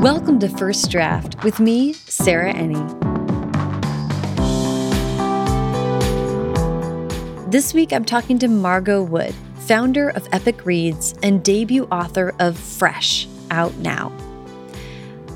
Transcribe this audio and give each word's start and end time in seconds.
Welcome 0.00 0.38
to 0.38 0.48
First 0.48 0.90
Draft 0.90 1.44
with 1.44 1.60
me, 1.60 1.92
Sarah 1.92 2.54
Enni. 2.54 2.80
This 7.50 7.74
week 7.74 7.92
I'm 7.92 8.06
talking 8.06 8.38
to 8.38 8.48
Margot 8.48 9.02
Wood, 9.02 9.34
founder 9.56 10.08
of 10.08 10.26
Epic 10.32 10.64
Reads 10.64 11.12
and 11.22 11.44
debut 11.44 11.86
author 11.92 12.34
of 12.38 12.56
Fresh, 12.56 13.28
out 13.50 13.76
now. 13.76 14.10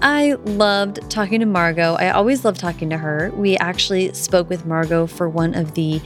I 0.01 0.33
loved 0.47 1.11
talking 1.11 1.41
to 1.41 1.47
Margot. 1.47 1.97
I 1.97 2.09
always 2.09 2.43
love 2.43 2.57
talking 2.57 2.89
to 2.89 2.97
her. 2.97 3.33
We 3.35 3.59
actually 3.59 4.15
spoke 4.15 4.49
with 4.49 4.65
Margot 4.65 5.07
for 5.09 5.29
one 5.29 5.53
of 5.53 5.75
the 5.75 6.01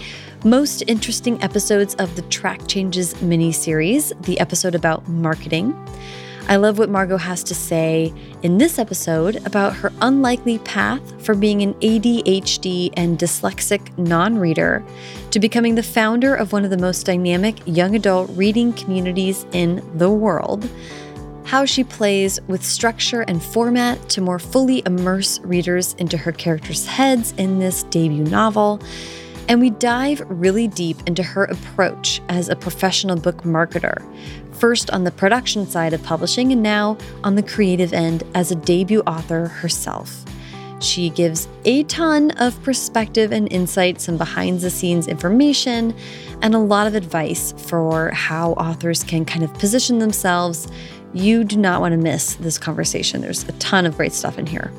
most 0.45 0.83
interesting 0.89 1.41
episodes 1.45 1.95
of 1.95 2.17
the 2.17 2.23
Track 2.23 2.67
Changes 2.67 3.23
mini 3.23 3.53
series, 3.53 4.13
the 4.23 4.41
episode 4.41 4.75
about 4.75 5.07
marketing. 5.07 5.77
I 6.51 6.57
love 6.57 6.79
what 6.79 6.89
Margot 6.89 7.19
has 7.19 7.45
to 7.45 7.55
say 7.55 8.11
in 8.43 8.57
this 8.57 8.79
episode 8.79 9.37
about 9.45 9.77
her 9.77 9.93
unlikely 10.01 10.59
path 10.61 11.23
from 11.23 11.41
being 11.41 11.61
an 11.61 11.75
ADHD 11.75 12.91
and 12.97 13.19
dyslexic 13.19 13.97
non 13.99 14.39
reader 14.39 14.83
to 15.31 15.41
becoming 15.41 15.75
the 15.75 15.83
founder 15.83 16.35
of 16.35 16.55
one 16.55 16.65
of 16.65 16.71
the 16.71 16.79
most 16.79 17.05
dynamic 17.05 17.59
young 17.67 17.95
adult 17.95 18.31
reading 18.33 18.73
communities 18.73 19.45
in 19.53 19.87
the 19.99 20.11
world. 20.11 20.67
How 21.45 21.67
she 21.67 21.85
plays 21.85 22.41
with 22.49 22.65
structure 22.65 23.21
and 23.23 23.43
format 23.43 24.09
to 24.11 24.23
more 24.23 24.39
fully 24.39 24.83
immerse 24.87 25.41
readers 25.41 25.93
into 25.99 26.17
her 26.17 26.33
characters' 26.33 26.87
heads 26.87 27.35
in 27.37 27.59
this 27.59 27.83
debut 27.85 28.25
novel. 28.25 28.81
And 29.49 29.61
we 29.61 29.71
dive 29.71 30.23
really 30.29 30.69
deep 30.69 30.99
into 31.07 31.23
her 31.23 31.45
approach 31.45 32.21
as 32.29 32.51
a 32.51 32.57
professional 32.57 33.17
book 33.17 33.45
marketer, 33.45 34.05
first 34.55 34.91
on 34.91 35.05
the 35.05 35.11
production 35.11 35.67
side 35.67 35.95
of 35.95 36.03
publishing 36.03 36.53
and 36.53 36.63
now 36.63 36.99
on 37.25 37.35
the 37.35 37.43
creative 37.43 37.95
end 37.95 38.25
as 38.35 38.51
a 38.51 38.57
debut 38.57 39.01
author 39.07 39.49
herself. 39.49 40.25
She 40.81 41.11
gives 41.11 41.49
a 41.65 41.83
ton 41.85 42.31
of 42.33 42.63
perspective 42.63 43.33
and 43.33 43.51
insight, 43.51 44.01
some 44.01 44.17
behind 44.17 44.61
the 44.61 44.71
scenes 44.71 45.09
information, 45.09 45.95
and 46.43 46.55
a 46.55 46.59
lot 46.59 46.87
of 46.87 46.95
advice 46.95 47.53
for 47.57 48.11
how 48.11 48.53
authors 48.53 49.03
can 49.03 49.25
kind 49.25 49.43
of 49.43 49.53
position 49.55 49.99
themselves. 49.99 50.69
You 51.15 51.43
do 51.43 51.57
not 51.57 51.81
want 51.81 51.93
to 51.93 51.99
miss 51.99 52.35
this 52.35 52.59
conversation. 52.59 53.23
There's 53.23 53.49
a 53.49 53.53
ton 53.53 53.87
of 53.87 53.97
great 53.97 54.13
stuff 54.13 54.39
in 54.39 54.47
here. 54.47 54.71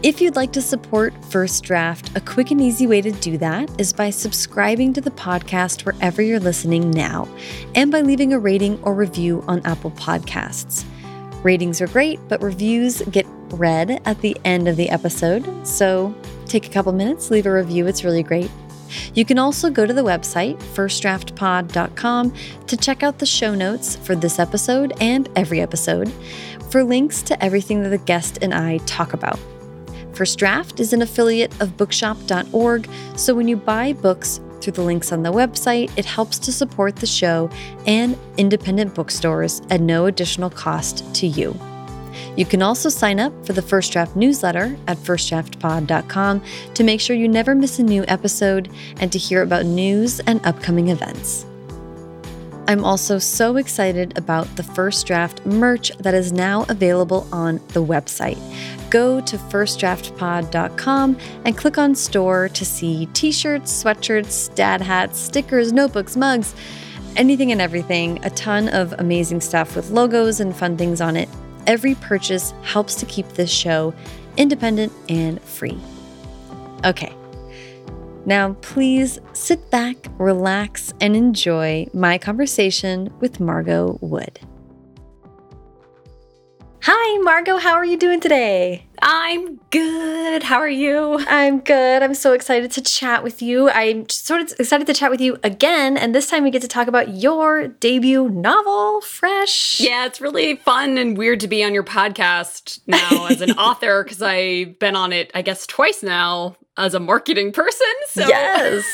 If 0.00 0.20
you'd 0.20 0.36
like 0.36 0.52
to 0.52 0.62
support 0.62 1.12
First 1.24 1.64
Draft, 1.64 2.16
a 2.16 2.20
quick 2.20 2.52
and 2.52 2.60
easy 2.60 2.86
way 2.86 3.00
to 3.00 3.10
do 3.10 3.36
that 3.38 3.68
is 3.80 3.92
by 3.92 4.10
subscribing 4.10 4.92
to 4.92 5.00
the 5.00 5.10
podcast 5.10 5.84
wherever 5.84 6.22
you're 6.22 6.38
listening 6.38 6.92
now 6.92 7.26
and 7.74 7.90
by 7.90 8.02
leaving 8.02 8.32
a 8.32 8.38
rating 8.38 8.80
or 8.84 8.94
review 8.94 9.42
on 9.48 9.60
Apple 9.64 9.90
Podcasts. 9.90 10.84
Ratings 11.42 11.80
are 11.80 11.88
great, 11.88 12.20
but 12.28 12.40
reviews 12.40 13.02
get 13.10 13.26
read 13.50 14.00
at 14.04 14.20
the 14.20 14.36
end 14.44 14.68
of 14.68 14.76
the 14.76 14.88
episode. 14.88 15.66
So 15.66 16.14
take 16.46 16.68
a 16.68 16.70
couple 16.70 16.92
minutes, 16.92 17.32
leave 17.32 17.46
a 17.46 17.52
review. 17.52 17.88
It's 17.88 18.04
really 18.04 18.22
great. 18.22 18.52
You 19.14 19.24
can 19.24 19.36
also 19.36 19.68
go 19.68 19.84
to 19.84 19.92
the 19.92 20.04
website, 20.04 20.58
firstdraftpod.com, 20.74 22.34
to 22.68 22.76
check 22.76 23.02
out 23.02 23.18
the 23.18 23.26
show 23.26 23.52
notes 23.56 23.96
for 23.96 24.14
this 24.14 24.38
episode 24.38 24.92
and 25.00 25.28
every 25.34 25.60
episode 25.60 26.12
for 26.70 26.84
links 26.84 27.20
to 27.22 27.44
everything 27.44 27.82
that 27.82 27.88
the 27.88 27.98
guest 27.98 28.38
and 28.42 28.54
I 28.54 28.78
talk 28.86 29.12
about. 29.12 29.40
First 30.18 30.40
Draft 30.40 30.80
is 30.80 30.92
an 30.92 31.00
affiliate 31.00 31.52
of 31.60 31.76
bookshop.org, 31.76 32.90
so 33.14 33.36
when 33.36 33.46
you 33.46 33.56
buy 33.56 33.92
books 33.92 34.40
through 34.60 34.72
the 34.72 34.82
links 34.82 35.12
on 35.12 35.22
the 35.22 35.30
website, 35.30 35.96
it 35.96 36.04
helps 36.04 36.40
to 36.40 36.52
support 36.52 36.96
the 36.96 37.06
show 37.06 37.48
and 37.86 38.18
independent 38.36 38.96
bookstores 38.96 39.62
at 39.70 39.80
no 39.80 40.06
additional 40.06 40.50
cost 40.50 41.04
to 41.14 41.28
you. 41.28 41.56
You 42.36 42.44
can 42.44 42.62
also 42.62 42.88
sign 42.88 43.20
up 43.20 43.32
for 43.46 43.52
the 43.52 43.62
First 43.62 43.92
Draft 43.92 44.16
newsletter 44.16 44.76
at 44.88 44.96
firstdraftpod.com 44.96 46.42
to 46.74 46.82
make 46.82 47.00
sure 47.00 47.14
you 47.14 47.28
never 47.28 47.54
miss 47.54 47.78
a 47.78 47.84
new 47.84 48.04
episode 48.08 48.72
and 48.96 49.12
to 49.12 49.20
hear 49.20 49.42
about 49.42 49.66
news 49.66 50.18
and 50.18 50.44
upcoming 50.44 50.88
events. 50.88 51.46
I'm 52.68 52.84
also 52.84 53.18
so 53.18 53.56
excited 53.56 54.16
about 54.16 54.46
the 54.54 54.62
First 54.62 55.06
Draft 55.06 55.44
merch 55.44 55.90
that 55.98 56.14
is 56.14 56.32
now 56.32 56.64
available 56.68 57.26
on 57.32 57.56
the 57.68 57.84
website 57.84 58.38
go 58.90 59.20
to 59.20 59.36
firstdraftpod.com 59.36 61.18
and 61.44 61.56
click 61.56 61.78
on 61.78 61.94
store 61.94 62.48
to 62.50 62.64
see 62.64 63.06
t 63.12 63.32
shirts, 63.32 63.82
sweatshirts, 63.82 64.54
dad 64.54 64.80
hats, 64.80 65.18
stickers, 65.18 65.72
notebooks, 65.72 66.16
mugs, 66.16 66.54
anything 67.16 67.52
and 67.52 67.60
everything. 67.60 68.24
A 68.24 68.30
ton 68.30 68.68
of 68.68 68.94
amazing 68.98 69.40
stuff 69.40 69.76
with 69.76 69.90
logos 69.90 70.40
and 70.40 70.54
fun 70.54 70.76
things 70.76 71.00
on 71.00 71.16
it. 71.16 71.28
Every 71.66 71.94
purchase 71.96 72.52
helps 72.62 72.94
to 72.96 73.06
keep 73.06 73.28
this 73.28 73.50
show 73.50 73.92
independent 74.36 74.92
and 75.08 75.40
free. 75.42 75.78
Okay. 76.84 77.12
Now, 78.26 78.54
please 78.60 79.18
sit 79.32 79.70
back, 79.70 79.96
relax, 80.18 80.92
and 81.00 81.16
enjoy 81.16 81.86
my 81.94 82.18
conversation 82.18 83.12
with 83.20 83.40
Margot 83.40 83.98
Wood. 84.00 84.40
Hi, 86.82 87.18
Margot. 87.18 87.58
How 87.58 87.74
are 87.74 87.84
you 87.84 87.96
doing 87.96 88.20
today? 88.20 88.86
I'm 89.02 89.56
good. 89.70 90.44
How 90.44 90.58
are 90.58 90.68
you? 90.68 91.18
I'm 91.28 91.60
good. 91.60 92.02
I'm 92.02 92.14
so 92.14 92.32
excited 92.32 92.70
to 92.72 92.80
chat 92.80 93.24
with 93.24 93.42
you. 93.42 93.68
I'm 93.70 94.08
sort 94.08 94.40
of 94.40 94.52
excited 94.58 94.86
to 94.86 94.94
chat 94.94 95.10
with 95.10 95.20
you 95.20 95.38
again, 95.42 95.96
and 95.96 96.14
this 96.14 96.28
time 96.28 96.44
we 96.44 96.50
get 96.50 96.62
to 96.62 96.68
talk 96.68 96.86
about 96.86 97.16
your 97.16 97.68
debut 97.68 98.28
novel, 98.28 99.00
Fresh. 99.00 99.80
Yeah, 99.80 100.06
it's 100.06 100.20
really 100.20 100.56
fun 100.56 100.98
and 100.98 101.18
weird 101.18 101.40
to 101.40 101.48
be 101.48 101.64
on 101.64 101.74
your 101.74 101.84
podcast 101.84 102.80
now 102.86 103.26
as 103.30 103.40
an 103.40 103.52
author 103.52 104.04
because 104.04 104.22
I've 104.22 104.78
been 104.78 104.94
on 104.94 105.12
it, 105.12 105.30
I 105.34 105.42
guess, 105.42 105.66
twice 105.66 106.02
now 106.02 106.56
as 106.76 106.94
a 106.94 107.00
marketing 107.00 107.52
person. 107.52 107.86
So. 108.06 108.26
Yes. 108.26 108.84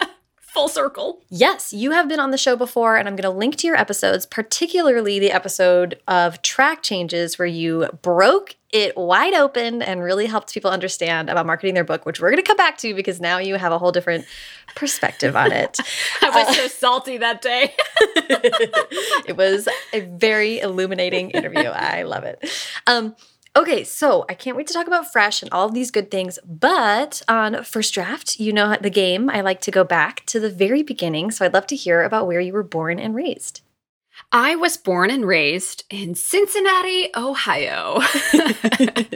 full 0.52 0.68
circle. 0.68 1.20
Yes, 1.28 1.72
you 1.72 1.92
have 1.92 2.08
been 2.08 2.18
on 2.18 2.32
the 2.32 2.38
show 2.38 2.56
before, 2.56 2.96
and 2.96 3.06
I'm 3.06 3.14
going 3.14 3.30
to 3.30 3.38
link 3.38 3.56
to 3.56 3.66
your 3.68 3.76
episodes, 3.76 4.26
particularly 4.26 5.20
the 5.20 5.30
episode 5.30 6.00
of 6.08 6.42
track 6.42 6.82
changes 6.82 7.38
where 7.38 7.46
you 7.46 7.88
broke 8.02 8.56
it 8.72 8.96
wide 8.96 9.34
open 9.34 9.82
and 9.82 10.02
really 10.02 10.26
helped 10.26 10.52
people 10.52 10.70
understand 10.70 11.28
about 11.28 11.46
marketing 11.46 11.74
their 11.74 11.84
book, 11.84 12.04
which 12.04 12.20
we're 12.20 12.30
going 12.30 12.42
to 12.42 12.46
come 12.46 12.56
back 12.56 12.78
to 12.78 12.94
because 12.94 13.20
now 13.20 13.38
you 13.38 13.56
have 13.56 13.72
a 13.72 13.78
whole 13.78 13.92
different 13.92 14.24
perspective 14.74 15.36
on 15.36 15.52
it. 15.52 15.78
I 16.22 16.30
was 16.30 16.48
uh, 16.48 16.52
so 16.52 16.68
salty 16.68 17.18
that 17.18 17.42
day. 17.42 17.74
it 19.26 19.36
was 19.36 19.68
a 19.92 20.00
very 20.00 20.60
illuminating 20.60 21.30
interview. 21.30 21.68
I 21.68 22.02
love 22.02 22.24
it. 22.24 22.44
Um, 22.86 23.14
Okay, 23.56 23.82
so 23.82 24.24
I 24.28 24.34
can't 24.34 24.56
wait 24.56 24.68
to 24.68 24.72
talk 24.72 24.86
about 24.86 25.10
Fresh 25.10 25.42
and 25.42 25.50
all 25.50 25.66
of 25.66 25.74
these 25.74 25.90
good 25.90 26.10
things. 26.10 26.38
But 26.46 27.20
on 27.26 27.64
First 27.64 27.92
Draft, 27.92 28.38
you 28.38 28.52
know 28.52 28.76
the 28.80 28.90
game. 28.90 29.28
I 29.28 29.40
like 29.40 29.60
to 29.62 29.72
go 29.72 29.82
back 29.82 30.24
to 30.26 30.38
the 30.38 30.50
very 30.50 30.82
beginning. 30.82 31.32
So 31.32 31.44
I'd 31.44 31.54
love 31.54 31.66
to 31.68 31.76
hear 31.76 32.02
about 32.02 32.28
where 32.28 32.40
you 32.40 32.52
were 32.52 32.62
born 32.62 33.00
and 33.00 33.14
raised. 33.14 33.62
I 34.30 34.54
was 34.54 34.76
born 34.76 35.10
and 35.10 35.26
raised 35.26 35.84
in 35.90 36.14
Cincinnati, 36.14 37.08
Ohio. 37.16 38.00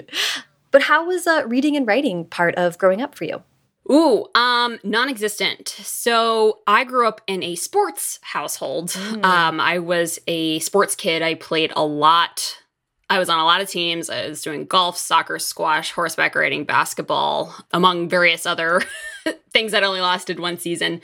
but 0.72 0.82
how 0.82 1.06
was 1.06 1.26
uh, 1.26 1.44
reading 1.46 1.76
and 1.76 1.86
writing 1.86 2.24
part 2.24 2.56
of 2.56 2.78
growing 2.78 3.00
up 3.00 3.14
for 3.14 3.24
you? 3.24 3.42
Ooh, 3.90 4.26
um, 4.34 4.78
non-existent. 4.82 5.68
So 5.68 6.60
I 6.66 6.84
grew 6.84 7.06
up 7.06 7.20
in 7.26 7.42
a 7.42 7.54
sports 7.54 8.18
household. 8.22 8.90
Mm. 8.90 9.24
Um, 9.24 9.60
I 9.60 9.78
was 9.78 10.18
a 10.26 10.58
sports 10.60 10.96
kid. 10.96 11.22
I 11.22 11.34
played 11.34 11.72
a 11.76 11.84
lot 11.84 12.63
I 13.10 13.18
was 13.18 13.28
on 13.28 13.38
a 13.38 13.44
lot 13.44 13.60
of 13.60 13.68
teams. 13.68 14.08
I 14.08 14.28
was 14.28 14.42
doing 14.42 14.64
golf, 14.64 14.96
soccer, 14.96 15.38
squash, 15.38 15.92
horseback 15.92 16.34
riding, 16.34 16.64
basketball, 16.64 17.54
among 17.72 18.08
various 18.08 18.46
other 18.46 18.82
things 19.52 19.72
that 19.72 19.84
only 19.84 20.00
lasted 20.00 20.40
one 20.40 20.58
season. 20.58 21.00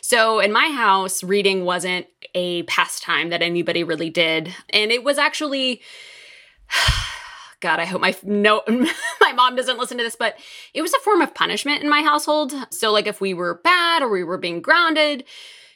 So 0.00 0.40
in 0.40 0.52
my 0.52 0.68
house, 0.68 1.22
reading 1.22 1.64
wasn't 1.64 2.06
a 2.34 2.64
pastime 2.64 3.30
that 3.30 3.42
anybody 3.42 3.84
really 3.84 4.10
did. 4.10 4.54
And 4.70 4.90
it 4.90 5.04
was 5.04 5.18
actually 5.18 5.80
God, 7.60 7.80
I 7.80 7.86
hope 7.86 8.02
my 8.02 8.14
no 8.22 8.62
my 9.22 9.32
mom 9.32 9.56
doesn't 9.56 9.78
listen 9.78 9.96
to 9.96 10.04
this, 10.04 10.16
but 10.16 10.36
it 10.74 10.82
was 10.82 10.92
a 10.92 10.98
form 10.98 11.22
of 11.22 11.34
punishment 11.34 11.82
in 11.82 11.88
my 11.88 12.02
household. 12.02 12.52
So 12.70 12.92
like 12.92 13.06
if 13.06 13.22
we 13.22 13.32
were 13.32 13.60
bad 13.64 14.02
or 14.02 14.10
we 14.10 14.22
were 14.22 14.36
being 14.36 14.60
grounded, 14.60 15.24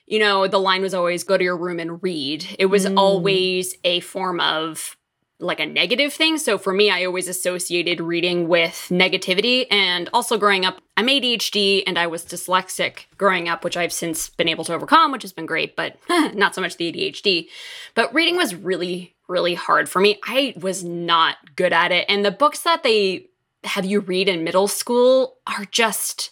you 0.06 0.19
know, 0.19 0.47
the 0.47 0.58
line 0.58 0.82
was 0.82 0.93
always 0.93 1.25
go 1.25 1.38
to 1.38 1.44
your 1.44 1.56
room 1.56 1.79
and 1.79 2.03
read. 2.03 2.44
It 2.58 2.67
was 2.67 2.85
mm. 2.85 2.94
always 2.99 3.75
a 3.85 4.00
form 4.00 4.38
of 4.38 4.98
like 5.40 5.61
a 5.61 5.67
negative 5.67 6.12
thing. 6.12 6.37
So 6.37 6.58
for 6.58 6.73
me, 6.73 6.90
I 6.90 7.05
always 7.05 7.29
associated 7.29 8.00
reading 8.00 8.49
with 8.49 8.88
negativity. 8.90 9.67
And 9.70 10.11
also 10.12 10.37
growing 10.37 10.64
up, 10.64 10.81
I'm 10.96 11.06
ADHD 11.06 11.85
and 11.87 11.99
I 11.99 12.08
was 12.08 12.25
dyslexic 12.25 13.05
growing 13.17 13.49
up, 13.49 13.62
which 13.62 13.76
I've 13.76 13.93
since 13.93 14.31
been 14.31 14.49
able 14.49 14.64
to 14.64 14.75
overcome, 14.75 15.12
which 15.12 15.23
has 15.23 15.32
been 15.32 15.46
great, 15.46 15.76
but 15.76 15.96
not 16.35 16.55
so 16.55 16.61
much 16.61 16.76
the 16.76 16.93
ADHD. 16.93 17.49
But 17.94 18.12
reading 18.12 18.37
was 18.37 18.55
really, 18.55 19.14
really 19.29 19.55
hard 19.55 19.88
for 19.88 20.00
me. 20.00 20.19
I 20.25 20.55
was 20.61 20.82
not 20.82 21.37
good 21.55 21.73
at 21.73 21.93
it. 21.93 22.05
And 22.08 22.25
the 22.25 22.32
books 22.32 22.61
that 22.62 22.82
they 22.82 23.26
have 23.64 23.84
you 23.84 24.00
read 24.00 24.29
in 24.29 24.44
middle 24.44 24.69
school 24.69 25.38
are 25.46 25.64
just 25.67 26.31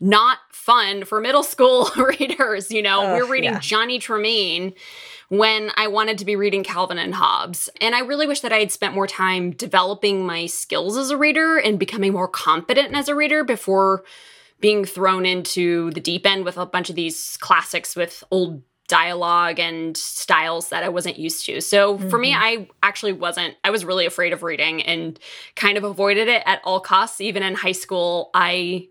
not 0.00 0.38
fun 0.52 1.04
for 1.04 1.20
middle 1.20 1.42
school 1.42 1.90
readers. 1.96 2.70
You 2.70 2.82
know, 2.82 3.14
we're 3.14 3.30
reading 3.30 3.52
yeah. 3.52 3.58
Johnny 3.58 3.98
Tremain 3.98 4.74
when 5.38 5.70
I 5.76 5.88
wanted 5.88 6.18
to 6.18 6.24
be 6.24 6.36
reading 6.36 6.64
Calvin 6.64 6.98
and 6.98 7.14
Hobbes. 7.14 7.68
And 7.80 7.94
I 7.94 8.00
really 8.00 8.26
wish 8.26 8.40
that 8.40 8.52
I 8.52 8.58
had 8.58 8.72
spent 8.72 8.94
more 8.94 9.06
time 9.06 9.52
developing 9.52 10.26
my 10.26 10.46
skills 10.46 10.96
as 10.96 11.10
a 11.10 11.16
reader 11.16 11.58
and 11.58 11.78
becoming 11.78 12.12
more 12.12 12.28
confident 12.28 12.94
as 12.94 13.08
a 13.08 13.14
reader 13.14 13.44
before 13.44 14.04
being 14.60 14.84
thrown 14.84 15.26
into 15.26 15.90
the 15.90 16.00
deep 16.00 16.26
end 16.26 16.44
with 16.44 16.56
a 16.56 16.66
bunch 16.66 16.88
of 16.88 16.96
these 16.96 17.36
classics 17.38 17.96
with 17.96 18.24
old 18.30 18.62
dialogue 18.86 19.58
and 19.58 19.96
styles 19.96 20.68
that 20.68 20.84
I 20.84 20.88
wasn't 20.88 21.18
used 21.18 21.46
to. 21.46 21.60
So 21.60 21.98
for 21.98 22.04
mm-hmm. 22.04 22.20
me, 22.20 22.34
I 22.34 22.68
actually 22.82 23.12
wasn't, 23.12 23.54
I 23.64 23.70
was 23.70 23.84
really 23.84 24.06
afraid 24.06 24.32
of 24.32 24.42
reading 24.42 24.82
and 24.82 25.18
kind 25.56 25.78
of 25.78 25.84
avoided 25.84 26.28
it 26.28 26.42
at 26.46 26.60
all 26.64 26.80
costs. 26.80 27.20
Even 27.20 27.42
in 27.42 27.54
high 27.54 27.72
school, 27.72 28.30
I, 28.34 28.88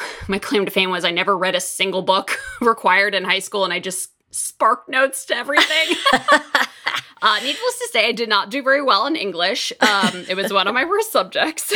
my 0.28 0.38
claim 0.38 0.64
to 0.64 0.70
fame 0.70 0.90
was 0.90 1.04
I 1.04 1.10
never 1.10 1.36
read 1.36 1.54
a 1.54 1.60
single 1.60 2.02
book 2.02 2.38
required 2.60 3.14
in 3.14 3.24
high 3.24 3.38
school 3.38 3.64
and 3.64 3.72
I 3.72 3.80
just 3.80 4.11
spark 4.32 4.88
notes 4.88 5.24
to 5.26 5.36
everything. 5.36 5.96
uh, 7.22 7.38
needless 7.42 7.78
to 7.78 7.88
say, 7.92 8.08
I 8.08 8.12
did 8.12 8.28
not 8.28 8.50
do 8.50 8.62
very 8.62 8.82
well 8.82 9.06
in 9.06 9.14
English. 9.14 9.72
Um, 9.80 10.24
it 10.28 10.36
was 10.36 10.52
one 10.52 10.66
of 10.66 10.74
my 10.74 10.84
worst 10.84 11.12
subjects. 11.12 11.72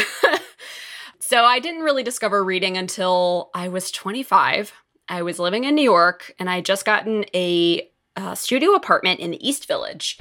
so 1.20 1.44
I 1.44 1.60
didn't 1.60 1.82
really 1.82 2.02
discover 2.02 2.42
reading 2.42 2.76
until 2.76 3.50
I 3.54 3.68
was 3.68 3.90
25. 3.90 4.72
I 5.08 5.22
was 5.22 5.38
living 5.38 5.64
in 5.64 5.74
New 5.74 5.82
York 5.82 6.34
and 6.38 6.50
I 6.50 6.56
had 6.56 6.64
just 6.64 6.84
gotten 6.84 7.24
a 7.32 7.88
uh, 8.16 8.34
studio 8.34 8.72
apartment 8.72 9.20
in 9.20 9.30
the 9.30 9.48
East 9.48 9.68
Village. 9.68 10.18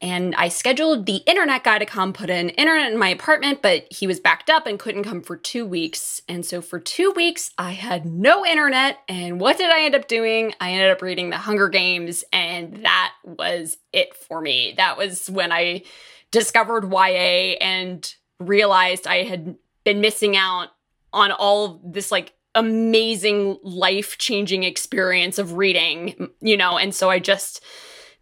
And 0.00 0.34
I 0.36 0.48
scheduled 0.48 1.06
the 1.06 1.22
internet 1.26 1.64
guy 1.64 1.78
to 1.78 1.86
come 1.86 2.12
put 2.12 2.30
in 2.30 2.50
internet 2.50 2.92
in 2.92 2.98
my 2.98 3.08
apartment, 3.08 3.62
but 3.62 3.86
he 3.90 4.06
was 4.06 4.20
backed 4.20 4.48
up 4.48 4.66
and 4.66 4.78
couldn't 4.78 5.02
come 5.02 5.22
for 5.22 5.36
two 5.36 5.66
weeks. 5.66 6.22
And 6.28 6.46
so 6.46 6.62
for 6.62 6.78
two 6.78 7.10
weeks, 7.16 7.50
I 7.58 7.72
had 7.72 8.06
no 8.06 8.46
internet. 8.46 8.98
And 9.08 9.40
what 9.40 9.58
did 9.58 9.70
I 9.70 9.82
end 9.82 9.96
up 9.96 10.06
doing? 10.06 10.54
I 10.60 10.70
ended 10.70 10.90
up 10.92 11.02
reading 11.02 11.30
The 11.30 11.36
Hunger 11.36 11.68
Games, 11.68 12.22
and 12.32 12.84
that 12.84 13.12
was 13.24 13.76
it 13.92 14.14
for 14.14 14.40
me. 14.40 14.74
That 14.76 14.96
was 14.96 15.28
when 15.28 15.50
I 15.50 15.82
discovered 16.30 16.92
YA 16.92 17.56
and 17.60 18.14
realized 18.38 19.06
I 19.06 19.24
had 19.24 19.56
been 19.82 20.00
missing 20.00 20.36
out 20.36 20.68
on 21.12 21.32
all 21.32 21.80
this 21.84 22.12
like 22.12 22.34
amazing 22.54 23.58
life 23.62 24.18
changing 24.18 24.62
experience 24.62 25.38
of 25.38 25.54
reading, 25.54 26.28
you 26.40 26.56
know, 26.56 26.78
and 26.78 26.94
so 26.94 27.10
I 27.10 27.18
just 27.18 27.62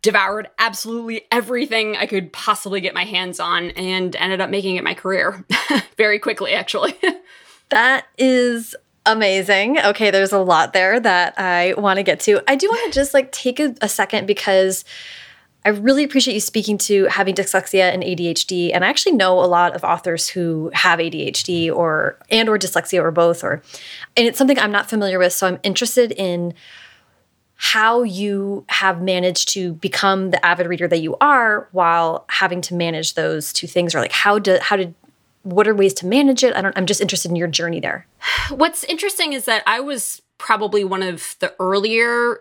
devoured 0.07 0.49
absolutely 0.61 1.23
everything 1.33 1.97
I 1.97 2.07
could 2.07 2.33
possibly 2.33 2.81
get 2.81 2.95
my 2.95 3.03
hands 3.03 3.41
on 3.41 3.71
and 3.71 4.15
ended 4.15 4.41
up 4.41 4.51
making 4.51 4.77
it 4.77 4.85
my 4.85 4.95
career 4.95 5.45
very 5.97 6.21
quickly, 6.21 6.53
actually. 6.53 6.95
that 7.71 8.07
is 8.17 8.77
amazing. 9.05 9.81
Okay, 9.81 10.13
there's 10.13 10.33
a 10.33 10.39
lot 10.39 10.73
there 10.73 11.01
that 11.01 11.37
I 11.41 11.75
want 11.77 11.97
to 11.97 12.05
get 12.05 12.21
to. 12.21 12.41
I 12.49 12.55
do 12.55 12.69
want 12.69 12.93
to 12.93 12.97
just 12.97 13.15
like 13.15 13.33
take 13.33 13.59
a, 13.59 13.75
a 13.81 13.89
second 13.89 14.29
because 14.29 14.85
I 15.65 15.71
really 15.71 16.05
appreciate 16.05 16.35
you 16.35 16.41
speaking 16.41 16.79
to 16.79 17.07
having 17.07 17.35
dyslexia 17.35 17.93
and 17.93 18.05
ADHD. 18.05 18.71
And 18.73 18.85
I 18.85 18.89
actually 18.89 19.17
know 19.17 19.41
a 19.41 19.47
lot 19.47 19.75
of 19.75 19.83
authors 19.83 20.29
who 20.29 20.71
have 20.73 21.01
ADHD 21.01 21.75
or 21.75 22.17
and 22.31 22.49
or 22.49 22.61
dyslexia 22.61 23.03
or 23.03 23.11
both 23.11 23.43
or 23.43 23.61
and 24.17 24.29
it's 24.29 24.39
something 24.39 24.57
I'm 24.57 24.71
not 24.71 24.89
familiar 24.89 25.19
with. 25.19 25.33
So 25.33 25.49
I'm 25.49 25.59
interested 25.65 26.13
in 26.13 26.55
how 27.57 28.03
you 28.03 28.65
have 28.69 29.01
managed 29.01 29.49
to 29.49 29.73
become 29.75 30.31
the 30.31 30.45
avid 30.45 30.67
reader 30.67 30.87
that 30.87 31.01
you 31.01 31.17
are 31.21 31.69
while 31.73 32.27
having 32.29 32.61
to 32.61 32.75
manage 32.75 33.15
those 33.15 33.53
two 33.53 33.67
things 33.67 33.95
or 33.95 34.01
like 34.01 34.13
how 34.13 34.39
did 34.39 34.61
how 34.61 34.77
did 34.77 34.95
what 35.43 35.69
are 35.69 35.75
ways 35.75 35.95
to 35.95 36.07
manage 36.07 36.43
it? 36.45 36.55
I 36.55 36.63
don't 36.63 36.77
I'm 36.77 36.87
just 36.87 37.01
interested 37.01 37.31
in 37.31 37.37
your 37.37 37.49
journey 37.49 37.81
there. 37.81 38.07
What's 38.51 38.85
interesting 38.85 39.33
is 39.33 39.45
that 39.47 39.63
I 39.67 39.81
was 39.81 40.21
probably 40.39 40.85
one 40.85 41.03
of 41.03 41.37
the 41.39 41.55
earlier 41.59 42.41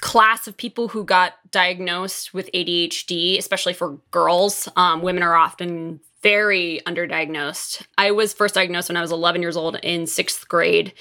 class 0.00 0.46
of 0.46 0.56
people 0.56 0.88
who 0.88 1.04
got 1.04 1.34
diagnosed 1.50 2.34
with 2.34 2.50
ADHD, 2.52 3.38
especially 3.38 3.72
for 3.72 3.98
girls. 4.10 4.68
Um, 4.76 5.02
women 5.02 5.22
are 5.22 5.34
often 5.34 6.00
very 6.22 6.80
underdiagnosed. 6.86 7.82
I 7.96 8.10
was 8.10 8.32
first 8.32 8.54
diagnosed 8.54 8.88
when 8.88 8.96
I 8.96 9.00
was 9.00 9.12
11 9.12 9.42
years 9.42 9.56
old 9.56 9.76
in 9.76 10.06
sixth 10.06 10.48
grade. 10.48 10.92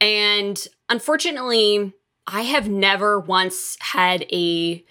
And 0.00 0.66
unfortunately, 0.88 1.94
I 2.28 2.42
have 2.42 2.68
never 2.68 3.18
once 3.18 3.76
had 3.80 4.26
a 4.30 4.84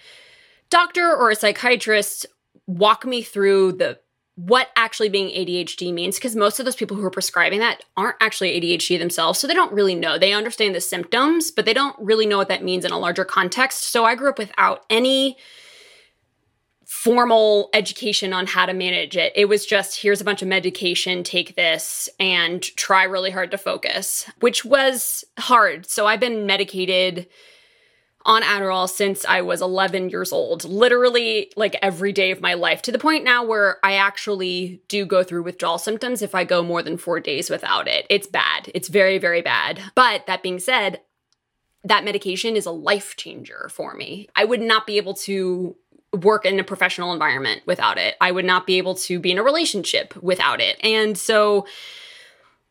doctor 0.70 1.16
or 1.16 1.30
a 1.30 1.36
psychiatrist 1.36 2.26
walk 2.66 3.06
me 3.06 3.22
through 3.22 3.74
the 3.74 4.00
what 4.36 4.70
actually 4.76 5.10
being 5.10 5.30
ADHD 5.30 5.92
means 5.92 6.18
because 6.18 6.36
most 6.36 6.60
of 6.60 6.66
those 6.66 6.76
people 6.76 6.96
who 6.96 7.04
are 7.04 7.12
prescribing 7.12 7.60
that 7.60 7.84
aren't 7.96 8.18
actually 8.22 8.60
ADHD 8.60 9.00
themselves. 9.00 9.40
So 9.40 9.48
they 9.48 9.56
don't 9.56 9.74
really 9.74 9.96
know. 9.96 10.20
They 10.20 10.34
understand 10.34 10.76
the 10.76 10.82
symptoms, 10.82 11.50
but 11.50 11.66
they 11.66 11.74
don't 11.74 11.96
really 12.00 12.28
know 12.28 12.38
what 12.38 12.48
that 12.50 12.64
means 12.64 12.86
in 12.86 12.92
a 12.92 13.00
larger 13.00 13.26
context. 13.26 13.86
So 13.86 14.06
I 14.06 14.14
grew 14.14 14.30
up 14.30 14.38
without 14.38 14.86
any 14.92 15.38
formal 17.08 17.70
education 17.74 18.34
on 18.34 18.46
how 18.46 18.66
to 18.66 18.74
manage 18.74 19.16
it. 19.16 19.32
It 19.34 19.46
was 19.46 19.66
just 19.66 20.02
here's 20.02 20.20
a 20.20 20.26
bunch 20.26 20.42
of 20.42 20.50
medication, 20.50 21.24
take 21.24 21.56
this 21.56 22.10
and 22.20 22.62
try 22.62 23.04
really 23.04 23.32
hard 23.32 23.50
to 23.52 23.58
focus, 23.58 24.30
which 24.42 24.66
was 24.66 25.24
hard. 25.40 25.90
So 25.90 26.06
I've 26.06 26.20
been 26.20 26.46
medicated 26.46 27.28
on 28.26 28.42
Adderall 28.42 28.90
since 28.90 29.24
I 29.24 29.40
was 29.40 29.62
11 29.62 30.10
years 30.10 30.34
old, 30.34 30.66
literally 30.66 31.50
like 31.56 31.78
every 31.82 32.12
day 32.12 32.32
of 32.32 32.42
my 32.42 32.56
life, 32.56 32.82
to 32.82 32.92
the 32.92 33.00
point 33.00 33.24
now 33.24 33.42
where 33.42 33.78
I 33.86 33.94
actually 33.94 34.82
do 34.90 35.06
go 35.06 35.24
through 35.24 35.44
withdrawal 35.44 35.78
symptoms 35.78 36.22
if 36.22 36.36
I 36.36 36.44
go 36.44 36.62
more 36.62 36.84
than 36.84 36.98
four 36.98 37.22
days 37.22 37.50
without 37.50 37.88
it. 37.88 38.06
It's 38.10 38.28
bad. 38.28 38.70
It's 38.76 38.90
very, 38.90 39.18
very 39.18 39.42
bad. 39.42 39.80
But 39.96 40.28
that 40.28 40.44
being 40.44 40.60
said, 40.60 41.00
that 41.86 42.04
medication 42.04 42.58
is 42.58 42.66
a 42.66 42.72
life 42.72 43.16
changer 43.16 43.70
for 43.72 43.94
me. 43.94 44.28
I 44.36 44.44
would 44.44 44.62
not 44.62 44.86
be 44.86 44.98
able 44.98 45.14
to 45.14 45.78
work 46.24 46.46
in 46.46 46.60
a 46.60 46.64
professional 46.64 47.14
environment 47.14 47.62
without 47.66 47.98
it. 47.98 48.16
I 48.22 48.32
would 48.32 48.46
not 48.46 48.68
be 48.68 48.78
able 48.78 48.96
to 48.96 49.20
be 49.20 49.32
in 49.32 49.38
a 49.38 49.44
relationship 49.44 50.16
without 50.22 50.60
it. 50.60 50.78
And 50.84 51.18
so 51.18 51.66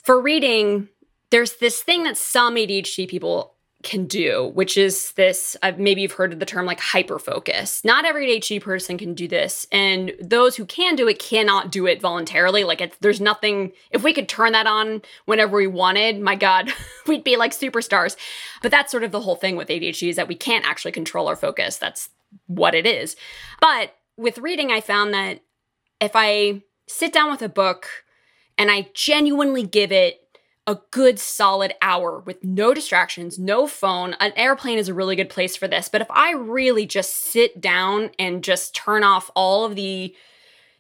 for 0.03 0.21
reading, 0.21 0.89
there's 1.31 1.57
this 1.57 1.83
thing 1.83 2.05
that 2.05 2.17
some 2.17 2.55
ADHD 2.55 3.09
people 3.09 3.57
can 3.83 4.07
do, 4.07 4.51
which 4.55 4.77
is 4.77 5.13
this 5.13 5.57
uh, 5.63 5.73
maybe 5.79 6.03
you've 6.03 6.13
heard 6.13 6.33
of 6.33 6.41
the 6.41 6.47
term 6.47 6.67
like 6.67 6.81
hyper 6.81 7.19
focus. 7.19 7.85
Not 7.85 8.05
every 8.05 8.27
ADHD 8.27 8.61
person 8.61 8.99
can 8.99 9.15
do 9.15 9.29
this. 9.29 9.67
And 9.71 10.13
those 10.21 10.57
who 10.57 10.65
can 10.67 10.97
do 10.97 11.07
it 11.09 11.19
cannot 11.19 11.71
do 11.71 11.87
it 11.87 12.01
voluntarily. 12.01 12.65
Like 12.65 12.99
there's 13.01 13.21
nothing, 13.21 13.73
if 13.93 14.03
we 14.03 14.13
could 14.13 14.29
turn 14.29 14.53
that 14.53 14.67
on 14.67 15.03
whenever 15.27 15.57
we 15.57 15.69
wanted, 15.69 16.21
my 16.21 16.35
God, 16.35 16.73
we'd 17.07 17.25
be 17.25 17.37
like 17.37 17.53
superstars. 17.53 18.17
But 18.61 18.71
that's 18.71 18.91
sort 18.91 19.05
of 19.05 19.13
the 19.13 19.21
whole 19.21 19.37
thing 19.37 19.57
with 19.57 19.69
ADHD 19.69 20.09
is 20.09 20.17
that 20.17 20.29
we 20.29 20.35
can't 20.35 20.67
actually 20.67 20.93
control 20.93 21.29
our 21.29 21.37
focus. 21.37 21.77
That's 21.77 22.11
what 22.47 22.75
it 22.75 22.87
is. 22.87 23.17
But 23.61 23.95
with 24.17 24.39
reading, 24.39 24.71
I 24.71 24.81
found 24.81 25.13
that 25.15 25.41
if 26.01 26.13
I 26.15 26.63
sit 26.87 27.13
down 27.13 27.31
with 27.31 27.43
a 27.43 27.49
book 27.49 27.89
and 28.59 28.71
I 28.71 28.89
genuinely 28.95 29.63
give 29.63 29.93
it 29.93 30.21
a 30.67 30.79
good 30.91 31.19
solid 31.19 31.75
hour 31.81 32.21
with 32.21 32.43
no 32.43 32.75
distractions, 32.75 33.39
no 33.39 33.67
phone. 33.67 34.17
An 34.19 34.33
airplane 34.35 34.79
is 34.79 34.89
a 34.89 34.95
really 34.95 35.15
good 35.15 35.29
place 35.29 35.55
for 35.55 35.69
this. 35.69 35.89
But 35.89 36.01
if 36.01 36.11
I 36.11 36.33
really 36.33 36.87
just 36.87 37.15
sit 37.15 37.61
down 37.61 38.11
and 38.19 38.43
just 38.43 38.75
turn 38.75 39.05
off 39.05 39.31
all 39.35 39.65
of 39.65 39.75
the 39.75 40.15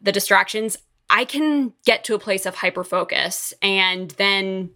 the 0.02 0.12
distractions, 0.12 0.76
I 1.08 1.24
can 1.24 1.72
get 1.84 2.04
to 2.04 2.14
a 2.14 2.18
place 2.18 2.46
of 2.46 2.56
hyper 2.56 2.84
focus 2.84 3.54
and 3.62 4.10
then 4.12 4.70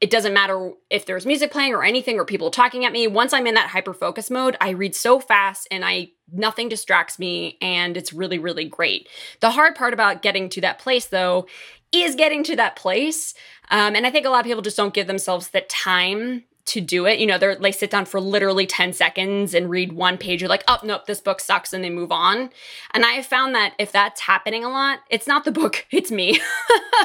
it 0.00 0.10
doesn't 0.10 0.32
matter 0.32 0.72
if 0.88 1.04
there's 1.04 1.26
music 1.26 1.50
playing 1.50 1.74
or 1.74 1.84
anything 1.84 2.18
or 2.18 2.24
people 2.24 2.50
talking 2.50 2.84
at 2.84 2.92
me. 2.92 3.06
Once 3.06 3.32
I'm 3.32 3.46
in 3.46 3.54
that 3.54 3.68
hyper 3.68 3.92
focus 3.92 4.30
mode, 4.30 4.56
I 4.60 4.70
read 4.70 4.94
so 4.94 5.20
fast 5.20 5.68
and 5.70 5.84
I 5.84 6.12
nothing 6.32 6.68
distracts 6.68 7.18
me 7.18 7.58
and 7.60 7.96
it's 7.96 8.12
really 8.12 8.38
really 8.38 8.64
great. 8.64 9.08
The 9.40 9.50
hard 9.50 9.74
part 9.74 9.92
about 9.92 10.22
getting 10.22 10.48
to 10.50 10.60
that 10.62 10.78
place 10.78 11.06
though 11.06 11.46
is 11.92 12.14
getting 12.14 12.44
to 12.44 12.56
that 12.56 12.76
place. 12.76 13.34
Um, 13.70 13.94
and 13.94 14.06
I 14.06 14.10
think 14.10 14.26
a 14.26 14.30
lot 14.30 14.40
of 14.40 14.46
people 14.46 14.62
just 14.62 14.76
don't 14.76 14.94
give 14.94 15.06
themselves 15.06 15.48
the 15.48 15.62
time 15.62 16.44
to 16.70 16.80
do 16.80 17.06
it. 17.06 17.18
You 17.18 17.26
know, 17.26 17.38
they're 17.38 17.56
they 17.56 17.72
sit 17.72 17.90
down 17.90 18.04
for 18.04 18.20
literally 18.20 18.66
10 18.66 18.92
seconds 18.92 19.54
and 19.54 19.68
read 19.68 19.92
one 19.92 20.16
page. 20.16 20.40
You're 20.40 20.48
like, 20.48 20.64
oh 20.68 20.78
nope, 20.82 21.06
this 21.06 21.20
book 21.20 21.40
sucks, 21.40 21.72
and 21.72 21.82
they 21.82 21.90
move 21.90 22.12
on. 22.12 22.50
And 22.92 23.04
I 23.04 23.12
have 23.12 23.26
found 23.26 23.54
that 23.54 23.74
if 23.78 23.92
that's 23.92 24.20
happening 24.20 24.64
a 24.64 24.68
lot, 24.68 25.00
it's 25.10 25.26
not 25.26 25.44
the 25.44 25.52
book, 25.60 25.86
it's 25.90 26.10
me. 26.10 26.40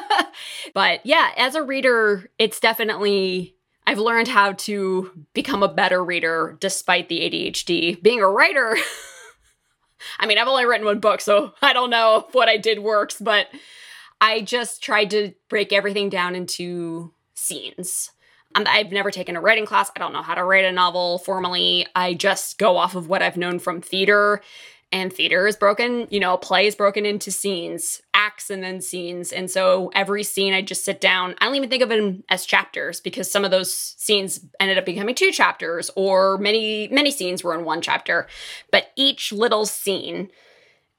but 0.74 1.06
yeah, 1.06 1.32
as 1.38 1.56
a 1.56 1.64
reader, 1.64 2.30
it's 2.38 2.60
definitely 2.60 3.56
I've 3.88 4.00
learned 4.00 4.28
how 4.28 4.54
to 4.54 5.26
become 5.34 5.64
a 5.64 5.68
better 5.68 6.04
reader 6.04 6.58
despite 6.60 7.10
the 7.10 7.20
ADHD. 7.20 8.02
Being 8.02 8.22
a 8.22 8.30
writer, 8.30 8.78
I 10.20 10.26
mean, 10.26 10.38
I've 10.38 10.48
only 10.48 10.66
written 10.66 10.86
one 10.86 11.00
book, 11.00 11.22
so 11.22 11.54
I 11.62 11.74
don't 11.74 11.90
know 11.90 12.28
what 12.32 12.50
I 12.50 12.58
did 12.58 12.80
works, 12.80 13.18
but 13.20 13.48
I 14.22 14.42
just 14.42 14.82
tried 14.84 15.10
to 15.12 15.34
break 15.50 15.74
everything 15.74 16.10
down 16.10 16.36
into 16.36 17.14
scenes. 17.36 18.12
Um, 18.56 18.64
I've 18.68 18.92
never 18.92 19.12
taken 19.12 19.36
a 19.36 19.42
writing 19.42 19.66
class. 19.66 19.92
I 19.96 20.00
don't 20.00 20.14
know 20.14 20.22
how 20.22 20.34
to 20.34 20.44
write 20.44 20.66
a 20.66 20.72
novel 20.72 21.20
formally. 21.20 21.86
I 21.94 22.14
just 22.14 22.58
go 22.58 22.78
off 22.78 22.96
of 22.96 23.08
what 23.08 23.22
I've 23.22 23.38
known 23.38 23.60
from 23.60 23.82
theater. 23.82 24.42
And 24.92 25.12
theater 25.12 25.46
is 25.46 25.58
broken, 25.58 26.08
you 26.10 26.22
know, 26.22 26.36
a 26.36 26.38
play 26.38 26.68
is 26.68 26.76
broken 26.76 27.06
into 27.06 27.30
scenes. 27.32 28.02
acts 28.14 28.50
and 28.50 28.64
then 28.64 28.80
scenes. 28.80 29.34
And 29.34 29.52
so 29.52 29.92
every 29.94 30.24
scene 30.24 30.54
I 30.54 30.62
just 30.62 30.86
sit 30.86 31.02
down. 31.02 31.36
I 31.42 31.46
don't 31.46 31.56
even 31.56 31.70
think 31.70 31.84
of 31.84 31.90
them 31.90 32.24
as 32.30 32.46
chapters 32.46 33.02
because 33.02 33.30
some 33.30 33.44
of 33.44 33.52
those 33.52 33.74
scenes 33.74 34.40
ended 34.60 34.78
up 34.78 34.86
becoming 34.86 35.16
two 35.16 35.32
chapters 35.32 35.92
or 35.96 36.38
many 36.38 36.88
many 36.90 37.12
scenes 37.12 37.44
were 37.44 37.54
in 37.54 37.66
one 37.66 37.82
chapter. 37.82 38.28
But 38.72 38.92
each 38.96 39.34
little 39.34 39.66
scene 39.66 40.30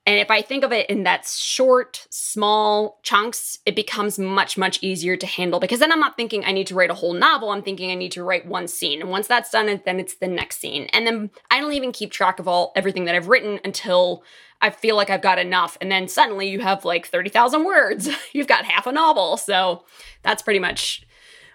and 0.06 0.20
if 0.20 0.30
I 0.30 0.40
think 0.40 0.62
of 0.62 0.70
it 0.70 0.88
in 0.88 1.02
that 1.02 1.26
short, 1.26 2.06
small 2.10 3.00
chunks, 3.02 3.58
it 3.66 3.74
becomes 3.74 4.20
much, 4.20 4.56
much 4.56 4.78
easier 4.80 5.16
to 5.16 5.26
handle 5.26 5.58
because 5.58 5.80
then 5.80 5.90
I'm 5.90 5.98
not 5.98 6.16
thinking 6.16 6.44
I 6.44 6.52
need 6.52 6.68
to 6.68 6.76
write 6.76 6.90
a 6.90 6.94
whole 6.94 7.12
novel. 7.12 7.50
I'm 7.50 7.62
thinking 7.62 7.90
I 7.90 7.96
need 7.96 8.12
to 8.12 8.22
write 8.22 8.46
one 8.46 8.68
scene. 8.68 9.00
And 9.00 9.10
once 9.10 9.26
that's 9.26 9.50
done, 9.50 9.80
then 9.84 9.98
it's 9.98 10.14
the 10.14 10.28
next 10.28 10.60
scene. 10.60 10.84
And 10.92 11.04
then 11.08 11.30
I 11.50 11.60
don't 11.60 11.72
even 11.72 11.90
keep 11.90 12.12
track 12.12 12.38
of 12.38 12.46
all 12.46 12.72
everything 12.76 13.04
that 13.06 13.16
I've 13.16 13.26
written 13.26 13.58
until 13.64 14.22
I 14.62 14.70
feel 14.70 14.94
like 14.94 15.10
I've 15.10 15.22
got 15.22 15.40
enough. 15.40 15.76
And 15.80 15.90
then 15.90 16.06
suddenly 16.06 16.48
you 16.48 16.60
have 16.60 16.84
like 16.84 17.08
30,000 17.08 17.64
words. 17.64 18.08
You've 18.32 18.46
got 18.46 18.64
half 18.64 18.86
a 18.86 18.92
novel. 18.92 19.36
So 19.36 19.84
that's 20.22 20.40
pretty 20.40 20.60
much 20.60 21.04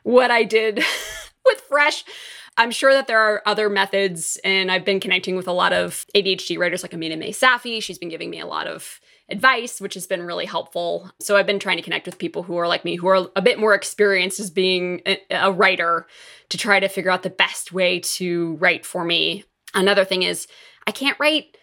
what 0.04 0.30
I 0.30 0.44
did 0.44 0.76
with 1.46 1.62
Fresh. 1.62 2.04
I'm 2.58 2.72
sure 2.72 2.92
that 2.94 3.08
there 3.08 3.20
are 3.20 3.42
other 3.46 3.70
methods, 3.70 4.38
and 4.44 4.72
I've 4.72 4.86
been 4.86 5.00
connecting 5.00 5.36
with 5.36 5.48
a 5.48 5.54
lot 5.54 5.74
of 5.74 6.06
ADHD 6.16 6.58
writers 6.58 6.84
like 6.84 6.92
Aminah 6.92 7.18
Mae 7.18 7.32
Safi. 7.32 7.82
She's 7.82 7.98
been 7.98 8.10
giving 8.10 8.30
me 8.30 8.40
a 8.40 8.46
lot 8.46 8.68
of 8.68 9.00
advice, 9.30 9.80
which 9.80 9.94
has 9.94 10.06
been 10.06 10.24
really 10.24 10.46
helpful. 10.46 11.10
So 11.20 11.38
I've 11.38 11.46
been 11.48 11.60
trying 11.60 11.78
to 11.78 11.84
connect 11.84 12.06
with 12.06 12.18
people 12.18 12.44
who 12.44 12.58
are 12.58 12.68
like 12.68 12.84
me, 12.84 12.96
who 12.98 13.08
are 13.08 13.30
a 13.36 13.42
bit 13.42 13.58
more 13.58 13.74
experienced 13.74 14.40
as 14.40 14.50
being 14.50 15.02
a, 15.30 15.52
writer, 15.52 16.08
to 16.50 16.58
try 16.58 16.80
to 16.80 16.90
figure 16.90 17.10
out 17.10 17.24
the 17.24 17.30
best 17.30 17.72
way 17.72 18.02
to 18.02 18.56
write 18.56 18.86
for 18.86 19.06
me. 19.06 19.46
Another 19.74 20.04
thing 20.04 20.24
is, 20.24 20.48
I 20.86 20.92
can't 20.92 21.20
write 21.20 21.58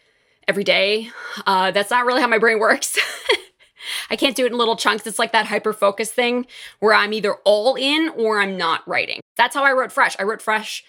every 0.49 0.65
day. 0.65 1.11
Uh, 1.47 1.71
that's 1.71 1.91
not 1.91 2.07
really 2.07 2.23
how 2.23 2.29
my 2.29 2.39
brain 2.39 2.59
works. 2.59 2.99
I 4.11 4.17
can't 4.17 4.37
do 4.37 4.45
it 4.45 4.53
in 4.53 4.59
little 4.59 4.77
chunks. 4.77 5.07
It's 5.07 5.19
like 5.19 5.33
that 5.33 5.47
hyper 5.47 5.73
focus 5.73 6.11
thing 6.11 6.47
where 6.81 6.95
I'm 6.95 7.13
either 7.13 7.35
all 7.45 7.75
in 7.77 8.11
or 8.17 8.41
I'm 8.41 8.57
not 8.57 8.87
writing. 8.89 9.21
That's 9.37 9.55
how 9.55 9.65
I 9.65 9.73
wrote 9.73 9.93
Fresh. 9.93 10.17
I 10.19 10.25
wrote 10.25 10.43
Fresh 10.43 10.85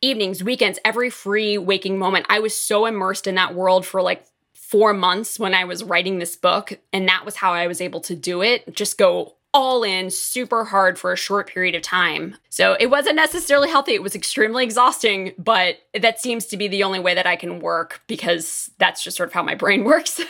evenings, 0.00 0.42
weekends, 0.42 0.78
every 0.84 1.10
free 1.10 1.56
waking 1.56 1.98
moment. 1.98 2.26
I 2.28 2.40
was 2.40 2.56
so 2.56 2.86
immersed 2.86 3.26
in 3.26 3.36
that 3.36 3.54
world 3.54 3.86
for 3.86 4.02
like 4.02 4.24
four 4.52 4.92
months 4.92 5.38
when 5.38 5.54
I 5.54 5.64
was 5.64 5.84
writing 5.84 6.18
this 6.18 6.34
book. 6.34 6.78
And 6.92 7.08
that 7.08 7.24
was 7.24 7.36
how 7.36 7.52
I 7.52 7.66
was 7.66 7.80
able 7.80 8.00
to 8.00 8.16
do 8.16 8.42
it. 8.42 8.74
Just 8.74 8.98
go 8.98 9.36
all 9.54 9.84
in 9.84 10.10
super 10.10 10.64
hard 10.64 10.98
for 10.98 11.12
a 11.12 11.16
short 11.16 11.46
period 11.46 11.74
of 11.74 11.82
time. 11.82 12.36
So 12.48 12.74
it 12.80 12.86
wasn't 12.86 13.16
necessarily 13.16 13.68
healthy. 13.68 13.92
It 13.92 14.02
was 14.02 14.14
extremely 14.14 14.64
exhausting, 14.64 15.34
but 15.38 15.76
that 16.00 16.20
seems 16.20 16.46
to 16.46 16.56
be 16.56 16.68
the 16.68 16.84
only 16.84 17.00
way 17.00 17.14
that 17.14 17.26
I 17.26 17.36
can 17.36 17.60
work 17.60 18.00
because 18.06 18.70
that's 18.78 19.04
just 19.04 19.16
sort 19.16 19.28
of 19.28 19.34
how 19.34 19.42
my 19.42 19.54
brain 19.54 19.84
works. 19.84 20.20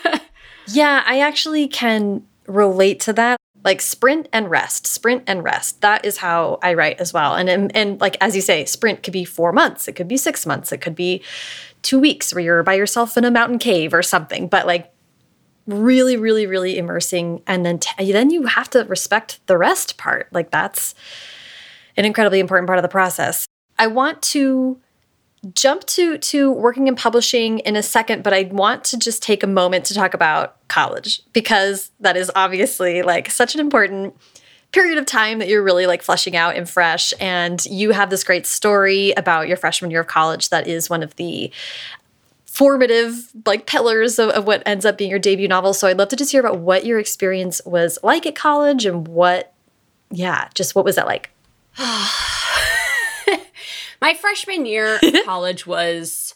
Yeah, 0.72 1.02
I 1.06 1.20
actually 1.20 1.68
can 1.68 2.24
relate 2.46 3.00
to 3.00 3.12
that. 3.14 3.36
Like 3.64 3.80
sprint 3.80 4.28
and 4.32 4.50
rest 4.50 4.88
sprint 4.88 5.22
and 5.28 5.44
rest. 5.44 5.82
That 5.82 6.04
is 6.04 6.16
how 6.16 6.58
i 6.64 6.74
write 6.74 7.00
as 7.00 7.12
well. 7.12 7.36
And, 7.36 7.48
and 7.76 8.00
like 8.00 8.16
as 8.20 8.34
you 8.34 8.42
say 8.42 8.64
sprint 8.64 9.04
could 9.04 9.12
be 9.12 9.24
four 9.24 9.52
months 9.52 9.86
it 9.86 9.92
could 9.92 10.08
be 10.08 10.16
six 10.16 10.44
months 10.44 10.72
it 10.72 10.80
could 10.80 10.96
be 10.96 11.22
two 11.82 12.00
weeks 12.00 12.34
where 12.34 12.42
you're 12.42 12.64
by 12.64 12.74
yourself 12.74 13.16
in 13.16 13.24
a 13.24 13.30
mountain 13.30 13.60
cave 13.60 13.94
or 13.94 14.02
something. 14.02 14.48
But 14.48 14.66
like 14.66 14.92
really 15.68 16.16
really 16.16 16.44
really 16.48 16.76
immersing. 16.76 17.42
And 17.46 17.64
then 17.64 17.78
then 17.98 18.30
you 18.30 18.46
have 18.46 18.68
to 18.70 18.80
respect 18.80 19.38
the 19.46 19.56
rest 19.56 19.96
part. 19.96 20.26
Like 20.32 20.50
that's 20.50 20.96
an 21.96 22.04
incredibly 22.04 22.40
important 22.40 22.66
part 22.66 22.80
of 22.80 22.82
the 22.82 22.88
process. 22.88 23.46
I 23.78 23.86
want 23.86 24.22
to 24.22 24.80
jump 25.54 25.84
to 25.84 26.18
to 26.18 26.52
working 26.52 26.86
in 26.86 26.94
publishing 26.94 27.58
in 27.60 27.74
a 27.74 27.82
second, 27.82 28.22
but 28.22 28.32
I 28.32 28.44
want 28.44 28.84
to 28.84 28.98
just 28.98 29.22
take 29.22 29.42
a 29.42 29.46
moment 29.46 29.84
to 29.86 29.94
talk 29.94 30.14
about 30.14 30.56
college 30.68 31.22
because 31.32 31.90
that 32.00 32.16
is 32.16 32.30
obviously 32.36 33.02
like 33.02 33.30
such 33.30 33.54
an 33.54 33.60
important 33.60 34.14
period 34.70 34.98
of 34.98 35.04
time 35.04 35.38
that 35.38 35.48
you're 35.48 35.62
really 35.62 35.86
like 35.86 36.02
fleshing 36.02 36.36
out 36.36 36.56
and 36.56 36.68
fresh. 36.68 37.12
And 37.20 37.64
you 37.66 37.90
have 37.90 38.08
this 38.08 38.24
great 38.24 38.46
story 38.46 39.12
about 39.16 39.48
your 39.48 39.56
freshman 39.56 39.90
year 39.90 40.00
of 40.00 40.06
college 40.06 40.48
that 40.48 40.66
is 40.66 40.88
one 40.88 41.02
of 41.02 41.14
the 41.16 41.50
formative 42.46 43.32
like 43.44 43.66
pillars 43.66 44.18
of, 44.18 44.30
of 44.30 44.46
what 44.46 44.62
ends 44.64 44.84
up 44.84 44.96
being 44.96 45.10
your 45.10 45.18
debut 45.18 45.48
novel. 45.48 45.72
So 45.72 45.88
i'd 45.88 45.96
love 45.96 46.08
to 46.08 46.16
just 46.16 46.30
hear 46.32 46.40
about 46.40 46.58
what 46.58 46.84
your 46.84 46.98
experience 46.98 47.62
was 47.64 47.98
like 48.02 48.26
at 48.26 48.34
college 48.34 48.84
and 48.84 49.08
what 49.08 49.54
yeah 50.10 50.48
just 50.54 50.74
what 50.74 50.84
was 50.84 50.96
that 50.96 51.06
like 51.06 51.30
My 54.02 54.14
freshman 54.14 54.66
year 54.66 54.96
of 55.02 55.14
college 55.24 55.64
was 55.64 56.34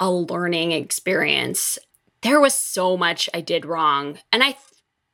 a 0.00 0.10
learning 0.10 0.72
experience. 0.72 1.78
There 2.22 2.40
was 2.40 2.52
so 2.52 2.96
much 2.96 3.30
I 3.32 3.40
did 3.40 3.64
wrong. 3.64 4.18
And 4.32 4.42
I 4.42 4.52
th- 4.52 4.64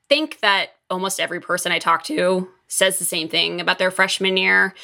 think 0.09 0.41
that 0.41 0.71
almost 0.89 1.21
every 1.21 1.39
person 1.39 1.73
I 1.73 1.79
talk 1.79 2.03
to 2.05 2.49
says 2.67 2.99
the 2.99 3.05
same 3.05 3.29
thing 3.29 3.61
about 3.61 3.79
their 3.79 3.91
freshman 3.91 4.39
year. 4.39 4.75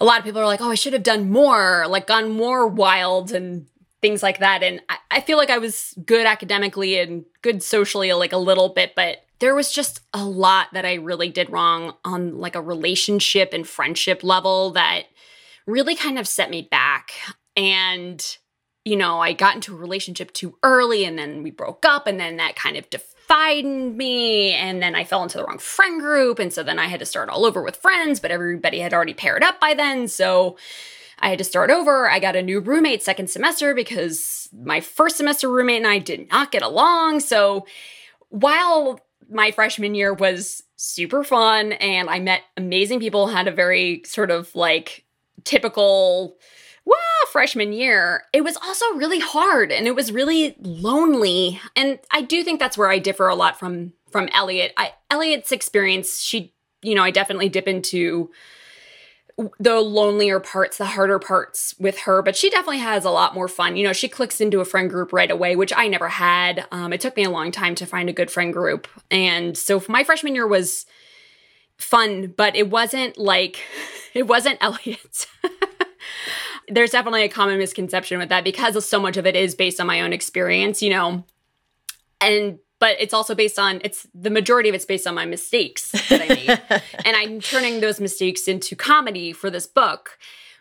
A 0.00 0.04
lot 0.04 0.18
of 0.18 0.24
people 0.24 0.40
are 0.40 0.46
like, 0.46 0.60
oh, 0.60 0.70
I 0.70 0.74
should 0.74 0.92
have 0.92 1.04
done 1.04 1.30
more, 1.30 1.86
like 1.88 2.08
gone 2.08 2.30
more 2.30 2.66
wild 2.66 3.30
and 3.30 3.66
things 4.02 4.20
like 4.20 4.40
that. 4.40 4.64
And 4.64 4.80
I, 4.88 4.96
I 5.12 5.20
feel 5.20 5.38
like 5.38 5.50
I 5.50 5.58
was 5.58 5.94
good 6.04 6.26
academically 6.26 6.98
and 6.98 7.26
good 7.42 7.62
socially, 7.62 8.12
like 8.12 8.32
a 8.32 8.38
little 8.38 8.70
bit, 8.70 8.94
but 8.96 9.24
there 9.38 9.54
was 9.54 9.70
just 9.70 10.00
a 10.12 10.24
lot 10.24 10.66
that 10.72 10.84
I 10.84 10.94
really 10.94 11.28
did 11.28 11.50
wrong 11.50 11.94
on 12.04 12.38
like 12.38 12.56
a 12.56 12.60
relationship 12.60 13.52
and 13.52 13.66
friendship 13.68 14.24
level 14.24 14.70
that 14.72 15.04
really 15.68 15.94
kind 15.94 16.18
of 16.18 16.26
set 16.26 16.50
me 16.50 16.62
back. 16.62 17.12
And, 17.56 18.24
you 18.84 18.96
know, 18.96 19.20
I 19.20 19.34
got 19.34 19.54
into 19.54 19.74
a 19.74 19.78
relationship 19.78 20.32
too 20.32 20.56
early 20.62 21.04
and 21.04 21.18
then 21.18 21.42
we 21.42 21.50
broke 21.50 21.84
up 21.84 22.06
and 22.06 22.18
then 22.18 22.38
that 22.38 22.56
kind 22.56 22.76
of 22.76 22.88
defined 22.90 23.96
me. 23.96 24.52
And 24.54 24.82
then 24.82 24.94
I 24.94 25.04
fell 25.04 25.22
into 25.22 25.38
the 25.38 25.44
wrong 25.44 25.58
friend 25.58 26.00
group. 26.00 26.38
And 26.38 26.52
so 26.52 26.62
then 26.62 26.78
I 26.78 26.86
had 26.86 27.00
to 27.00 27.06
start 27.06 27.28
all 27.28 27.44
over 27.44 27.62
with 27.62 27.76
friends, 27.76 28.18
but 28.18 28.30
everybody 28.30 28.78
had 28.78 28.94
already 28.94 29.14
paired 29.14 29.44
up 29.44 29.60
by 29.60 29.74
then. 29.74 30.08
So 30.08 30.56
I 31.18 31.28
had 31.28 31.38
to 31.38 31.44
start 31.44 31.70
over. 31.70 32.08
I 32.08 32.18
got 32.18 32.36
a 32.36 32.42
new 32.42 32.60
roommate 32.60 33.02
second 33.02 33.28
semester 33.28 33.74
because 33.74 34.48
my 34.52 34.80
first 34.80 35.16
semester 35.16 35.50
roommate 35.50 35.78
and 35.78 35.86
I 35.86 35.98
did 35.98 36.30
not 36.30 36.52
get 36.52 36.62
along. 36.62 37.20
So 37.20 37.66
while 38.30 39.00
my 39.28 39.50
freshman 39.50 39.94
year 39.94 40.14
was 40.14 40.62
super 40.76 41.24
fun 41.24 41.72
and 41.72 42.08
I 42.08 42.20
met 42.20 42.42
amazing 42.56 43.00
people, 43.00 43.26
had 43.26 43.48
a 43.48 43.52
very 43.52 44.02
sort 44.06 44.30
of 44.30 44.54
like 44.54 45.04
typical 45.48 46.38
freshman 47.28 47.72
year, 47.72 48.24
it 48.32 48.42
was 48.42 48.56
also 48.56 48.84
really 48.94 49.20
hard 49.20 49.70
and 49.70 49.86
it 49.86 49.94
was 49.94 50.12
really 50.12 50.56
lonely. 50.60 51.60
And 51.76 51.98
I 52.10 52.22
do 52.22 52.42
think 52.42 52.58
that's 52.58 52.78
where 52.78 52.90
I 52.90 52.98
differ 52.98 53.28
a 53.28 53.34
lot 53.34 53.58
from 53.58 53.92
from 54.10 54.28
Elliot. 54.32 54.72
I, 54.76 54.94
Elliot's 55.10 55.52
experience, 55.52 56.18
she, 56.18 56.54
you 56.80 56.94
know, 56.94 57.04
I 57.04 57.10
definitely 57.10 57.50
dip 57.50 57.68
into 57.68 58.30
the 59.60 59.80
lonelier 59.80 60.40
parts, 60.40 60.78
the 60.78 60.86
harder 60.86 61.18
parts 61.18 61.74
with 61.78 62.00
her, 62.00 62.22
but 62.22 62.34
she 62.34 62.48
definitely 62.48 62.78
has 62.78 63.04
a 63.04 63.10
lot 63.10 63.34
more 63.34 63.48
fun. 63.48 63.76
You 63.76 63.86
know, 63.86 63.92
she 63.92 64.08
clicks 64.08 64.40
into 64.40 64.60
a 64.60 64.64
friend 64.64 64.88
group 64.88 65.12
right 65.12 65.30
away, 65.30 65.56
which 65.56 65.74
I 65.76 65.88
never 65.88 66.08
had. 66.08 66.66
Um, 66.72 66.94
it 66.94 67.02
took 67.02 67.16
me 67.16 67.24
a 67.24 67.30
long 67.30 67.52
time 67.52 67.74
to 67.76 67.86
find 67.86 68.08
a 68.08 68.14
good 68.14 68.30
friend 68.30 68.52
group. 68.52 68.88
And 69.10 69.56
so 69.56 69.82
my 69.88 70.04
freshman 70.04 70.34
year 70.34 70.46
was 70.46 70.86
fun, 71.78 72.34
but 72.36 72.56
it 72.56 72.70
wasn't 72.70 73.16
like 73.16 73.60
it 74.14 74.26
wasn't 74.26 74.58
Elliot's. 74.60 75.26
There's 76.68 76.90
definitely 76.90 77.22
a 77.22 77.28
common 77.28 77.58
misconception 77.58 78.18
with 78.18 78.28
that 78.28 78.44
because 78.44 78.84
so 78.86 79.00
much 79.00 79.16
of 79.16 79.26
it 79.26 79.34
is 79.34 79.54
based 79.54 79.80
on 79.80 79.86
my 79.86 80.02
own 80.02 80.12
experience, 80.12 80.82
you 80.82 80.90
know. 80.90 81.24
And 82.20 82.58
but 82.78 82.96
it's 83.00 83.14
also 83.14 83.34
based 83.34 83.58
on 83.58 83.80
it's 83.84 84.06
the 84.14 84.30
majority 84.30 84.68
of 84.68 84.74
it's 84.74 84.84
based 84.84 85.06
on 85.06 85.14
my 85.14 85.24
mistakes 85.24 85.92
that 86.08 86.22
I 86.22 86.28
made. 86.28 86.82
and 87.06 87.16
I'm 87.16 87.40
turning 87.40 87.80
those 87.80 88.00
mistakes 88.00 88.48
into 88.48 88.76
comedy 88.76 89.32
for 89.32 89.50
this 89.50 89.66
book 89.66 90.18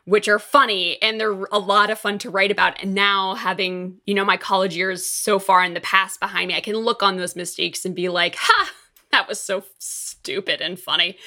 which 0.08 0.30
are 0.30 0.40
funny 0.40 0.98
and 1.02 1.20
they're 1.20 1.44
a 1.52 1.60
lot 1.60 1.90
of 1.90 2.00
fun 2.00 2.18
to 2.18 2.30
write 2.30 2.50
about. 2.50 2.82
And 2.82 2.96
now 2.96 3.36
having, 3.36 3.98
you 4.06 4.14
know, 4.14 4.24
my 4.24 4.38
college 4.38 4.74
years 4.74 5.06
so 5.06 5.38
far 5.38 5.66
in 5.66 5.74
the 5.74 5.82
past 5.82 6.22
behind 6.22 6.48
me, 6.48 6.56
I 6.56 6.62
can 6.62 6.78
look 6.78 7.04
on 7.04 7.18
those 7.18 7.36
mistakes 7.36 7.84
and 7.84 7.94
be 7.94 8.08
like, 8.08 8.36
ha, 8.40 8.72
that 9.12 9.28
was 9.28 9.40
so 9.40 9.64
stupid 9.80 10.62
and 10.62 10.80
funny. 10.80 11.18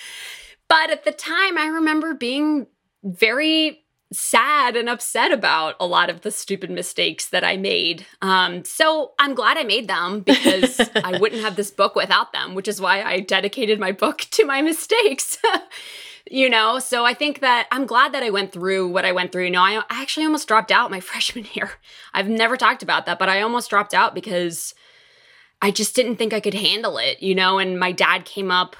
But 0.68 0.90
at 0.90 1.04
the 1.04 1.12
time, 1.12 1.58
I 1.58 1.66
remember 1.66 2.14
being 2.14 2.66
very 3.02 3.84
sad 4.12 4.76
and 4.76 4.88
upset 4.88 5.30
about 5.30 5.76
a 5.78 5.86
lot 5.86 6.10
of 6.10 6.22
the 6.22 6.30
stupid 6.30 6.70
mistakes 6.70 7.28
that 7.28 7.44
I 7.44 7.56
made. 7.56 8.06
Um, 8.20 8.64
so 8.64 9.12
I'm 9.18 9.34
glad 9.34 9.56
I 9.56 9.62
made 9.62 9.88
them 9.88 10.20
because 10.20 10.80
I 10.96 11.18
wouldn't 11.18 11.42
have 11.42 11.56
this 11.56 11.70
book 11.70 11.94
without 11.94 12.32
them, 12.32 12.54
which 12.54 12.66
is 12.66 12.80
why 12.80 13.02
I 13.02 13.20
dedicated 13.20 13.78
my 13.78 13.92
book 13.92 14.18
to 14.32 14.44
my 14.44 14.62
mistakes. 14.62 15.38
you 16.30 16.50
know, 16.50 16.80
so 16.80 17.04
I 17.04 17.14
think 17.14 17.40
that 17.40 17.68
I'm 17.70 17.86
glad 17.86 18.12
that 18.12 18.24
I 18.24 18.30
went 18.30 18.52
through 18.52 18.88
what 18.88 19.04
I 19.04 19.12
went 19.12 19.30
through. 19.30 19.44
You 19.44 19.50
know, 19.50 19.62
I, 19.62 19.76
I 19.88 20.02
actually 20.02 20.26
almost 20.26 20.48
dropped 20.48 20.72
out 20.72 20.90
my 20.90 21.00
freshman 21.00 21.46
year. 21.52 21.70
I've 22.12 22.28
never 22.28 22.56
talked 22.56 22.82
about 22.82 23.06
that, 23.06 23.18
but 23.18 23.28
I 23.28 23.42
almost 23.42 23.70
dropped 23.70 23.94
out 23.94 24.14
because 24.14 24.74
I 25.62 25.70
just 25.70 25.94
didn't 25.94 26.16
think 26.16 26.32
I 26.32 26.40
could 26.40 26.54
handle 26.54 26.98
it, 26.98 27.22
you 27.22 27.34
know, 27.34 27.58
and 27.58 27.78
my 27.78 27.92
dad 27.92 28.24
came 28.24 28.50
up 28.50 28.76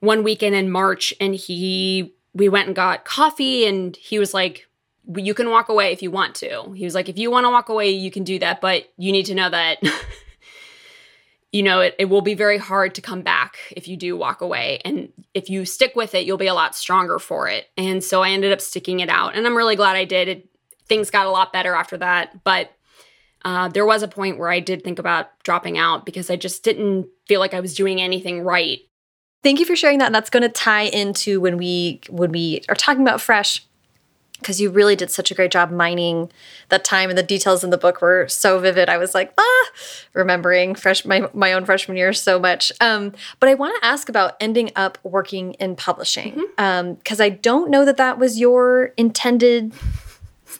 one 0.00 0.22
weekend 0.22 0.54
in 0.54 0.70
March 0.70 1.14
and 1.20 1.34
he 1.34 2.14
we 2.34 2.48
went 2.48 2.66
and 2.66 2.76
got 2.76 3.04
coffee 3.04 3.66
and 3.66 3.96
he 3.96 4.18
was 4.18 4.34
like 4.34 4.66
you 5.16 5.34
can 5.34 5.50
walk 5.50 5.68
away 5.68 5.92
if 5.92 6.02
you 6.02 6.10
want 6.10 6.34
to. 6.34 6.72
He 6.72 6.84
was 6.84 6.94
like 6.94 7.08
if 7.08 7.16
you 7.16 7.30
want 7.30 7.44
to 7.44 7.50
walk 7.50 7.68
away 7.68 7.90
you 7.90 8.10
can 8.10 8.24
do 8.24 8.38
that, 8.40 8.60
but 8.60 8.90
you 8.96 9.12
need 9.12 9.26
to 9.26 9.34
know 9.34 9.48
that 9.48 9.78
you 11.56 11.62
know, 11.62 11.80
it, 11.80 11.94
it 11.98 12.04
will 12.06 12.20
be 12.20 12.34
very 12.34 12.58
hard 12.58 12.94
to 12.96 13.00
come 13.00 13.22
back 13.22 13.56
if 13.70 13.88
you 13.88 13.96
do 13.96 14.14
walk 14.14 14.42
away. 14.42 14.80
And 14.84 15.10
if 15.32 15.48
you 15.48 15.64
stick 15.64 15.96
with 15.96 16.14
it, 16.14 16.26
you'll 16.26 16.36
be 16.36 16.48
a 16.48 16.54
lot 16.54 16.74
stronger 16.74 17.18
for 17.18 17.48
it. 17.48 17.70
And 17.78 18.04
so 18.04 18.22
I 18.22 18.28
ended 18.28 18.52
up 18.52 18.60
sticking 18.60 19.00
it 19.00 19.08
out. 19.08 19.34
And 19.34 19.46
I'm 19.46 19.56
really 19.56 19.74
glad 19.74 19.96
I 19.96 20.04
did. 20.04 20.28
It, 20.28 20.48
things 20.86 21.08
got 21.08 21.26
a 21.26 21.30
lot 21.30 21.54
better 21.54 21.72
after 21.72 21.96
that. 21.96 22.44
But 22.44 22.75
uh, 23.46 23.68
there 23.68 23.86
was 23.86 24.02
a 24.02 24.08
point 24.08 24.38
where 24.38 24.50
I 24.50 24.58
did 24.58 24.82
think 24.82 24.98
about 24.98 25.30
dropping 25.44 25.78
out 25.78 26.04
because 26.04 26.30
I 26.30 26.36
just 26.36 26.64
didn't 26.64 27.06
feel 27.28 27.38
like 27.38 27.54
I 27.54 27.60
was 27.60 27.76
doing 27.76 28.00
anything 28.00 28.42
right. 28.42 28.80
Thank 29.44 29.60
you 29.60 29.64
for 29.64 29.76
sharing 29.76 30.00
that. 30.00 30.06
And 30.06 30.14
that's 30.14 30.30
going 30.30 30.42
to 30.42 30.48
tie 30.48 30.82
into 30.82 31.40
when 31.40 31.56
we 31.56 32.00
when 32.10 32.32
we 32.32 32.62
are 32.68 32.74
talking 32.74 33.02
about 33.02 33.20
fresh 33.20 33.64
because 34.40 34.60
you 34.60 34.68
really 34.68 34.96
did 34.96 35.12
such 35.12 35.30
a 35.30 35.34
great 35.34 35.52
job 35.52 35.70
mining 35.70 36.30
that 36.70 36.84
time 36.84 37.08
and 37.08 37.16
the 37.16 37.22
details 37.22 37.62
in 37.62 37.70
the 37.70 37.78
book 37.78 38.02
were 38.02 38.26
so 38.26 38.58
vivid. 38.58 38.88
I 38.88 38.98
was 38.98 39.14
like, 39.14 39.32
ah, 39.38 39.66
remembering 40.12 40.74
fresh 40.74 41.04
my, 41.04 41.30
my 41.32 41.52
own 41.52 41.64
freshman 41.64 41.96
year 41.96 42.12
so 42.12 42.40
much. 42.40 42.72
Um, 42.80 43.12
but 43.38 43.48
I 43.48 43.54
want 43.54 43.80
to 43.80 43.86
ask 43.86 44.08
about 44.08 44.36
ending 44.40 44.72
up 44.74 44.98
working 45.04 45.52
in 45.54 45.76
publishing 45.76 46.32
because 46.34 46.48
mm-hmm. 46.58 47.12
um, 47.12 47.20
I 47.20 47.28
don't 47.28 47.70
know 47.70 47.84
that 47.84 47.96
that 47.96 48.18
was 48.18 48.40
your 48.40 48.92
intended 48.96 49.72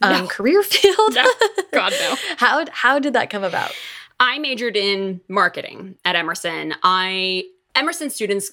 um, 0.03 0.23
no. 0.25 0.27
career 0.29 0.63
field. 0.63 1.15
no. 1.15 1.31
God 1.73 1.93
no. 1.99 2.17
how 2.37 2.65
how 2.71 2.99
did 2.99 3.15
that 3.15 3.31
come 3.31 3.45
about? 3.45 3.73
I 4.19 4.39
majored 4.39 4.77
in 4.77 5.21
marketing 5.29 5.97
at 6.05 6.17
Emerson. 6.17 6.75
I 6.83 7.45
Emerson 7.75 8.11
students 8.11 8.53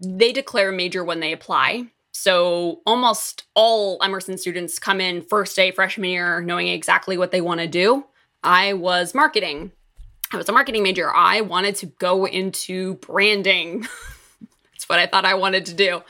they 0.00 0.32
declare 0.32 0.70
a 0.70 0.72
major 0.72 1.04
when 1.04 1.20
they 1.20 1.32
apply. 1.32 1.86
So 2.12 2.80
almost 2.86 3.44
all 3.54 3.98
Emerson 4.02 4.36
students 4.36 4.78
come 4.78 5.00
in 5.00 5.22
first 5.22 5.56
day 5.56 5.70
freshman 5.70 6.10
year 6.10 6.40
knowing 6.40 6.68
exactly 6.68 7.16
what 7.16 7.30
they 7.30 7.40
want 7.40 7.60
to 7.60 7.66
do. 7.66 8.04
I 8.42 8.72
was 8.74 9.14
marketing. 9.14 9.72
I 10.32 10.36
was 10.36 10.48
a 10.48 10.52
marketing 10.52 10.82
major. 10.82 11.14
I 11.14 11.42
wanted 11.42 11.76
to 11.76 11.86
go 11.86 12.26
into 12.26 12.94
branding. 12.94 13.80
That's 14.72 14.88
what 14.88 14.98
I 14.98 15.06
thought 15.06 15.24
I 15.24 15.34
wanted 15.34 15.66
to 15.66 15.74
do. 15.74 16.02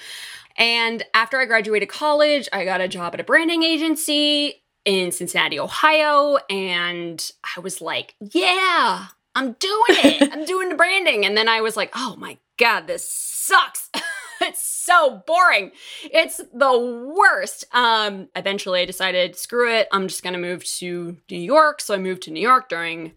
And 0.57 1.03
after 1.15 1.39
I 1.39 1.47
graduated 1.47 1.89
college, 1.89 2.49
I 2.53 2.65
got 2.65 2.81
a 2.81 2.89
job 2.89 3.15
at 3.15 3.21
a 3.21 3.25
branding 3.25 3.63
agency 3.63 4.62
in 4.85 5.13
Cincinnati, 5.13 5.59
Ohio. 5.59 6.39
And 6.51 7.31
I 7.57 7.61
was 7.61 7.81
like, 7.81 8.15
yeah, 8.21 9.07
I'm 9.35 9.53
doing 9.53 9.83
it. 9.89 10.31
I'm 10.33 10.45
doing 10.45 10.69
the 10.69 10.75
branding. 10.75 11.25
And 11.25 11.37
then 11.37 11.49
I 11.49 11.61
was 11.61 11.77
like, 11.77 11.91
oh 11.95 12.17
my 12.17 12.39
God, 12.59 12.87
this 12.87 13.09
sucks. 13.09 13.91
it's 14.41 14.65
so 14.65 15.23
boring. 15.27 15.73
It's 16.05 16.41
the 16.53 17.13
worst. 17.17 17.65
Um, 17.73 18.29
eventually, 18.35 18.81
I 18.81 18.85
decided, 18.85 19.37
screw 19.37 19.73
it. 19.73 19.89
I'm 19.93 20.09
just 20.09 20.23
going 20.23 20.35
to 20.35 20.39
move 20.39 20.65
to 20.65 21.17
New 21.31 21.39
York. 21.39 21.81
So 21.81 21.95
I 21.95 21.99
moved 21.99 22.23
to 22.23 22.31
New 22.31 22.41
York 22.41 22.69
during 22.69 23.13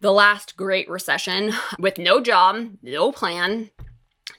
the 0.00 0.12
last 0.12 0.56
Great 0.56 0.88
Recession 0.88 1.52
with 1.78 1.98
no 1.98 2.20
job, 2.20 2.68
no 2.82 3.12
plan. 3.12 3.70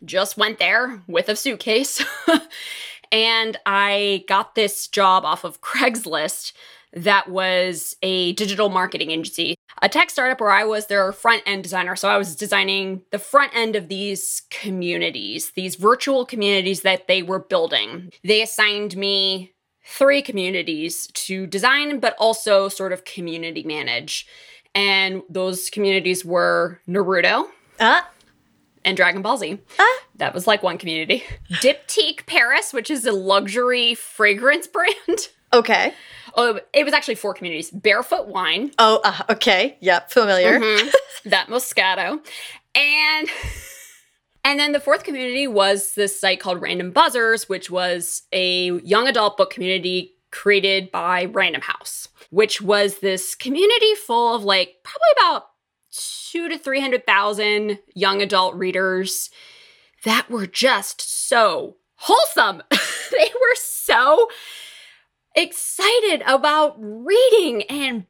Just 0.03 0.37
went 0.37 0.59
there 0.59 1.01
with 1.07 1.29
a 1.29 1.35
suitcase. 1.35 2.03
and 3.11 3.57
I 3.65 4.25
got 4.27 4.55
this 4.55 4.87
job 4.87 5.25
off 5.25 5.43
of 5.43 5.61
Craigslist 5.61 6.53
that 6.93 7.29
was 7.29 7.95
a 8.01 8.33
digital 8.33 8.69
marketing 8.69 9.11
agency, 9.11 9.55
a 9.81 9.89
tech 9.89 10.09
startup 10.09 10.39
where 10.39 10.51
I 10.51 10.63
was 10.63 10.87
their 10.87 11.11
front 11.11 11.43
end 11.45 11.63
designer. 11.63 11.95
So 11.95 12.09
I 12.09 12.17
was 12.17 12.35
designing 12.35 13.03
the 13.11 13.19
front 13.19 13.55
end 13.55 13.75
of 13.75 13.87
these 13.87 14.43
communities, 14.49 15.51
these 15.55 15.75
virtual 15.75 16.25
communities 16.25 16.81
that 16.81 17.07
they 17.07 17.21
were 17.21 17.39
building. 17.39 18.11
They 18.23 18.41
assigned 18.41 18.95
me 18.95 19.53
three 19.85 20.21
communities 20.21 21.07
to 21.07 21.47
design, 21.47 21.99
but 21.99 22.15
also 22.17 22.67
sort 22.69 22.93
of 22.93 23.05
community 23.05 23.63
manage. 23.63 24.27
And 24.73 25.23
those 25.29 25.69
communities 25.69 26.23
were 26.25 26.81
Naruto. 26.87 27.47
Uh 27.79 28.01
and 28.87 28.95
Dragon 28.95 29.21
Ball 29.21 29.37
Z. 29.37 29.59
Ah. 29.77 29.99
That 30.15 30.33
was 30.33 30.47
like 30.47 30.63
one 30.63 30.77
community. 30.77 31.23
Diptyque 31.51 32.25
Paris, 32.25 32.71
which 32.71 32.89
is 32.89 33.05
a 33.05 33.11
luxury 33.11 33.93
fragrance 33.93 34.65
brand. 34.67 35.27
Okay. 35.53 35.93
Oh, 36.35 36.59
it 36.73 36.85
was 36.85 36.93
actually 36.93 37.15
four 37.15 37.33
communities. 37.33 37.69
Barefoot 37.69 38.27
Wine. 38.27 38.71
Oh, 38.79 39.01
uh, 39.03 39.23
okay. 39.31 39.77
Yep, 39.81 40.11
familiar. 40.11 40.59
Mm-hmm. 40.59 40.89
that 41.29 41.47
Moscato. 41.47 42.25
And 42.75 43.27
and 44.45 44.59
then 44.59 44.71
the 44.71 44.79
fourth 44.79 45.03
community 45.03 45.47
was 45.47 45.93
this 45.95 46.17
site 46.17 46.39
called 46.39 46.61
Random 46.61 46.91
Buzzers, 46.91 47.49
which 47.49 47.69
was 47.69 48.23
a 48.31 48.71
young 48.81 49.07
adult 49.07 49.35
book 49.35 49.49
community 49.49 50.13
created 50.31 50.91
by 50.91 51.25
Random 51.25 51.61
House, 51.61 52.07
which 52.29 52.61
was 52.61 52.99
this 52.99 53.35
community 53.35 53.95
full 53.95 54.35
of 54.35 54.43
like 54.43 54.75
probably 54.83 55.07
about 55.17 55.47
two 56.31 56.49
to 56.49 56.57
300,000 56.57 57.79
young 57.93 58.21
adult 58.21 58.55
readers 58.55 59.29
that 60.03 60.29
were 60.29 60.47
just 60.47 61.01
so 61.27 61.77
wholesome. 61.95 62.61
they 63.11 63.29
were 63.33 63.55
so 63.55 64.27
excited 65.35 66.23
about 66.25 66.75
reading 66.79 67.63
and 67.63 68.05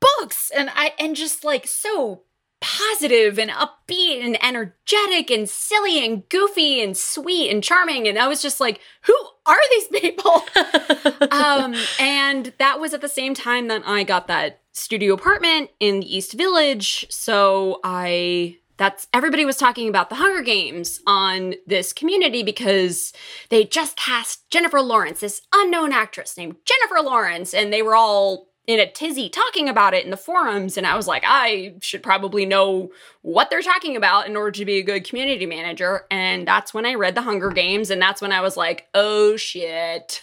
books 0.00 0.50
and 0.54 0.70
I 0.74 0.92
and 0.98 1.16
just 1.16 1.44
like 1.44 1.66
so 1.66 2.22
positive 2.60 3.38
and 3.38 3.50
upbeat 3.50 4.24
and 4.24 4.42
energetic 4.42 5.30
and 5.30 5.48
silly 5.48 6.04
and 6.04 6.26
goofy 6.28 6.80
and 6.80 6.96
sweet 6.96 7.50
and 7.50 7.62
charming 7.62 8.06
and 8.06 8.18
I 8.18 8.28
was 8.28 8.40
just 8.40 8.60
like 8.60 8.80
who 9.02 9.14
are 9.44 9.60
these 9.70 9.88
people 9.88 10.42
um 11.30 11.74
and 11.98 12.52
that 12.58 12.78
was 12.78 12.94
at 12.94 13.00
the 13.00 13.08
same 13.08 13.34
time 13.34 13.68
that 13.68 13.82
I 13.84 14.04
got 14.04 14.28
that 14.28 14.61
studio 14.72 15.14
apartment 15.14 15.70
in 15.80 16.00
the 16.00 16.16
East 16.16 16.32
Village 16.32 17.06
so 17.10 17.80
I 17.84 18.58
that's 18.82 19.06
everybody 19.12 19.44
was 19.44 19.56
talking 19.56 19.88
about 19.88 20.08
the 20.08 20.16
Hunger 20.16 20.42
Games 20.42 21.00
on 21.06 21.54
this 21.66 21.92
community 21.92 22.42
because 22.42 23.12
they 23.48 23.64
just 23.64 23.96
cast 23.96 24.50
Jennifer 24.50 24.80
Lawrence, 24.80 25.20
this 25.20 25.42
unknown 25.54 25.92
actress 25.92 26.36
named 26.36 26.56
Jennifer 26.64 27.00
Lawrence, 27.00 27.54
and 27.54 27.72
they 27.72 27.82
were 27.82 27.94
all 27.94 28.48
in 28.66 28.80
a 28.80 28.90
tizzy 28.90 29.28
talking 29.28 29.68
about 29.68 29.94
it 29.94 30.04
in 30.04 30.10
the 30.10 30.16
forums. 30.16 30.76
And 30.76 30.86
I 30.86 30.96
was 30.96 31.06
like, 31.06 31.22
I 31.26 31.74
should 31.80 32.02
probably 32.02 32.46
know 32.46 32.90
what 33.22 33.50
they're 33.50 33.62
talking 33.62 33.96
about 33.96 34.26
in 34.26 34.36
order 34.36 34.52
to 34.52 34.64
be 34.64 34.78
a 34.78 34.82
good 34.82 35.04
community 35.04 35.46
manager. 35.46 36.06
And 36.10 36.46
that's 36.46 36.72
when 36.72 36.86
I 36.86 36.94
read 36.94 37.14
the 37.14 37.22
Hunger 37.22 37.50
Games, 37.50 37.90
and 37.90 38.00
that's 38.00 38.20
when 38.20 38.32
I 38.32 38.40
was 38.40 38.56
like, 38.56 38.88
oh 38.94 39.36
shit. 39.36 40.22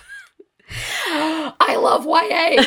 I 1.07 1.77
love 1.77 2.05
YA. 2.05 2.63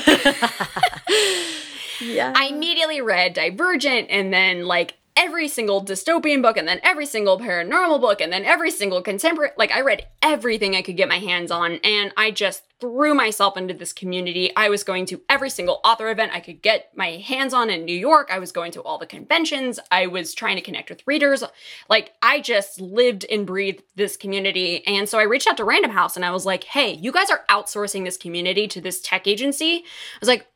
yeah. 2.02 2.32
I 2.36 2.46
immediately 2.46 3.00
read 3.00 3.34
Divergent 3.34 4.08
and 4.10 4.32
then 4.32 4.66
like 4.66 4.98
every 5.16 5.46
single 5.46 5.84
dystopian 5.84 6.40
book 6.40 6.56
and 6.56 6.66
then 6.66 6.80
every 6.82 7.04
single 7.04 7.38
paranormal 7.38 8.00
book 8.00 8.20
and 8.20 8.32
then 8.32 8.44
every 8.44 8.70
single 8.70 9.02
contemporary 9.02 9.52
like 9.58 9.70
I 9.70 9.82
read 9.82 10.06
everything 10.22 10.74
I 10.74 10.82
could 10.82 10.96
get 10.96 11.08
my 11.08 11.18
hands 11.18 11.50
on 11.50 11.78
and 11.84 12.12
I 12.16 12.30
just 12.30 12.62
threw 12.80 13.14
myself 13.14 13.56
into 13.56 13.74
this 13.74 13.92
community. 13.92 14.50
I 14.56 14.68
was 14.68 14.82
going 14.82 15.06
to 15.06 15.20
every 15.28 15.50
single 15.50 15.80
author 15.84 16.10
event 16.10 16.32
I 16.34 16.40
could 16.40 16.62
get 16.62 16.90
my 16.96 17.10
hands 17.10 17.54
on 17.54 17.70
in 17.70 17.84
New 17.84 17.96
York. 17.96 18.28
I 18.32 18.38
was 18.38 18.50
going 18.50 18.72
to 18.72 18.82
all 18.82 18.98
the 18.98 19.06
conventions. 19.06 19.78
I 19.90 20.06
was 20.06 20.34
trying 20.34 20.56
to 20.56 20.62
connect 20.62 20.90
with 20.90 21.06
readers. 21.06 21.44
Like 21.88 22.12
I 22.22 22.40
just 22.40 22.80
lived 22.80 23.24
and 23.30 23.46
breathed 23.46 23.82
this 23.94 24.16
community. 24.16 24.84
And 24.86 25.08
so 25.08 25.18
I 25.18 25.24
reached 25.24 25.46
out 25.46 25.58
to 25.58 25.64
Random 25.64 25.92
House 25.92 26.16
and 26.16 26.24
I 26.24 26.32
was 26.32 26.44
like, 26.46 26.64
"Hey, 26.64 26.94
you 26.94 27.12
guys 27.12 27.30
are 27.30 27.44
outsourcing 27.48 28.04
this 28.04 28.16
community 28.16 28.66
to 28.68 28.80
this 28.80 29.00
tech 29.00 29.28
agency." 29.28 29.76
I 29.76 30.18
was 30.20 30.28
like, 30.28 30.48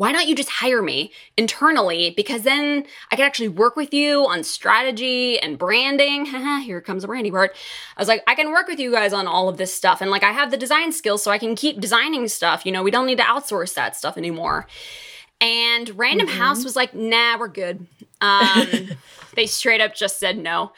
why 0.00 0.12
don't 0.12 0.26
you 0.26 0.34
just 0.34 0.48
hire 0.48 0.80
me 0.80 1.12
internally? 1.36 2.14
Because 2.16 2.40
then 2.40 2.86
I 3.12 3.16
can 3.16 3.26
actually 3.26 3.48
work 3.48 3.76
with 3.76 3.92
you 3.92 4.26
on 4.26 4.42
strategy 4.42 5.38
and 5.38 5.58
branding. 5.58 6.24
Here 6.64 6.80
comes 6.80 7.02
the 7.02 7.08
brandy 7.08 7.30
part. 7.30 7.54
I 7.98 8.00
was 8.00 8.08
like, 8.08 8.22
I 8.26 8.34
can 8.34 8.50
work 8.50 8.66
with 8.66 8.80
you 8.80 8.92
guys 8.92 9.12
on 9.12 9.26
all 9.26 9.50
of 9.50 9.58
this 9.58 9.74
stuff. 9.74 10.00
And 10.00 10.10
like, 10.10 10.22
I 10.22 10.32
have 10.32 10.50
the 10.50 10.56
design 10.56 10.92
skills 10.92 11.22
so 11.22 11.30
I 11.30 11.36
can 11.36 11.54
keep 11.54 11.82
designing 11.82 12.28
stuff. 12.28 12.64
You 12.64 12.72
know, 12.72 12.82
we 12.82 12.90
don't 12.90 13.04
need 13.04 13.18
to 13.18 13.24
outsource 13.24 13.74
that 13.74 13.94
stuff 13.94 14.16
anymore. 14.16 14.66
And 15.38 15.90
Random 15.98 16.28
mm-hmm. 16.28 16.38
House 16.38 16.64
was 16.64 16.76
like, 16.76 16.94
nah, 16.94 17.36
we're 17.38 17.48
good. 17.48 17.86
Um, 18.22 18.68
they 19.36 19.44
straight 19.44 19.82
up 19.82 19.94
just 19.94 20.18
said 20.18 20.38
no. 20.38 20.72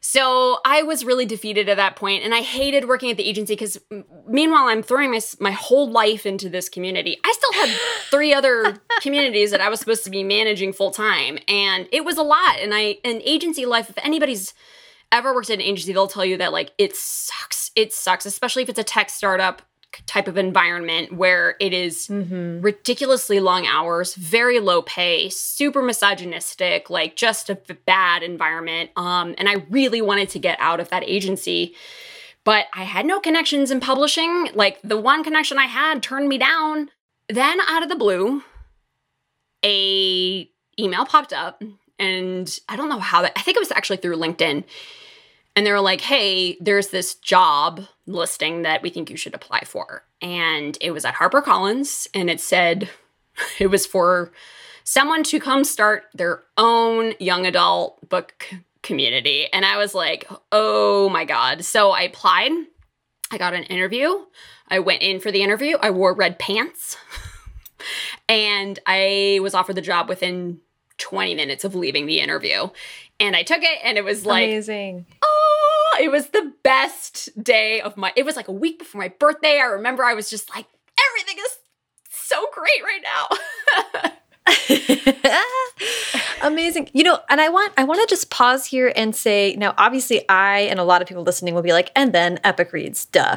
So 0.00 0.58
I 0.64 0.82
was 0.82 1.04
really 1.04 1.26
defeated 1.26 1.68
at 1.68 1.76
that 1.76 1.94
point, 1.94 2.24
and 2.24 2.34
I 2.34 2.40
hated 2.40 2.88
working 2.88 3.10
at 3.10 3.18
the 3.18 3.28
agency 3.28 3.54
because 3.54 3.78
meanwhile 4.26 4.68
I'm 4.68 4.82
throwing 4.82 5.10
my 5.10 5.20
my 5.38 5.50
whole 5.50 5.90
life 5.90 6.24
into 6.24 6.48
this 6.48 6.68
community. 6.68 7.18
I 7.24 7.32
still 7.32 7.52
had 7.52 7.78
three 8.10 8.32
other 8.32 8.76
communities 9.02 9.50
that 9.50 9.60
I 9.60 9.68
was 9.68 9.78
supposed 9.80 10.04
to 10.04 10.10
be 10.10 10.24
managing 10.24 10.72
full 10.72 10.90
time, 10.90 11.38
and 11.46 11.86
it 11.92 12.04
was 12.04 12.16
a 12.16 12.22
lot. 12.22 12.58
And 12.60 12.74
I 12.74 12.98
an 13.04 13.20
agency 13.24 13.66
life. 13.66 13.90
If 13.90 13.98
anybody's 13.98 14.54
ever 15.12 15.34
worked 15.34 15.50
at 15.50 15.54
an 15.54 15.62
agency, 15.62 15.92
they'll 15.92 16.08
tell 16.08 16.24
you 16.24 16.38
that 16.38 16.52
like 16.52 16.72
it 16.78 16.96
sucks. 16.96 17.70
It 17.76 17.92
sucks, 17.92 18.24
especially 18.24 18.62
if 18.62 18.70
it's 18.70 18.78
a 18.78 18.84
tech 18.84 19.10
startup 19.10 19.62
type 20.06 20.28
of 20.28 20.36
environment 20.36 21.12
where 21.12 21.56
it 21.60 21.72
is 21.72 22.08
mm-hmm. 22.08 22.60
ridiculously 22.60 23.40
long 23.40 23.66
hours, 23.66 24.14
very 24.14 24.60
low 24.60 24.82
pay, 24.82 25.28
super 25.28 25.82
misogynistic, 25.82 26.90
like 26.90 27.16
just 27.16 27.50
a 27.50 27.56
bad 27.86 28.22
environment. 28.22 28.90
Um, 28.96 29.34
and 29.38 29.48
I 29.48 29.64
really 29.70 30.02
wanted 30.02 30.28
to 30.30 30.38
get 30.38 30.58
out 30.60 30.80
of 30.80 30.88
that 30.90 31.02
agency. 31.04 31.74
But 32.44 32.66
I 32.74 32.84
had 32.84 33.04
no 33.04 33.20
connections 33.20 33.70
in 33.70 33.80
publishing. 33.80 34.48
Like 34.54 34.80
the 34.82 34.98
one 34.98 35.22
connection 35.22 35.58
I 35.58 35.66
had 35.66 36.02
turned 36.02 36.28
me 36.28 36.38
down. 36.38 36.90
Then 37.28 37.60
out 37.60 37.82
of 37.82 37.88
the 37.88 37.96
blue, 37.96 38.42
a 39.64 40.48
email 40.78 41.04
popped 41.04 41.32
up 41.32 41.62
and 41.98 42.58
I 42.68 42.76
don't 42.76 42.88
know 42.88 42.98
how 42.98 43.22
that, 43.22 43.32
I 43.36 43.42
think 43.42 43.56
it 43.56 43.60
was 43.60 43.70
actually 43.70 43.98
through 43.98 44.16
LinkedIn. 44.16 44.64
And 45.56 45.66
they 45.66 45.72
were 45.72 45.80
like, 45.80 46.00
hey, 46.00 46.56
there's 46.60 46.88
this 46.88 47.14
job 47.14 47.82
listing 48.06 48.62
that 48.62 48.82
we 48.82 48.90
think 48.90 49.10
you 49.10 49.16
should 49.16 49.34
apply 49.34 49.62
for. 49.64 50.04
And 50.22 50.78
it 50.80 50.92
was 50.92 51.04
at 51.04 51.14
HarperCollins 51.14 52.08
and 52.14 52.30
it 52.30 52.40
said 52.40 52.88
it 53.58 53.68
was 53.68 53.86
for 53.86 54.32
someone 54.84 55.22
to 55.24 55.40
come 55.40 55.64
start 55.64 56.04
their 56.14 56.42
own 56.56 57.14
young 57.18 57.46
adult 57.46 58.08
book 58.08 58.46
community. 58.82 59.46
And 59.52 59.64
I 59.64 59.76
was 59.76 59.94
like, 59.94 60.28
oh 60.52 61.08
my 61.10 61.24
God. 61.24 61.64
So 61.64 61.90
I 61.90 62.02
applied. 62.02 62.52
I 63.30 63.38
got 63.38 63.54
an 63.54 63.64
interview. 63.64 64.10
I 64.68 64.78
went 64.78 65.02
in 65.02 65.20
for 65.20 65.30
the 65.30 65.42
interview. 65.42 65.76
I 65.80 65.90
wore 65.90 66.14
red 66.14 66.38
pants. 66.38 66.96
and 68.28 68.78
I 68.86 69.38
was 69.42 69.54
offered 69.54 69.76
the 69.76 69.82
job 69.82 70.08
within 70.08 70.60
20 70.98 71.34
minutes 71.34 71.64
of 71.64 71.74
leaving 71.74 72.06
the 72.06 72.20
interview. 72.20 72.68
And 73.18 73.36
I 73.36 73.42
took 73.42 73.62
it 73.62 73.78
and 73.84 73.98
it 73.98 74.04
was 74.04 74.24
like 74.24 74.44
amazing. 74.44 75.06
It 76.00 76.10
was 76.10 76.28
the 76.28 76.52
best 76.62 77.28
day 77.42 77.80
of 77.82 77.96
my 77.96 78.12
it 78.16 78.24
was 78.24 78.34
like 78.34 78.48
a 78.48 78.52
week 78.52 78.78
before 78.78 79.00
my 79.00 79.08
birthday. 79.08 79.60
I 79.60 79.66
remember 79.66 80.02
I 80.02 80.14
was 80.14 80.30
just 80.30 80.48
like 80.54 80.66
everything 81.10 81.36
is 81.44 81.58
so 82.10 82.46
great 82.54 82.82
right 82.82 83.02
now. 83.04 84.16
Amazing. 86.42 86.88
You 86.94 87.04
know, 87.04 87.18
and 87.28 87.40
I 87.40 87.50
want 87.50 87.74
I 87.76 87.84
want 87.84 88.00
to 88.00 88.06
just 88.12 88.30
pause 88.30 88.64
here 88.64 88.92
and 88.96 89.14
say 89.14 89.54
now 89.58 89.74
obviously 89.76 90.26
I 90.28 90.60
and 90.60 90.80
a 90.80 90.84
lot 90.84 91.02
of 91.02 91.08
people 91.08 91.22
listening 91.22 91.54
will 91.54 91.62
be 91.62 91.72
like 91.72 91.92
and 91.94 92.14
then 92.14 92.40
Epic 92.44 92.72
Reads, 92.72 93.04
duh. 93.04 93.36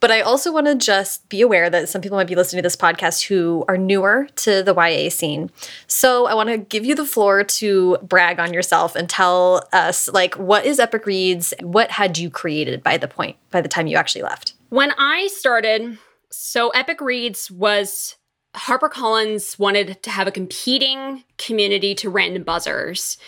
But 0.00 0.10
I 0.10 0.20
also 0.20 0.52
want 0.52 0.66
to 0.66 0.74
just 0.74 1.28
be 1.28 1.40
aware 1.40 1.70
that 1.70 1.88
some 1.88 2.02
people 2.02 2.18
might 2.18 2.26
be 2.26 2.34
listening 2.34 2.58
to 2.58 2.66
this 2.66 2.76
podcast 2.76 3.26
who 3.26 3.64
are 3.66 3.78
newer 3.78 4.28
to 4.36 4.62
the 4.62 4.74
YA 4.74 5.08
scene. 5.10 5.50
So 5.86 6.26
I 6.26 6.34
want 6.34 6.50
to 6.50 6.58
give 6.58 6.84
you 6.84 6.94
the 6.94 7.06
floor 7.06 7.44
to 7.44 7.96
brag 8.02 8.38
on 8.38 8.52
yourself 8.52 8.94
and 8.94 9.08
tell 9.08 9.66
us 9.72 10.08
like 10.08 10.34
what 10.34 10.66
is 10.66 10.78
Epic 10.78 11.06
Reads? 11.06 11.54
What 11.60 11.90
had 11.90 12.18
you 12.18 12.30
created 12.30 12.82
by 12.82 12.98
the 12.98 13.08
point 13.08 13.36
by 13.50 13.60
the 13.60 13.68
time 13.68 13.86
you 13.86 13.96
actually 13.96 14.22
left? 14.22 14.54
When 14.68 14.92
I 14.98 15.28
started, 15.28 15.98
so 16.30 16.68
Epic 16.70 17.00
Reads 17.00 17.50
was 17.50 18.16
HarperCollins 18.54 19.58
wanted 19.58 20.02
to 20.02 20.10
have 20.10 20.26
a 20.26 20.32
competing 20.32 21.24
community 21.38 21.94
to 21.96 22.10
Random 22.10 22.42
Buzzers. 22.42 23.18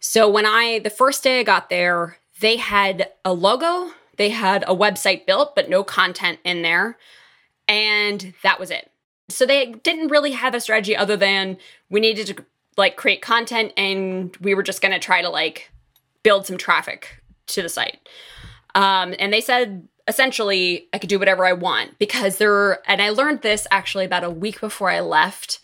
So 0.00 0.28
when 0.28 0.46
I, 0.46 0.78
the 0.80 0.90
first 0.90 1.22
day 1.22 1.40
I 1.40 1.42
got 1.42 1.68
there, 1.68 2.18
they 2.40 2.56
had 2.56 3.10
a 3.24 3.32
logo, 3.32 3.92
they 4.16 4.30
had 4.30 4.64
a 4.66 4.74
website 4.74 5.26
built, 5.26 5.54
but 5.54 5.68
no 5.68 5.84
content 5.84 6.38
in 6.44 6.62
there. 6.62 6.98
And 7.68 8.34
that 8.42 8.60
was 8.60 8.70
it. 8.70 8.90
So 9.28 9.44
they 9.44 9.72
didn't 9.72 10.08
really 10.08 10.32
have 10.32 10.54
a 10.54 10.60
strategy 10.60 10.96
other 10.96 11.16
than 11.16 11.58
we 11.90 12.00
needed 12.00 12.26
to 12.28 12.44
like 12.76 12.96
create 12.96 13.22
content 13.22 13.72
and 13.76 14.36
we 14.38 14.54
were 14.54 14.62
just 14.62 14.82
going 14.82 14.92
to 14.92 15.00
try 15.00 15.22
to 15.22 15.28
like 15.28 15.70
build 16.22 16.46
some 16.46 16.58
traffic 16.58 17.22
to 17.48 17.62
the 17.62 17.68
site. 17.68 18.08
Um, 18.74 19.14
and 19.18 19.32
they 19.32 19.40
said 19.40 19.88
essentially 20.08 20.86
I 20.92 20.98
could 20.98 21.08
do 21.08 21.18
whatever 21.18 21.44
I 21.44 21.52
want 21.52 21.98
because 21.98 22.38
there, 22.38 22.88
and 22.88 23.02
I 23.02 23.10
learned 23.10 23.42
this 23.42 23.66
actually 23.70 24.04
about 24.04 24.24
a 24.24 24.30
week 24.30 24.60
before 24.60 24.90
I 24.90 25.00
left, 25.00 25.60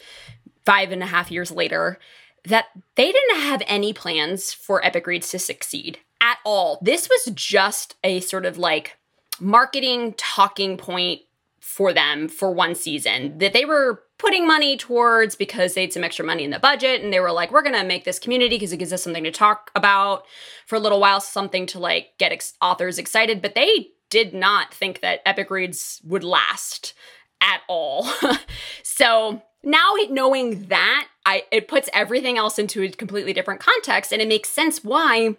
five 0.64 0.92
and 0.92 1.02
a 1.02 1.06
half 1.06 1.30
years 1.30 1.50
later, 1.50 1.98
that 2.44 2.66
they 2.96 3.12
didn't 3.12 3.40
have 3.40 3.62
any 3.66 3.92
plans 3.92 4.52
for 4.52 4.84
Epic 4.84 5.06
Reads 5.06 5.30
to 5.30 5.38
succeed 5.38 5.98
at 6.22 6.38
all. 6.44 6.78
This 6.80 7.08
was 7.10 7.34
just 7.34 7.96
a 8.02 8.20
sort 8.20 8.46
of 8.46 8.56
like 8.56 8.96
marketing 9.38 10.14
talking 10.16 10.78
point 10.78 11.20
for 11.60 11.92
them 11.92 12.28
for 12.28 12.52
one 12.52 12.74
season 12.74 13.38
that 13.38 13.52
they 13.52 13.64
were 13.64 14.02
putting 14.18 14.46
money 14.46 14.76
towards 14.76 15.34
because 15.34 15.74
they 15.74 15.82
had 15.82 15.92
some 15.92 16.04
extra 16.04 16.24
money 16.24 16.44
in 16.44 16.50
the 16.50 16.58
budget 16.58 17.02
and 17.02 17.12
they 17.12 17.20
were 17.20 17.32
like 17.32 17.50
we're 17.50 17.62
going 17.62 17.74
to 17.74 17.84
make 17.84 18.04
this 18.04 18.18
community 18.18 18.56
because 18.56 18.72
it 18.72 18.76
gives 18.76 18.92
us 18.92 19.02
something 19.02 19.24
to 19.24 19.30
talk 19.30 19.70
about 19.74 20.24
for 20.66 20.76
a 20.76 20.80
little 20.80 21.00
while 21.00 21.20
something 21.20 21.66
to 21.66 21.78
like 21.78 22.10
get 22.18 22.32
ex- 22.32 22.54
authors 22.60 22.98
excited 22.98 23.40
but 23.40 23.54
they 23.54 23.88
did 24.12 24.34
not 24.34 24.74
think 24.74 25.00
that 25.00 25.22
Epic 25.24 25.50
Reads 25.50 26.02
would 26.04 26.22
last 26.22 26.92
at 27.40 27.62
all. 27.66 28.06
so 28.82 29.40
now 29.64 29.94
knowing 30.10 30.64
that, 30.66 31.08
I 31.24 31.44
it 31.50 31.66
puts 31.66 31.88
everything 31.94 32.36
else 32.36 32.58
into 32.58 32.82
a 32.82 32.90
completely 32.90 33.32
different 33.32 33.60
context 33.60 34.12
and 34.12 34.20
it 34.20 34.28
makes 34.28 34.50
sense 34.50 34.84
why 34.84 35.36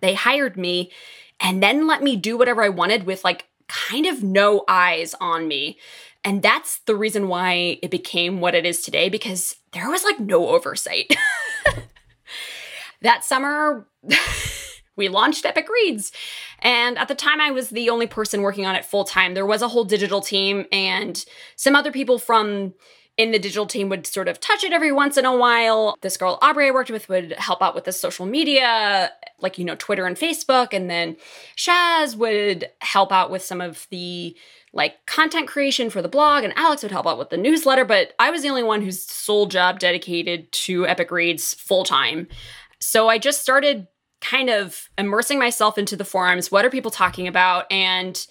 they 0.00 0.14
hired 0.14 0.56
me 0.56 0.90
and 1.40 1.62
then 1.62 1.86
let 1.86 2.02
me 2.02 2.16
do 2.16 2.36
whatever 2.36 2.62
I 2.62 2.68
wanted 2.68 3.04
with 3.04 3.24
like 3.24 3.46
kind 3.68 4.06
of 4.06 4.22
no 4.22 4.64
eyes 4.68 5.14
on 5.20 5.48
me. 5.48 5.78
And 6.22 6.42
that's 6.42 6.78
the 6.80 6.96
reason 6.96 7.28
why 7.28 7.78
it 7.82 7.90
became 7.90 8.40
what 8.40 8.54
it 8.54 8.64
is 8.64 8.80
today 8.80 9.08
because 9.08 9.56
there 9.72 9.90
was 9.90 10.04
like 10.04 10.18
no 10.20 10.48
oversight. 10.48 11.14
that 13.02 13.24
summer 13.24 13.86
we 14.96 15.08
launched 15.08 15.44
Epic 15.44 15.68
Reads. 15.68 16.12
And 16.60 16.96
at 16.98 17.08
the 17.08 17.14
time, 17.14 17.40
I 17.40 17.50
was 17.50 17.70
the 17.70 17.90
only 17.90 18.06
person 18.06 18.42
working 18.42 18.64
on 18.64 18.74
it 18.74 18.84
full 18.84 19.04
time. 19.04 19.34
There 19.34 19.46
was 19.46 19.60
a 19.60 19.68
whole 19.68 19.84
digital 19.84 20.20
team, 20.20 20.64
and 20.72 21.22
some 21.56 21.76
other 21.76 21.92
people 21.92 22.18
from 22.18 22.74
in 23.16 23.30
the 23.30 23.38
digital 23.38 23.66
team 23.66 23.88
would 23.88 24.06
sort 24.06 24.26
of 24.26 24.40
touch 24.40 24.64
it 24.64 24.72
every 24.72 24.90
once 24.90 25.16
in 25.16 25.24
a 25.24 25.36
while. 25.36 25.94
This 26.00 26.16
girl, 26.16 26.38
Aubrey, 26.42 26.68
I 26.68 26.70
worked 26.72 26.90
with, 26.90 27.08
would 27.08 27.32
help 27.32 27.62
out 27.62 27.74
with 27.74 27.84
the 27.84 27.92
social 27.92 28.26
media, 28.26 29.12
like, 29.40 29.56
you 29.56 29.64
know, 29.64 29.76
Twitter 29.76 30.06
and 30.06 30.16
Facebook. 30.16 30.72
And 30.72 30.90
then 30.90 31.16
Shaz 31.56 32.16
would 32.16 32.70
help 32.80 33.12
out 33.12 33.30
with 33.30 33.42
some 33.42 33.60
of 33.60 33.86
the 33.90 34.36
like 34.72 35.06
content 35.06 35.46
creation 35.46 35.88
for 35.88 36.02
the 36.02 36.08
blog, 36.08 36.42
and 36.42 36.52
Alex 36.56 36.82
would 36.82 36.90
help 36.90 37.06
out 37.06 37.16
with 37.16 37.30
the 37.30 37.36
newsletter. 37.36 37.84
But 37.84 38.12
I 38.18 38.32
was 38.32 38.42
the 38.42 38.48
only 38.48 38.64
one 38.64 38.82
whose 38.82 39.00
sole 39.00 39.46
job 39.46 39.78
dedicated 39.78 40.50
to 40.50 40.84
Epic 40.88 41.12
Reads 41.12 41.54
full 41.54 41.84
time. 41.84 42.26
So 42.80 43.08
I 43.08 43.18
just 43.18 43.40
started 43.40 43.86
kind 44.20 44.50
of 44.50 44.88
immersing 44.98 45.38
myself 45.38 45.78
into 45.78 45.94
the 45.94 46.04
forums. 46.04 46.50
What 46.50 46.64
are 46.64 46.70
people 46.70 46.90
talking 46.90 47.28
about? 47.28 47.70
And 47.70 48.26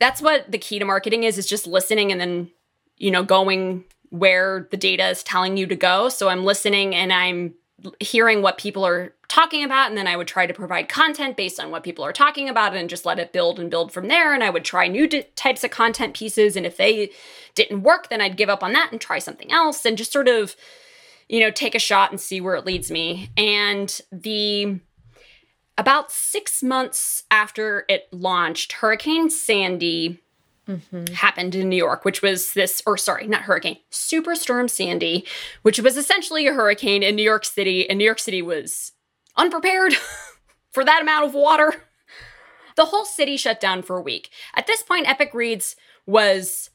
that's 0.00 0.20
what 0.20 0.50
the 0.50 0.58
key 0.58 0.80
to 0.80 0.84
marketing 0.84 1.22
is, 1.22 1.38
is 1.38 1.46
just 1.46 1.66
listening 1.68 2.10
and 2.10 2.20
then, 2.20 2.50
you 2.96 3.10
know, 3.10 3.22
going 3.22 3.84
where 4.10 4.68
the 4.70 4.76
data 4.76 5.08
is 5.08 5.22
telling 5.22 5.56
you 5.56 5.66
to 5.66 5.76
go. 5.76 6.08
So 6.08 6.28
I'm 6.28 6.44
listening 6.44 6.94
and 6.94 7.12
I'm 7.12 7.54
hearing 8.00 8.42
what 8.42 8.58
people 8.58 8.84
are 8.84 9.14
talking 9.28 9.64
about 9.64 9.88
and 9.88 9.96
then 9.96 10.06
I 10.06 10.16
would 10.16 10.26
try 10.26 10.46
to 10.46 10.52
provide 10.52 10.88
content 10.88 11.36
based 11.36 11.58
on 11.58 11.70
what 11.70 11.84
people 11.84 12.04
are 12.04 12.12
talking 12.12 12.48
about 12.48 12.76
and 12.76 12.90
just 12.90 13.06
let 13.06 13.18
it 13.18 13.32
build 13.32 13.58
and 13.58 13.70
build 13.70 13.92
from 13.92 14.08
there 14.08 14.34
and 14.34 14.44
I 14.44 14.50
would 14.50 14.64
try 14.64 14.86
new 14.86 15.06
d- 15.06 15.24
types 15.34 15.64
of 15.64 15.70
content 15.70 16.14
pieces 16.14 16.56
and 16.56 16.66
if 16.66 16.76
they 16.76 17.10
didn't 17.54 17.82
work 17.82 18.10
then 18.10 18.20
I'd 18.20 18.36
give 18.36 18.50
up 18.50 18.62
on 18.62 18.72
that 18.74 18.90
and 18.92 19.00
try 19.00 19.18
something 19.18 19.50
else 19.50 19.86
and 19.86 19.96
just 19.96 20.12
sort 20.12 20.28
of 20.28 20.56
you 21.28 21.40
know 21.40 21.50
take 21.50 21.74
a 21.74 21.78
shot 21.78 22.10
and 22.10 22.20
see 22.20 22.40
where 22.40 22.56
it 22.56 22.66
leads 22.66 22.90
me 22.90 23.30
and 23.36 24.00
the 24.12 24.80
about 25.78 26.12
six 26.12 26.62
months 26.62 27.22
after 27.30 27.86
it 27.88 28.06
launched, 28.12 28.72
Hurricane 28.72 29.30
Sandy 29.30 30.20
mm-hmm. 30.70 31.14
happened 31.14 31.54
in 31.54 31.68
New 31.68 31.76
York, 31.76 32.04
which 32.04 32.22
was 32.22 32.54
this, 32.54 32.82
or 32.86 32.96
sorry, 32.96 33.26
not 33.26 33.42
hurricane, 33.42 33.78
Superstorm 33.90 34.70
Sandy, 34.70 35.26
which 35.62 35.80
was 35.80 35.96
essentially 35.96 36.46
a 36.46 36.54
hurricane 36.54 37.02
in 37.02 37.16
New 37.16 37.22
York 37.22 37.44
City. 37.44 37.88
And 37.88 37.98
New 37.98 38.04
York 38.04 38.18
City 38.18 38.42
was 38.42 38.92
unprepared 39.36 39.94
for 40.70 40.84
that 40.84 41.02
amount 41.02 41.26
of 41.26 41.34
water. 41.34 41.84
The 42.76 42.86
whole 42.86 43.04
city 43.04 43.36
shut 43.36 43.60
down 43.60 43.82
for 43.82 43.98
a 43.98 44.02
week. 44.02 44.30
At 44.54 44.66
this 44.66 44.82
point, 44.82 45.08
Epic 45.08 45.34
Reads 45.34 45.76
was 46.06 46.70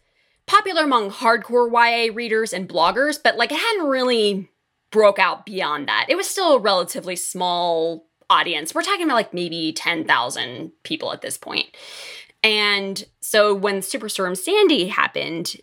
popular 0.45 0.83
among 0.83 1.09
hardcore 1.09 1.71
YA 1.71 2.13
readers 2.13 2.53
and 2.53 2.69
bloggers, 2.69 3.17
but 3.21 3.37
like 3.37 3.51
it 3.51 3.59
hadn't 3.59 3.87
really 3.87 4.49
broke 4.91 5.19
out 5.19 5.45
beyond 5.45 5.87
that. 5.87 6.05
It 6.09 6.15
was 6.15 6.29
still 6.29 6.55
a 6.55 6.59
relatively 6.59 7.15
small 7.15 8.07
audience. 8.29 8.73
We're 8.73 8.83
talking 8.83 9.05
about 9.05 9.15
like 9.15 9.33
maybe 9.33 9.73
10,000 9.73 10.71
people 10.83 11.11
at 11.11 11.21
this 11.21 11.37
point. 11.37 11.67
And 12.45 13.03
so 13.21 13.55
when 13.55 13.79
Superstorm 13.79 14.37
Sandy 14.37 14.87
happened, 14.87 15.55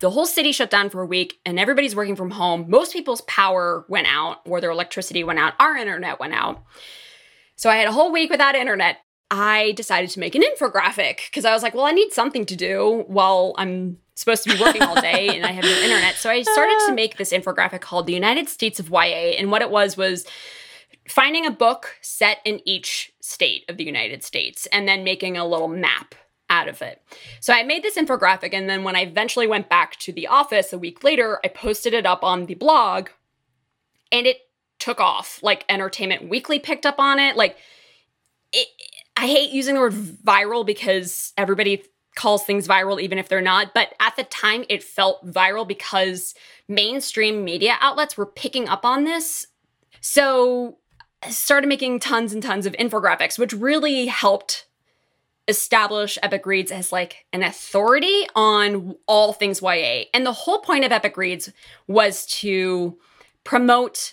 the 0.00 0.10
whole 0.10 0.26
city 0.26 0.50
shut 0.50 0.70
down 0.70 0.90
for 0.90 1.00
a 1.00 1.06
week 1.06 1.38
and 1.46 1.56
everybody's 1.56 1.94
working 1.94 2.16
from 2.16 2.32
home. 2.32 2.66
Most 2.68 2.92
people's 2.92 3.20
power 3.22 3.86
went 3.88 4.08
out 4.10 4.38
or 4.44 4.60
their 4.60 4.72
electricity 4.72 5.22
went 5.22 5.38
out. 5.38 5.54
Our 5.60 5.76
internet 5.76 6.18
went 6.18 6.34
out. 6.34 6.64
So 7.54 7.70
I 7.70 7.76
had 7.76 7.86
a 7.86 7.92
whole 7.92 8.10
week 8.10 8.28
without 8.28 8.56
internet. 8.56 8.98
I 9.30 9.72
decided 9.76 10.10
to 10.10 10.20
make 10.20 10.34
an 10.34 10.42
infographic 10.42 11.18
because 11.30 11.44
I 11.44 11.52
was 11.52 11.62
like, 11.62 11.74
well, 11.74 11.86
I 11.86 11.92
need 11.92 12.12
something 12.12 12.44
to 12.46 12.56
do 12.56 13.04
while 13.06 13.54
I'm 13.56 13.98
supposed 14.16 14.42
to 14.44 14.52
be 14.52 14.60
working 14.60 14.82
all 14.82 15.00
day 15.00 15.28
and 15.28 15.46
I 15.46 15.52
have 15.52 15.64
no 15.64 15.70
internet. 15.70 16.16
So 16.16 16.28
I 16.28 16.42
started 16.42 16.76
to 16.88 16.92
make 16.96 17.18
this 17.18 17.32
infographic 17.32 17.82
called 17.82 18.08
The 18.08 18.14
United 18.14 18.48
States 18.48 18.80
of 18.80 18.90
YA. 18.90 19.36
And 19.38 19.52
what 19.52 19.62
it 19.62 19.70
was 19.70 19.96
was 19.96 20.26
finding 21.08 21.46
a 21.46 21.50
book 21.50 21.96
set 22.00 22.38
in 22.44 22.60
each 22.64 23.12
state 23.20 23.64
of 23.68 23.76
the 23.76 23.84
United 23.84 24.22
States 24.22 24.66
and 24.66 24.88
then 24.88 25.04
making 25.04 25.36
a 25.36 25.46
little 25.46 25.68
map 25.68 26.14
out 26.48 26.68
of 26.68 26.82
it. 26.82 27.02
So 27.40 27.52
I 27.52 27.62
made 27.62 27.82
this 27.82 27.96
infographic 27.96 28.52
and 28.52 28.68
then 28.68 28.84
when 28.84 28.96
I 28.96 29.00
eventually 29.00 29.46
went 29.46 29.68
back 29.68 29.96
to 30.00 30.12
the 30.12 30.26
office 30.26 30.72
a 30.72 30.78
week 30.78 31.02
later, 31.02 31.40
I 31.44 31.48
posted 31.48 31.92
it 31.92 32.06
up 32.06 32.22
on 32.22 32.46
the 32.46 32.54
blog 32.54 33.08
and 34.12 34.26
it 34.26 34.38
took 34.78 35.00
off. 35.00 35.40
Like 35.42 35.64
Entertainment 35.68 36.28
Weekly 36.28 36.58
picked 36.58 36.86
up 36.86 36.98
on 36.98 37.18
it. 37.18 37.36
Like 37.36 37.56
it, 38.52 38.68
I 39.16 39.26
hate 39.26 39.50
using 39.50 39.74
the 39.74 39.80
word 39.80 39.94
viral 39.94 40.64
because 40.64 41.32
everybody 41.36 41.82
calls 42.14 42.44
things 42.44 42.66
viral 42.66 43.00
even 43.00 43.18
if 43.18 43.28
they're 43.28 43.40
not, 43.40 43.74
but 43.74 43.94
at 44.00 44.16
the 44.16 44.24
time 44.24 44.64
it 44.68 44.82
felt 44.82 45.26
viral 45.26 45.66
because 45.66 46.34
mainstream 46.68 47.44
media 47.44 47.76
outlets 47.80 48.16
were 48.16 48.26
picking 48.26 48.68
up 48.68 48.84
on 48.84 49.04
this 49.04 49.48
So 50.00 50.78
started 51.30 51.68
making 51.68 52.00
tons 52.00 52.32
and 52.32 52.42
tons 52.42 52.66
of 52.66 52.74
infographics, 52.74 53.38
which 53.38 53.52
really 53.52 54.06
helped 54.06 54.66
establish 55.48 56.18
Epic 56.22 56.44
Reads 56.44 56.72
as 56.72 56.92
like 56.92 57.24
an 57.32 57.42
authority 57.42 58.26
on 58.34 58.96
all 59.06 59.32
things 59.32 59.62
YA. 59.62 60.04
And 60.12 60.26
the 60.26 60.32
whole 60.32 60.58
point 60.58 60.84
of 60.84 60.92
Epic 60.92 61.16
Reads 61.16 61.52
was 61.86 62.26
to 62.26 62.98
promote 63.44 64.12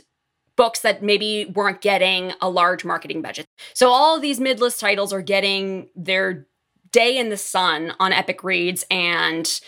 books 0.56 0.82
that 0.82 1.02
maybe 1.02 1.52
weren't 1.56 1.82
getting 1.82 2.34
a 2.40 2.50
large 2.50 2.86
marketing 2.86 3.22
budget. 3.24 3.48
So 3.74 3.90
all 3.90 4.20
these 4.20 4.40
mid-list 4.40 4.80
titles 4.80 5.12
are 5.12 5.24
getting 5.24 5.90
their 5.96 6.46
day 6.92 7.18
in 7.18 7.30
the 7.30 7.38
sun 7.38 7.94
on 8.00 8.14
Epic 8.14 8.44
Reads 8.44 8.86
and 8.92 9.60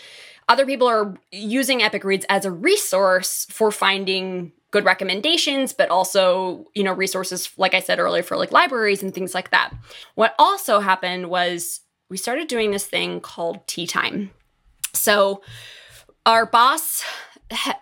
other 0.48 0.64
people 0.64 0.86
are 0.86 1.16
using 1.32 1.82
Epic 1.82 2.04
Reads 2.04 2.24
as 2.28 2.44
a 2.44 2.52
resource 2.52 3.46
for 3.50 3.72
finding 3.72 4.52
good 4.70 4.84
recommendations, 4.84 5.72
but 5.72 5.88
also, 5.90 6.66
you 6.74 6.82
know, 6.82 6.92
resources, 6.92 7.50
like 7.56 7.74
I 7.74 7.80
said 7.80 7.98
earlier, 7.98 8.22
for 8.22 8.36
like 8.36 8.52
libraries 8.52 9.02
and 9.02 9.14
things 9.14 9.34
like 9.34 9.50
that. 9.50 9.72
What 10.14 10.34
also 10.38 10.80
happened 10.80 11.30
was 11.30 11.80
we 12.10 12.16
started 12.16 12.48
doing 12.48 12.70
this 12.70 12.86
thing 12.86 13.20
called 13.20 13.66
tea 13.66 13.86
time. 13.86 14.30
So 14.92 15.42
our 16.24 16.46
boss 16.46 17.04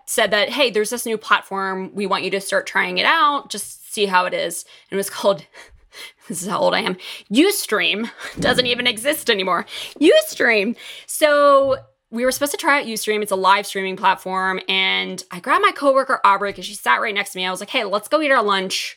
said 0.06 0.30
that, 0.30 0.50
hey, 0.50 0.70
there's 0.70 0.90
this 0.90 1.06
new 1.06 1.18
platform. 1.18 1.90
We 1.94 2.06
want 2.06 2.24
you 2.24 2.30
to 2.32 2.40
start 2.40 2.66
trying 2.66 2.98
it 2.98 3.06
out, 3.06 3.50
just 3.50 3.92
see 3.92 4.06
how 4.06 4.26
it 4.26 4.34
is. 4.34 4.64
And 4.90 4.96
it 4.96 4.98
was 4.98 5.10
called 5.10 5.44
this 6.28 6.42
is 6.42 6.48
how 6.48 6.58
old 6.58 6.74
I 6.74 6.80
am. 6.80 6.96
Ustream 7.32 8.10
doesn't 8.40 8.66
even 8.66 8.86
exist 8.86 9.30
anymore. 9.30 9.66
Ustream. 10.00 10.76
So 11.06 11.78
we 12.14 12.24
were 12.24 12.30
supposed 12.30 12.52
to 12.52 12.58
try 12.58 12.80
out 12.80 12.86
Ustream. 12.86 13.22
It's 13.22 13.32
a 13.32 13.36
live 13.36 13.66
streaming 13.66 13.96
platform. 13.96 14.60
And 14.68 15.22
I 15.32 15.40
grabbed 15.40 15.62
my 15.62 15.72
coworker, 15.72 16.20
Aubrey, 16.24 16.52
because 16.52 16.64
she 16.64 16.74
sat 16.74 17.00
right 17.00 17.14
next 17.14 17.32
to 17.32 17.38
me. 17.38 17.44
I 17.44 17.50
was 17.50 17.58
like, 17.58 17.70
hey, 17.70 17.84
let's 17.84 18.06
go 18.06 18.22
eat 18.22 18.30
our 18.30 18.42
lunch 18.42 18.96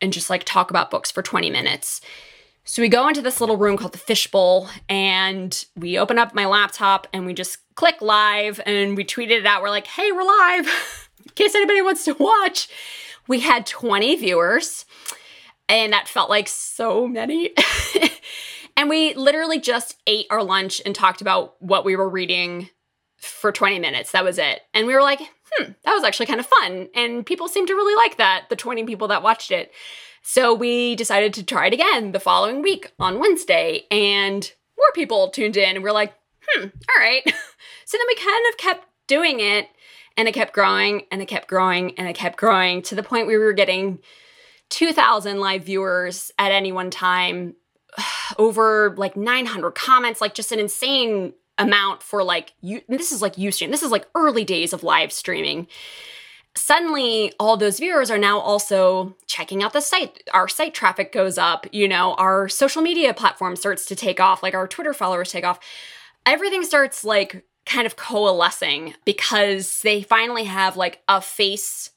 and 0.00 0.12
just 0.12 0.30
like 0.30 0.44
talk 0.44 0.70
about 0.70 0.90
books 0.90 1.10
for 1.10 1.22
20 1.22 1.50
minutes. 1.50 2.00
So 2.64 2.80
we 2.80 2.88
go 2.88 3.06
into 3.06 3.20
this 3.20 3.40
little 3.40 3.58
room 3.58 3.76
called 3.76 3.92
the 3.92 3.98
Fishbowl 3.98 4.68
and 4.88 5.64
we 5.76 5.98
open 5.98 6.18
up 6.18 6.34
my 6.34 6.46
laptop 6.46 7.06
and 7.12 7.26
we 7.26 7.34
just 7.34 7.58
click 7.74 8.00
live 8.00 8.60
and 8.64 8.96
we 8.96 9.04
tweeted 9.04 9.40
it 9.40 9.46
out. 9.46 9.62
We're 9.62 9.70
like, 9.70 9.86
hey, 9.86 10.10
we're 10.10 10.24
live 10.24 10.66
in 11.24 11.32
case 11.34 11.54
anybody 11.54 11.82
wants 11.82 12.04
to 12.06 12.14
watch. 12.14 12.68
We 13.26 13.40
had 13.40 13.66
20 13.66 14.16
viewers 14.16 14.86
and 15.68 15.92
that 15.92 16.08
felt 16.08 16.30
like 16.30 16.48
so 16.48 17.06
many. 17.06 17.50
and 18.78 18.88
we 18.88 19.12
literally 19.14 19.58
just 19.58 19.96
ate 20.06 20.28
our 20.30 20.42
lunch 20.42 20.80
and 20.86 20.94
talked 20.94 21.20
about 21.20 21.60
what 21.60 21.84
we 21.84 21.96
were 21.96 22.08
reading 22.08 22.70
for 23.16 23.50
20 23.50 23.80
minutes. 23.80 24.12
That 24.12 24.22
was 24.22 24.38
it. 24.38 24.60
And 24.72 24.86
we 24.86 24.94
were 24.94 25.02
like, 25.02 25.18
hmm, 25.50 25.72
that 25.84 25.92
was 25.94 26.04
actually 26.04 26.26
kind 26.26 26.38
of 26.38 26.46
fun. 26.46 26.88
And 26.94 27.26
people 27.26 27.48
seemed 27.48 27.66
to 27.68 27.74
really 27.74 27.96
like 27.96 28.18
that, 28.18 28.44
the 28.48 28.54
20 28.54 28.84
people 28.84 29.08
that 29.08 29.24
watched 29.24 29.50
it. 29.50 29.72
So 30.22 30.54
we 30.54 30.94
decided 30.94 31.34
to 31.34 31.42
try 31.42 31.66
it 31.66 31.72
again 31.72 32.12
the 32.12 32.20
following 32.20 32.62
week 32.62 32.92
on 33.00 33.18
Wednesday, 33.18 33.82
and 33.90 34.48
more 34.78 34.92
people 34.94 35.30
tuned 35.30 35.56
in, 35.56 35.74
and 35.74 35.82
we're 35.82 35.90
like, 35.90 36.14
hmm, 36.48 36.66
all 36.66 37.02
right. 37.02 37.22
so 37.84 37.98
then 37.98 38.06
we 38.06 38.14
kind 38.14 38.44
of 38.48 38.58
kept 38.58 38.86
doing 39.08 39.40
it, 39.40 39.68
and 40.16 40.28
it 40.28 40.34
kept 40.34 40.52
growing, 40.52 41.02
and 41.10 41.20
it 41.20 41.26
kept 41.26 41.48
growing, 41.48 41.98
and 41.98 42.06
it 42.06 42.14
kept 42.14 42.38
growing 42.38 42.82
to 42.82 42.94
the 42.94 43.02
point 43.02 43.26
where 43.26 43.40
we 43.40 43.44
were 43.44 43.52
getting 43.52 43.98
2,000 44.68 45.40
live 45.40 45.64
viewers 45.64 46.30
at 46.38 46.52
any 46.52 46.70
one 46.70 46.90
time, 46.90 47.54
over 48.38 48.94
like 48.96 49.16
900 49.16 49.72
comments, 49.72 50.20
like 50.20 50.34
just 50.34 50.52
an 50.52 50.58
insane 50.58 51.34
amount 51.56 52.02
for 52.02 52.22
like 52.22 52.52
you. 52.60 52.82
This 52.88 53.12
is 53.12 53.22
like 53.22 53.36
Ustream. 53.36 53.70
This 53.70 53.82
is 53.82 53.90
like 53.90 54.06
early 54.14 54.44
days 54.44 54.72
of 54.72 54.82
live 54.82 55.12
streaming 55.12 55.66
suddenly 56.58 57.32
all 57.38 57.56
those 57.56 57.78
viewers 57.78 58.10
are 58.10 58.18
now 58.18 58.38
also 58.38 59.14
checking 59.26 59.62
out 59.62 59.72
the 59.72 59.80
site 59.80 60.22
our 60.32 60.48
site 60.48 60.74
traffic 60.74 61.12
goes 61.12 61.38
up 61.38 61.66
you 61.72 61.86
know 61.86 62.14
our 62.14 62.48
social 62.48 62.82
media 62.82 63.14
platform 63.14 63.54
starts 63.56 63.86
to 63.86 63.94
take 63.94 64.20
off 64.20 64.42
like 64.42 64.54
our 64.54 64.66
twitter 64.66 64.92
followers 64.92 65.30
take 65.30 65.44
off 65.44 65.60
everything 66.26 66.64
starts 66.64 67.04
like 67.04 67.44
kind 67.64 67.86
of 67.86 67.96
coalescing 67.96 68.94
because 69.04 69.82
they 69.82 70.02
finally 70.02 70.44
have 70.44 70.76
like 70.76 71.02
a 71.08 71.20
face 71.20 71.90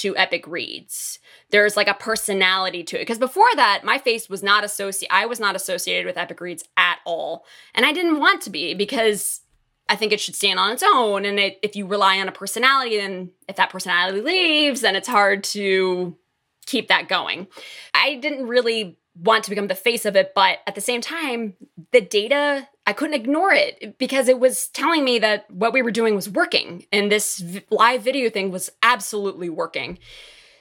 to 0.00 0.16
epic 0.16 0.46
reads 0.46 1.18
there's 1.50 1.76
like 1.76 1.88
a 1.88 1.94
personality 1.94 2.82
to 2.82 2.96
it 2.96 3.02
because 3.02 3.18
before 3.18 3.48
that 3.56 3.82
my 3.84 3.98
face 3.98 4.28
was 4.28 4.42
not 4.42 4.64
associated 4.64 5.12
i 5.14 5.26
was 5.26 5.40
not 5.40 5.56
associated 5.56 6.06
with 6.06 6.16
epic 6.16 6.40
reads 6.40 6.64
at 6.76 6.98
all 7.04 7.44
and 7.74 7.86
i 7.86 7.92
didn't 7.92 8.18
want 8.18 8.40
to 8.42 8.50
be 8.50 8.74
because 8.74 9.40
I 9.86 9.96
think 9.96 10.12
it 10.12 10.20
should 10.20 10.34
stand 10.34 10.58
on 10.58 10.72
its 10.72 10.82
own. 10.82 11.24
And 11.24 11.38
it, 11.38 11.58
if 11.62 11.76
you 11.76 11.86
rely 11.86 12.18
on 12.18 12.28
a 12.28 12.32
personality, 12.32 12.96
then 12.96 13.30
if 13.48 13.56
that 13.56 13.70
personality 13.70 14.22
leaves, 14.22 14.80
then 14.80 14.96
it's 14.96 15.08
hard 15.08 15.44
to 15.44 16.16
keep 16.66 16.88
that 16.88 17.08
going. 17.08 17.46
I 17.92 18.14
didn't 18.16 18.46
really 18.46 18.98
want 19.16 19.44
to 19.44 19.50
become 19.50 19.68
the 19.68 19.74
face 19.74 20.04
of 20.04 20.16
it, 20.16 20.32
but 20.34 20.58
at 20.66 20.74
the 20.74 20.80
same 20.80 21.00
time, 21.00 21.54
the 21.92 22.00
data, 22.00 22.68
I 22.86 22.92
couldn't 22.92 23.14
ignore 23.14 23.52
it 23.52 23.96
because 23.98 24.28
it 24.28 24.40
was 24.40 24.68
telling 24.68 25.04
me 25.04 25.18
that 25.20 25.50
what 25.50 25.72
we 25.72 25.82
were 25.82 25.90
doing 25.90 26.14
was 26.14 26.28
working 26.28 26.86
and 26.92 27.10
this 27.10 27.38
v- 27.38 27.62
live 27.70 28.02
video 28.02 28.28
thing 28.28 28.50
was 28.50 28.70
absolutely 28.82 29.48
working. 29.48 29.98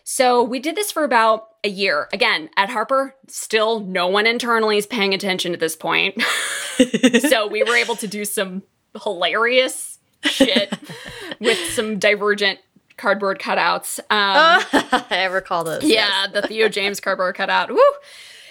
So 0.03 0.43
we 0.43 0.59
did 0.59 0.75
this 0.75 0.91
for 0.91 1.03
about 1.03 1.47
a 1.63 1.69
year. 1.69 2.09
Again, 2.11 2.49
at 2.57 2.69
Harper, 2.69 3.15
still 3.27 3.79
no 3.79 4.07
one 4.07 4.27
internally 4.27 4.77
is 4.77 4.85
paying 4.85 5.13
attention 5.13 5.53
at 5.53 5.59
this 5.59 5.75
point. 5.75 6.21
so 7.29 7.47
we 7.47 7.63
were 7.63 7.75
able 7.75 7.95
to 7.95 8.07
do 8.07 8.25
some 8.25 8.63
hilarious 9.01 9.99
shit 10.23 10.77
with 11.39 11.57
some 11.71 11.99
divergent 11.99 12.59
cardboard 12.97 13.39
cutouts. 13.39 13.99
Um, 13.99 14.63
oh, 14.73 15.05
I 15.09 15.25
recall 15.25 15.63
those. 15.63 15.83
Yeah, 15.83 16.25
yes. 16.25 16.31
the 16.33 16.41
Theo 16.47 16.69
James 16.69 16.99
cardboard 16.99 17.35
cutout. 17.35 17.71
Woo! 17.71 17.79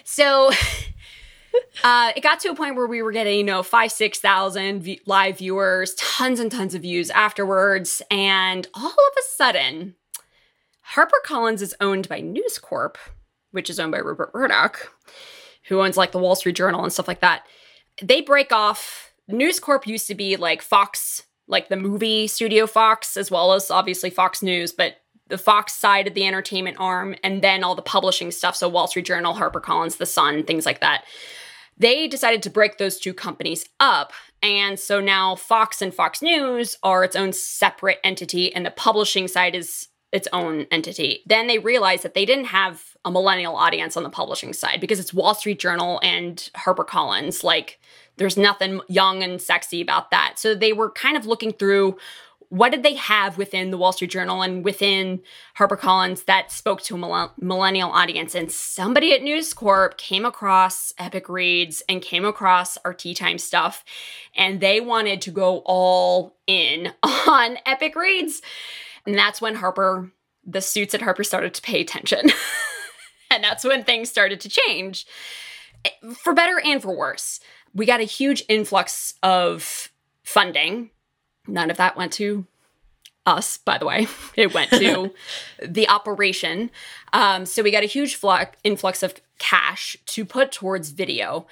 So 0.04 0.50
uh, 1.84 2.12
it 2.16 2.22
got 2.22 2.40
to 2.40 2.50
a 2.50 2.54
point 2.54 2.76
where 2.76 2.86
we 2.86 3.02
were 3.02 3.12
getting, 3.12 3.38
you 3.38 3.44
know, 3.44 3.62
five, 3.62 3.92
6,000 3.92 4.82
v- 4.82 5.00
live 5.06 5.38
viewers, 5.38 5.94
tons 5.94 6.40
and 6.40 6.50
tons 6.50 6.74
of 6.74 6.82
views 6.82 7.10
afterwards. 7.10 8.02
And 8.10 8.66
all 8.74 8.86
of 8.86 8.92
a 9.18 9.22
sudden, 9.36 9.94
HarperCollins 10.94 11.62
is 11.62 11.74
owned 11.80 12.08
by 12.08 12.20
News 12.20 12.58
Corp, 12.58 12.98
which 13.50 13.70
is 13.70 13.80
owned 13.80 13.92
by 13.92 13.98
Rupert 13.98 14.34
Murdoch, 14.34 14.92
who 15.68 15.80
owns 15.80 15.96
like 15.96 16.12
the 16.12 16.18
Wall 16.18 16.34
Street 16.34 16.56
Journal 16.56 16.82
and 16.82 16.92
stuff 16.92 17.08
like 17.08 17.20
that. 17.20 17.46
They 18.02 18.20
break 18.20 18.52
off 18.52 19.12
News 19.28 19.60
Corp 19.60 19.86
used 19.86 20.06
to 20.08 20.14
be 20.14 20.36
like 20.36 20.62
Fox, 20.62 21.22
like 21.46 21.68
the 21.68 21.76
movie 21.76 22.26
studio 22.26 22.66
Fox, 22.66 23.16
as 23.16 23.30
well 23.30 23.52
as 23.52 23.70
obviously 23.70 24.10
Fox 24.10 24.42
News, 24.42 24.72
but 24.72 24.96
the 25.32 25.38
Fox 25.38 25.74
side 25.74 26.06
of 26.06 26.12
the 26.12 26.26
entertainment 26.26 26.76
arm, 26.78 27.16
and 27.24 27.40
then 27.40 27.64
all 27.64 27.74
the 27.74 27.80
publishing 27.80 28.30
stuff. 28.30 28.54
So 28.54 28.68
Wall 28.68 28.86
Street 28.86 29.06
Journal, 29.06 29.32
HarperCollins, 29.34 29.96
The 29.96 30.04
Sun, 30.04 30.44
things 30.44 30.66
like 30.66 30.80
that. 30.80 31.04
They 31.78 32.06
decided 32.06 32.42
to 32.42 32.50
break 32.50 32.76
those 32.76 32.98
two 32.98 33.14
companies 33.14 33.64
up. 33.80 34.12
And 34.42 34.78
so 34.78 35.00
now 35.00 35.34
Fox 35.34 35.80
and 35.80 35.94
Fox 35.94 36.20
News 36.20 36.76
are 36.82 37.02
its 37.02 37.16
own 37.16 37.32
separate 37.32 37.98
entity, 38.04 38.54
and 38.54 38.66
the 38.66 38.70
publishing 38.70 39.26
side 39.26 39.54
is 39.54 39.88
its 40.12 40.28
own 40.34 40.66
entity. 40.70 41.22
Then 41.24 41.46
they 41.46 41.58
realized 41.58 42.02
that 42.02 42.12
they 42.12 42.26
didn't 42.26 42.44
have 42.44 42.94
a 43.06 43.10
millennial 43.10 43.56
audience 43.56 43.96
on 43.96 44.02
the 44.02 44.10
publishing 44.10 44.52
side 44.52 44.82
because 44.82 45.00
it's 45.00 45.14
Wall 45.14 45.34
Street 45.34 45.58
Journal 45.58 45.98
and 46.02 46.50
HarperCollins. 46.54 47.42
Like, 47.42 47.80
there's 48.18 48.36
nothing 48.36 48.82
young 48.88 49.22
and 49.22 49.40
sexy 49.40 49.80
about 49.80 50.10
that. 50.10 50.34
So 50.36 50.54
they 50.54 50.74
were 50.74 50.90
kind 50.90 51.16
of 51.16 51.24
looking 51.24 51.54
through 51.54 51.96
what 52.52 52.70
did 52.70 52.82
they 52.82 52.96
have 52.96 53.38
within 53.38 53.70
the 53.70 53.78
Wall 53.78 53.92
Street 53.92 54.10
Journal 54.10 54.42
and 54.42 54.62
within 54.62 55.22
HarperCollins 55.56 56.26
that 56.26 56.52
spoke 56.52 56.82
to 56.82 57.02
a 57.02 57.30
millennial 57.40 57.90
audience? 57.90 58.34
And 58.34 58.52
somebody 58.52 59.14
at 59.14 59.22
News 59.22 59.54
Corp 59.54 59.96
came 59.96 60.26
across 60.26 60.92
Epic 60.98 61.30
Reads 61.30 61.82
and 61.88 62.02
came 62.02 62.26
across 62.26 62.76
our 62.84 62.92
Tea 62.92 63.14
Time 63.14 63.38
stuff, 63.38 63.82
and 64.36 64.60
they 64.60 64.80
wanted 64.80 65.22
to 65.22 65.30
go 65.30 65.62
all 65.64 66.36
in 66.46 66.92
on 67.02 67.56
Epic 67.64 67.96
Reads. 67.96 68.42
And 69.06 69.14
that's 69.14 69.40
when 69.40 69.54
Harper, 69.54 70.12
the 70.44 70.60
suits 70.60 70.94
at 70.94 71.00
Harper 71.00 71.24
started 71.24 71.54
to 71.54 71.62
pay 71.62 71.80
attention. 71.80 72.30
and 73.30 73.42
that's 73.42 73.64
when 73.64 73.82
things 73.82 74.10
started 74.10 74.40
to 74.40 74.50
change 74.50 75.06
eh, 75.86 75.90
for 76.14 76.34
better 76.34 76.60
and 76.62 76.82
for 76.82 76.94
worse 76.94 77.40
we 77.74 77.86
got 77.86 78.00
a 78.00 78.04
huge 78.04 78.44
influx 78.48 79.14
of 79.22 79.90
funding. 80.24 80.90
None 81.46 81.70
of 81.70 81.76
that 81.76 81.96
went 81.96 82.12
to 82.14 82.46
us, 83.26 83.58
by 83.58 83.78
the 83.78 83.86
way. 83.86 84.06
It 84.36 84.54
went 84.54 84.70
to 84.70 85.12
the 85.62 85.88
operation. 85.88 86.70
Um, 87.12 87.44
so 87.46 87.62
we 87.62 87.70
got 87.70 87.82
a 87.82 87.86
huge 87.86 88.14
flux, 88.16 88.56
influx 88.64 89.02
of 89.02 89.14
cash 89.38 89.96
to 90.06 90.24
put 90.24 90.52
towards 90.52 90.90
video. 90.90 91.46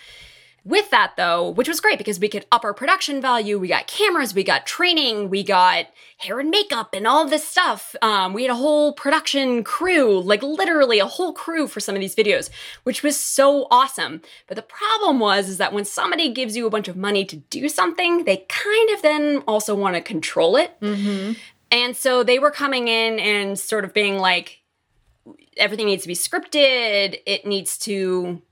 With 0.64 0.90
that, 0.90 1.14
though, 1.16 1.51
which 1.51 1.68
was 1.68 1.81
great 1.81 1.96
because 1.96 2.20
we 2.20 2.29
could 2.29 2.44
up 2.53 2.64
our 2.64 2.75
production 2.75 3.20
value, 3.20 3.59
we 3.59 3.68
got 3.68 3.87
cameras, 3.87 4.35
we 4.35 4.44
got 4.44 4.66
training, 4.66 5.31
we 5.31 5.42
got 5.42 5.87
hair 6.18 6.38
and 6.38 6.51
makeup 6.51 6.90
and 6.92 7.07
all 7.07 7.27
this 7.27 7.49
stuff. 7.49 7.96
Um, 8.03 8.35
we 8.35 8.42
had 8.42 8.51
a 8.51 8.57
whole 8.57 8.92
production 8.92 9.64
crew, 9.64 10.20
like 10.20 10.42
literally 10.42 10.99
a 10.99 11.07
whole 11.07 11.33
crew 11.33 11.66
for 11.66 11.81
some 11.81 11.94
of 11.94 12.01
these 12.01 12.14
videos, 12.14 12.51
which 12.83 13.03
was 13.03 13.18
so 13.18 13.66
awesome. 13.70 14.20
But 14.46 14.57
the 14.57 14.62
problem 14.62 15.18
was 15.18 15.49
is 15.49 15.57
that 15.57 15.73
when 15.73 15.87
somebody 15.87 16.31
gives 16.31 16.57
you 16.57 16.66
a 16.66 16.70
bunch 16.70 16.88
of 16.88 16.96
money 16.96 17.25
to 17.25 17.37
do 17.37 17.68
something, 17.68 18.25
they 18.25 18.44
kind 18.49 18.90
of 18.90 19.01
then 19.01 19.42
also 19.49 19.75
want 19.75 19.94
to 19.94 20.03
control 20.03 20.57
it. 20.57 20.79
Mm-hmm. 20.81 21.33
And 21.73 21.96
so 21.96 22.23
they 22.23 22.38
were 22.38 22.51
coming 22.51 22.88
in 22.88 23.18
and 23.18 23.59
sort 23.59 23.85
of 23.85 23.94
being 23.94 24.18
like, 24.18 24.61
everything 25.57 25.87
needs 25.87 26.03
to 26.03 26.09
be 26.09 26.14
scripted. 26.14 27.18
It 27.27 27.46
needs 27.46 27.79
to 27.79 28.42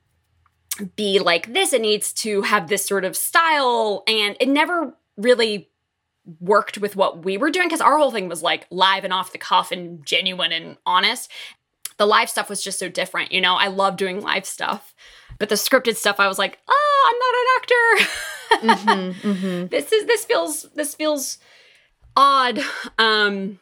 be 0.97 1.19
like 1.19 1.53
this. 1.53 1.73
It 1.73 1.81
needs 1.81 2.13
to 2.15 2.43
have 2.43 2.69
this 2.69 2.85
sort 2.85 3.05
of 3.05 3.17
style. 3.17 4.03
And 4.07 4.37
it 4.41 4.49
never 4.49 4.95
really 5.17 5.69
worked 6.41 6.79
with 6.79 6.95
what 6.95 7.25
we 7.25 7.39
were 7.39 7.51
doing 7.51 7.69
because 7.69 7.81
our 7.81 7.99
whole 7.99 8.11
thing 8.11 8.29
was 8.29 8.43
like 8.43 8.67
live 8.71 9.05
and 9.05 9.13
off 9.13 9.33
the 9.33 9.39
cuff 9.39 9.73
and 9.73 10.05
genuine 10.05 10.53
and 10.53 10.77
honest. 10.85 11.31
The 11.97 12.07
live 12.07 12.31
stuff 12.31 12.49
was 12.49 12.63
just 12.63 12.79
so 12.79 12.89
different. 12.89 13.33
You 13.33 13.41
know, 13.41 13.55
I 13.55 13.69
love 13.69 13.97
doing 13.97 14.21
live 14.21 14.47
stuff. 14.47 14.95
But 15.39 15.49
the 15.49 15.55
scripted 15.55 15.97
stuff, 15.97 16.21
I 16.21 16.29
was 16.29 16.39
like, 16.39 16.59
oh, 16.69 17.59
I'm 18.51 18.63
not 18.67 18.67
an 18.67 18.77
actor. 18.77 19.15
mm-hmm, 19.23 19.29
mm-hmm. 19.31 19.67
This 19.69 19.93
is 19.93 20.07
this 20.07 20.25
feels 20.25 20.67
this 20.75 20.95
feels 20.95 21.39
odd. 22.17 22.61
Um, 22.99 23.59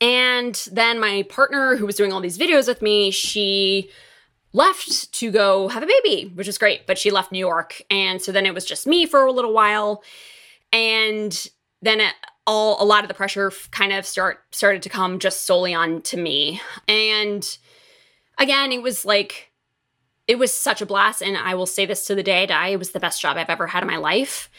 and 0.00 0.54
then 0.72 0.98
my 0.98 1.22
partner, 1.28 1.76
who 1.76 1.86
was 1.86 1.94
doing 1.96 2.12
all 2.12 2.20
these 2.20 2.38
videos 2.38 2.66
with 2.66 2.82
me, 2.82 3.10
she 3.10 3.90
left 4.52 5.12
to 5.12 5.30
go 5.30 5.68
have 5.68 5.82
a 5.82 5.86
baby, 5.86 6.30
which 6.34 6.48
is 6.48 6.58
great. 6.58 6.86
But 6.86 6.98
she 6.98 7.10
left 7.10 7.32
New 7.32 7.38
York, 7.38 7.82
and 7.90 8.20
so 8.20 8.32
then 8.32 8.46
it 8.46 8.54
was 8.54 8.64
just 8.64 8.86
me 8.86 9.06
for 9.06 9.24
a 9.24 9.32
little 9.32 9.52
while, 9.52 10.02
and 10.72 11.48
then 11.80 12.00
it, 12.00 12.14
all 12.46 12.82
a 12.82 12.84
lot 12.84 13.04
of 13.04 13.08
the 13.08 13.14
pressure 13.14 13.52
kind 13.70 13.92
of 13.92 14.06
start 14.06 14.40
started 14.50 14.82
to 14.82 14.88
come 14.88 15.18
just 15.18 15.46
solely 15.46 15.74
on 15.74 16.02
to 16.02 16.16
me, 16.16 16.60
and 16.88 17.58
again, 18.38 18.72
it 18.72 18.82
was 18.82 19.04
like 19.04 19.52
it 20.26 20.38
was 20.38 20.52
such 20.52 20.80
a 20.80 20.86
blast. 20.86 21.22
And 21.22 21.36
I 21.36 21.54
will 21.54 21.66
say 21.66 21.86
this 21.86 22.06
to 22.06 22.14
the 22.14 22.22
day 22.22 22.42
I 22.42 22.46
die, 22.46 22.68
it 22.68 22.78
was 22.78 22.90
the 22.90 23.00
best 23.00 23.20
job 23.20 23.36
I've 23.36 23.50
ever 23.50 23.66
had 23.68 23.82
in 23.82 23.88
my 23.88 23.96
life. 23.96 24.50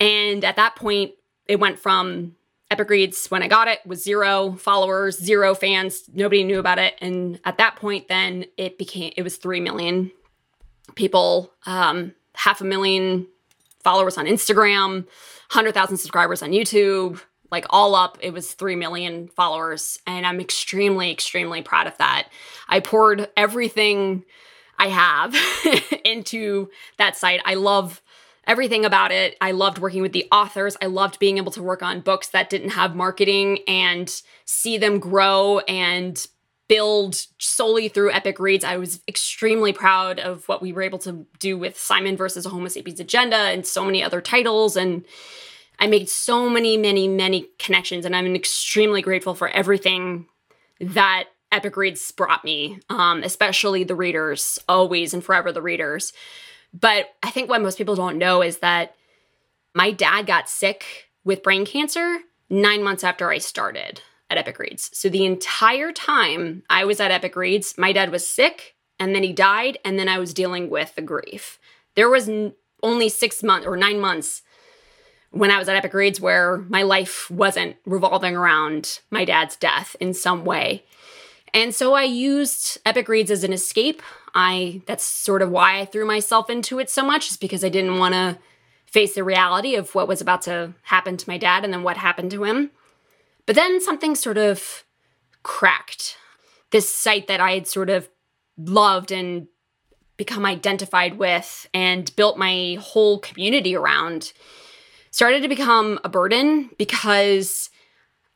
And 0.00 0.44
at 0.44 0.56
that 0.56 0.76
point, 0.76 1.12
it 1.46 1.58
went 1.58 1.78
from 1.78 2.36
Epic 2.70 2.90
Reads, 2.90 3.30
when 3.30 3.42
I 3.42 3.48
got 3.48 3.68
it, 3.68 3.80
was 3.86 4.02
zero 4.02 4.52
followers, 4.58 5.18
zero 5.18 5.54
fans. 5.54 6.02
Nobody 6.12 6.44
knew 6.44 6.58
about 6.58 6.78
it. 6.78 6.94
And 7.00 7.40
at 7.44 7.56
that 7.58 7.76
point, 7.76 8.08
then 8.08 8.44
it 8.58 8.76
became, 8.76 9.12
it 9.16 9.22
was 9.22 9.36
3 9.38 9.60
million 9.60 10.10
people, 10.94 11.52
um, 11.64 12.14
half 12.34 12.60
a 12.60 12.64
million 12.64 13.26
followers 13.82 14.18
on 14.18 14.26
Instagram, 14.26 15.06
100,000 15.50 15.96
subscribers 15.96 16.42
on 16.42 16.50
YouTube, 16.50 17.22
like 17.50 17.64
all 17.70 17.94
up, 17.94 18.18
it 18.20 18.34
was 18.34 18.52
3 18.52 18.76
million 18.76 19.28
followers. 19.28 19.98
And 20.06 20.26
I'm 20.26 20.38
extremely, 20.38 21.10
extremely 21.10 21.62
proud 21.62 21.86
of 21.86 21.96
that. 21.96 22.28
I 22.68 22.80
poured 22.80 23.28
everything 23.34 24.24
I 24.78 24.88
have 24.88 25.34
into 26.04 26.68
that 26.98 27.16
site. 27.16 27.40
I 27.46 27.54
love 27.54 28.02
everything 28.48 28.84
about 28.84 29.12
it. 29.12 29.36
I 29.40 29.52
loved 29.52 29.78
working 29.78 30.02
with 30.02 30.12
the 30.12 30.26
authors. 30.32 30.76
I 30.82 30.86
loved 30.86 31.18
being 31.18 31.36
able 31.36 31.52
to 31.52 31.62
work 31.62 31.82
on 31.82 32.00
books 32.00 32.28
that 32.28 32.50
didn't 32.50 32.70
have 32.70 32.96
marketing 32.96 33.60
and 33.68 34.10
see 34.46 34.78
them 34.78 34.98
grow 34.98 35.60
and 35.60 36.26
build 36.66 37.26
solely 37.38 37.88
through 37.88 38.12
Epic 38.12 38.40
Reads. 38.40 38.64
I 38.64 38.76
was 38.78 39.00
extremely 39.06 39.72
proud 39.72 40.18
of 40.18 40.48
what 40.48 40.60
we 40.60 40.72
were 40.72 40.82
able 40.82 40.98
to 41.00 41.26
do 41.38 41.56
with 41.56 41.78
Simon 41.78 42.16
versus 42.16 42.46
a 42.46 42.48
Homo 42.48 42.68
sapiens 42.68 43.00
agenda 43.00 43.36
and 43.36 43.66
so 43.66 43.84
many 43.84 44.02
other 44.02 44.20
titles. 44.20 44.76
And 44.76 45.04
I 45.78 45.86
made 45.86 46.08
so 46.08 46.48
many, 46.48 46.76
many, 46.76 47.06
many 47.06 47.48
connections. 47.58 48.04
And 48.04 48.16
I'm 48.16 48.34
extremely 48.34 49.02
grateful 49.02 49.34
for 49.34 49.48
everything 49.48 50.26
that 50.80 51.24
Epic 51.52 51.76
Reads 51.76 52.10
brought 52.12 52.44
me, 52.44 52.80
um, 52.90 53.22
especially 53.22 53.84
the 53.84 53.94
readers, 53.94 54.58
always 54.68 55.14
and 55.14 55.24
forever 55.24 55.52
the 55.52 55.62
readers. 55.62 56.12
But 56.72 57.14
I 57.22 57.30
think 57.30 57.48
what 57.48 57.62
most 57.62 57.78
people 57.78 57.96
don't 57.96 58.18
know 58.18 58.42
is 58.42 58.58
that 58.58 58.94
my 59.74 59.90
dad 59.90 60.26
got 60.26 60.48
sick 60.48 61.08
with 61.24 61.42
brain 61.42 61.64
cancer 61.64 62.18
nine 62.50 62.82
months 62.82 63.04
after 63.04 63.30
I 63.30 63.38
started 63.38 64.00
at 64.30 64.38
Epic 64.38 64.58
Reads. 64.58 64.90
So 64.92 65.08
the 65.08 65.24
entire 65.24 65.92
time 65.92 66.62
I 66.68 66.84
was 66.84 67.00
at 67.00 67.10
Epic 67.10 67.36
Reads, 67.36 67.76
my 67.78 67.92
dad 67.92 68.10
was 68.10 68.28
sick 68.28 68.74
and 68.98 69.14
then 69.14 69.22
he 69.22 69.32
died, 69.32 69.78
and 69.84 69.98
then 69.98 70.08
I 70.08 70.18
was 70.18 70.34
dealing 70.34 70.70
with 70.70 70.96
the 70.96 71.02
grief. 71.02 71.58
There 71.94 72.08
was 72.08 72.28
n- 72.28 72.54
only 72.82 73.08
six 73.08 73.42
months 73.42 73.66
or 73.66 73.76
nine 73.76 74.00
months 74.00 74.42
when 75.30 75.50
I 75.50 75.58
was 75.58 75.68
at 75.68 75.76
Epic 75.76 75.94
Reads 75.94 76.20
where 76.20 76.58
my 76.68 76.82
life 76.82 77.30
wasn't 77.30 77.76
revolving 77.86 78.34
around 78.34 79.00
my 79.10 79.24
dad's 79.24 79.56
death 79.56 79.94
in 80.00 80.14
some 80.14 80.44
way. 80.44 80.84
And 81.54 81.74
so 81.74 81.94
I 81.94 82.04
used 82.04 82.78
Epic 82.84 83.08
Reads 83.08 83.30
as 83.30 83.44
an 83.44 83.52
escape. 83.52 84.02
I 84.34 84.82
that's 84.86 85.04
sort 85.04 85.42
of 85.42 85.50
why 85.50 85.80
I 85.80 85.84
threw 85.84 86.06
myself 86.06 86.50
into 86.50 86.78
it 86.78 86.90
so 86.90 87.04
much 87.04 87.30
is 87.30 87.36
because 87.36 87.64
I 87.64 87.68
didn't 87.68 87.98
want 87.98 88.14
to 88.14 88.38
face 88.86 89.14
the 89.14 89.24
reality 89.24 89.74
of 89.74 89.94
what 89.94 90.08
was 90.08 90.20
about 90.20 90.42
to 90.42 90.74
happen 90.82 91.16
to 91.16 91.28
my 91.28 91.38
dad 91.38 91.64
and 91.64 91.72
then 91.72 91.82
what 91.82 91.96
happened 91.96 92.30
to 92.30 92.44
him. 92.44 92.70
But 93.46 93.56
then 93.56 93.80
something 93.80 94.14
sort 94.14 94.38
of 94.38 94.84
cracked. 95.42 96.16
This 96.70 96.92
site 96.92 97.28
that 97.28 97.40
I 97.40 97.52
had 97.52 97.66
sort 97.66 97.90
of 97.90 98.08
loved 98.58 99.12
and 99.12 99.48
become 100.16 100.44
identified 100.44 101.16
with 101.16 101.68
and 101.72 102.14
built 102.16 102.36
my 102.36 102.76
whole 102.80 103.18
community 103.20 103.74
around 103.74 104.32
started 105.10 105.42
to 105.42 105.48
become 105.48 105.98
a 106.04 106.08
burden 106.08 106.70
because 106.76 107.67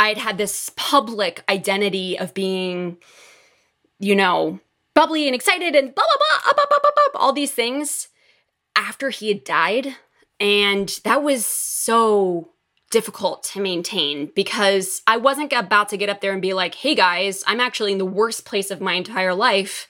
I'd 0.03 0.19
had 0.19 0.37
this 0.37 0.73
public 0.75 1.45
identity 1.49 2.19
of 2.19 2.35
being, 2.35 2.97
you 4.01 4.17
know, 4.17 4.59
bubbly 4.95 5.29
and 5.29 5.35
excited 5.35 5.77
and 5.77 5.95
blah, 5.95 6.05
blah, 6.05 6.39
blah, 6.43 6.53
blah, 6.55 6.65
blah, 6.69 6.79
blah, 6.83 6.91
blah, 7.13 7.21
all 7.21 7.33
these 7.33 7.53
things 7.53 8.09
after 8.75 9.11
he 9.11 9.29
had 9.29 9.45
died. 9.45 9.95
And 10.41 10.89
that 11.05 11.23
was 11.23 11.47
so 11.47 12.51
difficult 12.91 13.45
to 13.45 13.61
maintain 13.61 14.33
because 14.35 15.03
I 15.07 15.19
wasn't 15.19 15.53
about 15.53 15.89
to 15.91 15.97
get 15.97 16.09
up 16.09 16.21
there 16.21 16.33
and 16.33 16.43
be 16.43 16.53
like, 16.53 16.75
hey 16.75 16.97
guys, 16.97 17.45
I'm 17.47 17.61
actually 17.61 17.93
in 17.93 17.99
the 17.99 18.05
worst 18.05 18.45
place 18.45 18.73
of 18.73 18.81
my 18.81 18.95
entire 18.95 19.35
life. 19.35 19.89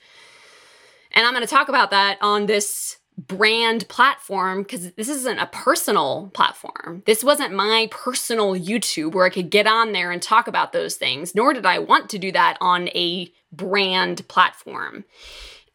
And 1.12 1.24
I'm 1.24 1.32
going 1.32 1.44
to 1.44 1.50
talk 1.50 1.70
about 1.70 1.90
that 1.90 2.18
on 2.20 2.44
this 2.44 2.98
brand 3.18 3.88
platform 3.88 4.62
because 4.62 4.92
this 4.92 5.08
isn't 5.08 5.38
a 5.38 5.46
personal 5.46 6.30
platform. 6.34 7.02
This 7.06 7.22
wasn't 7.22 7.54
my 7.54 7.88
personal 7.90 8.54
YouTube 8.54 9.12
where 9.12 9.26
I 9.26 9.30
could 9.30 9.50
get 9.50 9.66
on 9.66 9.92
there 9.92 10.10
and 10.10 10.22
talk 10.22 10.48
about 10.48 10.72
those 10.72 10.96
things, 10.96 11.34
nor 11.34 11.52
did 11.52 11.66
I 11.66 11.78
want 11.78 12.08
to 12.10 12.18
do 12.18 12.32
that 12.32 12.56
on 12.60 12.88
a 12.88 13.32
brand 13.52 14.26
platform. 14.28 15.04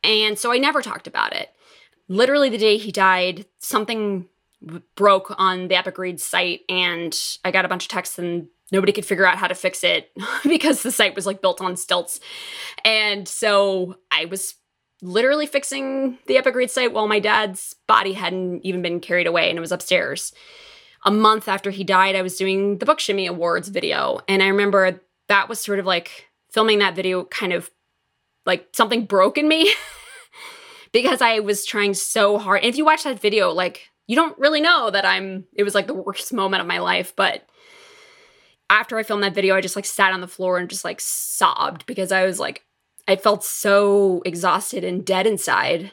And 0.03 0.37
so 0.37 0.51
I 0.51 0.57
never 0.57 0.81
talked 0.81 1.07
about 1.07 1.33
it. 1.33 1.49
Literally, 2.07 2.49
the 2.49 2.57
day 2.57 2.77
he 2.77 2.91
died, 2.91 3.45
something 3.59 4.27
broke 4.95 5.33
on 5.37 5.67
the 5.67 5.75
Epic 5.75 5.97
Reads 5.97 6.23
site, 6.23 6.61
and 6.69 7.17
I 7.45 7.51
got 7.51 7.65
a 7.65 7.67
bunch 7.67 7.83
of 7.83 7.89
texts 7.89 8.17
and 8.17 8.47
nobody 8.71 8.91
could 8.91 9.05
figure 9.05 9.25
out 9.25 9.37
how 9.37 9.47
to 9.47 9.55
fix 9.55 9.83
it 9.83 10.11
because 10.43 10.83
the 10.83 10.91
site 10.91 11.15
was 11.15 11.25
like 11.25 11.41
built 11.41 11.61
on 11.61 11.77
stilts. 11.77 12.19
And 12.83 13.27
so 13.27 13.97
I 14.11 14.25
was 14.25 14.55
literally 15.01 15.45
fixing 15.45 16.17
the 16.25 16.37
Epic 16.37 16.55
Read 16.55 16.71
site 16.71 16.93
while 16.93 17.07
my 17.07 17.19
dad's 17.19 17.75
body 17.87 18.13
hadn't 18.13 18.65
even 18.65 18.81
been 18.81 18.99
carried 18.99 19.27
away 19.27 19.49
and 19.49 19.57
it 19.57 19.61
was 19.61 19.71
upstairs. 19.71 20.33
A 21.05 21.11
month 21.11 21.47
after 21.47 21.71
he 21.71 21.83
died, 21.83 22.15
I 22.15 22.21
was 22.21 22.37
doing 22.37 22.79
the 22.79 22.85
Book 22.85 22.99
Shimmy 22.99 23.27
Awards 23.27 23.69
video. 23.69 24.19
And 24.27 24.41
I 24.41 24.47
remember 24.47 24.99
that 25.27 25.49
was 25.49 25.59
sort 25.59 25.79
of 25.79 25.85
like 25.85 26.29
filming 26.49 26.79
that 26.79 26.95
video 26.95 27.25
kind 27.25 27.53
of 27.53 27.69
like 28.45 28.67
something 28.73 29.05
broke 29.05 29.37
in 29.37 29.47
me 29.47 29.71
because 30.91 31.21
I 31.21 31.39
was 31.39 31.65
trying 31.65 31.93
so 31.93 32.37
hard. 32.37 32.61
And 32.61 32.69
if 32.69 32.77
you 32.77 32.85
watch 32.85 33.03
that 33.03 33.19
video, 33.19 33.51
like 33.51 33.89
you 34.07 34.15
don't 34.15 34.37
really 34.39 34.61
know 34.61 34.89
that 34.89 35.05
I'm, 35.05 35.45
it 35.53 35.63
was 35.63 35.75
like 35.75 35.87
the 35.87 35.93
worst 35.93 36.33
moment 36.33 36.61
of 36.61 36.67
my 36.67 36.79
life. 36.79 37.15
But 37.15 37.47
after 38.69 38.97
I 38.97 39.03
filmed 39.03 39.23
that 39.23 39.35
video, 39.35 39.55
I 39.55 39.61
just 39.61 39.75
like 39.75 39.85
sat 39.85 40.13
on 40.13 40.21
the 40.21 40.27
floor 40.27 40.57
and 40.57 40.69
just 40.69 40.83
like 40.83 40.99
sobbed 40.99 41.85
because 41.85 42.11
I 42.11 42.25
was 42.25 42.39
like, 42.39 42.63
I 43.07 43.15
felt 43.15 43.43
so 43.43 44.21
exhausted 44.25 44.83
and 44.83 45.05
dead 45.05 45.25
inside. 45.25 45.91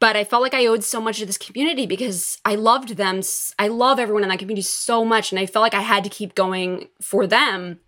But 0.00 0.16
I 0.16 0.24
felt 0.24 0.42
like 0.42 0.54
I 0.54 0.66
owed 0.66 0.82
so 0.82 1.00
much 1.00 1.18
to 1.18 1.26
this 1.26 1.38
community 1.38 1.86
because 1.86 2.38
I 2.44 2.56
loved 2.56 2.96
them. 2.96 3.20
I 3.58 3.68
love 3.68 4.00
everyone 4.00 4.24
in 4.24 4.28
that 4.30 4.38
community 4.38 4.62
so 4.62 5.04
much. 5.04 5.30
And 5.30 5.38
I 5.38 5.46
felt 5.46 5.62
like 5.62 5.74
I 5.74 5.80
had 5.80 6.02
to 6.04 6.10
keep 6.10 6.34
going 6.34 6.88
for 7.00 7.26
them. 7.26 7.78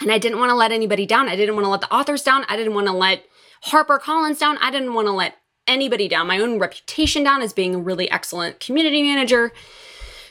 And 0.00 0.10
I 0.10 0.18
didn't 0.18 0.38
want 0.38 0.50
to 0.50 0.54
let 0.54 0.72
anybody 0.72 1.06
down. 1.06 1.28
I 1.28 1.36
didn't 1.36 1.54
want 1.54 1.64
to 1.64 1.70
let 1.70 1.82
the 1.82 1.94
authors 1.94 2.22
down. 2.22 2.44
I 2.48 2.56
didn't 2.56 2.74
want 2.74 2.86
to 2.86 2.92
let 2.92 3.24
Harper 3.62 3.98
Collins 3.98 4.38
down. 4.38 4.58
I 4.58 4.70
didn't 4.70 4.94
want 4.94 5.08
to 5.08 5.12
let 5.12 5.36
anybody 5.66 6.08
down. 6.08 6.26
My 6.26 6.38
own 6.38 6.58
reputation 6.58 7.22
down 7.22 7.42
as 7.42 7.52
being 7.52 7.74
a 7.74 7.78
really 7.78 8.10
excellent 8.10 8.60
community 8.60 9.02
manager. 9.02 9.52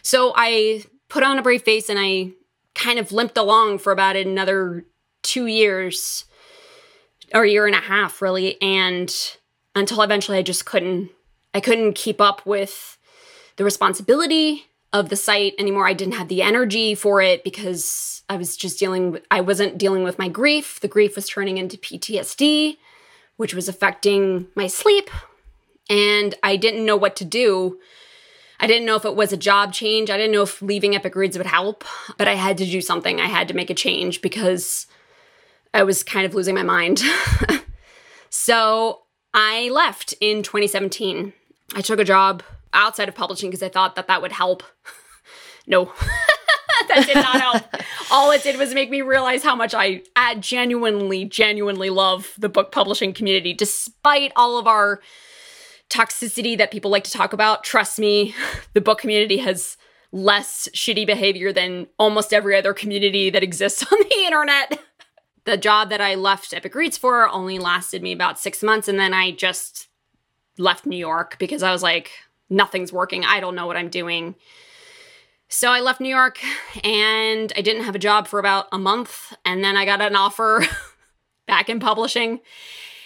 So 0.01 0.34
I 0.36 0.84
put 1.09 1.23
on 1.23 1.38
a 1.38 1.41
brave 1.41 1.63
face 1.63 1.89
and 1.89 1.99
I 1.99 2.32
kind 2.73 2.99
of 2.99 3.11
limped 3.11 3.38
along 3.38 3.80
for 3.80 3.91
about 3.91 4.15
another 4.15 4.86
two 5.23 5.47
years 5.47 6.26
or 7.36 7.45
year 7.45 7.67
and 7.67 7.75
a 7.75 7.79
half 7.79 8.21
really 8.21 8.59
and 8.61 9.38
until 9.75 10.01
eventually 10.01 10.38
I 10.38 10.41
just 10.41 10.65
couldn't 10.65 11.11
I 11.53 11.59
couldn't 11.59 11.93
keep 11.93 12.19
up 12.19 12.45
with 12.45 12.97
the 13.57 13.63
responsibility 13.63 14.65
of 14.95 15.09
the 15.09 15.15
site 15.17 15.53
anymore. 15.59 15.88
I 15.88 15.93
didn't 15.93 16.15
have 16.15 16.29
the 16.29 16.41
energy 16.41 16.95
for 16.95 17.21
it 17.21 17.43
because 17.43 18.23
I 18.29 18.38
was 18.38 18.55
just 18.55 18.79
dealing 18.79 19.11
with 19.11 19.25
I 19.29 19.41
wasn't 19.41 19.77
dealing 19.77 20.03
with 20.03 20.17
my 20.17 20.29
grief. 20.29 20.79
The 20.79 20.88
grief 20.88 21.15
was 21.15 21.27
turning 21.27 21.57
into 21.57 21.77
PTSD, 21.77 22.77
which 23.36 23.53
was 23.53 23.67
affecting 23.67 24.47
my 24.55 24.67
sleep, 24.67 25.09
and 25.89 26.33
I 26.41 26.55
didn't 26.55 26.86
know 26.86 26.95
what 26.95 27.15
to 27.17 27.25
do. 27.25 27.79
I 28.57 28.67
didn't 28.67 28.86
know 28.86 28.95
if 28.95 29.03
it 29.03 29.17
was 29.17 29.33
a 29.33 29.38
job 29.38 29.73
change. 29.73 30.09
I 30.09 30.15
didn't 30.15 30.31
know 30.31 30.43
if 30.43 30.61
leaving 30.61 30.95
Epic 30.95 31.13
Reads 31.15 31.38
would 31.38 31.45
help, 31.45 31.83
but 32.17 32.29
I 32.29 32.36
had 32.36 32.57
to 32.59 32.65
do 32.65 32.79
something. 32.79 33.19
I 33.19 33.25
had 33.25 33.49
to 33.49 33.53
make 33.53 33.69
a 33.69 33.73
change 33.73 34.21
because 34.21 34.88
I 35.76 35.84
was 35.84 36.03
kind 36.03 36.26
of 36.26 36.34
losing 36.34 36.55
my 36.55 36.63
mind. 36.63 37.01
so 38.30 39.01
I 39.34 39.69
left 39.69 40.13
in 40.21 40.41
2017. 40.41 41.34
I 41.76 41.82
took 41.82 41.99
a 41.99 42.05
job 42.05 42.43
outside 42.71 43.09
of 43.09 43.15
publishing 43.15 43.49
because 43.49 43.61
I 43.61 43.67
thought 43.67 43.95
that 43.95 44.07
that 44.07 44.21
would 44.21 44.32
help. 44.32 44.63
no. 45.67 45.91
that 46.88 47.05
did 47.05 47.15
not 47.15 47.41
help. 47.41 47.63
All 48.09 48.32
it 48.32 48.41
did 48.41 48.57
was 48.57 48.73
make 48.73 48.89
me 48.89 49.01
realize 49.01 49.43
how 49.43 49.53
much 49.53 49.73
I, 49.73 50.03
I 50.15 50.36
genuinely, 50.36 51.26
genuinely 51.26 51.89
love 51.89 52.34
the 52.38 52.47
book 52.47 52.71
publishing 52.71 53.11
community, 53.11 53.53
despite 53.53 54.32
all 54.38 54.57
of 54.57 54.67
our 54.67 55.01
toxicity 55.89 56.57
that 56.57 56.71
people 56.71 56.89
like 56.89 57.03
to 57.03 57.11
talk 57.11 57.34
about. 57.34 57.65
Trust 57.65 57.99
me, 57.99 58.34
the 58.71 58.82
book 58.82 58.99
community 58.99 59.38
has 59.39 59.76
less 60.13 60.69
shitty 60.73 61.05
behavior 61.05 61.51
than 61.51 61.88
almost 61.99 62.34
every 62.34 62.55
other 62.55 62.73
community 62.73 63.30
that 63.30 63.43
exists 63.43 63.84
on 63.91 63.99
the 63.99 64.23
internet. 64.23 64.80
The 65.45 65.57
job 65.57 65.89
that 65.89 66.01
I 66.01 66.15
left 66.15 66.53
Epic 66.53 66.75
Reads 66.75 66.97
for 66.97 67.29
only 67.29 67.59
lasted 67.59 68.01
me 68.01 68.11
about 68.11 68.39
six 68.39 68.61
months, 68.61 68.87
and 68.87 68.99
then 68.99 69.13
I 69.13 69.31
just 69.31 69.87
left 70.57 70.85
New 70.85 70.97
York 70.97 71.37
because 71.39 71.63
I 71.63 71.71
was 71.71 71.83
like, 71.83 72.11
nothing's 72.49 72.93
working. 72.93 73.23
I 73.25 73.39
don't 73.39 73.55
know 73.55 73.67
what 73.67 73.77
I'm 73.77 73.89
doing. 73.89 74.35
So 75.47 75.71
I 75.71 75.79
left 75.79 76.01
New 76.01 76.09
York 76.09 76.39
and 76.83 77.53
I 77.55 77.61
didn't 77.61 77.83
have 77.83 77.95
a 77.95 77.99
job 77.99 78.27
for 78.27 78.39
about 78.39 78.67
a 78.71 78.77
month. 78.77 79.33
And 79.45 79.63
then 79.63 79.77
I 79.77 79.85
got 79.85 80.01
an 80.01 80.15
offer 80.15 80.65
back 81.47 81.69
in 81.69 81.79
publishing 81.79 82.39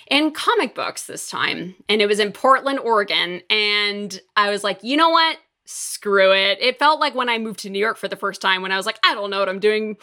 in 0.09 0.31
comic 0.31 0.73
books 0.73 1.05
this 1.05 1.29
time. 1.29 1.75
And 1.87 2.01
it 2.01 2.07
was 2.07 2.19
in 2.19 2.31
Portland, 2.31 2.79
Oregon. 2.79 3.41
And 3.49 4.19
I 4.35 4.49
was 4.49 4.63
like, 4.63 4.83
you 4.83 4.97
know 4.97 5.09
what? 5.09 5.37
Screw 5.65 6.33
it. 6.33 6.57
It 6.61 6.79
felt 6.79 6.99
like 6.99 7.13
when 7.13 7.29
I 7.29 7.37
moved 7.37 7.59
to 7.59 7.69
New 7.69 7.79
York 7.79 7.97
for 7.97 8.07
the 8.07 8.15
first 8.15 8.41
time 8.41 8.61
when 8.61 8.71
I 8.71 8.77
was 8.77 8.85
like, 8.85 8.99
I 9.05 9.13
don't 9.13 9.29
know 9.29 9.39
what 9.39 9.49
I'm 9.49 9.59
doing. 9.59 9.97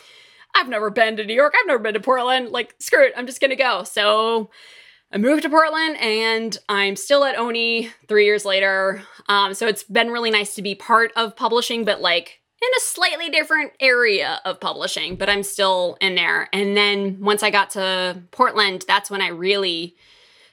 I've 0.57 0.69
never 0.69 0.91
been 0.91 1.17
to 1.19 1.25
New 1.25 1.35
York. 1.35 1.55
I've 1.57 1.67
never 1.67 1.79
been 1.79 1.95
to 1.95 2.01
Portland. 2.01 2.49
Like, 2.49 2.75
screw 2.79 3.05
it. 3.05 3.13
I'm 3.17 3.27
just 3.27 3.41
going 3.41 3.51
to 3.51 3.57
go. 3.57 3.85
So 3.85 4.51
I 5.13 5.19
moved 5.19 5.43
to 5.43 5.51
Portland 5.51 5.99
and 5.99 6.57
I'm 6.69 6.97
still 6.97 7.25
at 7.25 7.39
Oni 7.39 7.91
three 8.09 8.25
years 8.25 8.45
later. 8.45 9.03
Um, 9.29 9.55
so 9.55 9.69
it's 9.69 9.85
been 9.85 10.11
really 10.11 10.31
nice 10.31 10.55
to 10.57 10.63
be 10.63 10.75
part 10.75 11.13
of 11.15 11.37
publishing, 11.37 11.85
but 11.85 12.01
like 12.01 12.41
in 12.61 12.69
a 12.77 12.81
slightly 12.81 13.29
different 13.29 13.73
area 13.81 14.41
of 14.45 14.61
publishing, 14.61 15.17
but 15.17 15.29
I'm 15.29 15.43
still 15.43 15.97
in 16.01 16.15
there. 16.15 16.49
And 16.53 16.77
then 16.77 17.19
once 17.21 17.43
I 17.43 17.51
got 17.51 17.71
to 17.71 18.23
Portland, 18.31 18.85
that's 18.89 19.11
when 19.11 19.21
I 19.21 19.29
really 19.29 19.95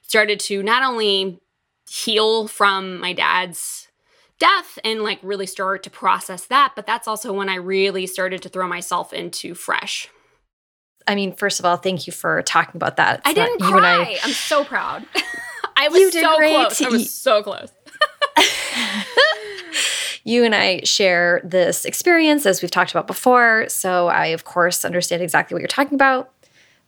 started 0.02 0.40
to 0.42 0.62
not 0.62 0.84
only 0.84 1.40
heal 1.90 2.48
from 2.48 3.00
my 3.00 3.14
dad's 3.14 3.83
death 4.40 4.78
and 4.84 5.04
like 5.04 5.20
really 5.22 5.46
start 5.46 5.84
to 5.84 5.90
process 5.90 6.46
that, 6.46 6.74
but 6.76 6.86
that's 6.86 7.08
also 7.08 7.34
when 7.34 7.50
I 7.50 7.56
really 7.56 8.08
started 8.08 8.42
to 8.44 8.50
throw 8.50 8.68
myself 8.68 9.14
into 9.14 9.56
fresh. 9.56 10.10
I 11.08 11.16
mean, 11.16 11.34
first 11.34 11.60
of 11.60 11.66
all, 11.66 11.78
thank 11.78 12.08
you 12.08 12.14
for 12.14 12.42
talking 12.44 12.76
about 12.76 12.98
that. 12.98 13.20
It's 13.20 13.30
I 13.30 13.34
didn't 13.34 13.60
cry. 13.60 13.70
You 13.70 13.78
and 13.78 13.86
I, 13.86 14.18
I'm 14.24 14.32
so 14.32 14.64
proud. 14.64 15.06
I 15.76 15.90
was 15.90 16.14
so 16.14 16.38
great. 16.38 16.54
close. 16.54 16.82
I 16.82 16.90
was 16.90 17.14
so 17.14 17.44
close. 17.44 17.72
you 20.24 20.44
and 20.46 20.56
I 20.56 20.82
share 20.84 21.42
this 21.44 21.86
experience 21.86 22.46
as 22.46 22.62
we've 22.62 22.72
talked 22.72 22.92
about 22.92 23.08
before. 23.08 23.66
So 23.70 24.08
I, 24.08 24.28
of 24.28 24.46
course, 24.46 24.86
understand 24.86 25.22
exactly 25.22 25.56
what 25.56 25.62
you're 25.62 25.68
talking 25.68 25.96
about 25.96 26.32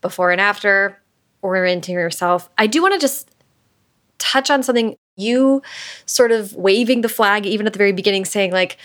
before 0.02 0.32
and 0.32 0.40
after, 0.40 1.02
orienting 1.42 1.96
yourself. 1.96 2.50
I 2.58 2.68
do 2.68 2.82
want 2.82 2.94
to 2.94 3.00
just 3.00 3.30
touch 4.18 4.50
on 4.50 4.64
something 4.64 4.96
you 5.16 5.62
sort 6.06 6.32
of 6.32 6.54
waving 6.54 7.02
the 7.02 7.10
flag, 7.10 7.46
even 7.46 7.68
at 7.68 7.74
the 7.74 7.80
very 7.80 7.92
beginning, 7.92 8.26
saying, 8.26 8.52
like, 8.52 8.78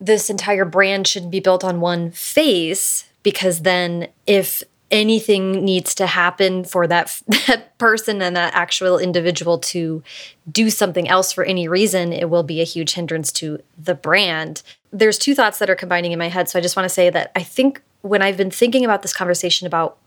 this 0.00 0.30
entire 0.30 0.64
brand 0.64 1.06
shouldn't 1.06 1.32
be 1.32 1.40
built 1.40 1.64
on 1.64 1.80
one 1.80 2.10
face 2.10 3.04
because 3.22 3.60
then 3.60 4.08
if 4.26 4.62
anything 4.90 5.64
needs 5.64 5.94
to 5.94 6.06
happen 6.06 6.64
for 6.64 6.86
that, 6.86 7.20
that 7.46 7.76
person 7.78 8.22
and 8.22 8.36
that 8.36 8.54
actual 8.54 8.98
individual 8.98 9.58
to 9.58 10.02
do 10.50 10.70
something 10.70 11.08
else 11.08 11.32
for 11.32 11.44
any 11.44 11.68
reason, 11.68 12.12
it 12.12 12.30
will 12.30 12.42
be 12.42 12.60
a 12.60 12.64
huge 12.64 12.94
hindrance 12.94 13.30
to 13.32 13.60
the 13.76 13.94
brand. 13.94 14.62
There's 14.92 15.18
two 15.18 15.34
thoughts 15.34 15.58
that 15.58 15.68
are 15.68 15.76
combining 15.76 16.12
in 16.12 16.18
my 16.18 16.28
head. 16.28 16.48
So 16.48 16.58
I 16.58 16.62
just 16.62 16.76
want 16.76 16.84
to 16.84 16.94
say 16.94 17.10
that 17.10 17.32
I 17.36 17.42
think 17.42 17.82
when 18.02 18.22
I've 18.22 18.36
been 18.36 18.50
thinking 18.50 18.84
about 18.84 19.02
this 19.02 19.12
conversation 19.12 19.66
about 19.66 19.98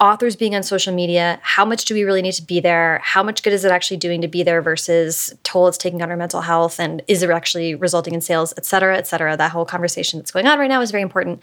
authors 0.00 0.34
being 0.34 0.54
on 0.54 0.62
social 0.62 0.94
media, 0.94 1.38
how 1.42 1.64
much 1.64 1.84
do 1.84 1.94
we 1.94 2.04
really 2.04 2.22
need 2.22 2.32
to 2.32 2.42
be 2.42 2.58
there? 2.58 3.00
How 3.04 3.22
much 3.22 3.42
good 3.42 3.52
is 3.52 3.64
it 3.64 3.70
actually 3.70 3.98
doing 3.98 4.22
to 4.22 4.28
be 4.28 4.42
there 4.42 4.62
versus 4.62 5.34
toll 5.42 5.68
it's 5.68 5.78
taking 5.78 6.02
on 6.02 6.10
our 6.10 6.16
mental 6.16 6.40
health? 6.40 6.80
And 6.80 7.02
is 7.06 7.22
it 7.22 7.30
actually 7.30 7.74
resulting 7.74 8.14
in 8.14 8.20
sales, 8.20 8.54
et 8.56 8.64
cetera, 8.64 8.96
et 8.96 9.06
cetera? 9.06 9.36
That 9.36 9.50
whole 9.50 9.66
conversation 9.66 10.18
that's 10.18 10.30
going 10.30 10.46
on 10.46 10.58
right 10.58 10.68
now 10.68 10.80
is 10.80 10.90
very 10.90 11.02
important 11.02 11.42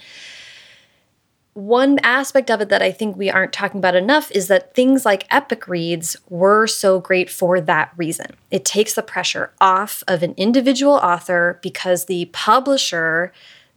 one 1.57 1.97
aspect 2.03 2.51
of 2.51 2.61
it 2.61 2.69
that 2.69 2.83
I 2.83 2.91
think 2.91 3.17
we 3.17 3.31
aren't 3.31 3.51
talking 3.51 3.79
about 3.79 3.95
enough 3.95 4.29
is 4.29 4.47
that 4.47 4.75
things 4.75 5.05
like 5.05 5.25
Epic 5.31 5.67
Reads 5.67 6.15
were 6.29 6.67
so 6.67 6.99
great 6.99 7.31
for 7.31 7.59
that 7.59 7.91
reason. 7.97 8.27
It 8.51 8.63
takes 8.63 8.93
the 8.93 9.01
pressure 9.01 9.51
off 9.59 10.03
of 10.07 10.21
an 10.21 10.35
individual 10.37 10.93
author 10.93 11.59
because 11.63 12.05
the 12.05 12.25
publisher, 12.25 13.33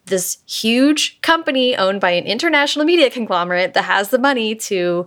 this 0.07 0.39
huge 0.47 1.21
company 1.23 1.77
owned 1.77 2.01
by 2.01 2.11
an 2.11 2.25
international 2.25 2.85
media 2.85 3.11
conglomerate 3.11 3.75
that 3.75 3.85
has 3.85 4.11
the 4.11 4.19
money 4.19 4.55
to 4.55 5.07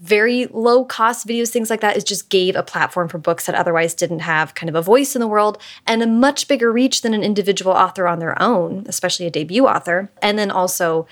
very 0.00 0.46
low 0.46 0.84
cost 0.84 1.26
videos, 1.26 1.50
things 1.50 1.70
like 1.70 1.80
that, 1.80 1.96
is 1.96 2.04
just 2.04 2.28
gave 2.28 2.54
a 2.54 2.62
platform 2.62 3.08
for 3.08 3.18
books 3.18 3.46
that 3.46 3.56
otherwise 3.56 3.94
didn't 3.94 4.20
have 4.20 4.54
kind 4.54 4.68
of 4.68 4.76
a 4.76 4.82
voice 4.82 5.16
in 5.16 5.20
the 5.20 5.26
world 5.26 5.60
and 5.86 6.02
a 6.02 6.06
much 6.06 6.46
bigger 6.46 6.70
reach 6.70 7.02
than 7.02 7.14
an 7.14 7.24
individual 7.24 7.72
author 7.72 8.06
on 8.06 8.20
their 8.20 8.40
own, 8.40 8.84
especially 8.86 9.26
a 9.26 9.30
debut 9.30 9.66
author. 9.66 10.10
And 10.22 10.38
then 10.38 10.50
also, 10.50 11.08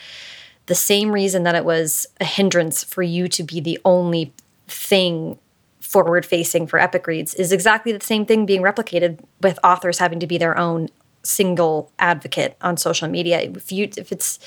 the 0.67 0.75
same 0.75 1.11
reason 1.11 1.43
that 1.45 1.55
it 1.55 1.64
was 1.64 2.07
a 2.21 2.25
hindrance 2.25 2.85
for 2.85 3.03
you 3.03 3.29
to 3.29 3.43
be 3.43 3.61
the 3.61 3.79
only 3.85 4.33
thing 4.69 5.39
forward 5.81 6.27
facing 6.27 6.67
for 6.67 6.79
epic 6.79 7.07
reads 7.07 7.35
is 7.35 7.53
exactly 7.53 7.93
the 7.93 8.05
same 8.05 8.27
thing 8.27 8.45
being 8.45 8.62
replicated 8.62 9.21
with 9.41 9.59
authors 9.62 9.99
having 9.99 10.19
to 10.19 10.27
be 10.27 10.37
their 10.39 10.59
own 10.59 10.89
single 11.27 11.93
advocate 11.99 12.57
on 12.61 12.77
social 12.77 13.09
media 13.09 13.41
if 13.41 13.72
you 13.72 13.89
if 13.97 14.12
it's 14.12 14.39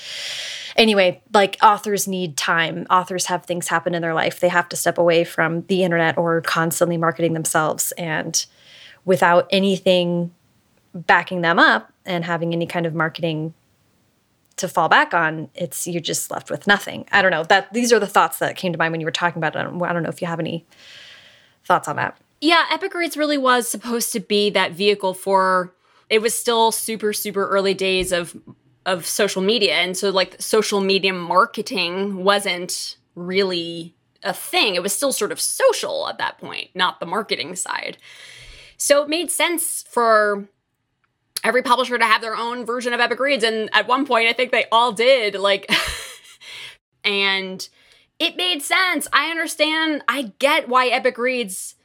anyway 0.76 1.20
like 1.32 1.56
authors 1.62 2.08
need 2.08 2.36
time 2.36 2.86
authors 2.90 3.26
have 3.26 3.44
things 3.44 3.68
happen 3.68 3.94
in 3.94 4.02
their 4.02 4.14
life 4.14 4.40
they 4.40 4.48
have 4.48 4.68
to 4.68 4.76
step 4.76 4.98
away 4.98 5.24
from 5.24 5.62
the 5.66 5.84
internet 5.84 6.16
or 6.16 6.40
constantly 6.40 6.96
marketing 6.96 7.32
themselves 7.32 7.92
and 7.92 8.46
without 9.04 9.46
anything 9.50 10.30
backing 10.94 11.40
them 11.40 11.58
up 11.58 11.92
and 12.04 12.24
having 12.24 12.52
any 12.52 12.66
kind 12.66 12.86
of 12.86 12.94
marketing 12.94 13.54
to 14.56 14.68
fall 14.68 14.88
back 14.88 15.14
on, 15.14 15.48
it's 15.54 15.86
you're 15.86 16.00
just 16.00 16.30
left 16.30 16.50
with 16.50 16.66
nothing. 16.66 17.06
I 17.12 17.22
don't 17.22 17.30
know. 17.30 17.44
That 17.44 17.72
these 17.72 17.92
are 17.92 17.98
the 17.98 18.06
thoughts 18.06 18.38
that 18.38 18.56
came 18.56 18.72
to 18.72 18.78
mind 18.78 18.92
when 18.92 19.00
you 19.00 19.06
were 19.06 19.10
talking 19.10 19.40
about 19.40 19.56
it. 19.56 19.58
I 19.58 19.92
don't 19.92 20.02
know 20.02 20.08
if 20.08 20.20
you 20.20 20.28
have 20.28 20.40
any 20.40 20.66
thoughts 21.64 21.88
on 21.88 21.96
that. 21.96 22.18
Yeah, 22.40 22.66
Epic 22.70 22.94
Reads 22.94 23.16
really 23.16 23.38
was 23.38 23.68
supposed 23.68 24.12
to 24.12 24.20
be 24.20 24.50
that 24.50 24.72
vehicle 24.72 25.14
for 25.14 25.74
it 26.10 26.20
was 26.20 26.34
still 26.34 26.72
super 26.72 27.12
super 27.12 27.48
early 27.48 27.72
days 27.74 28.12
of 28.12 28.36
of 28.84 29.06
social 29.06 29.42
media 29.42 29.74
and 29.74 29.96
so 29.96 30.10
like 30.10 30.40
social 30.40 30.80
media 30.80 31.12
marketing 31.12 32.24
wasn't 32.24 32.96
really 33.14 33.94
a 34.22 34.32
thing. 34.32 34.74
It 34.74 34.82
was 34.82 34.92
still 34.92 35.12
sort 35.12 35.32
of 35.32 35.40
social 35.40 36.08
at 36.08 36.18
that 36.18 36.38
point, 36.38 36.70
not 36.74 37.00
the 37.00 37.06
marketing 37.06 37.56
side. 37.56 37.98
So 38.76 39.02
it 39.02 39.08
made 39.08 39.30
sense 39.30 39.84
for 39.88 40.48
every 41.44 41.62
publisher 41.62 41.98
to 41.98 42.04
have 42.04 42.20
their 42.20 42.36
own 42.36 42.64
version 42.66 42.92
of 42.92 43.00
Epic 43.00 43.18
Reads. 43.18 43.44
And 43.44 43.70
at 43.72 43.88
one 43.88 44.06
point, 44.06 44.28
I 44.28 44.32
think 44.32 44.52
they 44.52 44.66
all 44.70 44.92
did. 44.92 45.34
Like, 45.34 45.70
and 47.04 47.66
it 48.18 48.36
made 48.36 48.62
sense. 48.62 49.08
I 49.12 49.30
understand. 49.30 50.02
I 50.08 50.32
get 50.38 50.68
why 50.68 50.88
Epic 50.88 51.18
Reads 51.18 51.76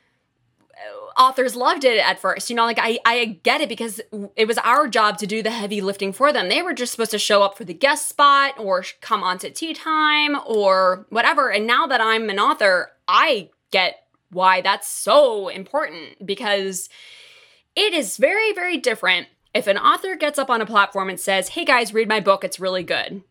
authors 1.17 1.55
loved 1.55 1.83
it 1.83 1.97
at 1.97 2.19
first. 2.19 2.49
You 2.49 2.55
know, 2.55 2.65
like 2.65 2.79
I, 2.79 2.99
I 3.05 3.39
get 3.43 3.61
it 3.61 3.69
because 3.69 4.01
it 4.35 4.47
was 4.47 4.57
our 4.59 4.87
job 4.87 5.17
to 5.19 5.27
do 5.27 5.41
the 5.41 5.51
heavy 5.51 5.81
lifting 5.81 6.13
for 6.13 6.33
them. 6.33 6.49
They 6.49 6.61
were 6.61 6.73
just 6.73 6.91
supposed 6.91 7.11
to 7.11 7.19
show 7.19 7.41
up 7.43 7.57
for 7.57 7.63
the 7.63 7.73
guest 7.73 8.07
spot 8.09 8.55
or 8.57 8.83
come 9.01 9.23
on 9.23 9.37
to 9.39 9.49
tea 9.49 9.73
time 9.73 10.37
or 10.45 11.05
whatever. 11.09 11.49
And 11.49 11.65
now 11.65 11.87
that 11.87 12.01
I'm 12.01 12.29
an 12.29 12.39
author, 12.39 12.91
I 13.07 13.49
get 13.71 14.07
why 14.31 14.61
that's 14.61 14.87
so 14.87 15.47
important 15.47 16.25
because 16.25 16.89
it 17.75 17.93
is 17.93 18.17
very, 18.17 18.53
very 18.53 18.77
different 18.77 19.27
if 19.53 19.67
an 19.67 19.77
author 19.77 20.15
gets 20.15 20.37
up 20.37 20.49
on 20.49 20.61
a 20.61 20.65
platform 20.65 21.09
and 21.09 21.19
says, 21.19 21.49
hey 21.49 21.63
guys, 21.63 21.93
read 21.93 22.09
my 22.09 22.19
book, 22.19 22.43
it's 22.43 22.59
really 22.59 22.83
good, 22.83 23.23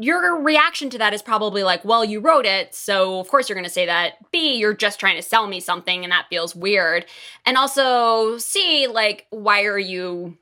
your 0.00 0.40
reaction 0.40 0.88
to 0.90 0.98
that 0.98 1.12
is 1.12 1.20
probably 1.20 1.62
like, 1.62 1.84
well, 1.84 2.04
you 2.04 2.20
wrote 2.20 2.46
it, 2.46 2.74
so 2.74 3.20
of 3.20 3.28
course 3.28 3.48
you're 3.48 3.54
going 3.54 3.64
to 3.64 3.70
say 3.70 3.84
that. 3.84 4.14
B, 4.32 4.56
you're 4.56 4.74
just 4.74 4.98
trying 4.98 5.16
to 5.16 5.22
sell 5.22 5.46
me 5.46 5.60
something 5.60 6.04
and 6.04 6.10
that 6.10 6.26
feels 6.30 6.56
weird. 6.56 7.04
And 7.44 7.58
also, 7.58 8.38
C, 8.38 8.86
like, 8.86 9.26
why 9.28 9.64
are 9.64 9.78
you 9.78 10.38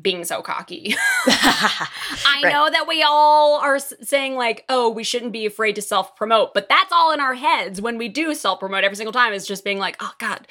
being 0.00 0.24
so 0.24 0.40
cocky? 0.40 0.94
I 1.26 2.40
right. 2.42 2.52
know 2.52 2.70
that 2.70 2.88
we 2.88 3.02
all 3.02 3.60
are 3.60 3.78
saying, 3.78 4.36
like, 4.36 4.64
oh, 4.70 4.88
we 4.88 5.04
shouldn't 5.04 5.32
be 5.32 5.44
afraid 5.44 5.74
to 5.74 5.82
self 5.82 6.16
promote, 6.16 6.54
but 6.54 6.70
that's 6.70 6.92
all 6.92 7.12
in 7.12 7.20
our 7.20 7.34
heads 7.34 7.82
when 7.82 7.98
we 7.98 8.08
do 8.08 8.34
self 8.34 8.58
promote 8.58 8.84
every 8.84 8.96
single 8.96 9.12
time. 9.12 9.34
It's 9.34 9.46
just 9.46 9.64
being 9.64 9.78
like, 9.78 9.96
oh, 10.00 10.12
God 10.18 10.48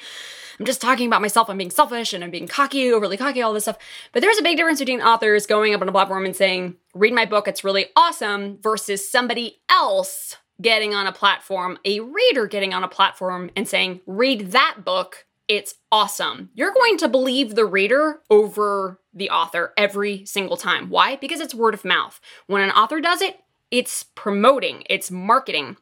I'm 0.58 0.66
just 0.66 0.80
talking 0.80 1.06
about 1.06 1.22
myself. 1.22 1.50
I'm 1.50 1.58
being 1.58 1.70
selfish 1.70 2.12
and 2.12 2.22
I'm 2.22 2.30
being 2.30 2.48
cocky, 2.48 2.92
overly 2.92 3.16
cocky, 3.16 3.42
all 3.42 3.52
this 3.52 3.64
stuff. 3.64 3.78
But 4.12 4.22
there's 4.22 4.38
a 4.38 4.42
big 4.42 4.56
difference 4.56 4.78
between 4.78 5.02
authors 5.02 5.46
going 5.46 5.74
up 5.74 5.82
on 5.82 5.88
a 5.88 5.92
platform 5.92 6.24
and 6.24 6.36
saying, 6.36 6.76
read 6.94 7.12
my 7.12 7.24
book, 7.24 7.48
it's 7.48 7.64
really 7.64 7.86
awesome, 7.96 8.58
versus 8.62 9.08
somebody 9.08 9.60
else 9.68 10.36
getting 10.60 10.94
on 10.94 11.06
a 11.06 11.12
platform, 11.12 11.78
a 11.84 12.00
reader 12.00 12.46
getting 12.46 12.72
on 12.72 12.84
a 12.84 12.88
platform 12.88 13.50
and 13.56 13.68
saying, 13.68 14.00
read 14.06 14.52
that 14.52 14.84
book, 14.84 15.26
it's 15.48 15.74
awesome. 15.90 16.50
You're 16.54 16.72
going 16.72 16.96
to 16.98 17.08
believe 17.08 17.54
the 17.54 17.66
reader 17.66 18.20
over 18.30 19.00
the 19.12 19.30
author 19.30 19.74
every 19.76 20.24
single 20.24 20.56
time. 20.56 20.88
Why? 20.88 21.16
Because 21.16 21.40
it's 21.40 21.54
word 21.54 21.74
of 21.74 21.84
mouth. 21.84 22.20
When 22.46 22.62
an 22.62 22.70
author 22.70 23.00
does 23.00 23.20
it, 23.20 23.40
it's 23.70 24.04
promoting, 24.14 24.84
it's 24.88 25.10
marketing. 25.10 25.76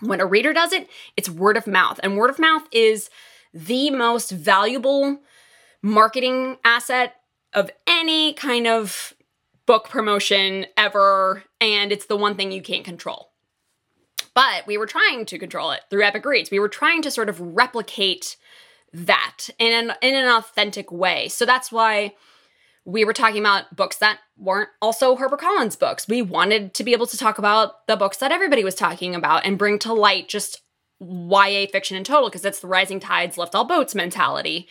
When 0.00 0.20
a 0.20 0.26
reader 0.26 0.52
does 0.52 0.72
it, 0.72 0.88
it's 1.16 1.28
word 1.28 1.56
of 1.56 1.66
mouth. 1.66 1.98
And 2.02 2.16
word 2.16 2.30
of 2.30 2.38
mouth 2.38 2.62
is 2.72 3.10
the 3.52 3.90
most 3.90 4.30
valuable 4.30 5.20
marketing 5.82 6.56
asset 6.64 7.16
of 7.52 7.70
any 7.86 8.32
kind 8.32 8.66
of 8.66 9.14
book 9.66 9.88
promotion 9.88 10.66
ever. 10.76 11.44
And 11.60 11.92
it's 11.92 12.06
the 12.06 12.16
one 12.16 12.36
thing 12.36 12.52
you 12.52 12.62
can't 12.62 12.84
control. 12.84 13.30
But 14.34 14.66
we 14.66 14.78
were 14.78 14.86
trying 14.86 15.26
to 15.26 15.38
control 15.38 15.72
it 15.72 15.80
through 15.90 16.04
Epic 16.04 16.24
Reads. 16.24 16.50
We 16.50 16.60
were 16.60 16.68
trying 16.68 17.02
to 17.02 17.10
sort 17.10 17.28
of 17.28 17.40
replicate 17.40 18.36
that 18.92 19.48
in 19.58 19.72
an, 19.72 19.96
in 20.02 20.14
an 20.14 20.28
authentic 20.28 20.90
way. 20.92 21.28
So 21.28 21.44
that's 21.44 21.72
why 21.72 22.14
we 22.84 23.04
were 23.04 23.12
talking 23.12 23.40
about 23.40 23.74
books 23.74 23.96
that 23.98 24.18
weren't 24.36 24.70
also 24.80 25.16
HarperCollins 25.16 25.78
books. 25.78 26.08
We 26.08 26.22
wanted 26.22 26.74
to 26.74 26.84
be 26.84 26.92
able 26.92 27.06
to 27.06 27.18
talk 27.18 27.38
about 27.38 27.86
the 27.86 27.96
books 27.96 28.16
that 28.18 28.32
everybody 28.32 28.64
was 28.64 28.74
talking 28.74 29.14
about 29.14 29.44
and 29.44 29.58
bring 29.58 29.78
to 29.80 29.92
light 29.92 30.28
just 30.28 30.62
YA 31.00 31.66
fiction 31.70 31.96
in 31.96 32.04
total, 32.04 32.28
because 32.28 32.44
it's 32.44 32.60
the 32.60 32.66
rising 32.66 33.00
tides 33.00 33.38
lift 33.38 33.54
all 33.54 33.64
boats 33.64 33.94
mentality. 33.94 34.68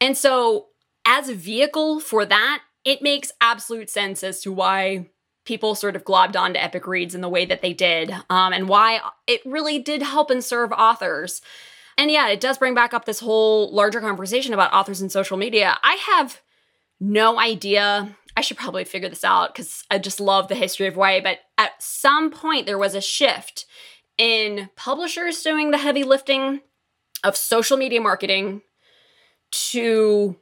And 0.00 0.16
so, 0.16 0.66
as 1.04 1.28
a 1.28 1.34
vehicle 1.34 2.00
for 2.00 2.24
that, 2.24 2.62
it 2.84 3.02
makes 3.02 3.32
absolute 3.40 3.90
sense 3.90 4.22
as 4.22 4.40
to 4.42 4.52
why 4.52 5.08
people 5.44 5.74
sort 5.74 5.96
of 5.96 6.04
globbed 6.04 6.36
onto 6.36 6.58
Epic 6.58 6.86
Reads 6.86 7.14
in 7.14 7.20
the 7.20 7.28
way 7.28 7.44
that 7.44 7.62
they 7.62 7.72
did, 7.72 8.12
um, 8.30 8.52
and 8.52 8.68
why 8.68 9.00
it 9.26 9.40
really 9.44 9.78
did 9.78 10.02
help 10.02 10.30
and 10.30 10.44
serve 10.44 10.72
authors. 10.72 11.40
And 11.98 12.10
yeah, 12.10 12.28
it 12.28 12.40
does 12.40 12.58
bring 12.58 12.74
back 12.74 12.94
up 12.94 13.04
this 13.04 13.20
whole 13.20 13.72
larger 13.72 14.00
conversation 14.00 14.54
about 14.54 14.72
authors 14.72 15.00
and 15.00 15.12
social 15.12 15.36
media. 15.36 15.78
I 15.82 15.94
have 15.94 16.40
no 17.00 17.38
idea. 17.38 18.16
I 18.36 18.40
should 18.40 18.56
probably 18.56 18.84
figure 18.84 19.08
this 19.08 19.24
out 19.24 19.54
because 19.54 19.84
I 19.90 19.98
just 19.98 20.20
love 20.20 20.48
the 20.48 20.54
history 20.54 20.86
of 20.86 20.96
YA. 20.96 21.20
But 21.22 21.40
at 21.58 21.82
some 21.82 22.30
point, 22.30 22.66
there 22.66 22.78
was 22.78 22.94
a 22.94 23.00
shift 23.00 23.66
in 24.18 24.70
publishers 24.76 25.42
doing 25.42 25.70
the 25.70 25.78
heavy 25.78 26.04
lifting 26.04 26.60
of 27.24 27.36
social 27.36 27.76
media 27.76 28.00
marketing 28.00 28.62
to 29.50 30.36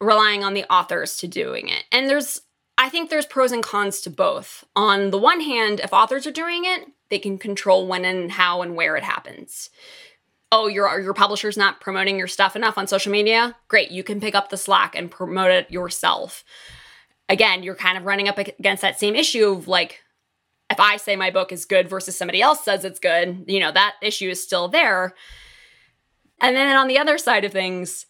relying 0.00 0.44
on 0.44 0.54
the 0.54 0.64
authors 0.72 1.16
to 1.18 1.26
doing 1.26 1.68
it. 1.68 1.84
And 1.90 2.08
there's, 2.08 2.42
I 2.78 2.88
think 2.88 3.10
there's 3.10 3.26
pros 3.26 3.52
and 3.52 3.62
cons 3.62 4.00
to 4.02 4.10
both. 4.10 4.64
On 4.74 5.10
the 5.10 5.18
one 5.18 5.40
hand, 5.40 5.80
if 5.80 5.92
authors 5.92 6.26
are 6.26 6.32
doing 6.32 6.64
it, 6.64 6.86
they 7.08 7.18
can 7.18 7.38
control 7.38 7.86
when 7.86 8.04
and 8.04 8.32
how 8.32 8.62
and 8.62 8.76
where 8.76 8.96
it 8.96 9.04
happens 9.04 9.70
oh 10.52 10.66
your 10.66 11.00
your 11.00 11.14
publisher's 11.14 11.56
not 11.56 11.80
promoting 11.80 12.18
your 12.18 12.26
stuff 12.26 12.56
enough 12.56 12.78
on 12.78 12.86
social 12.86 13.12
media 13.12 13.56
great 13.68 13.90
you 13.90 14.02
can 14.02 14.20
pick 14.20 14.34
up 14.34 14.48
the 14.48 14.56
slack 14.56 14.94
and 14.94 15.10
promote 15.10 15.50
it 15.50 15.70
yourself 15.70 16.44
again 17.28 17.62
you're 17.62 17.74
kind 17.74 17.98
of 17.98 18.04
running 18.04 18.28
up 18.28 18.38
against 18.38 18.82
that 18.82 18.98
same 18.98 19.14
issue 19.14 19.48
of 19.48 19.68
like 19.68 20.02
if 20.70 20.80
i 20.80 20.96
say 20.96 21.16
my 21.16 21.30
book 21.30 21.52
is 21.52 21.64
good 21.64 21.88
versus 21.88 22.16
somebody 22.16 22.40
else 22.42 22.64
says 22.64 22.84
it's 22.84 23.00
good 23.00 23.44
you 23.46 23.60
know 23.60 23.72
that 23.72 23.94
issue 24.02 24.28
is 24.28 24.42
still 24.42 24.68
there 24.68 25.14
and 26.40 26.54
then 26.54 26.76
on 26.76 26.88
the 26.88 26.98
other 26.98 27.18
side 27.18 27.44
of 27.44 27.52
things 27.52 28.06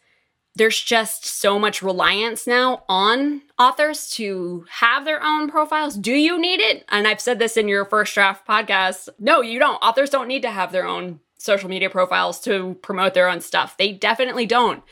there's 0.56 0.80
just 0.80 1.26
so 1.26 1.58
much 1.58 1.82
reliance 1.82 2.46
now 2.46 2.82
on 2.88 3.42
authors 3.58 4.08
to 4.12 4.64
have 4.70 5.04
their 5.04 5.22
own 5.22 5.50
profiles. 5.50 5.96
Do 5.96 6.12
you 6.12 6.40
need 6.40 6.60
it? 6.60 6.84
And 6.88 7.06
I've 7.06 7.20
said 7.20 7.38
this 7.38 7.58
in 7.58 7.68
your 7.68 7.84
first 7.84 8.14
draft 8.14 8.48
podcast. 8.48 9.10
No, 9.18 9.42
you 9.42 9.58
don't. 9.58 9.76
Authors 9.76 10.08
don't 10.08 10.28
need 10.28 10.42
to 10.42 10.50
have 10.50 10.72
their 10.72 10.86
own 10.86 11.20
social 11.36 11.68
media 11.68 11.90
profiles 11.90 12.40
to 12.40 12.74
promote 12.80 13.12
their 13.12 13.28
own 13.28 13.42
stuff. 13.42 13.76
They 13.76 13.92
definitely 13.92 14.46
don't. 14.46 14.82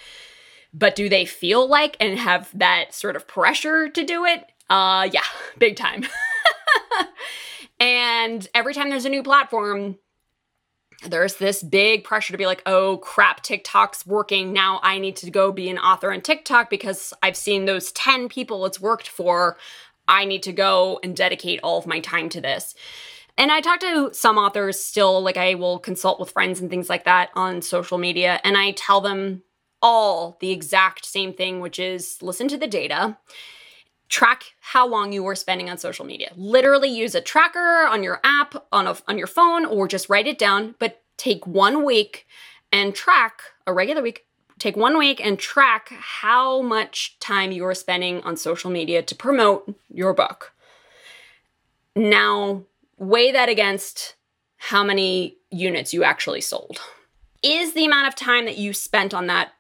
But 0.74 0.94
do 0.94 1.08
they 1.08 1.24
feel 1.24 1.66
like 1.66 1.96
and 1.98 2.18
have 2.18 2.50
that 2.58 2.92
sort 2.92 3.16
of 3.16 3.26
pressure 3.26 3.88
to 3.88 4.04
do 4.04 4.26
it? 4.26 4.44
Uh 4.68 5.08
yeah, 5.10 5.22
big 5.58 5.76
time. 5.76 6.04
and 7.78 8.46
every 8.54 8.74
time 8.74 8.90
there's 8.90 9.04
a 9.04 9.10
new 9.10 9.22
platform, 9.22 9.98
there's 11.06 11.36
this 11.36 11.62
big 11.62 12.04
pressure 12.04 12.32
to 12.32 12.38
be 12.38 12.46
like, 12.46 12.62
oh 12.66 12.98
crap, 12.98 13.42
TikTok's 13.42 14.06
working. 14.06 14.52
Now 14.52 14.80
I 14.82 14.98
need 14.98 15.16
to 15.16 15.30
go 15.30 15.52
be 15.52 15.68
an 15.68 15.78
author 15.78 16.12
on 16.12 16.20
TikTok 16.20 16.70
because 16.70 17.12
I've 17.22 17.36
seen 17.36 17.64
those 17.64 17.92
10 17.92 18.28
people 18.28 18.64
it's 18.66 18.80
worked 18.80 19.08
for. 19.08 19.58
I 20.08 20.24
need 20.24 20.42
to 20.44 20.52
go 20.52 21.00
and 21.02 21.16
dedicate 21.16 21.60
all 21.62 21.78
of 21.78 21.86
my 21.86 22.00
time 22.00 22.28
to 22.30 22.40
this. 22.40 22.74
And 23.36 23.50
I 23.50 23.60
talk 23.60 23.80
to 23.80 24.10
some 24.12 24.38
authors 24.38 24.78
still, 24.78 25.20
like 25.20 25.36
I 25.36 25.54
will 25.54 25.78
consult 25.78 26.20
with 26.20 26.30
friends 26.30 26.60
and 26.60 26.70
things 26.70 26.88
like 26.88 27.04
that 27.04 27.30
on 27.34 27.62
social 27.62 27.98
media, 27.98 28.40
and 28.44 28.56
I 28.56 28.70
tell 28.72 29.00
them 29.00 29.42
all 29.82 30.36
the 30.40 30.52
exact 30.52 31.04
same 31.04 31.32
thing, 31.32 31.60
which 31.60 31.78
is 31.78 32.22
listen 32.22 32.46
to 32.48 32.56
the 32.56 32.68
data, 32.68 33.18
track 34.08 34.54
how 34.60 34.86
long 34.86 35.12
you 35.12 35.22
were 35.22 35.34
spending 35.34 35.70
on 35.70 35.78
social 35.78 36.04
media. 36.04 36.32
Literally 36.36 36.88
use 36.88 37.14
a 37.14 37.20
tracker 37.20 37.86
on 37.86 38.02
your 38.02 38.20
app, 38.22 38.54
on, 38.70 38.86
a, 38.86 38.96
on 39.08 39.18
your 39.18 39.26
phone, 39.26 39.64
or 39.64 39.88
just 39.88 40.08
write 40.08 40.26
it 40.26 40.38
down, 40.38 40.74
but 40.78 41.02
take 41.16 41.46
one 41.46 41.84
week 41.84 42.26
and 42.72 42.94
track 42.94 43.42
a 43.66 43.72
regular 43.72 44.02
week. 44.02 44.26
Take 44.58 44.76
one 44.76 44.98
week 44.98 45.24
and 45.24 45.38
track 45.38 45.88
how 45.90 46.62
much 46.62 47.18
time 47.18 47.50
you 47.50 47.64
are 47.66 47.74
spending 47.74 48.20
on 48.22 48.36
social 48.36 48.70
media 48.70 49.02
to 49.02 49.14
promote 49.14 49.74
your 49.88 50.14
book. 50.14 50.52
Now, 51.96 52.62
weigh 52.96 53.32
that 53.32 53.48
against 53.48 54.14
how 54.56 54.84
many 54.84 55.38
units 55.50 55.92
you 55.92 56.04
actually 56.04 56.40
sold. 56.40 56.78
Is 57.42 57.74
the 57.74 57.84
amount 57.84 58.08
of 58.08 58.14
time 58.14 58.44
that 58.46 58.56
you 58.56 58.72
spent 58.72 59.12
on 59.12 59.26
that 59.26 59.53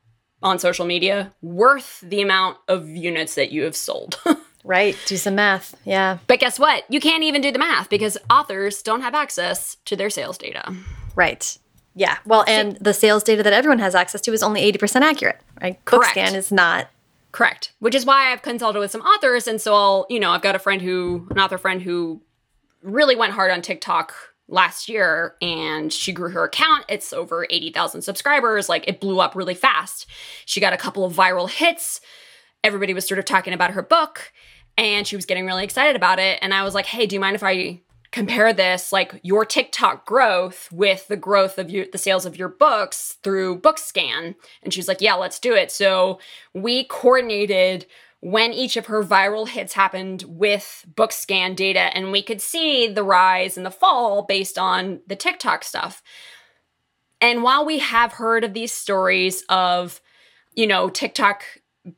on 0.44 0.58
social 0.58 0.84
media 0.84 1.32
worth 1.42 2.00
the 2.00 2.20
amount 2.20 2.58
of 2.68 2.88
units 2.88 3.34
that 3.34 3.50
you 3.50 3.64
have 3.64 3.74
sold? 3.74 4.20
right. 4.64 4.96
Do 5.06 5.16
some 5.16 5.34
math. 5.34 5.74
Yeah. 5.84 6.18
But 6.26 6.38
guess 6.38 6.58
what? 6.58 6.84
You 6.88 7.00
can't 7.00 7.24
even 7.24 7.40
do 7.40 7.50
the 7.50 7.58
math 7.58 7.88
because 7.88 8.16
authors 8.30 8.82
don't 8.82 9.00
have 9.00 9.14
access 9.14 9.76
to 9.86 9.96
their 9.96 10.10
sales 10.10 10.38
data. 10.38 10.74
Right. 11.16 11.58
Yeah. 11.94 12.18
Well, 12.26 12.44
and 12.46 12.76
the 12.76 12.92
sales 12.92 13.22
data 13.22 13.42
that 13.42 13.52
everyone 13.52 13.78
has 13.78 13.94
access 13.94 14.20
to 14.22 14.32
is 14.32 14.42
only 14.42 14.70
80% 14.72 15.02
accurate, 15.02 15.40
right? 15.60 15.82
Correct. 15.84 16.16
Bookscan 16.16 16.34
is 16.34 16.52
not. 16.52 16.88
Correct. 17.32 17.72
Which 17.80 17.94
is 17.94 18.04
why 18.04 18.30
I've 18.32 18.42
consulted 18.42 18.78
with 18.78 18.90
some 18.90 19.00
authors. 19.00 19.48
And 19.48 19.60
so 19.60 19.74
I'll, 19.74 20.06
you 20.08 20.20
know, 20.20 20.30
I've 20.30 20.42
got 20.42 20.54
a 20.54 20.58
friend 20.60 20.82
who, 20.82 21.26
an 21.30 21.38
author 21.38 21.58
friend 21.58 21.82
who 21.82 22.20
really 22.82 23.16
went 23.16 23.32
hard 23.32 23.50
on 23.50 23.62
TikTok 23.62 24.14
last 24.48 24.88
year 24.88 25.36
and 25.40 25.92
she 25.92 26.12
grew 26.12 26.30
her 26.30 26.44
account. 26.44 26.84
It's 26.88 27.12
over 27.12 27.46
80,000 27.48 28.02
subscribers. 28.02 28.68
Like 28.68 28.86
it 28.86 29.00
blew 29.00 29.20
up 29.20 29.34
really 29.34 29.54
fast. 29.54 30.06
She 30.44 30.60
got 30.60 30.72
a 30.72 30.78
couple 30.78 31.04
of 31.04 31.14
viral 31.14 31.50
hits. 31.50 32.00
Everybody 32.62 32.94
was 32.94 33.06
sort 33.06 33.18
of 33.18 33.24
talking 33.24 33.54
about 33.54 33.72
her 33.72 33.82
book 33.82 34.32
and 34.76 35.06
she 35.06 35.16
was 35.16 35.26
getting 35.26 35.46
really 35.46 35.64
excited 35.64 35.96
about 35.96 36.18
it. 36.18 36.38
And 36.42 36.52
I 36.52 36.64
was 36.64 36.74
like, 36.74 36.86
hey, 36.86 37.06
do 37.06 37.14
you 37.14 37.20
mind 37.20 37.36
if 37.36 37.42
I 37.42 37.80
compare 38.10 38.52
this, 38.52 38.92
like 38.92 39.18
your 39.24 39.44
TikTok 39.44 40.06
growth 40.06 40.68
with 40.70 41.08
the 41.08 41.16
growth 41.16 41.58
of 41.58 41.68
your, 41.68 41.86
the 41.90 41.98
sales 41.98 42.24
of 42.24 42.36
your 42.36 42.48
books 42.48 43.18
through 43.22 43.60
Bookscan? 43.60 44.34
And 44.62 44.72
she's 44.72 44.88
like, 44.88 45.00
yeah, 45.00 45.14
let's 45.14 45.38
do 45.38 45.54
it. 45.54 45.72
So 45.72 46.20
we 46.52 46.84
coordinated 46.84 47.86
when 48.24 48.54
each 48.54 48.78
of 48.78 48.86
her 48.86 49.04
viral 49.04 49.46
hits 49.46 49.74
happened 49.74 50.24
with 50.26 50.86
Bookscan 50.94 51.54
data, 51.54 51.94
and 51.94 52.10
we 52.10 52.22
could 52.22 52.40
see 52.40 52.88
the 52.88 53.02
rise 53.02 53.58
and 53.58 53.66
the 53.66 53.70
fall 53.70 54.22
based 54.22 54.56
on 54.56 55.00
the 55.06 55.14
TikTok 55.14 55.62
stuff. 55.62 56.02
And 57.20 57.42
while 57.42 57.66
we 57.66 57.80
have 57.80 58.14
heard 58.14 58.42
of 58.42 58.54
these 58.54 58.72
stories 58.72 59.44
of, 59.50 60.00
you 60.54 60.66
know, 60.66 60.88
TikTok 60.88 61.44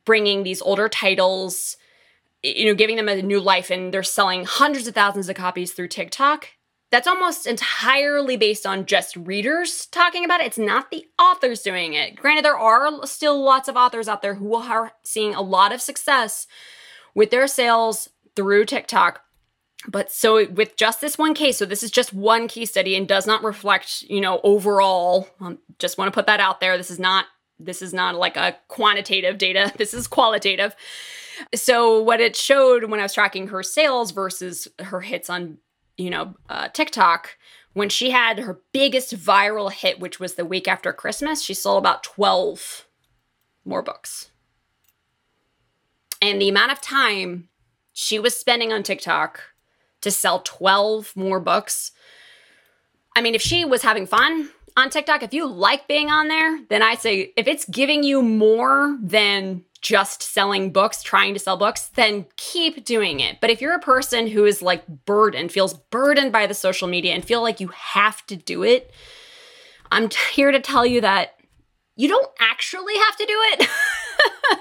bringing 0.05 0.43
these 0.43 0.61
older 0.61 0.89
titles, 0.89 1.77
you 2.43 2.65
know, 2.65 2.75
giving 2.75 2.97
them 2.97 3.09
a 3.09 3.23
new 3.23 3.39
life 3.39 3.71
and 3.71 3.95
they're 3.95 4.03
selling 4.03 4.47
hundreds 4.47 4.89
of 4.89 4.97
thousands 4.97 5.29
of 5.29 5.37
copies 5.37 5.75
through 5.75 5.89
TikTok, 5.89 6.49
that's 6.91 7.09
almost 7.09 7.47
entirely 7.47 8.37
based 8.37 8.65
on 8.65 8.87
just 8.87 9.17
readers 9.17 9.87
talking 9.87 10.25
about 10.25 10.41
it. 10.41 10.47
It's 10.47 10.59
not 10.59 10.91
the 10.91 11.07
authors 11.19 11.63
doing 11.63 11.95
it. 11.95 12.17
Granted, 12.17 12.45
there 12.45 12.59
are 12.59 13.07
still 13.07 13.43
lots 13.43 13.69
of 13.69 13.77
authors 13.77 14.09
out 14.09 14.23
there 14.23 14.35
who 14.35 14.55
are 14.55 14.93
seeing 15.03 15.35
a 15.35 15.43
lot 15.43 15.73
of 15.73 15.81
success 15.81 16.47
with 17.15 17.31
their 17.31 17.49
sales 17.49 18.09
through 18.37 18.67
TikTok. 18.67 19.23
But 19.89 20.11
so 20.11 20.49
with 20.49 20.77
just 20.77 21.01
this 21.01 21.19
one 21.19 21.35
case, 21.35 21.59
so 21.59 21.67
this 21.67 21.83
is 21.83 21.91
just 21.91 22.13
one 22.13 22.49
case 22.49 22.71
study 22.71 22.97
and 22.97 23.07
does 23.07 23.27
not 23.27 23.45
reflect, 23.45 24.03
you 24.03 24.21
know, 24.21 24.41
overall. 24.43 25.29
Um, 25.41 25.59
just 25.79 25.99
want 25.99 26.09
to 26.09 26.15
put 26.15 26.27
that 26.27 26.41
out 26.41 26.61
there. 26.61 26.77
This 26.77 26.91
is 26.91 26.99
not 26.99 27.27
this 27.59 27.81
is 27.81 27.95
not 27.95 28.17
like 28.17 28.37
a 28.37 28.57
quantitative 28.69 29.39
data. 29.39 29.73
This 29.79 29.95
is 29.95 30.07
qualitative. 30.07 30.77
So 31.55 32.01
what 32.03 32.21
it 32.21 32.37
showed 32.37 32.85
when 32.85 33.01
I 33.01 33.03
was 33.03 33.15
tracking 33.15 33.49
her 33.49 33.63
sales 33.63 34.11
versus 34.11 34.69
her 34.79 35.01
hits 35.01 35.31
on 35.31 35.59
you 35.97 36.11
know, 36.11 36.35
uh, 36.49 36.69
TikTok, 36.69 37.37
when 37.73 37.89
she 37.91 38.11
had 38.11 38.39
her 38.39 38.61
biggest 38.73 39.15
viral 39.15 39.71
hit, 39.71 40.01
which 40.01 40.19
was 40.19 40.35
the 40.35 40.45
week 40.45 40.67
after 40.67 40.93
Christmas, 40.93 41.43
she 41.43 41.53
sold 41.53 41.79
about 41.79 42.03
12 42.03 42.87
more 43.67 43.83
books. 43.83 44.31
And 46.23 46.41
the 46.41 46.49
amount 46.49 46.73
of 46.73 46.81
time 46.81 47.49
she 47.93 48.19
was 48.19 48.35
spending 48.35 48.73
on 48.73 48.83
TikTok 48.83 49.43
to 50.01 50.11
sell 50.11 50.41
12 50.41 51.15
more 51.17 51.39
books, 51.39 51.93
I 53.15 53.21
mean, 53.21 53.35
if 53.35 53.43
she 53.43 53.65
was 53.65 53.83
having 53.83 54.07
fun 54.07 54.51
on 54.77 54.89
TikTok, 54.89 55.23
if 55.23 55.35
you 55.35 55.47
like 55.47 55.87
being 55.87 56.11
on 56.11 56.29
there, 56.29 56.61
then 56.71 56.83
I 56.83 56.95
say 56.95 57.33
if 57.37 57.47
it's 57.47 57.67
giving 57.67 58.03
you 58.03 58.23
more 58.23 58.97
than 59.03 59.66
just 59.79 60.23
selling 60.23 60.73
books, 60.73 61.03
trying 61.03 61.35
to 61.35 61.41
sell 61.41 61.57
books, 61.57 61.89
then 61.95 62.27
keep 62.37 62.85
doing 62.85 63.21
it. 63.21 63.41
But 63.41 63.51
if 63.51 63.61
you're 63.61 63.75
a 63.75 63.81
person 63.81 64.27
who 64.27 64.45
is 64.45 64.63
like 64.63 64.85
burdened, 65.05 65.53
feels 65.53 65.75
burdened 65.75 66.33
by 66.33 66.47
the 66.47 66.55
social 66.55 66.89
media 66.89 67.15
and 67.15 67.25
feel 67.25 67.43
like 67.43 67.61
you 67.61 67.69
have 67.69 68.27
to 68.27 68.37
do 68.37 68.63
it, 68.63 68.91
I'm 69.91 70.09
t- 70.09 70.19
here 70.33 70.51
to 70.51 70.61
tell 70.61 70.85
you 70.85 71.01
that 71.01 71.35
you 71.97 72.09
don't 72.09 72.31
actually 72.39 72.97
have 72.97 73.17
to 73.17 73.27
do 73.27 73.39
it 73.53 73.69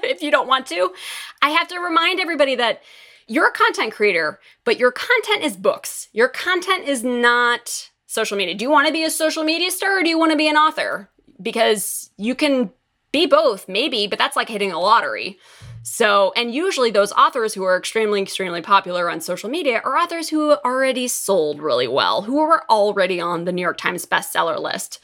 if 0.03 0.21
you 0.21 0.31
don't 0.31 0.47
want 0.47 0.67
to. 0.67 0.93
I 1.41 1.49
have 1.49 1.67
to 1.69 1.79
remind 1.79 2.19
everybody 2.19 2.55
that 2.55 2.81
you're 3.27 3.47
a 3.47 3.51
content 3.51 3.93
creator, 3.93 4.39
but 4.63 4.79
your 4.79 4.91
content 4.91 5.43
is 5.43 5.57
books. 5.57 6.07
Your 6.13 6.29
content 6.29 6.87
is 6.87 7.03
not 7.03 7.89
social 8.05 8.37
media. 8.37 8.55
Do 8.55 8.63
you 8.63 8.71
want 8.71 8.87
to 8.87 8.93
be 8.93 9.03
a 9.03 9.09
social 9.09 9.43
media 9.43 9.71
star 9.71 9.99
or 9.99 10.03
do 10.03 10.09
you 10.09 10.19
want 10.19 10.31
to 10.31 10.37
be 10.37 10.47
an 10.47 10.55
author? 10.55 11.09
Because 11.41 12.11
you 12.17 12.35
can 12.35 12.71
be 13.15 13.25
both, 13.25 13.69
maybe, 13.69 14.07
but 14.07 14.19
that's 14.19 14.35
like 14.35 14.49
hitting 14.49 14.73
a 14.73 14.79
lottery. 14.79 15.39
So, 15.83 16.33
and 16.35 16.53
usually 16.53 16.91
those 16.91 17.13
authors 17.13 17.53
who 17.53 17.63
are 17.63 17.77
extremely, 17.77 18.21
extremely 18.21 18.61
popular 18.61 19.09
on 19.09 19.21
social 19.21 19.49
media 19.49 19.81
are 19.85 19.95
authors 19.95 20.27
who 20.27 20.51
already 20.65 21.07
sold 21.07 21.61
really 21.61 21.87
well, 21.87 22.23
who 22.23 22.39
are 22.39 22.65
already 22.69 23.21
on 23.21 23.45
the 23.45 23.53
New 23.53 23.61
York 23.61 23.77
Times 23.77 24.05
bestseller 24.05 24.59
list. 24.59 24.99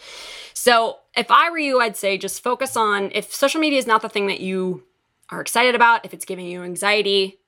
So, 0.53 0.97
if 1.15 1.31
I 1.31 1.49
were 1.49 1.57
you, 1.57 1.79
I'd 1.79 1.95
say 1.95 2.17
just 2.17 2.43
focus 2.43 2.75
on 2.75 3.11
if 3.13 3.33
social 3.33 3.61
media 3.61 3.79
is 3.79 3.87
not 3.87 4.01
the 4.01 4.09
thing 4.09 4.27
that 4.27 4.41
you 4.41 4.83
are 5.29 5.39
excited 5.39 5.73
about, 5.73 6.03
if 6.03 6.13
it's 6.13 6.25
giving 6.25 6.47
you 6.47 6.63
anxiety, 6.63 7.39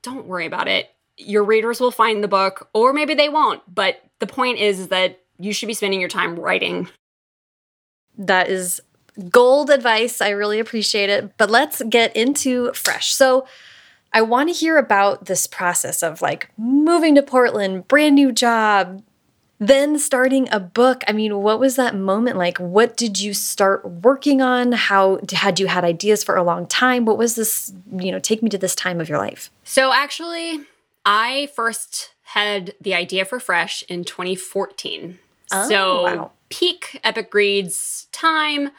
don't 0.00 0.26
worry 0.26 0.46
about 0.46 0.66
it. 0.66 0.88
Your 1.18 1.44
readers 1.44 1.78
will 1.78 1.90
find 1.90 2.24
the 2.24 2.28
book, 2.28 2.70
or 2.72 2.94
maybe 2.94 3.12
they 3.12 3.28
won't. 3.28 3.62
But 3.72 4.00
the 4.18 4.26
point 4.26 4.58
is 4.58 4.88
that 4.88 5.20
you 5.38 5.52
should 5.52 5.66
be 5.66 5.74
spending 5.74 6.00
your 6.00 6.08
time 6.08 6.38
writing. 6.38 6.88
That 8.16 8.48
is 8.48 8.80
gold 9.28 9.70
advice. 9.70 10.20
I 10.20 10.30
really 10.30 10.58
appreciate 10.58 11.10
it. 11.10 11.36
But 11.36 11.50
let's 11.50 11.82
get 11.82 12.14
into 12.16 12.72
fresh. 12.72 13.14
So, 13.14 13.46
I 14.12 14.22
want 14.22 14.48
to 14.48 14.52
hear 14.52 14.76
about 14.76 15.26
this 15.26 15.46
process 15.46 16.02
of 16.02 16.20
like 16.20 16.50
moving 16.58 17.14
to 17.14 17.22
Portland, 17.22 17.86
brand 17.86 18.16
new 18.16 18.32
job, 18.32 19.02
then 19.60 19.98
starting 19.98 20.48
a 20.50 20.58
book. 20.58 21.04
I 21.06 21.12
mean, 21.12 21.36
what 21.42 21.60
was 21.60 21.76
that 21.76 21.94
moment 21.94 22.36
like? 22.36 22.58
What 22.58 22.96
did 22.96 23.20
you 23.20 23.34
start 23.34 23.88
working 23.88 24.40
on? 24.40 24.72
How 24.72 25.20
had 25.32 25.60
you 25.60 25.68
had 25.68 25.84
ideas 25.84 26.24
for 26.24 26.34
a 26.34 26.42
long 26.42 26.66
time? 26.66 27.04
What 27.04 27.18
was 27.18 27.36
this, 27.36 27.72
you 27.92 28.10
know, 28.10 28.18
take 28.18 28.42
me 28.42 28.48
to 28.50 28.58
this 28.58 28.74
time 28.74 29.00
of 29.00 29.08
your 29.08 29.18
life? 29.18 29.50
So, 29.64 29.92
actually, 29.92 30.60
I 31.04 31.50
first 31.54 32.10
had 32.22 32.74
the 32.80 32.94
idea 32.94 33.24
for 33.24 33.38
Fresh 33.38 33.84
in 33.88 34.04
2014. 34.04 35.18
Oh, 35.52 35.68
so, 35.68 36.02
wow. 36.02 36.30
peak 36.48 36.98
Epic 37.04 37.32
Reads 37.34 38.06
time 38.12 38.70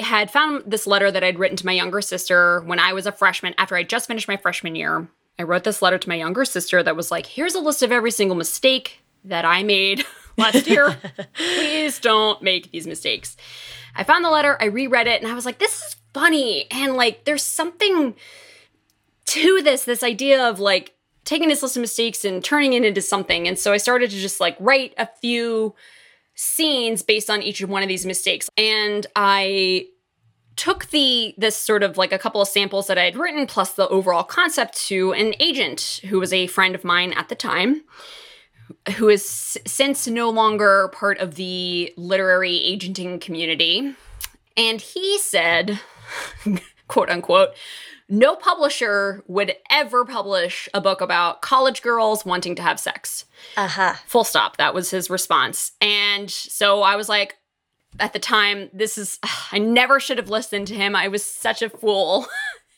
had 0.00 0.30
found 0.30 0.64
this 0.66 0.86
letter 0.86 1.10
that 1.10 1.24
I'd 1.24 1.38
written 1.38 1.56
to 1.56 1.66
my 1.66 1.72
younger 1.72 2.00
sister 2.00 2.62
when 2.62 2.78
I 2.78 2.92
was 2.92 3.06
a 3.06 3.12
freshman 3.12 3.54
after 3.58 3.76
I 3.76 3.82
just 3.82 4.08
finished 4.08 4.28
my 4.28 4.36
freshman 4.36 4.74
year. 4.74 5.08
I 5.38 5.42
wrote 5.42 5.64
this 5.64 5.82
letter 5.82 5.98
to 5.98 6.08
my 6.08 6.14
younger 6.14 6.44
sister 6.44 6.82
that 6.82 6.96
was 6.96 7.10
like, 7.10 7.26
here's 7.26 7.54
a 7.54 7.60
list 7.60 7.82
of 7.82 7.92
every 7.92 8.10
single 8.10 8.36
mistake 8.36 9.00
that 9.24 9.44
I 9.44 9.62
made 9.62 10.04
last 10.36 10.66
year. 10.66 10.96
Please 11.34 11.98
don't 11.98 12.42
make 12.42 12.70
these 12.70 12.86
mistakes. 12.86 13.36
I 13.94 14.04
found 14.04 14.24
the 14.24 14.30
letter, 14.30 14.56
I 14.60 14.66
reread 14.66 15.06
it, 15.06 15.22
and 15.22 15.30
I 15.30 15.34
was 15.34 15.46
like, 15.46 15.58
this 15.58 15.82
is 15.82 15.96
funny. 16.14 16.66
And 16.70 16.94
like, 16.94 17.24
there's 17.24 17.42
something 17.42 18.14
to 19.26 19.62
this, 19.62 19.84
this 19.84 20.02
idea 20.02 20.48
of 20.48 20.60
like 20.60 20.94
taking 21.24 21.48
this 21.48 21.62
list 21.62 21.76
of 21.76 21.80
mistakes 21.80 22.24
and 22.24 22.42
turning 22.42 22.72
it 22.72 22.84
into 22.84 23.02
something. 23.02 23.48
And 23.48 23.58
so 23.58 23.72
I 23.72 23.76
started 23.76 24.10
to 24.10 24.16
just 24.16 24.40
like 24.40 24.56
write 24.60 24.94
a 24.96 25.08
few 25.20 25.74
scenes 26.36 27.02
based 27.02 27.28
on 27.28 27.42
each 27.42 27.64
one 27.64 27.82
of 27.82 27.88
these 27.88 28.06
mistakes. 28.06 28.48
And 28.56 29.06
I 29.16 29.88
took 30.54 30.86
the 30.86 31.34
this 31.36 31.56
sort 31.56 31.82
of 31.82 31.98
like 31.98 32.12
a 32.12 32.18
couple 32.18 32.40
of 32.40 32.48
samples 32.48 32.86
that 32.86 32.98
I 32.98 33.04
had 33.04 33.16
written 33.16 33.46
plus 33.46 33.74
the 33.74 33.88
overall 33.88 34.22
concept 34.22 34.76
to 34.86 35.12
an 35.12 35.34
agent 35.38 36.00
who 36.08 36.18
was 36.18 36.32
a 36.32 36.46
friend 36.46 36.74
of 36.74 36.84
mine 36.84 37.12
at 37.12 37.28
the 37.28 37.34
time 37.34 37.82
who 38.96 39.08
is 39.08 39.58
since 39.66 40.06
no 40.06 40.30
longer 40.30 40.88
part 40.94 41.18
of 41.18 41.34
the 41.34 41.92
literary 41.96 42.56
agenting 42.64 43.20
community 43.20 43.94
and 44.56 44.80
he 44.80 45.18
said 45.18 45.78
quote 46.88 47.10
unquote 47.10 47.50
no 48.08 48.36
publisher 48.36 49.22
would 49.26 49.54
ever 49.70 50.04
publish 50.04 50.68
a 50.72 50.80
book 50.80 51.00
about 51.00 51.42
college 51.42 51.82
girls 51.82 52.24
wanting 52.24 52.54
to 52.54 52.62
have 52.62 52.78
sex. 52.78 53.24
Uh-huh. 53.56 53.94
Full 54.06 54.24
stop. 54.24 54.56
That 54.58 54.74
was 54.74 54.90
his 54.90 55.10
response. 55.10 55.72
And 55.80 56.30
so 56.30 56.82
I 56.82 56.96
was 56.96 57.08
like, 57.08 57.36
at 57.98 58.12
the 58.12 58.18
time, 58.18 58.70
this 58.72 58.96
is, 58.96 59.18
I 59.52 59.58
never 59.58 59.98
should 59.98 60.18
have 60.18 60.30
listened 60.30 60.68
to 60.68 60.74
him. 60.74 60.94
I 60.94 61.08
was 61.08 61.24
such 61.24 61.62
a 61.62 61.70
fool 61.70 62.26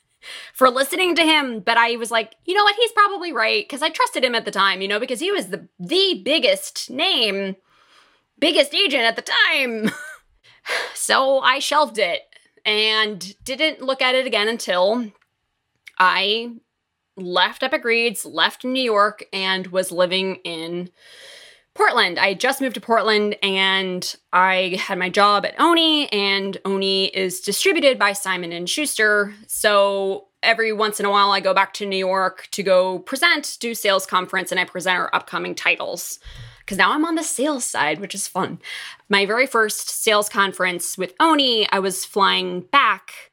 for 0.55 0.71
listening 0.71 1.15
to 1.17 1.23
him. 1.23 1.61
But 1.61 1.77
I 1.77 1.97
was 1.97 2.11
like, 2.11 2.35
you 2.47 2.55
know 2.55 2.65
what? 2.65 2.77
He's 2.77 2.93
probably 2.93 3.33
right. 3.33 3.65
Because 3.65 3.83
I 3.83 3.91
trusted 3.91 4.25
him 4.25 4.35
at 4.35 4.47
the 4.47 4.51
time, 4.51 4.81
you 4.81 4.89
know, 4.89 5.01
because 5.01 5.21
he 5.21 5.31
was 5.31 5.49
the, 5.49 5.69
the 5.79 6.23
biggest 6.25 6.89
name, 6.91 7.57
biggest 8.39 8.75
agent 8.75 9.03
at 9.03 9.17
the 9.17 9.33
time. 9.53 9.91
so 10.95 11.41
I 11.41 11.59
shelved 11.59 11.99
it 11.99 12.23
and 12.65 13.35
didn't 13.45 13.83
look 13.83 14.03
at 14.03 14.15
it 14.15 14.27
again 14.27 14.49
until 14.49 15.11
I 15.99 16.53
left 17.17 17.63
Epic 17.63 17.85
Reads, 17.85 18.25
left 18.25 18.65
New 18.65 18.83
York, 18.83 19.25
and 19.33 19.67
was 19.69 19.91
living 19.91 20.37
in 20.37 20.91
Portland. 21.79 22.19
I 22.19 22.35
just 22.35 22.61
moved 22.61 22.75
to 22.75 22.81
Portland 22.81 23.37
and 23.41 24.17
I 24.33 24.81
had 24.81 24.99
my 24.99 25.09
job 25.09 25.47
at 25.47 25.59
Oni 25.61 26.11
and 26.13 26.59
Oni 26.65 27.07
is 27.07 27.41
distributed 27.41 28.01
by 28.01 28.15
Simon 28.15 28.51
and 28.51 28.69
Schuster. 28.69 29.33
So 29.47 30.27
every 30.43 30.73
once 30.73 30.99
in 30.99 31.07
a 31.07 31.11
while 31.11 31.31
I 31.31 31.39
go 31.39 31.55
back 31.55 31.73
to 31.75 31.87
New 31.87 31.97
York 31.97 32.49
to 32.51 32.65
go 32.65 32.99
present, 32.99 33.59
do 33.61 33.77
sales 33.77 34.07
conference 34.07 34.51
and 34.51 34.59
I 34.59 34.65
present 34.65 34.99
our 34.99 35.15
upcoming 35.15 35.55
titles. 35.55 36.19
Cuz 36.67 36.79
now 36.79 36.93
I'm 36.93 37.05
on 37.05 37.15
the 37.15 37.23
sales 37.23 37.65
side, 37.65 38.01
which 38.01 38.15
is 38.15 38.27
fun. 38.27 38.59
My 39.09 39.25
very 39.25 39.47
first 39.47 39.89
sales 39.89 40.29
conference 40.29 40.99
with 40.99 41.15
Oni, 41.21 41.71
I 41.71 41.79
was 41.79 42.05
flying 42.05 42.63
back 42.63 43.31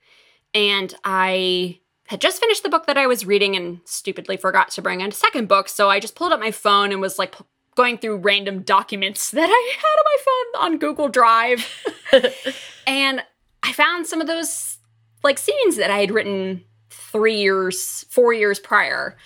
and 0.53 0.93
I 1.03 1.79
had 2.07 2.21
just 2.21 2.39
finished 2.39 2.63
the 2.63 2.69
book 2.69 2.85
that 2.85 2.97
I 2.97 3.07
was 3.07 3.25
reading 3.25 3.55
and 3.55 3.79
stupidly 3.85 4.37
forgot 4.37 4.69
to 4.71 4.81
bring 4.81 5.01
a 5.01 5.11
second 5.11 5.47
book. 5.47 5.69
So 5.69 5.89
I 5.89 5.99
just 5.99 6.15
pulled 6.15 6.31
up 6.31 6.39
my 6.39 6.51
phone 6.51 6.91
and 6.91 7.01
was 7.01 7.17
like 7.17 7.35
going 7.75 7.97
through 7.97 8.17
random 8.17 8.61
documents 8.61 9.31
that 9.31 9.49
I 9.49 9.77
had 9.77 9.97
on 9.97 10.05
my 10.05 10.17
phone 10.25 10.73
on 10.73 10.79
Google 10.79 11.09
Drive. 11.09 11.67
and 12.87 13.23
I 13.63 13.73
found 13.73 14.07
some 14.07 14.21
of 14.21 14.27
those 14.27 14.77
like 15.23 15.39
scenes 15.39 15.77
that 15.77 15.89
I 15.89 15.99
had 15.99 16.11
written 16.11 16.63
three 16.89 17.37
years, 17.41 18.05
four 18.09 18.33
years 18.33 18.59
prior. 18.59 19.17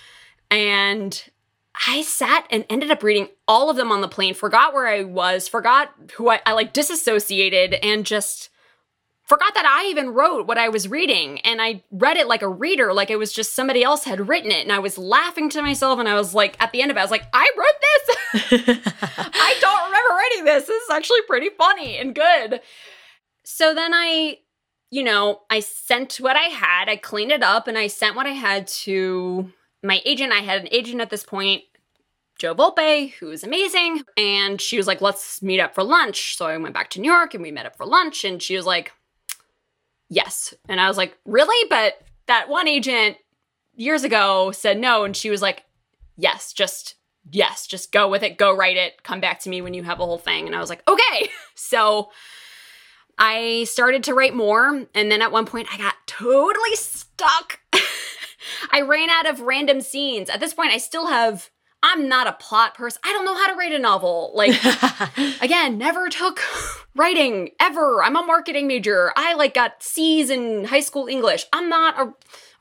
And 0.50 1.22
I 1.86 2.02
sat 2.02 2.46
and 2.50 2.64
ended 2.68 2.90
up 2.90 3.02
reading 3.02 3.28
all 3.46 3.70
of 3.70 3.76
them 3.76 3.92
on 3.92 4.00
the 4.00 4.08
plane, 4.08 4.34
forgot 4.34 4.72
where 4.72 4.86
I 4.86 5.02
was, 5.02 5.48
forgot 5.48 5.94
who 6.14 6.30
I, 6.30 6.40
I 6.44 6.52
like 6.52 6.72
disassociated, 6.72 7.74
and 7.82 8.04
just 8.04 8.50
forgot 9.30 9.54
that 9.54 9.64
I 9.64 9.88
even 9.88 10.10
wrote 10.10 10.48
what 10.48 10.58
I 10.58 10.68
was 10.70 10.88
reading. 10.88 11.38
And 11.42 11.62
I 11.62 11.84
read 11.92 12.16
it 12.16 12.26
like 12.26 12.42
a 12.42 12.48
reader, 12.48 12.92
like 12.92 13.10
it 13.10 13.16
was 13.16 13.32
just 13.32 13.54
somebody 13.54 13.84
else 13.84 14.02
had 14.02 14.28
written 14.28 14.50
it. 14.50 14.62
And 14.62 14.72
I 14.72 14.80
was 14.80 14.98
laughing 14.98 15.48
to 15.50 15.62
myself. 15.62 16.00
And 16.00 16.08
I 16.08 16.14
was 16.14 16.34
like, 16.34 16.56
at 16.60 16.72
the 16.72 16.82
end 16.82 16.90
of 16.90 16.96
it, 16.96 17.00
I 17.00 17.04
was 17.04 17.12
like, 17.12 17.28
I 17.32 17.48
wrote 17.56 18.46
this. 18.50 18.80
I 19.16 19.56
don't 19.60 19.84
remember 19.84 20.14
writing 20.14 20.44
this. 20.46 20.66
This 20.66 20.82
is 20.82 20.90
actually 20.90 21.22
pretty 21.28 21.48
funny 21.56 21.96
and 21.96 22.12
good. 22.12 22.60
So 23.44 23.72
then 23.72 23.92
I, 23.94 24.38
you 24.90 25.04
know, 25.04 25.42
I 25.48 25.60
sent 25.60 26.16
what 26.16 26.34
I 26.34 26.48
had, 26.48 26.88
I 26.88 26.96
cleaned 26.96 27.30
it 27.30 27.44
up, 27.44 27.68
and 27.68 27.78
I 27.78 27.86
sent 27.86 28.16
what 28.16 28.26
I 28.26 28.30
had 28.30 28.66
to 28.66 29.52
my 29.84 30.02
agent. 30.04 30.32
I 30.32 30.40
had 30.40 30.62
an 30.62 30.68
agent 30.72 31.00
at 31.00 31.10
this 31.10 31.22
point. 31.22 31.62
Jo 32.36 32.54
Volpe, 32.54 33.12
who 33.14 33.30
is 33.30 33.44
amazing. 33.44 34.02
And 34.16 34.60
she 34.60 34.76
was 34.76 34.88
like, 34.88 35.00
let's 35.00 35.40
meet 35.40 35.60
up 35.60 35.74
for 35.74 35.84
lunch. 35.84 36.36
So 36.36 36.46
I 36.46 36.56
went 36.56 36.74
back 36.74 36.90
to 36.90 37.00
New 37.00 37.12
York 37.12 37.34
and 37.34 37.42
we 37.42 37.52
met 37.52 37.66
up 37.66 37.76
for 37.76 37.84
lunch. 37.84 38.24
And 38.24 38.42
she 38.42 38.56
was 38.56 38.64
like, 38.64 38.92
yes. 40.10 40.52
And 40.68 40.80
I 40.80 40.88
was 40.88 40.98
like, 40.98 41.16
really? 41.24 41.66
But 41.70 41.94
that 42.26 42.48
one 42.48 42.68
agent 42.68 43.16
years 43.74 44.04
ago 44.04 44.50
said 44.50 44.78
no. 44.78 45.04
And 45.04 45.16
she 45.16 45.30
was 45.30 45.40
like, 45.40 45.64
yes, 46.16 46.52
just, 46.52 46.96
yes, 47.30 47.66
just 47.66 47.92
go 47.92 48.08
with 48.08 48.22
it, 48.22 48.36
go 48.36 48.54
write 48.54 48.76
it, 48.76 49.02
come 49.02 49.20
back 49.20 49.40
to 49.40 49.48
me 49.48 49.62
when 49.62 49.72
you 49.72 49.82
have 49.84 50.00
a 50.00 50.04
whole 50.04 50.18
thing. 50.18 50.46
And 50.46 50.54
I 50.54 50.60
was 50.60 50.68
like, 50.68 50.86
okay. 50.86 51.30
So 51.62 52.10
I 53.16 53.64
started 53.64 54.02
to 54.04 54.14
write 54.14 54.34
more. 54.34 54.86
And 54.94 55.12
then 55.12 55.20
at 55.20 55.30
one 55.30 55.44
point, 55.44 55.68
I 55.70 55.76
got 55.76 55.94
totally 56.06 56.74
stuck. 56.74 57.60
I 58.72 58.80
ran 58.80 59.10
out 59.10 59.28
of 59.28 59.42
random 59.42 59.82
scenes. 59.82 60.30
At 60.30 60.40
this 60.40 60.54
point, 60.54 60.72
I 60.72 60.78
still 60.78 61.06
have 61.06 61.50
I'm 61.82 62.08
not 62.08 62.26
a 62.26 62.32
plot 62.32 62.74
person. 62.74 63.00
I 63.04 63.12
don't 63.12 63.24
know 63.24 63.34
how 63.34 63.46
to 63.46 63.54
write 63.54 63.72
a 63.72 63.78
novel. 63.78 64.32
Like, 64.34 64.52
again, 65.40 65.78
never 65.78 66.08
took 66.08 66.40
writing 66.94 67.50
ever. 67.58 68.02
I'm 68.02 68.16
a 68.16 68.22
marketing 68.22 68.66
major. 68.66 69.12
I 69.16 69.34
like 69.34 69.54
got 69.54 69.82
C's 69.82 70.28
in 70.28 70.64
high 70.64 70.80
school 70.80 71.06
English. 71.06 71.46
I'm 71.52 71.70
not 71.70 71.98
a, 71.98 72.14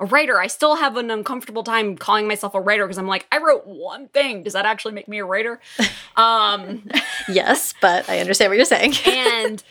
a 0.03 0.05
writer. 0.05 0.39
I 0.39 0.47
still 0.47 0.75
have 0.77 0.95
an 0.95 1.11
uncomfortable 1.11 1.63
time 1.63 1.97
calling 1.97 2.27
myself 2.27 2.55
a 2.55 2.61
writer 2.61 2.85
because 2.85 2.97
I'm 2.97 3.07
like, 3.07 3.27
I 3.31 3.39
wrote 3.39 3.67
one 3.67 4.07
thing. 4.07 4.43
Does 4.43 4.53
that 4.53 4.65
actually 4.65 4.93
make 4.93 5.07
me 5.07 5.19
a 5.19 5.25
writer? 5.25 5.59
Um, 6.15 6.83
yes, 7.29 7.73
but 7.79 8.09
I 8.09 8.19
understand 8.19 8.49
what 8.51 8.57
you're 8.57 8.65
saying. 8.65 8.93
and 9.05 9.63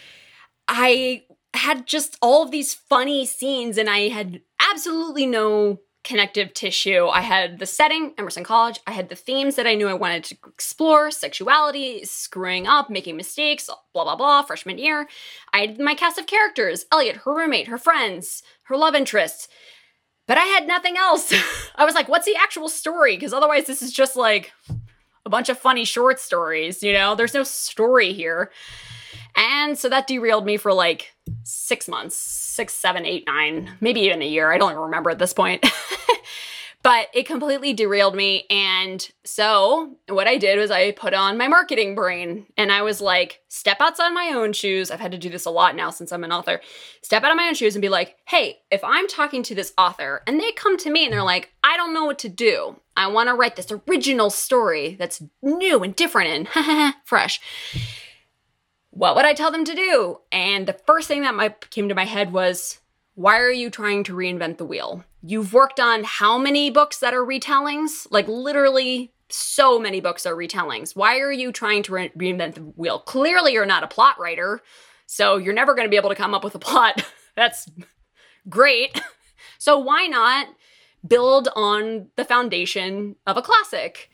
I 0.66 1.24
had 1.52 1.86
just 1.86 2.16
all 2.22 2.42
of 2.42 2.50
these 2.50 2.72
funny 2.72 3.26
scenes, 3.26 3.76
and 3.76 3.90
I 3.90 4.08
had 4.08 4.40
absolutely 4.58 5.26
no 5.26 5.80
connective 6.04 6.54
tissue. 6.54 7.06
I 7.06 7.20
had 7.20 7.58
the 7.58 7.66
setting, 7.66 8.14
Emerson 8.18 8.44
College. 8.44 8.80
I 8.86 8.92
had 8.92 9.08
the 9.08 9.16
themes 9.16 9.56
that 9.56 9.66
I 9.66 9.74
knew 9.74 9.88
I 9.88 9.94
wanted 9.94 10.24
to 10.24 10.36
explore 10.46 11.10
sexuality, 11.10 12.04
screwing 12.04 12.66
up, 12.66 12.88
making 12.88 13.16
mistakes, 13.16 13.68
blah, 13.92 14.04
blah, 14.04 14.16
blah, 14.16 14.42
freshman 14.42 14.78
year. 14.78 15.08
I 15.52 15.60
had 15.60 15.80
my 15.80 15.94
cast 15.94 16.18
of 16.18 16.26
characters 16.26 16.86
Elliot, 16.90 17.16
her 17.16 17.34
roommate, 17.34 17.68
her 17.68 17.78
friends, 17.78 18.42
her 18.64 18.76
love 18.76 18.94
interests. 18.94 19.48
But 20.26 20.38
I 20.38 20.44
had 20.44 20.66
nothing 20.66 20.96
else. 20.96 21.32
I 21.76 21.84
was 21.84 21.94
like, 21.94 22.08
what's 22.08 22.26
the 22.26 22.36
actual 22.36 22.68
story? 22.68 23.16
Because 23.16 23.32
otherwise, 23.32 23.66
this 23.66 23.82
is 23.82 23.92
just 23.92 24.14
like 24.14 24.52
a 25.24 25.30
bunch 25.30 25.48
of 25.48 25.58
funny 25.58 25.84
short 25.84 26.20
stories, 26.20 26.82
you 26.82 26.92
know? 26.92 27.14
There's 27.14 27.34
no 27.34 27.44
story 27.44 28.12
here. 28.12 28.50
And 29.38 29.78
so 29.78 29.88
that 29.88 30.08
derailed 30.08 30.44
me 30.44 30.56
for 30.56 30.72
like 30.72 31.14
six 31.44 31.86
months, 31.86 32.16
six, 32.16 32.74
seven, 32.74 33.06
eight, 33.06 33.24
nine, 33.24 33.70
maybe 33.80 34.00
even 34.00 34.20
a 34.20 34.26
year. 34.26 34.52
I 34.52 34.58
don't 34.58 34.72
even 34.72 34.82
remember 34.82 35.10
at 35.10 35.20
this 35.20 35.32
point. 35.32 35.64
but 36.82 37.06
it 37.14 37.24
completely 37.24 37.72
derailed 37.72 38.16
me. 38.16 38.46
And 38.50 39.08
so 39.24 39.96
what 40.08 40.26
I 40.26 40.38
did 40.38 40.58
was 40.58 40.72
I 40.72 40.90
put 40.90 41.14
on 41.14 41.38
my 41.38 41.46
marketing 41.46 41.94
brain 41.94 42.46
and 42.56 42.72
I 42.72 42.82
was 42.82 43.00
like, 43.00 43.40
step 43.46 43.76
outside 43.80 44.10
my 44.10 44.32
own 44.34 44.52
shoes. 44.52 44.90
I've 44.90 44.98
had 44.98 45.12
to 45.12 45.18
do 45.18 45.30
this 45.30 45.44
a 45.44 45.50
lot 45.50 45.76
now 45.76 45.90
since 45.90 46.10
I'm 46.10 46.24
an 46.24 46.32
author. 46.32 46.60
Step 47.02 47.22
out 47.22 47.30
of 47.30 47.36
my 47.36 47.46
own 47.46 47.54
shoes 47.54 47.76
and 47.76 47.82
be 47.82 47.88
like, 47.88 48.16
hey, 48.24 48.58
if 48.72 48.82
I'm 48.82 49.06
talking 49.06 49.44
to 49.44 49.54
this 49.54 49.72
author 49.78 50.22
and 50.26 50.40
they 50.40 50.50
come 50.50 50.76
to 50.78 50.90
me 50.90 51.04
and 51.04 51.12
they're 51.12 51.22
like, 51.22 51.52
I 51.62 51.76
don't 51.76 51.94
know 51.94 52.06
what 52.06 52.18
to 52.20 52.28
do. 52.28 52.80
I 52.96 53.06
want 53.06 53.28
to 53.28 53.34
write 53.34 53.54
this 53.54 53.72
original 53.88 54.30
story 54.30 54.96
that's 54.98 55.22
new 55.42 55.84
and 55.84 55.94
different 55.94 56.48
and 56.58 56.94
fresh 57.04 57.40
what 58.98 59.14
would 59.14 59.24
I 59.24 59.32
tell 59.32 59.52
them 59.52 59.64
to 59.64 59.74
do? 59.74 60.18
And 60.32 60.66
the 60.66 60.72
first 60.72 61.06
thing 61.06 61.22
that 61.22 61.34
my, 61.34 61.54
came 61.70 61.88
to 61.88 61.94
my 61.94 62.04
head 62.04 62.32
was, 62.32 62.80
why 63.14 63.38
are 63.38 63.50
you 63.50 63.70
trying 63.70 64.02
to 64.04 64.12
reinvent 64.12 64.58
the 64.58 64.64
wheel? 64.64 65.04
You've 65.22 65.52
worked 65.52 65.78
on 65.78 66.02
how 66.02 66.36
many 66.36 66.68
books 66.68 66.98
that 66.98 67.14
are 67.14 67.24
retellings? 67.24 68.08
Like 68.10 68.26
literally 68.26 69.12
so 69.28 69.78
many 69.78 70.00
books 70.00 70.26
are 70.26 70.34
retellings. 70.34 70.96
Why 70.96 71.20
are 71.20 71.30
you 71.30 71.52
trying 71.52 71.84
to 71.84 71.92
re- 71.92 72.10
reinvent 72.10 72.54
the 72.54 72.62
wheel? 72.62 72.98
Clearly 72.98 73.52
you're 73.52 73.66
not 73.66 73.84
a 73.84 73.88
plot 73.88 74.18
writer, 74.18 74.62
so 75.06 75.36
you're 75.36 75.54
never 75.54 75.74
going 75.74 75.86
to 75.86 75.90
be 75.90 75.96
able 75.96 76.10
to 76.10 76.16
come 76.16 76.34
up 76.34 76.42
with 76.42 76.56
a 76.56 76.60
plot. 76.60 77.04
That's 77.36 77.70
great. 78.48 79.00
So 79.60 79.76
why 79.76 80.06
not 80.06 80.46
build 81.04 81.48
on 81.56 82.10
the 82.14 82.24
foundation 82.24 83.16
of 83.26 83.36
a 83.36 83.42
classic? 83.42 84.08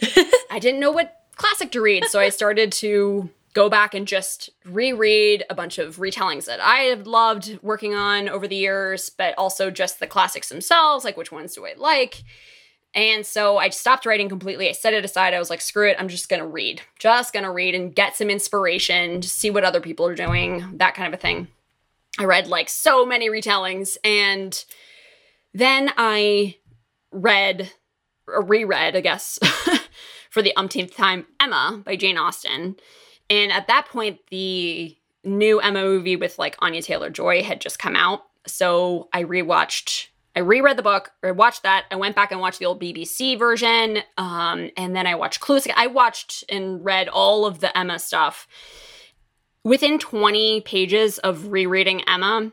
I 0.50 0.60
didn't 0.60 0.78
know 0.78 0.92
what 0.92 1.16
classic 1.34 1.72
to 1.72 1.80
read, 1.80 2.04
so 2.04 2.20
I 2.20 2.28
started 2.28 2.70
to 2.72 3.28
go 3.54 3.70
back 3.70 3.94
and 3.94 4.06
just 4.06 4.50
reread 4.64 5.44
a 5.48 5.54
bunch 5.54 5.78
of 5.78 5.96
retellings 5.96 6.44
that 6.46 6.60
I 6.60 6.80
have 6.80 7.06
loved 7.06 7.58
working 7.62 7.94
on 7.94 8.28
over 8.28 8.46
the 8.46 8.56
years, 8.56 9.08
but 9.08 9.34
also 9.38 9.70
just 9.70 10.00
the 10.00 10.06
classics 10.06 10.48
themselves, 10.48 11.04
like 11.04 11.16
which 11.16 11.32
ones 11.32 11.54
do 11.54 11.64
I 11.64 11.74
like. 11.76 12.24
And 12.94 13.24
so 13.26 13.56
I 13.56 13.70
stopped 13.70 14.06
writing 14.06 14.28
completely. 14.28 14.68
I 14.68 14.72
set 14.72 14.94
it 14.94 15.04
aside. 15.04 15.34
I 15.34 15.38
was 15.38 15.50
like, 15.50 15.60
screw 15.60 15.88
it. 15.88 15.96
I'm 15.98 16.08
just 16.08 16.28
to 16.28 16.46
read. 16.46 16.82
Just 16.98 17.32
to 17.44 17.50
read 17.50 17.74
and 17.74 17.94
get 17.94 18.16
some 18.16 18.30
inspiration, 18.30 19.20
to 19.20 19.28
see 19.28 19.50
what 19.50 19.64
other 19.64 19.80
people 19.80 20.06
are 20.06 20.14
doing, 20.14 20.76
that 20.78 20.94
kind 20.94 21.12
of 21.12 21.18
a 21.18 21.20
thing. 21.20 21.48
I 22.18 22.24
read 22.24 22.46
like 22.46 22.68
so 22.68 23.04
many 23.04 23.28
retellings. 23.28 23.96
And 24.04 24.64
then 25.52 25.90
I 25.96 26.56
read, 27.10 27.72
or 28.28 28.44
reread, 28.44 28.94
I 28.94 29.00
guess, 29.00 29.38
for 30.30 30.42
the 30.42 30.56
umpteenth 30.56 30.96
time, 30.96 31.26
Emma 31.40 31.82
by 31.84 31.96
Jane 31.96 32.18
Austen. 32.18 32.76
And 33.30 33.52
at 33.52 33.68
that 33.68 33.86
point, 33.88 34.18
the 34.30 34.96
new 35.24 35.60
Emma 35.60 35.82
movie 35.82 36.16
with 36.16 36.38
like 36.38 36.56
Anya 36.60 36.82
Taylor 36.82 37.10
Joy 37.10 37.42
had 37.42 37.60
just 37.60 37.78
come 37.78 37.96
out. 37.96 38.22
So 38.46 39.08
I 39.12 39.24
rewatched, 39.24 40.08
I 40.36 40.40
reread 40.40 40.76
the 40.76 40.82
book, 40.82 41.12
or 41.22 41.32
watched 41.32 41.62
that. 41.62 41.86
I 41.90 41.96
went 41.96 42.14
back 42.14 42.30
and 42.30 42.40
watched 42.40 42.58
the 42.58 42.66
old 42.66 42.80
BBC 42.80 43.38
version. 43.38 43.98
Um, 44.18 44.70
and 44.76 44.94
then 44.94 45.06
I 45.06 45.14
watched 45.14 45.40
Clueless. 45.40 45.70
I 45.74 45.86
watched 45.86 46.44
and 46.48 46.84
read 46.84 47.08
all 47.08 47.46
of 47.46 47.60
the 47.60 47.76
Emma 47.76 47.98
stuff. 47.98 48.46
Within 49.64 49.98
20 49.98 50.60
pages 50.60 51.18
of 51.18 51.50
rereading 51.50 52.02
Emma, 52.06 52.52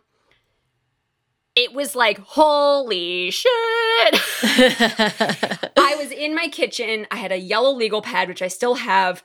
it 1.55 1.73
was 1.73 1.93
like, 1.93 2.19
holy 2.19 3.31
shit. 3.31 3.51
I 3.53 4.15
was 5.97 6.11
in 6.11 6.33
my 6.33 6.47
kitchen. 6.47 7.05
I 7.11 7.17
had 7.17 7.33
a 7.33 7.37
yellow 7.37 7.71
legal 7.71 8.01
pad, 8.01 8.29
which 8.29 8.41
I 8.41 8.47
still 8.47 8.75
have 8.75 9.23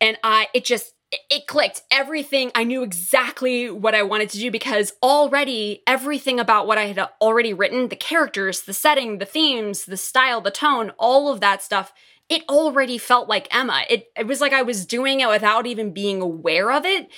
and 0.00 0.16
I 0.22 0.48
it 0.54 0.64
just 0.64 0.94
it 1.12 1.46
clicked. 1.46 1.82
Everything 1.90 2.50
i 2.54 2.64
knew 2.64 2.82
exactly 2.82 3.70
what 3.70 3.94
i 3.94 4.02
wanted 4.02 4.30
to 4.30 4.38
do 4.38 4.50
because 4.50 4.92
already 5.02 5.82
everything 5.86 6.38
about 6.38 6.66
what 6.66 6.78
i 6.78 6.86
had 6.86 6.98
already 7.20 7.52
written 7.52 7.88
the 7.88 7.96
characters 7.96 8.62
the 8.62 8.72
setting 8.72 9.18
the 9.18 9.24
themes 9.24 9.84
the 9.84 9.96
style 9.96 10.40
the 10.40 10.50
tone 10.50 10.92
all 10.98 11.32
of 11.32 11.40
that 11.40 11.62
stuff 11.62 11.92
it 12.28 12.44
already 12.48 12.96
felt 12.96 13.28
like 13.28 13.52
emma. 13.54 13.82
It, 13.90 14.06
it 14.16 14.26
was 14.26 14.40
like 14.40 14.52
i 14.52 14.62
was 14.62 14.86
doing 14.86 15.20
it 15.20 15.28
without 15.28 15.66
even 15.66 15.92
being 15.92 16.22
aware 16.22 16.70
of 16.70 16.86
it. 16.86 17.10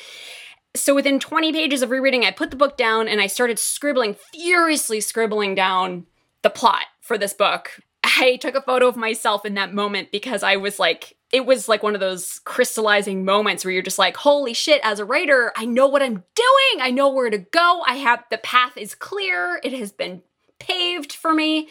So 0.75 0.95
within 0.95 1.21
20 1.21 1.53
pages 1.53 1.83
of 1.83 1.91
rereading 1.91 2.25
i 2.25 2.31
put 2.31 2.51
the 2.51 2.57
book 2.57 2.77
down 2.77 3.09
and 3.09 3.21
i 3.21 3.27
started 3.27 3.59
scribbling 3.59 4.15
furiously 4.33 5.01
scribbling 5.01 5.55
down 5.55 6.07
the 6.43 6.51
plot 6.51 6.87
for 7.01 7.17
this 7.19 7.35
book. 7.35 7.79
I 8.05 8.37
took 8.41 8.55
a 8.55 8.63
photo 8.63 8.89
of 8.89 8.97
myself 8.97 9.45
in 9.45 9.55
that 9.55 9.75
moment 9.75 10.11
because 10.11 10.43
i 10.43 10.57
was 10.57 10.79
like 10.79 11.17
it 11.33 11.47
was 11.47 11.67
like 11.67 11.83
one 11.83 11.95
of 11.95 12.01
those 12.01 12.41
crystallizing 12.45 13.25
moments 13.25 13.65
where 13.65 13.73
you're 13.73 13.83
just 13.83 13.99
like, 13.99 14.19
holy 14.19 14.53
shit, 14.53 14.83
as 14.85 15.01
a 15.01 15.05
writer, 15.05 15.51
I 15.57 15.65
know 15.65 15.89
what 15.89 16.03
I'm 16.03 16.23
doing. 16.35 16.81
I 16.81 16.91
know 16.91 17.09
where 17.09 17.31
to 17.31 17.39
go. 17.39 17.83
I 17.87 17.97
have 17.97 18.23
the 18.31 18.37
path 18.39 18.77
is 18.77 18.95
clear. 18.95 19.59
It 19.65 19.73
has 19.73 19.93
been 19.93 20.23
paved 20.59 21.13
for 21.13 21.33
me. 21.33 21.69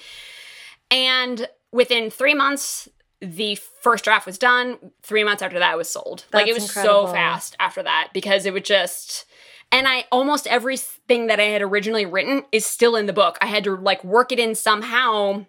And 0.89 1.47
within 1.71 2.09
three 2.09 2.33
months, 2.33 2.89
the 3.21 3.55
first 3.81 4.03
draft 4.03 4.25
was 4.25 4.39
done. 4.39 4.77
Three 5.03 5.23
months 5.23 5.43
after 5.43 5.59
that, 5.59 5.73
it 5.73 5.77
was 5.77 5.89
sold. 5.89 6.25
That's 6.31 6.41
like 6.41 6.47
it 6.47 6.53
was 6.55 6.63
incredible. 6.63 7.07
so 7.07 7.13
fast 7.13 7.55
after 7.59 7.83
that 7.83 8.09
because 8.13 8.45
it 8.47 8.53
would 8.53 8.65
just. 8.65 9.25
And 9.71 9.87
I 9.87 10.05
almost 10.11 10.47
everything 10.47 11.27
that 11.27 11.39
I 11.39 11.43
had 11.43 11.61
originally 11.61 12.05
written 12.05 12.43
is 12.51 12.65
still 12.65 12.95
in 12.95 13.05
the 13.05 13.13
book. 13.13 13.37
I 13.41 13.45
had 13.45 13.63
to 13.65 13.77
like 13.77 14.03
work 14.03 14.31
it 14.31 14.39
in 14.39 14.55
somehow, 14.55 15.45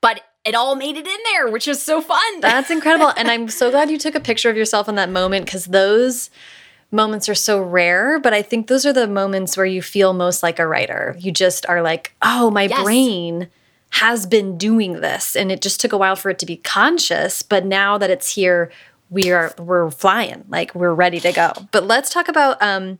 but 0.00 0.22
it 0.44 0.54
all 0.54 0.74
made 0.74 0.96
it 0.96 1.06
in 1.06 1.18
there, 1.32 1.48
which 1.48 1.66
is 1.66 1.82
so 1.82 2.00
fun. 2.00 2.20
That's 2.40 2.70
incredible. 2.70 3.12
and 3.16 3.28
I'm 3.28 3.48
so 3.48 3.70
glad 3.70 3.90
you 3.90 3.98
took 3.98 4.14
a 4.14 4.20
picture 4.20 4.50
of 4.50 4.56
yourself 4.56 4.88
in 4.88 4.94
that 4.96 5.10
moment 5.10 5.46
because 5.46 5.66
those 5.66 6.30
moments 6.90 7.28
are 7.28 7.34
so 7.34 7.60
rare. 7.60 8.18
But 8.20 8.34
I 8.34 8.42
think 8.42 8.66
those 8.66 8.86
are 8.86 8.92
the 8.92 9.08
moments 9.08 9.56
where 9.56 9.66
you 9.66 9.82
feel 9.82 10.12
most 10.12 10.42
like 10.42 10.58
a 10.58 10.66
writer. 10.66 11.16
You 11.18 11.32
just 11.32 11.66
are 11.66 11.82
like, 11.82 12.14
oh, 12.22 12.50
my 12.50 12.64
yes. 12.64 12.82
brain 12.82 13.48
has 13.90 14.26
been 14.26 14.58
doing 14.58 15.00
this. 15.00 15.36
And 15.36 15.52
it 15.52 15.62
just 15.62 15.80
took 15.80 15.92
a 15.92 15.98
while 15.98 16.16
for 16.16 16.30
it 16.30 16.38
to 16.40 16.46
be 16.46 16.56
conscious. 16.56 17.42
But 17.42 17.64
now 17.64 17.96
that 17.98 18.10
it's 18.10 18.34
here, 18.34 18.70
we 19.10 19.30
are 19.30 19.54
we're 19.58 19.90
flying. 19.90 20.44
Like 20.48 20.74
we're 20.74 20.94
ready 20.94 21.20
to 21.20 21.32
go. 21.32 21.52
But 21.70 21.86
let's 21.86 22.10
talk 22.10 22.28
about 22.28 22.60
um 22.60 22.98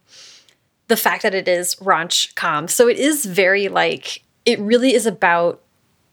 the 0.89 0.97
fact 0.97 1.23
that 1.23 1.35
it 1.35 1.49
is 1.49 1.75
raunch 1.77 2.35
com. 2.37 2.69
So 2.69 2.89
it 2.89 2.99
is 2.99 3.25
very 3.25 3.69
like 3.69 4.23
it 4.47 4.61
really 4.61 4.95
is 4.95 5.07
about 5.07 5.64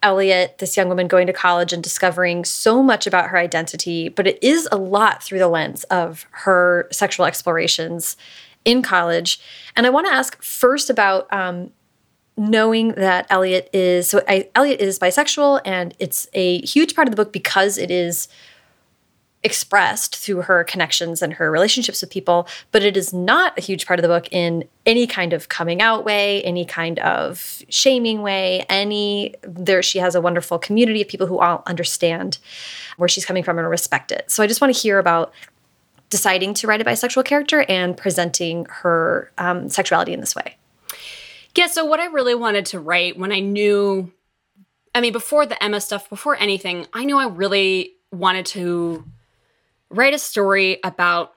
Elliot, 0.04 0.58
this 0.58 0.76
young 0.76 0.90
woman 0.90 1.08
going 1.08 1.28
to 1.28 1.34
college 1.34 1.74
and 1.74 1.84
discovering 1.84 2.44
so 2.44 2.82
much 2.82 3.06
about 3.06 3.30
her 3.30 3.38
identity, 3.38 4.10
but 4.10 4.28
it 4.28 4.40
is 4.42 4.68
a 4.72 4.78
lot 4.78 5.22
through 5.22 5.40
the 5.40 5.48
lens 5.48 5.84
of 5.86 6.26
her 6.32 6.88
sexual 6.92 7.26
explorations 7.26 8.18
in 8.66 8.82
college. 8.82 9.40
And 9.76 9.86
I 9.86 9.90
want 9.90 10.08
to 10.08 10.14
ask 10.14 10.42
first 10.42 10.90
about 10.90 11.32
um, 11.32 11.72
knowing 12.38 12.90
that 12.94 13.28
Elliot 13.30 13.70
is 13.74 14.10
so 14.10 14.22
I, 14.28 14.50
Elliot 14.56 14.82
is 14.82 15.00
bisexual, 15.00 15.62
and 15.66 15.94
it's 16.00 16.28
a 16.34 16.62
huge 16.62 16.96
part 16.96 17.08
of 17.08 17.12
the 17.12 17.24
book 17.24 17.32
because 17.32 17.78
it 17.78 17.92
is 17.92 18.28
expressed 19.44 20.16
through 20.16 20.44
her 20.44 20.64
connections 20.64 21.22
and 21.22 21.34
her 21.34 21.50
relationships 21.50 22.02
with 22.02 22.12
people, 22.12 22.48
but 22.72 22.84
it 22.84 22.96
is 22.96 23.12
not 23.12 23.58
a 23.58 23.62
huge 23.62 23.86
part 23.88 24.00
of 24.00 24.04
the 24.04 24.08
book 24.08 24.28
in 24.32 24.64
any 24.86 25.08
kind 25.08 25.34
of 25.34 25.50
coming 25.50 25.82
out 25.82 26.06
way, 26.06 26.44
any 26.44 26.64
kind 26.64 27.00
of 27.00 27.64
shaming 27.70 28.22
way, 28.22 28.66
any 28.70 29.34
there 29.42 29.82
she 29.82 29.98
has 29.98 30.14
a 30.14 30.22
wonderful 30.22 30.60
community 30.60 31.02
of 31.02 31.08
people 31.08 31.26
who 31.26 31.40
all 31.40 31.64
understand 31.66 32.38
where 32.98 33.10
she's 33.10 33.26
coming 33.26 33.44
from 33.44 33.58
and 33.58 33.68
respect 33.68 34.12
it. 34.12 34.30
So 34.30 34.44
I 34.44 34.48
just 34.48 34.62
want 34.62 34.74
to 34.76 34.80
hear 34.80 35.00
about 35.00 35.34
deciding 36.10 36.54
to 36.56 36.68
write 36.68 36.82
a 36.82 36.86
bisexual 36.86 37.26
character 37.26 37.66
and 37.68 37.98
presenting 37.98 38.66
her 38.70 39.32
um, 39.38 39.70
sexuality 39.70 40.14
in 40.14 40.20
this 40.20 40.36
way. 40.36 40.58
Yeah, 41.56 41.68
so 41.68 41.84
what 41.84 42.00
I 42.00 42.06
really 42.06 42.36
wanted 42.36 42.66
to 42.68 42.80
write 42.80 43.18
when 43.18 43.32
I 43.32 43.40
knew 43.40 44.12
I 44.94 45.00
mean, 45.00 45.14
before 45.14 45.46
the 45.46 45.62
Emma 45.64 45.80
stuff, 45.80 46.10
before 46.10 46.36
anything, 46.36 46.86
I 46.94 47.06
knew 47.06 47.18
I 47.18 47.28
really 47.28 47.94
wanted 48.12 48.46
to 48.48 49.06
write 49.92 50.14
a 50.14 50.20
story 50.20 50.80
about 50.84 51.34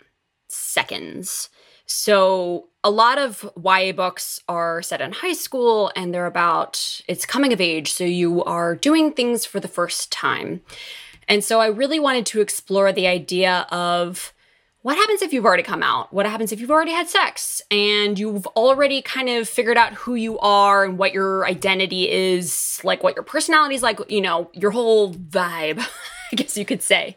seconds. 0.49 1.51
So, 1.87 2.69
a 2.83 2.91
lot 2.91 3.19
of 3.19 3.51
YA 3.63 3.93
books 3.93 4.41
are 4.49 4.83
set 4.83 5.01
in 5.01 5.13
high 5.13 5.33
school 5.33 5.91
and 5.97 6.13
they're 6.13 6.27
about 6.27 7.01
it's 7.09 7.27
coming 7.27 7.53
of 7.53 7.61
age. 7.61 7.93
So, 7.93 8.05
you 8.05 8.43
are 8.45 8.75
doing 8.75 9.13
things 9.13 9.45
for 9.45 9.61
the 9.61 9.69
first 9.69 10.11
time. 10.11 10.63
And 11.29 11.45
so, 11.45 11.61
I 11.61 11.67
really 11.67 12.01
wanted 12.01 12.27
to 12.27 12.41
explore 12.41 12.93
the 12.93 13.07
idea 13.07 13.67
of 13.71 14.33
what 14.85 14.99
happens 14.99 15.23
if 15.23 15.33
you've 15.33 15.47
already 15.47 15.63
come 15.63 15.83
out? 15.83 16.13
What 16.13 16.27
happens 16.27 16.53
if 16.53 16.61
you've 16.61 16.71
already 16.71 16.93
had 16.93 17.09
sex 17.09 17.63
and 17.71 18.19
you've 18.19 18.47
already 18.49 19.01
kind 19.01 19.31
of 19.31 19.49
figured 19.49 19.79
out 19.79 19.95
who 19.95 20.15
you 20.15 20.39
are 20.41 20.85
and 20.85 20.99
what 20.99 21.15
your 21.15 21.47
identity 21.47 22.11
is, 22.11 22.83
like 22.85 23.03
what 23.03 23.17
your 23.17 23.23
personality 23.23 23.77
is 23.77 23.83
like, 23.83 23.99
you 24.11 24.21
know, 24.21 24.51
your 24.53 24.73
whole 24.73 25.15
vibe, 25.15 25.79
I 26.33 26.37
guess 26.37 26.59
you 26.59 26.67
could 26.67 26.83
say. 26.83 27.17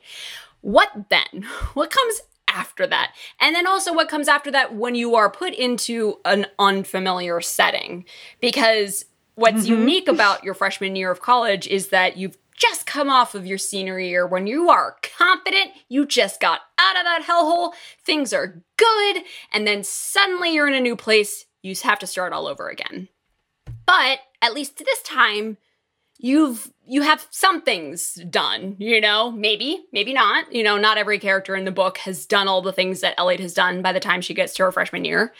What 0.68 0.92
then? 1.10 1.46
What 1.76 1.92
comes 1.92 2.20
after 2.50 2.86
that? 2.88 3.14
And 3.40 3.56
then 3.56 3.66
also 3.66 3.94
what 3.94 4.10
comes 4.10 4.28
after 4.28 4.52
that 4.52 4.76
when 4.76 4.96
you 4.96 5.16
are 5.16 5.30
put 5.30 5.54
into 5.54 6.20
an 6.26 6.48
unfamiliar 6.60 7.40
setting? 7.40 8.04
Because 8.42 9.06
what's 9.36 9.64
mm-hmm. 9.64 9.80
unique 9.80 10.10
about 10.10 10.44
your 10.44 10.54
freshman 10.54 10.98
year 10.98 11.10
of 11.10 11.22
college 11.22 11.68
is 11.68 11.88
that 11.90 12.18
you've 12.18 12.38
just 12.54 12.86
come 12.86 13.10
off 13.10 13.34
of 13.34 13.46
your 13.46 13.58
senior 13.58 13.98
year 13.98 14.28
when 14.28 14.46
you 14.46 14.70
are 14.70 14.98
confident, 15.18 15.72
you 15.88 16.06
just 16.06 16.42
got 16.42 16.62
out 16.78 16.98
of 16.98 17.06
that 17.06 17.24
hellhole, 17.26 17.72
things 18.04 18.34
are 18.34 18.62
good, 18.76 19.24
and 19.54 19.66
then 19.66 19.86
suddenly 19.86 20.54
you're 20.54 20.68
in 20.68 20.74
a 20.74 20.82
new 20.82 20.98
place, 20.98 21.46
you 21.62 21.74
have 21.84 22.00
to 22.00 22.08
start 22.08 22.34
all 22.34 22.46
over 22.46 22.68
again. 22.68 23.08
But 23.86 24.20
at 24.42 24.54
least 24.54 24.78
this 24.78 25.02
time, 25.04 25.58
you've 26.20 26.72
you 26.86 27.02
have 27.02 27.28
some 27.30 27.62
things 27.62 28.16
done 28.30 28.76
you 28.80 29.00
know 29.00 29.32
maybe 29.32 29.86
maybe 29.92 30.14
not 30.14 30.52
you 30.52 30.64
know 30.64 30.78
not 30.78 30.98
every 30.98 31.20
character 31.20 31.56
in 31.56 31.66
the 31.66 31.72
book 31.72 31.98
has 32.00 32.26
done 32.26 32.48
all 32.48 32.62
the 32.62 32.74
things 32.74 33.02
that 33.02 33.14
elliot 33.18 33.40
has 33.40 33.54
done 33.54 33.82
by 33.82 33.94
the 33.94 34.00
time 34.00 34.22
she 34.22 34.34
gets 34.34 34.54
to 34.54 34.64
her 34.64 34.72
freshman 34.72 35.06
year 35.06 35.34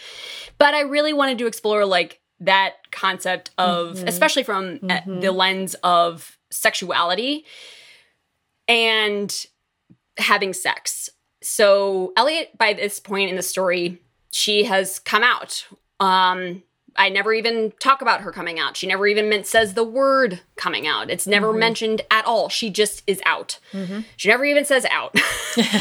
but 0.58 0.74
i 0.74 0.82
really 0.82 1.14
wanted 1.14 1.38
to 1.38 1.48
explore 1.48 1.86
like 1.86 2.22
that 2.40 2.76
concept 2.92 3.50
of 3.58 3.96
mm-hmm. 3.96 4.08
especially 4.08 4.44
from 4.44 4.76
uh, 4.84 4.88
mm-hmm. 4.88 5.20
the 5.20 5.32
lens 5.32 5.74
of 5.84 6.38
sexuality 6.52 7.46
and 8.68 9.46
having 10.18 10.54
sex. 10.54 11.10
So 11.42 12.14
Elliot, 12.18 12.58
by 12.58 12.74
this 12.74 13.00
point 13.00 13.30
in 13.30 13.36
the 13.36 13.42
story, 13.42 14.02
she 14.32 14.64
has 14.66 15.00
come 15.00 15.24
out. 15.24 15.66
Um, 16.00 16.64
I 16.98 17.10
never 17.10 17.32
even 17.34 17.74
talk 17.80 18.02
about 18.02 18.22
her 18.22 18.32
coming 18.32 18.60
out. 18.60 18.76
She 18.76 18.88
never 18.88 19.06
even 19.06 19.44
says 19.44 19.76
the 19.76 19.84
word 19.84 20.42
coming 20.56 20.88
out. 20.88 21.12
It's 21.12 21.28
never 21.28 21.50
mm-hmm. 21.50 21.60
mentioned 21.60 22.02
at 22.10 22.26
all. 22.26 22.50
She 22.50 22.70
just 22.70 23.04
is 23.06 23.22
out. 23.26 23.60
Mm-hmm. 23.72 24.02
She 24.16 24.30
never 24.30 24.44
even 24.46 24.66
says 24.66 24.86
out. 24.86 25.16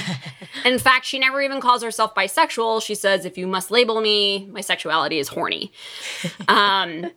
in 0.64 0.78
fact, 0.78 1.06
she 1.06 1.18
never 1.18 1.40
even 1.40 1.60
calls 1.60 1.82
herself 1.82 2.14
bisexual. 2.14 2.82
She 2.82 2.94
says, 2.94 3.24
if 3.24 3.38
you 3.38 3.46
must 3.46 3.70
label 3.70 4.00
me, 4.00 4.46
my 4.52 4.60
sexuality 4.60 5.18
is 5.18 5.28
horny. 5.28 5.72
um, 6.48 7.10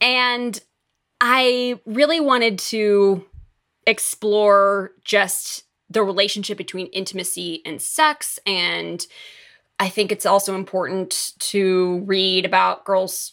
and 0.00 0.60
I 1.20 1.80
really 1.86 2.20
wanted 2.20 2.58
to 2.58 3.24
explore 3.86 4.92
just 5.04 5.64
the 5.88 6.02
relationship 6.02 6.58
between 6.58 6.86
intimacy 6.88 7.62
and 7.64 7.80
sex. 7.80 8.38
And 8.46 9.06
I 9.80 9.88
think 9.88 10.12
it's 10.12 10.26
also 10.26 10.54
important 10.54 11.32
to 11.38 12.02
read 12.04 12.44
about 12.44 12.84
girls 12.84 13.32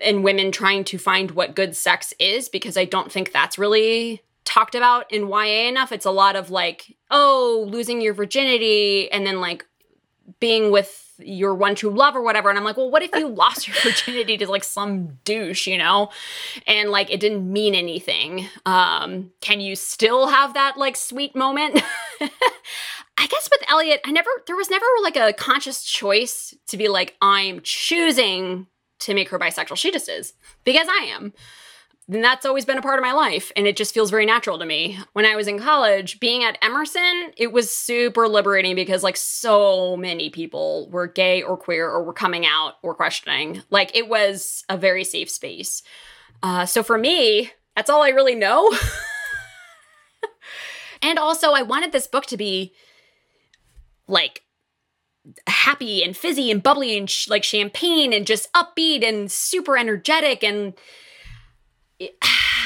and 0.00 0.24
women 0.24 0.50
trying 0.50 0.82
to 0.84 0.98
find 0.98 1.32
what 1.32 1.54
good 1.54 1.76
sex 1.76 2.14
is 2.18 2.48
because 2.48 2.78
I 2.78 2.86
don't 2.86 3.12
think 3.12 3.32
that's 3.32 3.58
really 3.58 4.22
talked 4.46 4.74
about 4.74 5.12
in 5.12 5.28
YA 5.28 5.68
enough. 5.68 5.92
It's 5.92 6.06
a 6.06 6.10
lot 6.10 6.36
of 6.36 6.50
like, 6.50 6.96
oh, 7.10 7.66
losing 7.68 8.00
your 8.00 8.14
virginity 8.14 9.12
and 9.12 9.26
then 9.26 9.42
like 9.42 9.66
being 10.40 10.70
with 10.70 11.04
your 11.18 11.54
one 11.54 11.74
true 11.74 11.90
love 11.90 12.16
or 12.16 12.22
whatever. 12.22 12.48
And 12.48 12.56
I'm 12.56 12.64
like, 12.64 12.78
well, 12.78 12.90
what 12.90 13.02
if 13.02 13.14
you 13.14 13.28
lost 13.28 13.68
your 13.68 13.76
virginity 13.82 14.38
to 14.38 14.50
like 14.50 14.64
some 14.64 15.18
douche, 15.24 15.66
you 15.66 15.76
know? 15.76 16.08
And 16.66 16.90
like 16.90 17.12
it 17.12 17.20
didn't 17.20 17.50
mean 17.52 17.74
anything. 17.74 18.46
Um, 18.64 19.32
can 19.42 19.60
you 19.60 19.76
still 19.76 20.28
have 20.28 20.54
that 20.54 20.78
like 20.78 20.96
sweet 20.96 21.36
moment? 21.36 21.82
I 23.18 23.26
guess 23.26 23.48
with 23.50 23.68
Elliot, 23.68 24.00
I 24.04 24.12
never 24.12 24.30
there 24.46 24.56
was 24.56 24.70
never 24.70 24.86
like 25.02 25.16
a 25.16 25.32
conscious 25.32 25.82
choice 25.82 26.54
to 26.68 26.76
be 26.76 26.88
like, 26.88 27.16
I'm 27.20 27.60
choosing 27.62 28.66
to 29.00 29.14
make 29.14 29.28
her 29.30 29.38
bisexual. 29.38 29.76
She 29.76 29.90
just 29.90 30.08
is. 30.08 30.34
Because 30.64 30.86
I 30.88 31.06
am. 31.14 31.32
And 32.10 32.24
that's 32.24 32.46
always 32.46 32.64
been 32.64 32.78
a 32.78 32.82
part 32.82 32.98
of 32.98 33.02
my 33.02 33.12
life 33.12 33.52
and 33.54 33.66
it 33.66 33.76
just 33.76 33.92
feels 33.92 34.10
very 34.10 34.24
natural 34.24 34.58
to 34.58 34.64
me. 34.64 34.98
When 35.12 35.26
I 35.26 35.36
was 35.36 35.46
in 35.46 35.58
college, 35.58 36.20
being 36.20 36.42
at 36.42 36.56
Emerson, 36.62 37.32
it 37.36 37.52
was 37.52 37.70
super 37.70 38.26
liberating 38.28 38.74
because 38.74 39.02
like 39.02 39.16
so 39.16 39.94
many 39.96 40.30
people 40.30 40.88
were 40.90 41.06
gay 41.06 41.42
or 41.42 41.58
queer 41.58 41.86
or 41.86 42.02
were 42.02 42.14
coming 42.14 42.46
out 42.46 42.74
or 42.82 42.94
questioning. 42.94 43.62
Like 43.68 43.94
it 43.94 44.08
was 44.08 44.64
a 44.70 44.78
very 44.78 45.04
safe 45.04 45.28
space. 45.28 45.82
Uh, 46.42 46.64
so 46.64 46.82
for 46.82 46.96
me, 46.96 47.50
that's 47.76 47.90
all 47.90 48.02
I 48.02 48.08
really 48.08 48.34
know. 48.34 48.74
and 51.02 51.18
also, 51.18 51.52
I 51.52 51.62
wanted 51.62 51.92
this 51.92 52.06
book 52.06 52.26
to 52.26 52.36
be 52.36 52.72
like 54.08 54.42
happy 55.46 56.02
and 56.02 56.16
fizzy 56.16 56.50
and 56.50 56.62
bubbly 56.62 56.96
and 56.96 57.08
sh- 57.10 57.28
like 57.28 57.44
champagne 57.44 58.12
and 58.12 58.26
just 58.26 58.52
upbeat 58.52 59.06
and 59.06 59.30
super 59.30 59.76
energetic 59.76 60.42
and 60.42 60.74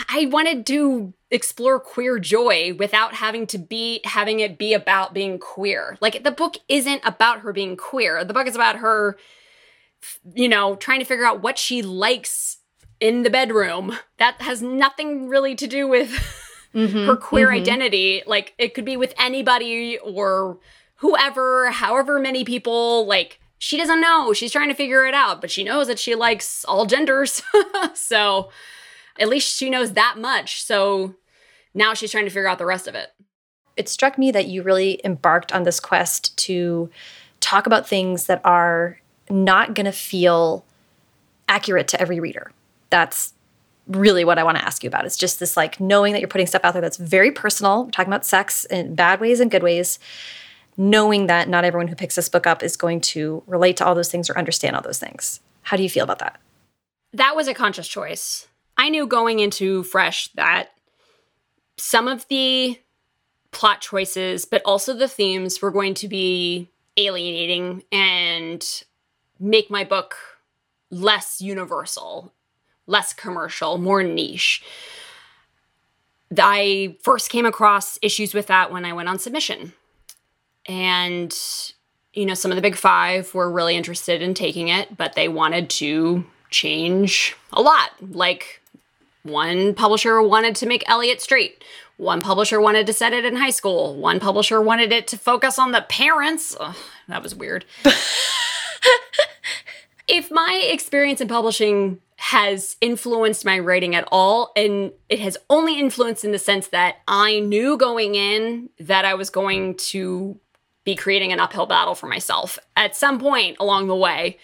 I 0.09 0.26
wanted 0.26 0.66
to 0.66 1.14
explore 1.30 1.80
queer 1.80 2.18
joy 2.18 2.74
without 2.74 3.14
having 3.14 3.47
to 3.49 3.59
be 3.59 4.01
having 4.05 4.40
it 4.40 4.59
be 4.59 4.74
about 4.74 5.14
being 5.14 5.38
queer. 5.38 5.97
Like 6.01 6.22
the 6.22 6.30
book 6.30 6.57
isn't 6.68 7.01
about 7.05 7.40
her 7.40 7.53
being 7.53 7.76
queer. 7.76 8.24
The 8.24 8.34
book 8.34 8.47
is 8.47 8.55
about 8.55 8.76
her 8.76 9.16
you 10.34 10.49
know, 10.49 10.76
trying 10.76 11.01
to 11.01 11.05
figure 11.05 11.24
out 11.24 11.43
what 11.43 11.59
she 11.59 11.82
likes 11.82 12.59
in 13.01 13.22
the 13.22 13.30
bedroom. 13.30 13.97
That 14.18 14.40
has 14.43 14.62
nothing 14.62 15.28
really 15.28 15.55
to 15.57 15.66
do 15.66 15.88
with 15.88 16.11
mm-hmm, 16.74 17.07
her 17.07 17.16
queer 17.16 17.49
mm-hmm. 17.49 17.61
identity. 17.61 18.22
Like 18.26 18.55
it 18.59 18.74
could 18.74 18.84
be 18.84 18.97
with 18.97 19.14
anybody 19.18 19.99
or 19.99 20.59
whoever, 21.03 21.73
however 21.73 22.21
many 22.21 22.45
people, 22.45 23.05
like 23.07 23.41
she 23.59 23.77
doesn't 23.77 24.01
know. 24.01 24.33
She's 24.33 24.53
trying 24.53 24.69
to 24.69 24.75
figure 24.75 25.05
it 25.05 25.15
out, 25.15 25.41
but 25.41 25.51
she 25.51 25.65
knows 25.65 25.89
that 25.89 25.99
she 25.99 26.15
likes 26.15 26.65
all 26.65 26.87
genders. 26.87 27.43
so 27.95 28.51
at 29.19 29.29
least 29.29 29.57
she 29.57 29.69
knows 29.69 29.95
that 29.95 30.15
much. 30.17 30.63
So 30.63 31.17
now 31.75 31.93
she's 31.93 32.13
trying 32.13 32.25
to 32.25 32.31
figure 32.31 32.49
out 32.49 32.59
the 32.59 32.67
rest 32.67 32.87
of 32.87 32.95
it. 32.95 33.09
It 33.77 33.89
struck 33.89 34.17
me 34.17 34.31
that 34.31 34.47
you 34.47 34.63
really 34.63 35.01
embarked 35.05 35.53
on 35.53 35.65
this 35.65 35.81
quest 35.81 36.37
to 36.39 36.89
talk 37.41 37.67
about 37.67 37.89
things 37.89 38.27
that 38.27 38.41
are 38.45 39.01
not 39.29 39.75
going 39.75 39.87
to 39.87 39.93
feel 39.93 40.65
accurate 41.49 41.89
to 41.89 42.01
every 42.01 42.21
reader. 42.21 42.53
That's 42.91 43.35
really 43.89 44.25
what 44.25 44.39
I 44.39 44.45
want 44.45 44.57
to 44.57 44.65
ask 44.65 44.85
you 44.85 44.89
about. 44.89 45.05
It's 45.05 45.17
just 45.17 45.41
this 45.41 45.57
like 45.57 45.81
knowing 45.81 46.13
that 46.13 46.21
you're 46.21 46.29
putting 46.29 46.47
stuff 46.47 46.65
out 46.65 46.75
there 46.75 46.83
that's 46.83 46.97
very 46.97 47.33
personal, 47.33 47.87
We're 47.87 47.91
talking 47.91 48.13
about 48.13 48.25
sex 48.25 48.65
in 48.67 48.95
bad 48.95 49.21
ways 49.21 49.41
and 49.41 49.51
good 49.51 49.65
ways, 49.65 49.99
knowing 50.77 51.27
that 51.27 51.49
not 51.49 51.64
everyone 51.64 51.89
who 51.89 51.95
picks 51.95 52.14
this 52.14 52.29
book 52.29 52.47
up 52.47 52.62
is 52.62 52.77
going 52.77 53.01
to 53.01 53.43
relate 53.47 53.77
to 53.77 53.87
all 53.87 53.95
those 53.95 54.11
things 54.11 54.31
or 54.31 54.39
understand 54.39 54.75
all 54.75 54.83
those 54.83 54.99
things. 54.99 55.41
How 55.62 55.77
do 55.77 55.83
you 55.83 55.91
feel 55.91 56.05
about 56.05 56.18
that? 56.20 56.41
That 57.12 57.37
was 57.37 57.47
a 57.49 57.55
conscious 57.55 57.87
choice. 57.87 58.49
I 58.77 58.89
knew 58.89 59.07
going 59.07 59.41
into 59.41 59.83
Fresh 59.83 60.29
that 60.33 60.70
some 61.77 62.09
of 62.09 62.27
the 62.29 62.79
plot 63.51 63.81
choices, 63.81 64.45
but 64.45 64.62
also 64.64 64.95
the 64.95 65.09
themes 65.09 65.61
were 65.61 65.70
going 65.70 65.95
to 65.95 66.09
be 66.09 66.68
alienating 66.97 67.83
and 67.93 68.83
make 69.39 69.70
my 69.70 69.85
book 69.85 70.16
less 70.91 71.41
universal, 71.41 72.33
less 72.87 73.12
commercial, 73.12 73.79
more 73.79 74.03
niche. 74.03 74.62
I 76.37 76.97
first 77.03 77.31
came 77.31 77.45
across 77.45 77.99
issues 78.01 78.33
with 78.33 78.47
that 78.47 78.73
when 78.73 78.85
I 78.85 78.93
went 78.93 79.09
on 79.09 79.18
submission. 79.18 79.75
And, 80.67 81.37
you 82.13 82.27
know, 82.27 82.35
some 82.35 82.51
of 82.51 82.57
the 82.57 82.63
big 82.63 82.77
five 82.77 83.35
were 83.35 83.51
really 83.51 83.77
interested 83.77 84.23
in 84.23 84.35
taking 84.35 84.69
it, 84.69 84.97
but 84.97 85.15
they 85.15 85.29
wanted 85.29 85.71
to 85.71 86.25
change 86.51 87.35
a 87.53 87.63
lot. 87.63 87.91
Like, 88.01 88.61
one 89.23 89.75
publisher 89.75 90.23
wanted 90.23 90.57
to 90.57 90.67
make 90.67 90.89
Elliot 90.89 91.21
straight. 91.21 91.65
One 91.97 92.21
publisher 92.21 92.61
wanted 92.61 92.87
to 92.87 92.93
set 92.93 93.13
it 93.13 93.25
in 93.25 93.37
high 93.37 93.51
school. 93.51 93.95
One 93.97 94.19
publisher 94.19 94.61
wanted 94.61 94.93
it 94.93 95.07
to 95.09 95.19
focus 95.19 95.59
on 95.59 95.73
the 95.73 95.83
parents. 95.83 96.57
Ugh, 96.59 96.77
that 97.09 97.23
was 97.23 97.35
weird. 97.35 97.65
if 100.09 100.31
my 100.31 100.69
experience 100.71 101.21
in 101.21 101.29
publishing 101.29 102.01
has 102.17 102.77
influenced 102.81 103.45
my 103.45 103.59
writing 103.59 103.95
at 103.95 104.09
all, 104.11 104.53
and 104.57 104.93
it 105.09 105.19
has 105.21 105.37
only 105.51 105.79
influenced 105.79 106.25
in 106.25 106.33
the 106.33 106.39
sense 106.39 106.69
that 106.69 106.97
I 107.07 107.41
knew 107.41 107.77
going 107.77 108.15
in 108.15 108.71
that 108.81 109.05
I 109.05 109.15
was 109.15 109.29
going 109.31 109.77
to 109.77 110.39
be 110.85 110.95
creating 110.95 111.33
an 111.33 111.41
uphill 111.41 111.66
battle 111.66 111.95
for 111.95 112.07
myself 112.07 112.59
at 112.76 112.97
some 112.97 113.18
point 113.18 113.57
along 113.61 113.87
the 113.87 113.97
way 113.97 114.39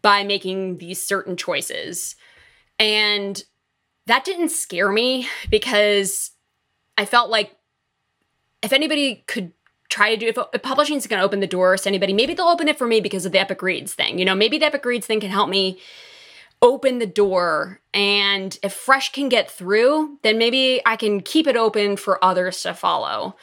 by 0.00 0.22
making 0.22 0.78
these 0.78 1.02
certain 1.04 1.36
choices. 1.36 2.14
And 2.78 3.42
that 4.06 4.24
didn't 4.24 4.50
scare 4.50 4.92
me 4.92 5.28
because 5.50 6.32
I 6.96 7.04
felt 7.04 7.30
like 7.30 7.56
if 8.62 8.72
anybody 8.72 9.24
could 9.26 9.52
try 9.88 10.14
to 10.14 10.16
do 10.16 10.26
if, 10.26 10.38
if 10.52 10.62
publishing 10.62 10.96
is 10.96 11.06
going 11.06 11.18
to 11.18 11.24
open 11.24 11.40
the 11.40 11.46
doors 11.46 11.82
to 11.82 11.88
anybody 11.88 12.12
maybe 12.12 12.34
they'll 12.34 12.46
open 12.46 12.68
it 12.68 12.76
for 12.76 12.86
me 12.86 13.00
because 13.00 13.24
of 13.24 13.32
the 13.32 13.38
epic 13.38 13.62
reads 13.62 13.94
thing. 13.94 14.18
You 14.18 14.24
know 14.24 14.34
maybe 14.34 14.58
the 14.58 14.66
epic 14.66 14.84
reads 14.84 15.06
thing 15.06 15.20
can 15.20 15.30
help 15.30 15.48
me 15.48 15.80
open 16.60 16.98
the 16.98 17.06
door. 17.06 17.80
And 17.94 18.58
if 18.62 18.72
fresh 18.72 19.12
can 19.12 19.28
get 19.28 19.50
through 19.50 20.18
then 20.22 20.38
maybe 20.38 20.82
i 20.84 20.96
can 20.96 21.20
keep 21.20 21.46
it 21.46 21.56
open 21.56 21.96
for 21.96 22.22
others 22.22 22.62
to 22.62 22.74
follow 22.74 23.36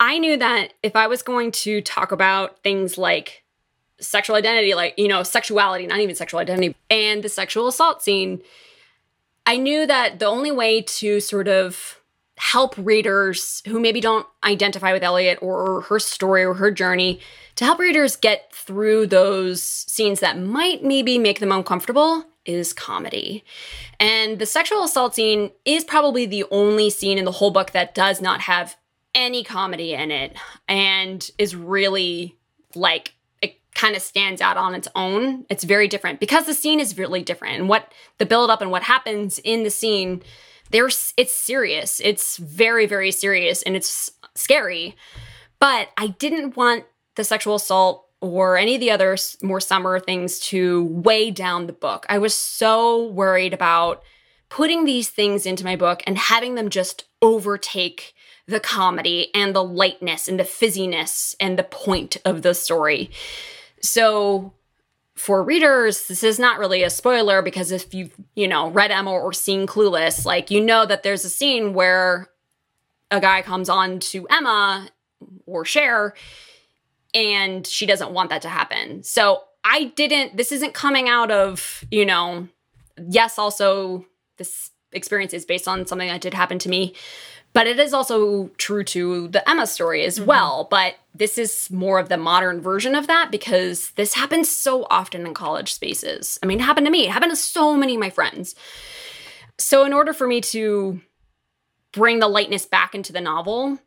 i 0.00 0.18
knew 0.18 0.36
that 0.36 0.72
if 0.82 0.96
i 0.96 1.06
was 1.06 1.22
going 1.22 1.50
to 1.50 1.80
talk 1.82 2.12
about 2.12 2.62
things 2.62 2.98
like 2.98 3.44
sexual 4.00 4.36
identity 4.36 4.74
like 4.74 4.94
you 4.96 5.08
know 5.08 5.22
sexuality 5.22 5.86
not 5.86 6.00
even 6.00 6.14
sexual 6.14 6.40
identity 6.40 6.74
and 6.90 7.22
the 7.22 7.28
sexual 7.28 7.66
assault 7.66 8.02
scene 8.02 8.40
i 9.46 9.56
knew 9.56 9.86
that 9.86 10.18
the 10.18 10.26
only 10.26 10.52
way 10.52 10.80
to 10.80 11.20
sort 11.20 11.48
of 11.48 11.98
help 12.38 12.74
readers 12.78 13.62
who 13.66 13.80
maybe 13.80 14.00
don't 14.00 14.26
identify 14.44 14.92
with 14.92 15.02
Elliot 15.02 15.38
or 15.42 15.82
her 15.82 15.98
story 15.98 16.44
or 16.44 16.54
her 16.54 16.70
journey 16.70 17.20
to 17.56 17.64
help 17.64 17.78
readers 17.78 18.16
get 18.16 18.52
through 18.52 19.06
those 19.08 19.60
scenes 19.62 20.20
that 20.20 20.38
might 20.38 20.84
maybe 20.84 21.18
make 21.18 21.40
them 21.40 21.50
uncomfortable 21.50 22.24
is 22.44 22.72
comedy. 22.72 23.44
And 23.98 24.38
the 24.38 24.46
sexual 24.46 24.84
assault 24.84 25.14
scene 25.14 25.50
is 25.64 25.84
probably 25.84 26.24
the 26.24 26.44
only 26.50 26.90
scene 26.90 27.18
in 27.18 27.24
the 27.24 27.32
whole 27.32 27.50
book 27.50 27.72
that 27.72 27.94
does 27.94 28.20
not 28.20 28.42
have 28.42 28.76
any 29.14 29.44
comedy 29.44 29.94
in 29.94 30.10
it 30.10 30.36
and 30.68 31.30
is 31.38 31.54
really 31.56 32.36
like 32.74 33.14
it 33.42 33.60
kind 33.74 33.96
of 33.96 34.02
stands 34.02 34.40
out 34.40 34.56
on 34.56 34.74
its 34.74 34.88
own. 34.94 35.44
It's 35.48 35.64
very 35.64 35.88
different 35.88 36.20
because 36.20 36.46
the 36.46 36.54
scene 36.54 36.80
is 36.80 36.98
really 36.98 37.22
different 37.22 37.58
and 37.58 37.68
what 37.68 37.92
the 38.18 38.26
build 38.26 38.50
up 38.50 38.60
and 38.60 38.70
what 38.70 38.82
happens 38.82 39.38
in 39.38 39.62
the 39.62 39.70
scene 39.70 40.22
there's 40.70 41.14
it's 41.16 41.32
serious. 41.32 42.00
It's 42.04 42.36
very 42.36 42.86
very 42.86 43.10
serious 43.10 43.62
and 43.62 43.74
it's 43.74 44.10
scary. 44.34 44.96
But 45.60 45.88
I 45.96 46.08
didn't 46.08 46.56
want 46.56 46.84
the 47.16 47.24
sexual 47.24 47.56
assault 47.56 48.06
or 48.20 48.56
any 48.56 48.74
of 48.74 48.80
the 48.80 48.90
other 48.90 49.16
more 49.42 49.60
summer 49.60 49.98
things 49.98 50.38
to 50.40 50.84
weigh 50.84 51.30
down 51.30 51.66
the 51.66 51.72
book. 51.72 52.04
I 52.08 52.18
was 52.18 52.34
so 52.34 53.06
worried 53.06 53.54
about 53.54 54.02
putting 54.48 54.84
these 54.84 55.10
things 55.10 55.46
into 55.46 55.64
my 55.64 55.76
book 55.76 56.02
and 56.06 56.16
having 56.18 56.54
them 56.54 56.68
just 56.68 57.04
overtake 57.20 58.14
the 58.46 58.60
comedy 58.60 59.32
and 59.34 59.54
the 59.54 59.62
lightness 59.62 60.26
and 60.26 60.40
the 60.40 60.44
fizziness 60.44 61.34
and 61.38 61.58
the 61.58 61.64
point 61.64 62.16
of 62.24 62.42
the 62.42 62.54
story. 62.54 63.10
So 63.82 64.54
for 65.14 65.42
readers, 65.42 66.06
this 66.06 66.22
is 66.22 66.38
not 66.38 66.58
really 66.58 66.82
a 66.82 66.90
spoiler 66.90 67.42
because 67.42 67.72
if 67.72 67.92
you've, 67.92 68.14
you 68.34 68.48
know, 68.48 68.70
read 68.70 68.90
Emma 68.90 69.10
or 69.10 69.32
seen 69.32 69.66
Clueless, 69.66 70.24
like 70.24 70.50
you 70.50 70.60
know 70.60 70.86
that 70.86 71.02
there's 71.02 71.24
a 71.24 71.28
scene 71.28 71.74
where 71.74 72.28
a 73.10 73.20
guy 73.20 73.42
comes 73.42 73.68
on 73.68 73.98
to 73.98 74.26
Emma 74.28 74.88
or 75.44 75.64
Cher 75.64 76.14
and 77.14 77.66
she 77.66 77.84
doesn't 77.84 78.12
want 78.12 78.30
that 78.30 78.42
to 78.42 78.48
happen. 78.48 79.02
So 79.02 79.42
I 79.64 79.92
didn't, 79.96 80.36
this 80.36 80.52
isn't 80.52 80.72
coming 80.72 81.08
out 81.08 81.30
of, 81.30 81.84
you 81.90 82.06
know, 82.06 82.48
yes, 83.08 83.38
also 83.38 84.06
this 84.38 84.70
experience 84.92 85.34
is 85.34 85.44
based 85.44 85.68
on 85.68 85.86
something 85.86 86.08
that 86.08 86.20
did 86.20 86.34
happen 86.34 86.58
to 86.60 86.68
me, 86.68 86.94
but 87.52 87.66
it 87.66 87.78
is 87.78 87.92
also 87.92 88.48
true 88.58 88.84
to 88.84 89.28
the 89.28 89.48
Emma 89.48 89.66
story 89.66 90.04
as 90.04 90.18
mm-hmm. 90.18 90.28
well. 90.28 90.68
But 90.70 90.96
this 91.14 91.38
is 91.38 91.70
more 91.70 91.98
of 91.98 92.08
the 92.08 92.16
modern 92.16 92.60
version 92.60 92.94
of 92.94 93.06
that 93.06 93.30
because 93.30 93.90
this 93.92 94.14
happens 94.14 94.48
so 94.48 94.86
often 94.90 95.26
in 95.26 95.34
college 95.34 95.72
spaces. 95.72 96.38
I 96.42 96.46
mean, 96.46 96.60
it 96.60 96.64
happened 96.64 96.86
to 96.86 96.92
me, 96.92 97.06
it 97.06 97.10
happened 97.10 97.32
to 97.32 97.36
so 97.36 97.76
many 97.76 97.94
of 97.94 98.00
my 98.00 98.10
friends. 98.10 98.54
So, 99.58 99.84
in 99.84 99.92
order 99.92 100.12
for 100.12 100.26
me 100.26 100.40
to 100.40 101.00
bring 101.92 102.20
the 102.20 102.28
lightness 102.28 102.64
back 102.64 102.94
into 102.94 103.12
the 103.12 103.20
novel, 103.20 103.78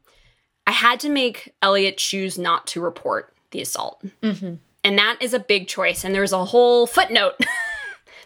I 0.67 0.71
had 0.71 0.99
to 1.01 1.09
make 1.09 1.53
Elliot 1.61 1.97
choose 1.97 2.37
not 2.37 2.67
to 2.67 2.81
report 2.81 3.33
the 3.51 3.61
assault. 3.61 4.03
Mm-hmm. 4.21 4.55
And 4.83 4.97
that 4.97 5.17
is 5.21 5.33
a 5.33 5.39
big 5.39 5.67
choice. 5.67 6.03
And 6.03 6.13
there's 6.13 6.33
a 6.33 6.45
whole 6.45 6.87
footnote. 6.87 7.35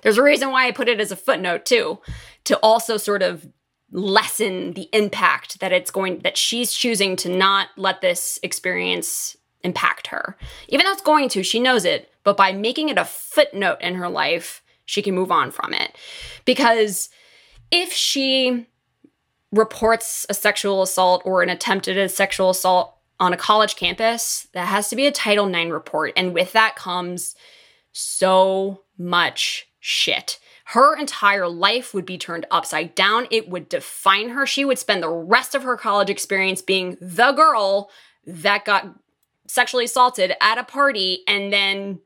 there's 0.02 0.18
a 0.18 0.24
reason 0.24 0.52
why 0.52 0.68
I 0.68 0.72
put 0.72 0.90
it 0.90 1.00
as 1.00 1.12
a 1.12 1.16
footnote, 1.16 1.66
too, 1.66 2.00
to 2.46 2.58
also 2.58 2.98
sort 2.98 3.22
of 3.22 3.48
lessen 3.92 4.74
the 4.74 4.90
impact 4.94 5.60
that 5.60 5.72
it's 5.72 5.92
going 5.92 6.20
that 6.20 6.38
she's 6.38 6.74
choosing 6.74 7.16
to 7.16 7.30
not 7.30 7.70
let 7.78 8.02
this 8.02 8.40
experience 8.44 9.38
impact 9.64 10.08
her. 10.08 10.38
Even 10.68 10.86
though 10.86 10.92
it's 10.92 11.02
going 11.02 11.30
to, 11.30 11.44
she 11.44 11.60
knows 11.60 11.86
it, 11.86 12.12
but 12.24 12.38
by 12.38 12.52
making 12.52 12.90
it 12.90 12.98
a 12.98 13.06
footnote 13.06 13.78
in 13.82 13.96
her 13.96 14.10
life, 14.10 14.62
she 14.86 15.02
can 15.02 15.16
move 15.16 15.32
on 15.32 15.52
from 15.52 15.74
it. 15.74 15.96
Because 16.46 17.10
if 17.72 17.92
she 17.92 18.68
reports 19.52 20.26
a 20.30 20.34
sexual 20.34 20.82
assault 20.82 21.22
or 21.26 21.42
an 21.42 21.50
attempted 21.50 22.10
sexual 22.12 22.50
assault 22.50 22.98
on 23.20 23.34
a 23.34 23.38
college 23.38 23.76
campus, 23.76 24.48
that 24.54 24.68
has 24.68 24.90
to 24.90 24.96
be 24.96 25.08
a 25.08 25.12
Title 25.12 25.48
IX 25.54 25.72
report. 25.72 26.14
And 26.16 26.34
with 26.34 26.52
that 26.54 26.76
comes 26.76 27.36
so 27.92 28.82
much 28.98 29.68
shit 29.88 30.40
her 30.70 30.96
entire 30.96 31.48
life 31.48 31.94
would 31.94 32.06
be 32.06 32.18
turned 32.18 32.48
upside 32.50 32.96
down. 32.96 33.28
It 33.30 33.50
would 33.50 33.70
define 33.70 34.30
her. 34.30 34.48
She 34.48 34.66
would 34.66 34.80
spend 34.80 35.04
the 35.04 35.10
rest 35.10 35.54
of 35.54 35.62
her 35.62 35.78
college 35.78 36.10
experience 36.10 36.62
being 36.62 36.98
the 37.00 37.34
girl 37.34 37.92
that 38.26 38.66
got 38.66 38.88
sexually 39.48 39.86
assaulted 39.86 40.34
at 40.42 40.58
a 40.58 40.64
party 40.64 41.20
and 41.28 41.54
then 41.54 42.00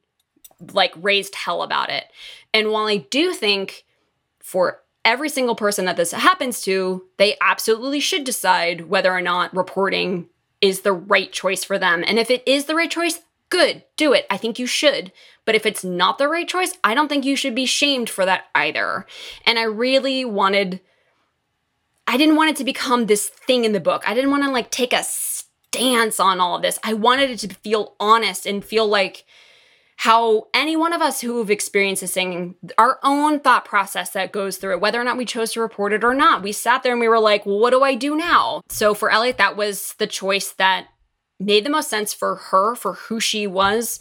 like 0.73 0.93
raised 0.97 1.35
hell 1.35 1.61
about 1.61 1.89
it. 1.89 2.05
And 2.53 2.71
while 2.71 2.87
I 2.87 2.97
do 2.97 3.33
think 3.33 3.85
for 4.39 4.81
every 5.05 5.29
single 5.29 5.55
person 5.55 5.85
that 5.85 5.95
this 5.95 6.11
happens 6.11 6.61
to, 6.63 7.05
they 7.15 7.37
absolutely 7.39 8.01
should 8.01 8.25
decide 8.25 8.89
whether 8.89 9.13
or 9.13 9.21
not 9.21 9.55
reporting 9.55 10.27
is 10.59 10.81
the 10.81 10.91
right 10.91 11.31
choice 11.31 11.63
for 11.63 11.79
them. 11.79 12.03
And 12.05 12.19
if 12.19 12.29
it 12.29 12.45
is 12.45 12.65
the 12.65 12.75
right 12.75 12.91
choice, 12.91 13.21
good, 13.49 13.83
do 13.97 14.13
it. 14.13 14.25
I 14.29 14.37
think 14.37 14.59
you 14.59 14.65
should. 14.65 15.11
But 15.45 15.55
if 15.55 15.65
it's 15.65 15.83
not 15.83 16.17
the 16.17 16.27
right 16.27 16.47
choice, 16.47 16.73
I 16.83 16.93
don't 16.93 17.07
think 17.07 17.25
you 17.25 17.35
should 17.35 17.55
be 17.55 17.65
shamed 17.65 18.09
for 18.09 18.25
that 18.25 18.45
either. 18.53 19.05
And 19.45 19.57
I 19.57 19.63
really 19.63 20.23
wanted, 20.23 20.79
I 22.07 22.17
didn't 22.17 22.35
want 22.35 22.51
it 22.51 22.55
to 22.57 22.63
become 22.63 23.05
this 23.05 23.27
thing 23.27 23.65
in 23.65 23.71
the 23.71 23.79
book. 23.79 24.07
I 24.07 24.13
didn't 24.13 24.31
want 24.31 24.43
to 24.43 24.51
like 24.51 24.69
take 24.69 24.93
a 24.93 25.03
stance 25.03 26.19
on 26.19 26.39
all 26.39 26.55
of 26.55 26.61
this. 26.61 26.79
I 26.83 26.93
wanted 26.93 27.31
it 27.31 27.39
to 27.39 27.55
feel 27.55 27.95
honest 27.99 28.45
and 28.45 28.63
feel 28.63 28.87
like 28.87 29.25
how 29.97 30.47
any 30.53 30.77
one 30.77 30.93
of 30.93 31.01
us 31.01 31.19
who've 31.19 31.51
experienced 31.51 32.01
this 32.01 32.13
thing, 32.13 32.55
our 32.77 32.99
own 33.03 33.39
thought 33.41 33.65
process 33.65 34.11
that 34.11 34.31
goes 34.31 34.55
through 34.55 34.73
it, 34.73 34.79
whether 34.79 35.01
or 35.01 35.03
not 35.03 35.17
we 35.17 35.25
chose 35.25 35.51
to 35.51 35.61
report 35.61 35.91
it 35.91 36.05
or 36.05 36.13
not. 36.13 36.41
We 36.41 36.53
sat 36.53 36.83
there 36.83 36.93
and 36.93 37.01
we 37.01 37.09
were 37.09 37.19
like, 37.19 37.45
well, 37.45 37.59
what 37.59 37.71
do 37.71 37.83
I 37.83 37.95
do 37.95 38.15
now? 38.15 38.61
So 38.69 38.93
for 38.93 39.11
Elliot, 39.11 39.37
that 39.39 39.57
was 39.57 39.95
the 39.97 40.07
choice 40.07 40.51
that 40.53 40.87
made 41.39 41.65
the 41.65 41.69
most 41.69 41.89
sense 41.89 42.13
for 42.13 42.35
her, 42.35 42.75
for 42.75 42.93
who 42.93 43.19
she 43.19 43.47
was 43.47 43.99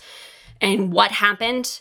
and 0.60 0.92
what 0.92 1.12
happened, 1.12 1.80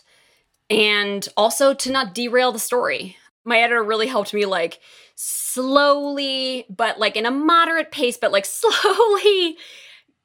and 0.70 1.28
also 1.36 1.74
to 1.74 1.90
not 1.90 2.14
derail 2.14 2.52
the 2.52 2.58
story. 2.58 3.16
My 3.44 3.58
editor 3.60 3.82
really 3.82 4.06
helped 4.06 4.34
me 4.34 4.44
like 4.44 4.80
slowly, 5.14 6.66
but 6.68 6.98
like 6.98 7.16
in 7.16 7.26
a 7.26 7.30
moderate 7.30 7.90
pace, 7.90 8.16
but 8.16 8.32
like 8.32 8.44
slowly 8.46 9.56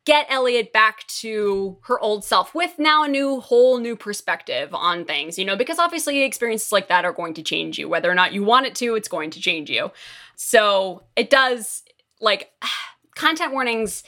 get 0.06 0.28
Elliot 0.30 0.74
back 0.74 1.08
to 1.08 1.78
her 1.84 2.00
old 2.00 2.26
self 2.26 2.54
with 2.54 2.78
now 2.78 3.04
a 3.04 3.08
new 3.08 3.40
whole 3.40 3.80
new 3.80 3.96
perspective 3.96 4.74
on 4.74 5.06
things, 5.06 5.40
you 5.40 5.46
know, 5.46 5.56
because 5.56 5.80
obviously 5.80 6.24
experiences 6.24 6.72
like 6.72 6.90
that 6.90 7.06
are 7.06 7.14
going 7.14 7.34
to 7.34 7.42
change 7.42 7.80
you. 7.80 7.88
Whether 7.88 8.12
or 8.12 8.16
not 8.16 8.34
you 8.34 8.44
want 8.44 8.66
it 8.66 8.76
to, 8.76 8.96
it's 8.96 9.08
going 9.08 9.32
to 9.32 9.40
change 9.40 9.70
you. 9.70 9.92
So 10.36 11.04
it 11.16 11.30
does 11.30 11.84
like 12.20 12.52
content 13.16 13.54
warnings 13.54 14.04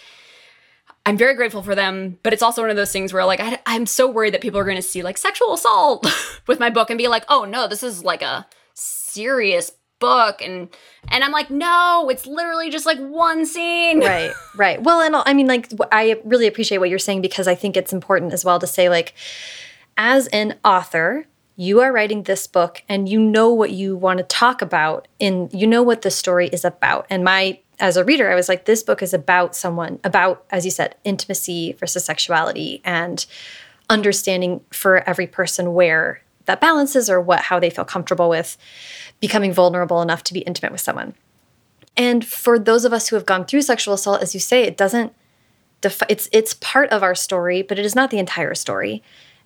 I'm 1.05 1.17
very 1.17 1.35
grateful 1.35 1.61
for 1.61 1.75
them, 1.75 2.17
but 2.23 2.33
it's 2.33 2.41
also 2.41 2.63
one 2.63 2.71
of 2.71 2.75
those 2.75 2.91
things 2.91 3.13
where 3.13 3.25
like 3.25 3.39
I, 3.39 3.59
am 3.67 3.85
so 3.85 4.09
worried 4.09 4.33
that 4.33 4.41
people 4.41 4.59
are 4.59 4.63
going 4.63 4.75
to 4.75 4.81
see 4.81 5.03
like 5.03 5.17
sexual 5.17 5.53
assault 5.53 6.07
with 6.47 6.59
my 6.59 6.69
book 6.69 6.89
and 6.89 6.97
be 6.97 7.07
like, 7.07 7.25
"Oh 7.29 7.45
no, 7.45 7.67
this 7.67 7.83
is 7.83 8.03
like 8.03 8.23
a 8.23 8.47
serious 8.73 9.71
book," 9.99 10.41
and 10.41 10.69
and 11.09 11.23
I'm 11.23 11.31
like, 11.31 11.51
"No, 11.51 12.09
it's 12.09 12.25
literally 12.25 12.71
just 12.71 12.87
like 12.87 12.97
one 12.97 13.45
scene." 13.45 13.99
Right, 14.05 14.33
right. 14.55 14.81
Well, 14.81 15.01
and 15.01 15.15
I 15.15 15.33
mean, 15.33 15.47
like, 15.47 15.71
I 15.91 16.19
really 16.25 16.47
appreciate 16.47 16.79
what 16.79 16.89
you're 16.89 16.97
saying 16.97 17.21
because 17.21 17.47
I 17.47 17.55
think 17.55 17.77
it's 17.77 17.93
important 17.93 18.33
as 18.33 18.43
well 18.43 18.57
to 18.59 18.67
say 18.67 18.89
like, 18.89 19.13
as 19.97 20.25
an 20.27 20.55
author, 20.65 21.27
you 21.55 21.81
are 21.81 21.91
writing 21.91 22.23
this 22.23 22.47
book 22.47 22.83
and 22.89 23.07
you 23.07 23.19
know 23.19 23.53
what 23.53 23.71
you 23.71 23.95
want 23.95 24.17
to 24.17 24.23
talk 24.23 24.61
about 24.61 25.07
and 25.21 25.53
you 25.53 25.67
know 25.67 25.83
what 25.83 26.01
the 26.01 26.11
story 26.11 26.47
is 26.49 26.65
about 26.65 27.05
and 27.09 27.23
my 27.23 27.59
as 27.79 27.97
a 27.97 28.03
reader, 28.03 28.31
I 28.31 28.35
was 28.35 28.49
like, 28.49 28.65
this 28.65 28.83
book 28.83 29.01
is 29.01 29.13
about 29.13 29.55
someone, 29.55 29.99
about, 30.03 30.45
as 30.49 30.65
you 30.65 30.71
said, 30.71 30.95
intimacy 31.03 31.73
versus 31.73 32.05
sexuality 32.05 32.81
and 32.85 33.25
understanding 33.89 34.61
for 34.71 35.07
every 35.07 35.27
person 35.27 35.73
where 35.73 36.21
that 36.45 36.61
balances 36.61 37.09
or 37.09 37.19
what 37.19 37.41
how 37.41 37.59
they 37.59 37.69
feel 37.69 37.85
comfortable 37.85 38.29
with 38.29 38.57
becoming 39.19 39.53
vulnerable 39.53 40.01
enough 40.01 40.23
to 40.23 40.33
be 40.33 40.41
intimate 40.41 40.71
with 40.71 40.81
someone. 40.81 41.13
And 41.97 42.25
for 42.25 42.59
those 42.59 42.85
of 42.85 42.93
us 42.93 43.07
who 43.07 43.15
have 43.15 43.25
gone 43.25 43.45
through 43.45 43.61
sexual 43.61 43.93
assault, 43.93 44.21
as 44.21 44.33
you 44.33 44.39
say, 44.39 44.63
it 44.63 44.77
doesn't 44.77 45.13
it's 46.09 46.27
it's 46.31 46.55
part 46.55 46.89
of 46.89 47.03
our 47.03 47.13
story, 47.15 47.61
but 47.61 47.77
it 47.77 47.85
is 47.85 47.95
not 47.95 48.09
the 48.09 48.17
entire 48.17 48.55
story. 48.55 49.03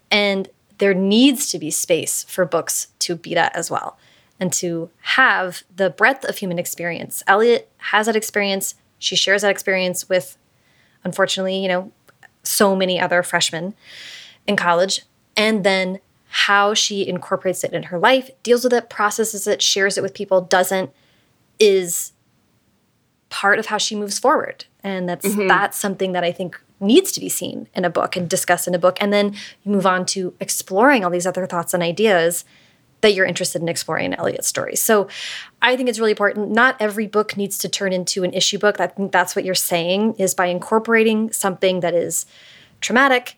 And 0.09 0.49
there 0.77 0.93
needs 0.93 1.51
to 1.51 1.59
be 1.59 1.69
space 1.69 2.23
for 2.23 2.45
books 2.45 2.87
to 2.99 3.15
be 3.15 3.33
that 3.33 3.55
as 3.55 3.69
well 3.69 3.97
and 4.39 4.53
to 4.53 4.89
have 5.01 5.63
the 5.75 5.89
breadth 5.89 6.23
of 6.23 6.37
human 6.37 6.59
experience. 6.59 7.23
Elliot 7.27 7.69
has 7.77 8.05
that 8.05 8.15
experience. 8.15 8.75
She 8.97 9.15
shares 9.15 9.41
that 9.41 9.51
experience 9.51 10.07
with 10.07 10.37
unfortunately, 11.03 11.61
you 11.61 11.67
know, 11.67 11.91
so 12.43 12.75
many 12.75 12.99
other 12.99 13.23
freshmen 13.23 13.73
in 14.47 14.55
college. 14.55 15.01
And 15.35 15.63
then 15.63 15.99
how 16.29 16.73
she 16.73 17.07
incorporates 17.07 17.63
it 17.63 17.73
in 17.73 17.83
her 17.83 17.97
life, 17.97 18.29
deals 18.43 18.63
with 18.63 18.73
it, 18.73 18.89
processes 18.89 19.47
it, 19.47 19.61
shares 19.61 19.97
it 19.97 20.01
with 20.01 20.13
people, 20.13 20.41
doesn't, 20.41 20.91
is 21.59 22.13
part 23.29 23.59
of 23.59 23.67
how 23.67 23.77
she 23.77 23.95
moves 23.95 24.19
forward. 24.19 24.65
And 24.83 25.07
that's 25.09 25.25
mm-hmm. 25.25 25.47
that's 25.47 25.77
something 25.77 26.13
that 26.13 26.23
I 26.23 26.31
think 26.31 26.59
needs 26.79 27.11
to 27.11 27.19
be 27.19 27.29
seen 27.29 27.67
in 27.73 27.83
a 27.83 27.89
book 27.89 28.15
and 28.15 28.29
discussed 28.29 28.67
in 28.67 28.75
a 28.75 28.79
book. 28.79 28.97
And 29.01 29.11
then 29.11 29.33
you 29.63 29.71
move 29.71 29.85
on 29.85 30.05
to 30.07 30.33
exploring 30.39 31.03
all 31.03 31.09
these 31.09 31.27
other 31.27 31.45
thoughts 31.45 31.73
and 31.73 31.83
ideas 31.83 32.45
that 33.01 33.13
you're 33.13 33.25
interested 33.25 33.61
in 33.61 33.69
exploring 33.69 34.13
in 34.13 34.41
story. 34.41 34.75
So 34.75 35.07
I 35.61 35.75
think 35.75 35.89
it's 35.89 35.99
really 35.99 36.11
important. 36.11 36.51
Not 36.51 36.75
every 36.79 37.07
book 37.07 37.37
needs 37.37 37.57
to 37.59 37.69
turn 37.69 37.93
into 37.93 38.23
an 38.23 38.33
issue 38.33 38.59
book. 38.59 38.79
I 38.79 38.87
think 38.87 39.11
that's 39.11 39.35
what 39.35 39.45
you're 39.45 39.55
saying 39.55 40.15
is 40.17 40.33
by 40.33 40.47
incorporating 40.47 41.31
something 41.31 41.79
that 41.79 41.93
is 41.93 42.25
traumatic. 42.81 43.37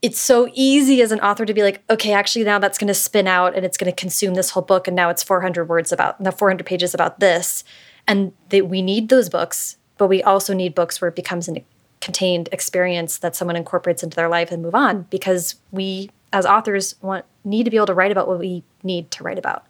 It's 0.00 0.18
so 0.18 0.48
easy 0.54 1.02
as 1.02 1.12
an 1.12 1.20
author 1.20 1.44
to 1.44 1.52
be 1.52 1.62
like, 1.62 1.82
okay, 1.90 2.12
actually 2.12 2.44
now 2.44 2.58
that's 2.58 2.78
going 2.78 2.88
to 2.88 2.94
spin 2.94 3.26
out 3.26 3.54
and 3.56 3.66
it's 3.66 3.76
going 3.76 3.92
to 3.92 3.96
consume 3.96 4.34
this 4.34 4.50
whole 4.50 4.62
book 4.62 4.86
and 4.86 4.94
now 4.94 5.10
it's 5.10 5.22
400 5.22 5.68
words 5.68 5.92
about, 5.92 6.22
the 6.22 6.32
400 6.32 6.64
pages 6.64 6.94
about 6.94 7.20
this. 7.20 7.64
And 8.06 8.32
that 8.48 8.68
we 8.68 8.80
need 8.80 9.10
those 9.10 9.28
books, 9.28 9.76
but 9.98 10.06
we 10.06 10.22
also 10.22 10.54
need 10.54 10.74
books 10.74 11.00
where 11.00 11.08
it 11.08 11.16
becomes 11.16 11.46
an 11.48 11.62
contained 12.00 12.48
experience 12.52 13.18
that 13.18 13.34
someone 13.34 13.56
incorporates 13.56 14.02
into 14.02 14.16
their 14.16 14.28
life 14.28 14.50
and 14.52 14.62
move 14.62 14.74
on 14.74 15.02
because 15.10 15.56
we 15.70 16.10
as 16.32 16.46
authors 16.46 16.94
want 17.00 17.24
need 17.44 17.64
to 17.64 17.70
be 17.70 17.76
able 17.76 17.86
to 17.86 17.94
write 17.94 18.12
about 18.12 18.28
what 18.28 18.38
we 18.38 18.62
need 18.82 19.10
to 19.12 19.24
write 19.24 19.38
about. 19.38 19.64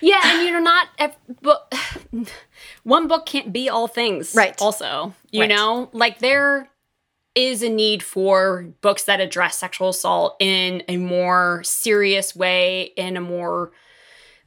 Yeah, 0.00 0.20
and 0.22 0.46
you 0.46 0.52
know, 0.52 0.60
not 0.60 0.88
but 1.42 1.74
one 2.82 3.08
book 3.08 3.26
can't 3.26 3.52
be 3.52 3.68
all 3.68 3.88
things. 3.88 4.34
Right. 4.34 4.60
Also, 4.60 5.14
you 5.30 5.42
right. 5.42 5.48
know, 5.48 5.90
like 5.92 6.18
there 6.18 6.70
is 7.34 7.62
a 7.62 7.68
need 7.68 8.02
for 8.02 8.68
books 8.80 9.04
that 9.04 9.20
address 9.20 9.58
sexual 9.58 9.90
assault 9.90 10.36
in 10.40 10.82
a 10.88 10.96
more 10.96 11.62
serious 11.64 12.34
way, 12.34 12.92
in 12.96 13.16
a 13.16 13.20
more 13.20 13.70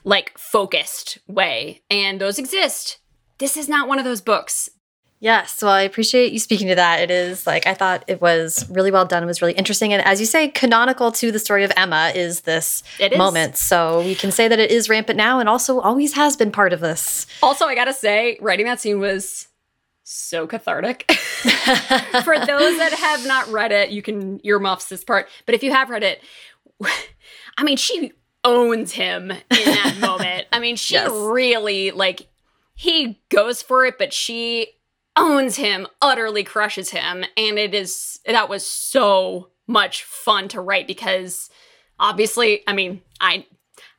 like 0.04 0.38
focused 0.38 1.20
way, 1.28 1.82
and 1.90 2.20
those 2.20 2.40
exist. 2.40 3.00
This 3.38 3.58
is 3.58 3.68
not 3.68 3.88
one 3.88 3.98
of 3.98 4.06
those 4.06 4.22
books. 4.22 4.70
Yes, 5.22 5.62
well, 5.62 5.72
I 5.72 5.84
appreciate 5.84 6.34
you 6.34 6.40
speaking 6.40 6.68
to 6.70 6.76
that. 6.76 7.00
It 7.00 7.12
is 7.12 7.46
like 7.46 7.68
I 7.68 7.76
thought 7.76 8.04
it 8.08 8.20
was 8.20 8.68
really 8.72 8.90
well 8.90 9.06
done. 9.06 9.22
It 9.22 9.28
was 9.28 9.40
really 9.40 9.54
interesting, 9.54 9.94
and 9.94 10.04
as 10.04 10.20
you 10.20 10.26
say, 10.26 10.48
canonical 10.48 11.12
to 11.12 11.32
the 11.32 11.38
story 11.38 11.64
of 11.64 11.72
Emma 11.78 12.12
is 12.16 12.42
this 12.42 12.82
moment. 13.16 13.56
So 13.56 14.02
we 14.02 14.16
can 14.16 14.32
say 14.32 14.48
that 14.48 14.60
it 14.60 14.72
is 14.72 14.90
rampant 14.90 15.18
now, 15.18 15.40
and 15.40 15.48
also 15.48 15.80
always 15.80 16.14
has 16.14 16.36
been 16.36 16.52
part 16.52 16.74
of 16.74 16.80
this. 16.80 17.28
Also, 17.44 17.66
I 17.66 17.76
gotta 17.76 17.94
say, 17.94 18.40
writing 18.42 18.66
that 18.66 18.82
scene 18.82 19.00
was 19.00 19.48
so 20.04 20.48
cathartic. 20.48 21.12
For 21.12 22.40
those 22.40 22.78
that 22.80 22.94
have 22.98 23.26
not 23.28 23.48
read 23.50 23.72
it, 23.72 23.92
you 23.92 24.02
can 24.02 24.44
earmuffs 24.44 24.90
this 24.90 25.04
part. 25.04 25.30
But 25.46 25.54
if 25.54 25.62
you 25.62 25.72
have 25.72 25.92
read 25.92 26.02
it, 26.02 26.24
I 27.58 27.64
mean, 27.64 27.78
she 27.78 28.12
owns 28.44 28.94
him 28.94 29.30
in 29.30 29.40
that 29.50 29.98
moment. 30.02 30.48
I 30.52 30.60
mean, 30.60 30.76
she 30.76 30.96
yes. 30.96 31.12
really 31.12 31.92
like 31.92 32.28
he 32.76 33.20
goes 33.30 33.62
for 33.62 33.86
it, 33.86 34.00
but 34.00 34.14
she 34.14 34.70
owns 35.16 35.58
him, 35.58 35.88
utterly 36.02 36.44
crushes 36.44 36.92
him. 36.92 37.26
And 37.38 37.60
it 37.60 37.74
is, 37.74 38.20
that 38.26 38.50
was 38.50 38.66
so 38.66 39.50
much 39.68 40.04
fun 40.04 40.48
to 40.50 40.62
write 40.62 40.88
because 40.88 41.50
obviously, 42.00 42.64
I 42.68 42.74
mean, 42.74 43.02
I, 43.20 43.46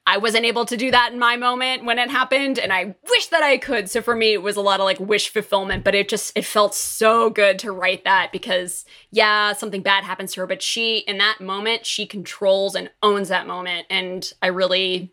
I 0.05 0.17
wasn't 0.17 0.47
able 0.47 0.65
to 0.67 0.77
do 0.77 0.91
that 0.91 1.13
in 1.13 1.19
my 1.19 1.37
moment 1.37 1.85
when 1.85 1.99
it 1.99 2.11
happened, 2.11 2.59
and 2.59 2.73
I 2.73 2.97
wish 3.09 3.29
that 3.29 3.45
I 3.45 3.57
could. 3.57 3.89
So 3.89 4.03
for 4.03 4.17
me, 4.17 4.33
it 4.33 4.43
was 4.43 4.57
a 4.57 4.61
lot 4.61 4.81
of 4.81 4.85
like 4.85 4.99
wish 4.99 5.29
fulfillment, 5.29 5.85
but 5.85 5.95
it 5.95 6.09
just 6.09 6.37
it 6.37 6.45
felt 6.45 6.75
so 6.75 7.31
good 7.31 7.59
to 7.61 7.71
write 7.71 8.03
that 8.03 8.31
because 8.33 8.85
yeah, 9.13 9.53
something 9.53 9.81
bad 9.81 10.03
happens 10.03 10.33
to 10.33 10.41
her, 10.41 10.47
but 10.49 10.61
she 10.61 10.99
in 10.99 11.19
that 11.19 11.41
moment 11.41 11.87
she 11.87 12.05
controls 12.05 12.75
and 12.75 12.91
owns 13.01 13.29
that 13.29 13.47
moment, 13.47 13.87
and 13.91 14.33
I 14.43 14.49
really, 14.49 15.13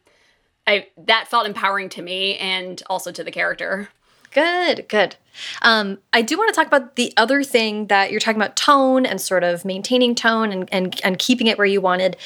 I 0.65 0.87
that 1.05 1.27
felt 1.27 1.45
empowering 1.45 1.89
to 1.89 2.01
me 2.01 2.37
and 2.37 2.81
also 2.87 3.11
to 3.11 3.23
the 3.23 3.31
character. 3.31 3.89
Good, 4.31 4.87
good. 4.87 5.15
Um, 5.61 5.99
I 6.13 6.21
do 6.21 6.37
want 6.37 6.53
to 6.53 6.55
talk 6.55 6.67
about 6.67 6.95
the 6.95 7.13
other 7.17 7.43
thing 7.43 7.87
that 7.87 8.11
you're 8.11 8.19
talking 8.19 8.41
about 8.41 8.55
tone 8.55 9.05
and 9.05 9.19
sort 9.19 9.43
of 9.43 9.65
maintaining 9.65 10.15
tone 10.15 10.51
and, 10.51 10.69
and, 10.71 10.99
and 11.03 11.17
keeping 11.17 11.47
it 11.47 11.57
where 11.57 11.67
you 11.67 11.81
wanted. 11.81 12.17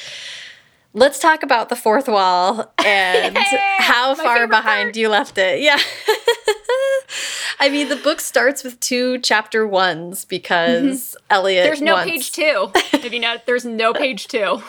Let's 0.92 1.18
talk 1.18 1.42
about 1.42 1.70
the 1.70 1.76
fourth 1.76 2.06
wall 2.06 2.72
and 2.84 3.36
how 3.78 4.14
far 4.14 4.46
behind 4.46 4.88
part. 4.88 4.96
you 4.96 5.08
left 5.08 5.38
it. 5.38 5.60
Yeah. 5.60 5.80
I 7.60 7.68
mean, 7.68 7.88
the 7.88 7.96
book 7.96 8.20
starts 8.20 8.62
with 8.62 8.78
two 8.80 9.18
chapter 9.18 9.66
ones 9.66 10.24
because 10.24 10.82
mm-hmm. 10.82 11.26
Elliot. 11.30 11.64
There's 11.64 11.82
no 11.82 11.94
wants... 11.94 12.10
page 12.10 12.32
two. 12.32 12.70
If 12.92 13.12
you 13.12 13.20
know, 13.20 13.36
there's 13.46 13.64
no 13.64 13.92
page 13.92 14.28
two. 14.28 14.62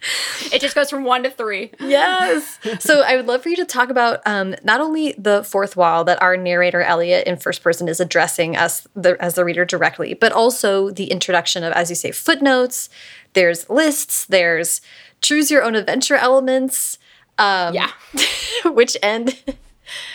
it 0.52 0.60
just 0.60 0.74
goes 0.74 0.90
from 0.90 1.04
one 1.04 1.22
to 1.22 1.30
three. 1.30 1.72
Yes. 1.80 2.58
So 2.80 3.02
I 3.02 3.16
would 3.16 3.26
love 3.26 3.42
for 3.42 3.48
you 3.48 3.56
to 3.56 3.64
talk 3.64 3.90
about 3.90 4.20
um, 4.26 4.54
not 4.64 4.80
only 4.80 5.14
the 5.18 5.44
fourth 5.44 5.76
wall 5.76 6.04
that 6.04 6.20
our 6.22 6.36
narrator 6.36 6.82
Elliot 6.82 7.26
in 7.26 7.36
first 7.36 7.62
person 7.62 7.88
is 7.88 8.00
addressing 8.00 8.56
us 8.56 8.86
the, 8.94 9.20
as 9.22 9.34
the 9.34 9.44
reader 9.44 9.64
directly, 9.64 10.14
but 10.14 10.32
also 10.32 10.90
the 10.90 11.10
introduction 11.10 11.64
of, 11.64 11.72
as 11.72 11.90
you 11.90 11.96
say, 11.96 12.10
footnotes. 12.10 12.88
There's 13.32 13.68
lists. 13.68 14.26
There's 14.26 14.80
choose 15.20 15.50
your 15.50 15.62
own 15.62 15.74
adventure 15.74 16.16
elements. 16.16 16.98
Um, 17.38 17.74
yeah. 17.74 17.90
which 18.64 18.96
end, 19.02 19.38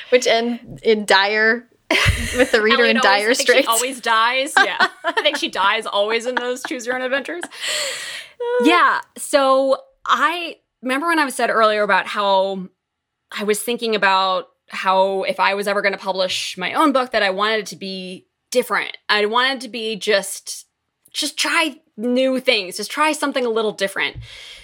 which 0.09 0.25
end 0.25 0.79
in 0.83 1.05
dire 1.05 1.67
with 2.37 2.51
the 2.51 2.61
reader 2.61 2.85
in 2.85 2.97
dire 2.97 3.23
always, 3.23 3.39
straits. 3.39 3.67
always 3.67 4.01
dies. 4.01 4.53
Yeah, 4.57 4.87
I 5.03 5.21
think 5.21 5.37
she 5.37 5.49
dies 5.51 5.85
always 5.85 6.25
in 6.25 6.35
those 6.35 6.63
choose 6.63 6.85
your 6.85 6.95
own 6.95 7.01
adventures. 7.01 7.43
Yeah. 8.63 9.01
So 9.17 9.77
I 10.05 10.57
remember 10.81 11.07
when 11.07 11.19
I 11.19 11.25
was 11.25 11.35
said 11.35 11.49
earlier 11.49 11.83
about 11.83 12.07
how 12.07 12.67
I 13.31 13.43
was 13.43 13.59
thinking 13.59 13.95
about 13.95 14.47
how 14.69 15.23
if 15.23 15.39
I 15.39 15.53
was 15.53 15.67
ever 15.67 15.81
going 15.81 15.93
to 15.93 15.99
publish 15.99 16.57
my 16.57 16.73
own 16.73 16.91
book, 16.91 17.11
that 17.11 17.23
I 17.23 17.29
wanted 17.29 17.59
it 17.59 17.65
to 17.67 17.75
be 17.75 18.27
different. 18.51 18.97
I 19.09 19.25
wanted 19.25 19.61
to 19.61 19.69
be 19.69 19.95
just 19.95 20.65
just 21.11 21.37
try 21.37 21.75
new 21.97 22.39
things, 22.39 22.77
just 22.77 22.91
try 22.91 23.11
something 23.11 23.45
a 23.45 23.49
little 23.49 23.73
different. 23.73 24.17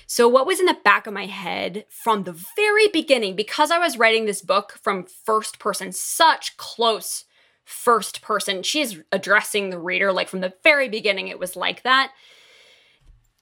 So, 0.06 0.28
what 0.28 0.48
was 0.48 0.60
in 0.60 0.66
the 0.66 0.78
back 0.84 1.06
of 1.06 1.14
my 1.14 1.26
head 1.26 1.86
from 1.90 2.24
the 2.24 2.38
very 2.56 2.88
beginning, 2.88 3.36
because 3.36 3.72
I 3.72 3.78
was 3.78 3.98
writing 3.98 4.26
this 4.26 4.42
book 4.42 4.80
from 4.82 5.06
first 5.06 5.60
person, 5.60 5.92
such 5.92 6.56
close 6.58 7.26
first 7.66 8.22
person, 8.22 8.64
She's 8.64 9.02
addressing 9.12 9.70
the 9.70 9.80
reader 9.80 10.14
like 10.14 10.30
from 10.30 10.40
the 10.40 10.54
very 10.64 10.88
beginning, 10.88 11.28
it 11.28 11.40
was 11.40 11.58
like 11.58 11.84
that. 11.84 12.14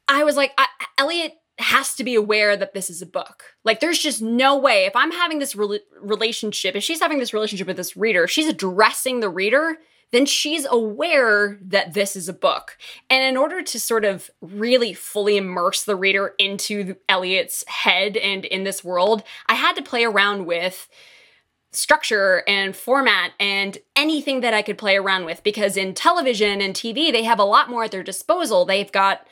I 0.07 0.23
was 0.23 0.35
like, 0.35 0.53
I, 0.57 0.67
Elliot 0.97 1.33
has 1.57 1.95
to 1.95 2.03
be 2.03 2.15
aware 2.15 2.57
that 2.57 2.73
this 2.73 2.89
is 2.89 3.01
a 3.01 3.05
book. 3.05 3.55
Like, 3.63 3.79
there's 3.79 3.99
just 3.99 4.21
no 4.21 4.57
way. 4.57 4.85
If 4.85 4.95
I'm 4.95 5.11
having 5.11 5.39
this 5.39 5.55
re- 5.55 5.79
relationship, 6.01 6.75
if 6.75 6.83
she's 6.83 6.99
having 6.99 7.19
this 7.19 7.33
relationship 7.33 7.67
with 7.67 7.77
this 7.77 7.95
reader, 7.95 8.27
she's 8.27 8.47
addressing 8.47 9.19
the 9.19 9.29
reader, 9.29 9.77
then 10.11 10.25
she's 10.25 10.65
aware 10.69 11.57
that 11.61 11.93
this 11.93 12.15
is 12.15 12.29
a 12.29 12.33
book. 12.33 12.77
And 13.09 13.23
in 13.23 13.37
order 13.37 13.61
to 13.61 13.79
sort 13.79 14.05
of 14.05 14.29
really 14.41 14.93
fully 14.93 15.37
immerse 15.37 15.83
the 15.83 15.95
reader 15.95 16.33
into 16.37 16.95
Elliot's 17.09 17.63
head 17.67 18.17
and 18.17 18.45
in 18.45 18.63
this 18.63 18.83
world, 18.83 19.23
I 19.47 19.55
had 19.55 19.75
to 19.75 19.81
play 19.81 20.03
around 20.03 20.45
with 20.45 20.87
structure 21.71 22.43
and 22.47 22.75
format 22.75 23.31
and 23.39 23.77
anything 23.95 24.41
that 24.41 24.53
I 24.53 24.61
could 24.61 24.77
play 24.77 24.95
around 24.95 25.25
with 25.25 25.43
because 25.43 25.75
in 25.75 25.93
television 25.93 26.61
and 26.61 26.73
TV, 26.73 27.11
they 27.11 27.23
have 27.23 27.39
a 27.39 27.43
lot 27.43 27.69
more 27.69 27.83
at 27.83 27.91
their 27.91 28.03
disposal. 28.03 28.65
They've 28.65 28.91
got 28.91 29.27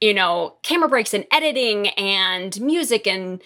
you 0.00 0.14
know, 0.14 0.56
camera 0.62 0.88
breaks 0.88 1.12
and 1.12 1.26
editing 1.32 1.88
and 1.90 2.60
music 2.60 3.06
and 3.06 3.42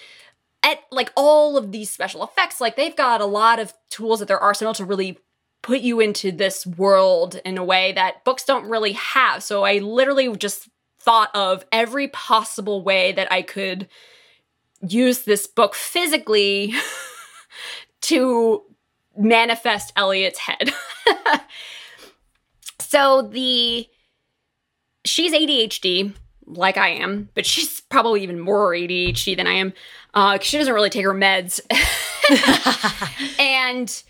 at 0.62 0.80
like 0.90 1.12
all 1.16 1.56
of 1.56 1.72
these 1.72 1.90
special 1.90 2.22
effects. 2.22 2.60
Like 2.60 2.76
they've 2.76 2.94
got 2.94 3.20
a 3.20 3.26
lot 3.26 3.58
of 3.58 3.72
tools 3.90 4.22
at 4.22 4.28
their 4.28 4.38
arsenal 4.38 4.74
to 4.74 4.84
really 4.84 5.18
put 5.62 5.80
you 5.80 6.00
into 6.00 6.32
this 6.32 6.66
world 6.66 7.40
in 7.44 7.56
a 7.56 7.64
way 7.64 7.92
that 7.92 8.24
books 8.24 8.44
don't 8.44 8.68
really 8.68 8.92
have. 8.92 9.42
So 9.42 9.64
I 9.64 9.78
literally 9.78 10.34
just 10.36 10.68
thought 11.00 11.30
of 11.34 11.64
every 11.72 12.08
possible 12.08 12.82
way 12.82 13.12
that 13.12 13.30
I 13.32 13.42
could 13.42 13.88
use 14.86 15.22
this 15.22 15.46
book 15.46 15.74
physically 15.74 16.74
to 18.02 18.62
manifest 19.16 19.92
Elliot's 19.96 20.38
head. 20.38 20.72
so 22.80 23.22
the 23.22 23.86
she's 25.04 25.32
ADHD 25.32 26.14
like 26.54 26.76
I 26.76 26.88
am, 26.88 27.28
but 27.34 27.46
she's 27.46 27.80
probably 27.80 28.22
even 28.22 28.40
more 28.40 28.72
ADHD 28.72 29.36
than 29.36 29.46
I 29.46 29.52
am. 29.52 29.72
Uh, 30.14 30.38
she 30.40 30.58
doesn't 30.58 30.74
really 30.74 30.90
take 30.90 31.04
her 31.04 31.14
meds. 31.14 31.60
and 33.38 34.02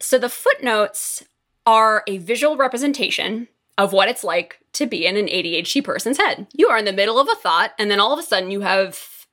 so 0.00 0.18
the 0.18 0.28
footnotes 0.28 1.24
are 1.66 2.02
a 2.06 2.18
visual 2.18 2.56
representation 2.56 3.48
of 3.76 3.92
what 3.92 4.08
it's 4.08 4.24
like 4.24 4.58
to 4.72 4.86
be 4.86 5.06
in 5.06 5.16
an 5.16 5.26
ADHD 5.26 5.84
person's 5.84 6.18
head. 6.18 6.46
You 6.52 6.68
are 6.68 6.78
in 6.78 6.84
the 6.84 6.92
middle 6.92 7.18
of 7.18 7.28
a 7.28 7.36
thought, 7.36 7.72
and 7.78 7.90
then 7.90 8.00
all 8.00 8.12
of 8.12 8.18
a 8.18 8.22
sudden 8.22 8.50
you 8.50 8.60
have 8.60 9.26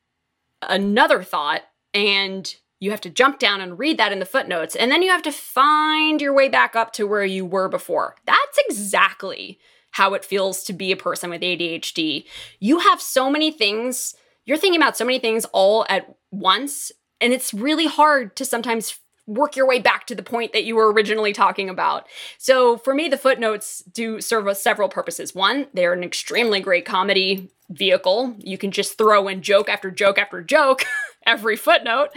another 0.61 1.23
thought, 1.23 1.61
and 1.93 2.55
you 2.79 2.91
have 2.91 3.01
to 3.01 3.09
jump 3.09 3.39
down 3.39 3.61
and 3.61 3.79
read 3.79 3.97
that 3.97 4.11
in 4.11 4.19
the 4.19 4.25
footnotes, 4.25 4.75
and 4.75 4.91
then 4.91 5.01
you 5.01 5.09
have 5.09 5.23
to 5.23 5.31
find 5.31 6.21
your 6.21 6.33
way 6.33 6.49
back 6.49 6.75
up 6.75 6.93
to 6.93 7.07
where 7.07 7.25
you 7.25 7.45
were 7.45 7.69
before. 7.69 8.15
That's 8.25 8.59
exactly 8.67 9.59
how 9.95 10.13
it 10.13 10.25
feels 10.25 10.61
to 10.61 10.73
be 10.73 10.91
a 10.91 10.97
person 10.97 11.29
with 11.29 11.39
ADHD. 11.39 12.25
You 12.59 12.79
have 12.79 12.99
so 12.99 13.29
many 13.29 13.49
things, 13.49 14.13
you're 14.43 14.57
thinking 14.57 14.81
about 14.81 14.97
so 14.97 15.05
many 15.05 15.19
things 15.19 15.45
all 15.53 15.85
at 15.87 16.17
once, 16.31 16.91
and 17.21 17.31
it's 17.31 17.53
really 17.53 17.87
hard 17.87 18.35
to 18.35 18.43
sometimes 18.43 18.99
work 19.25 19.55
your 19.55 19.65
way 19.65 19.79
back 19.79 20.05
to 20.07 20.13
the 20.13 20.21
point 20.21 20.51
that 20.51 20.65
you 20.65 20.75
were 20.75 20.91
originally 20.91 21.31
talking 21.31 21.69
about. 21.69 22.07
So 22.37 22.77
for 22.77 22.93
me, 22.93 23.07
the 23.07 23.17
footnotes 23.17 23.83
do 23.83 24.19
serve 24.19 24.57
several 24.57 24.89
purposes. 24.89 25.33
One, 25.33 25.67
they're 25.73 25.93
an 25.93 26.03
extremely 26.03 26.59
great 26.59 26.83
comedy 26.83 27.49
vehicle. 27.69 28.35
You 28.39 28.57
can 28.57 28.71
just 28.71 28.97
throw 28.97 29.29
in 29.29 29.41
joke 29.41 29.69
after 29.69 29.91
joke 29.91 30.19
after 30.19 30.41
joke 30.41 30.83
every 31.25 31.55
footnote. 31.55 32.09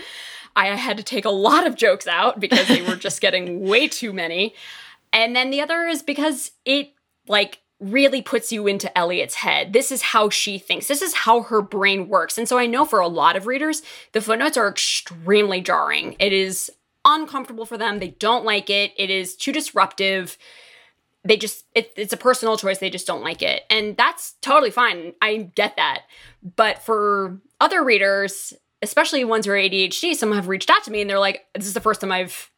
I 0.57 0.67
had 0.75 0.97
to 0.97 1.05
take 1.05 1.25
a 1.25 1.31
lot 1.31 1.65
of 1.65 1.77
jokes 1.77 2.09
out 2.09 2.41
because 2.41 2.67
they 2.67 2.83
were 2.83 2.97
just 2.97 3.21
getting 3.23 3.69
way 3.69 3.87
too 3.87 4.13
many. 4.13 4.57
And 5.13 5.37
then 5.37 5.51
the 5.51 5.61
other 5.61 5.87
is 5.87 6.03
because 6.03 6.51
it 6.65 6.93
like 7.29 7.61
really 7.81 8.23
puts 8.23 8.51
you 8.51 8.67
into 8.67 8.97
Elliot's 8.97 9.37
head. 9.37 9.73
This 9.73 9.93
is 9.93 10.03
how 10.03 10.31
she 10.31 10.59
thinks. 10.59 10.89
This 10.89 11.03
is 11.03 11.15
how 11.15 11.43
her 11.43 11.63
brain 11.63 12.09
works. 12.09 12.37
And 12.37 12.49
so 12.49 12.59
I 12.59 12.67
know 12.67 12.85
for 12.85 12.99
a 12.99 13.09
lot 13.09 13.37
of 13.37 13.47
readers, 13.47 13.83
the 14.13 14.21
footnotes 14.21 14.57
are 14.57 14.69
extremely 14.69 15.61
jarring. 15.61 16.17
It 16.19 16.33
is 16.33 16.71
uncomfortable 17.05 17.67
for 17.67 17.79
them. 17.79 17.99
They 17.99 18.09
don't 18.09 18.45
like 18.45 18.69
it. 18.69 18.93
It 18.97 19.11
is 19.11 19.37
too 19.37 19.53
disruptive. 19.53 20.37
They 21.25 21.37
just, 21.37 21.67
it, 21.75 21.93
it's 21.97 22.13
a 22.13 22.17
personal 22.17 22.57
choice. 22.57 22.79
They 22.79 22.91
just 22.91 23.07
don't 23.07 23.23
like 23.23 23.43
it. 23.43 23.63
And 23.71 23.97
that's 23.97 24.33
totally 24.41 24.71
fine. 24.71 25.13
I 25.23 25.51
get 25.55 25.77
that. 25.77 26.03
But 26.57 26.83
for 26.83 27.39
other 27.61 27.85
readers, 27.85 28.55
especially 28.83 29.25
ones 29.25 29.47
who 29.47 29.53
are 29.53 29.57
ADHD, 29.57 30.15
some 30.15 30.33
have 30.33 30.49
reached 30.49 30.71
out 30.71 30.85
to 30.85 30.91
me 30.91 31.01
and 31.01 31.09
they're 31.09 31.19
like, 31.19 31.47
this 31.55 31.67
is 31.67 31.75
the 31.75 31.81
first 31.81 32.01
time 32.01 32.13
I've 32.13 32.51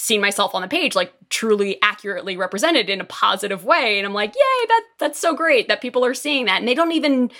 seen 0.00 0.20
myself 0.20 0.54
on 0.54 0.62
the 0.62 0.68
page 0.68 0.94
like 0.94 1.12
truly 1.28 1.80
accurately 1.82 2.36
represented 2.36 2.88
in 2.88 3.00
a 3.00 3.04
positive 3.04 3.64
way. 3.64 3.98
And 3.98 4.06
i'm 4.06 4.14
like 4.14 4.34
yay 4.34 4.66
that 4.68 4.84
that's 4.98 5.20
so 5.20 5.34
great 5.34 5.68
that 5.68 5.82
people 5.82 6.04
are 6.04 6.14
seeing 6.14 6.46
that. 6.46 6.58
And 6.58 6.66
they 6.66 6.74
don't 6.74 6.92
even 6.92 7.30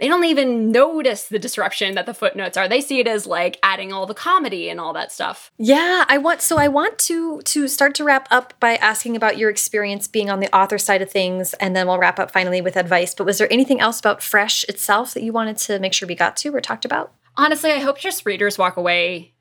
they 0.00 0.08
don't 0.08 0.24
even 0.24 0.72
notice 0.72 1.28
the 1.28 1.38
disruption 1.38 1.94
that 1.94 2.04
the 2.04 2.14
footnotes 2.14 2.56
are. 2.56 2.66
They 2.66 2.80
see 2.80 2.98
it 2.98 3.06
as 3.06 3.28
like 3.28 3.60
adding 3.62 3.92
all 3.92 4.06
the 4.06 4.14
comedy 4.14 4.68
and 4.68 4.80
all 4.80 4.92
that 4.94 5.12
stuff. 5.12 5.52
Yeah 5.56 6.04
i 6.08 6.18
want 6.18 6.42
so 6.42 6.58
i 6.58 6.66
want 6.66 6.98
to 7.00 7.40
to 7.42 7.68
start 7.68 7.94
to 7.94 8.04
wrap 8.04 8.26
up 8.30 8.54
by 8.58 8.74
asking 8.76 9.14
about 9.14 9.38
your 9.38 9.50
experience 9.50 10.08
being 10.08 10.30
on 10.30 10.40
the 10.40 10.54
author 10.54 10.78
side 10.78 11.00
of 11.00 11.10
things 11.10 11.54
and 11.54 11.76
then 11.76 11.86
we'll 11.86 11.98
wrap 11.98 12.18
up 12.18 12.32
finally 12.32 12.60
with 12.60 12.76
advice. 12.76 13.14
But 13.14 13.26
was 13.26 13.38
there 13.38 13.52
anything 13.52 13.80
else 13.80 14.00
about 14.00 14.22
fresh 14.22 14.64
itself 14.64 15.14
that 15.14 15.22
you 15.22 15.32
wanted 15.32 15.58
to 15.58 15.78
make 15.78 15.92
sure 15.92 16.08
we 16.08 16.16
got 16.16 16.36
to 16.38 16.54
or 16.54 16.60
talked 16.60 16.84
about? 16.84 17.12
Honestly 17.36 17.70
i 17.70 17.78
hope 17.78 17.98
just 17.98 18.26
readers 18.26 18.58
walk 18.58 18.76
away 18.76 19.33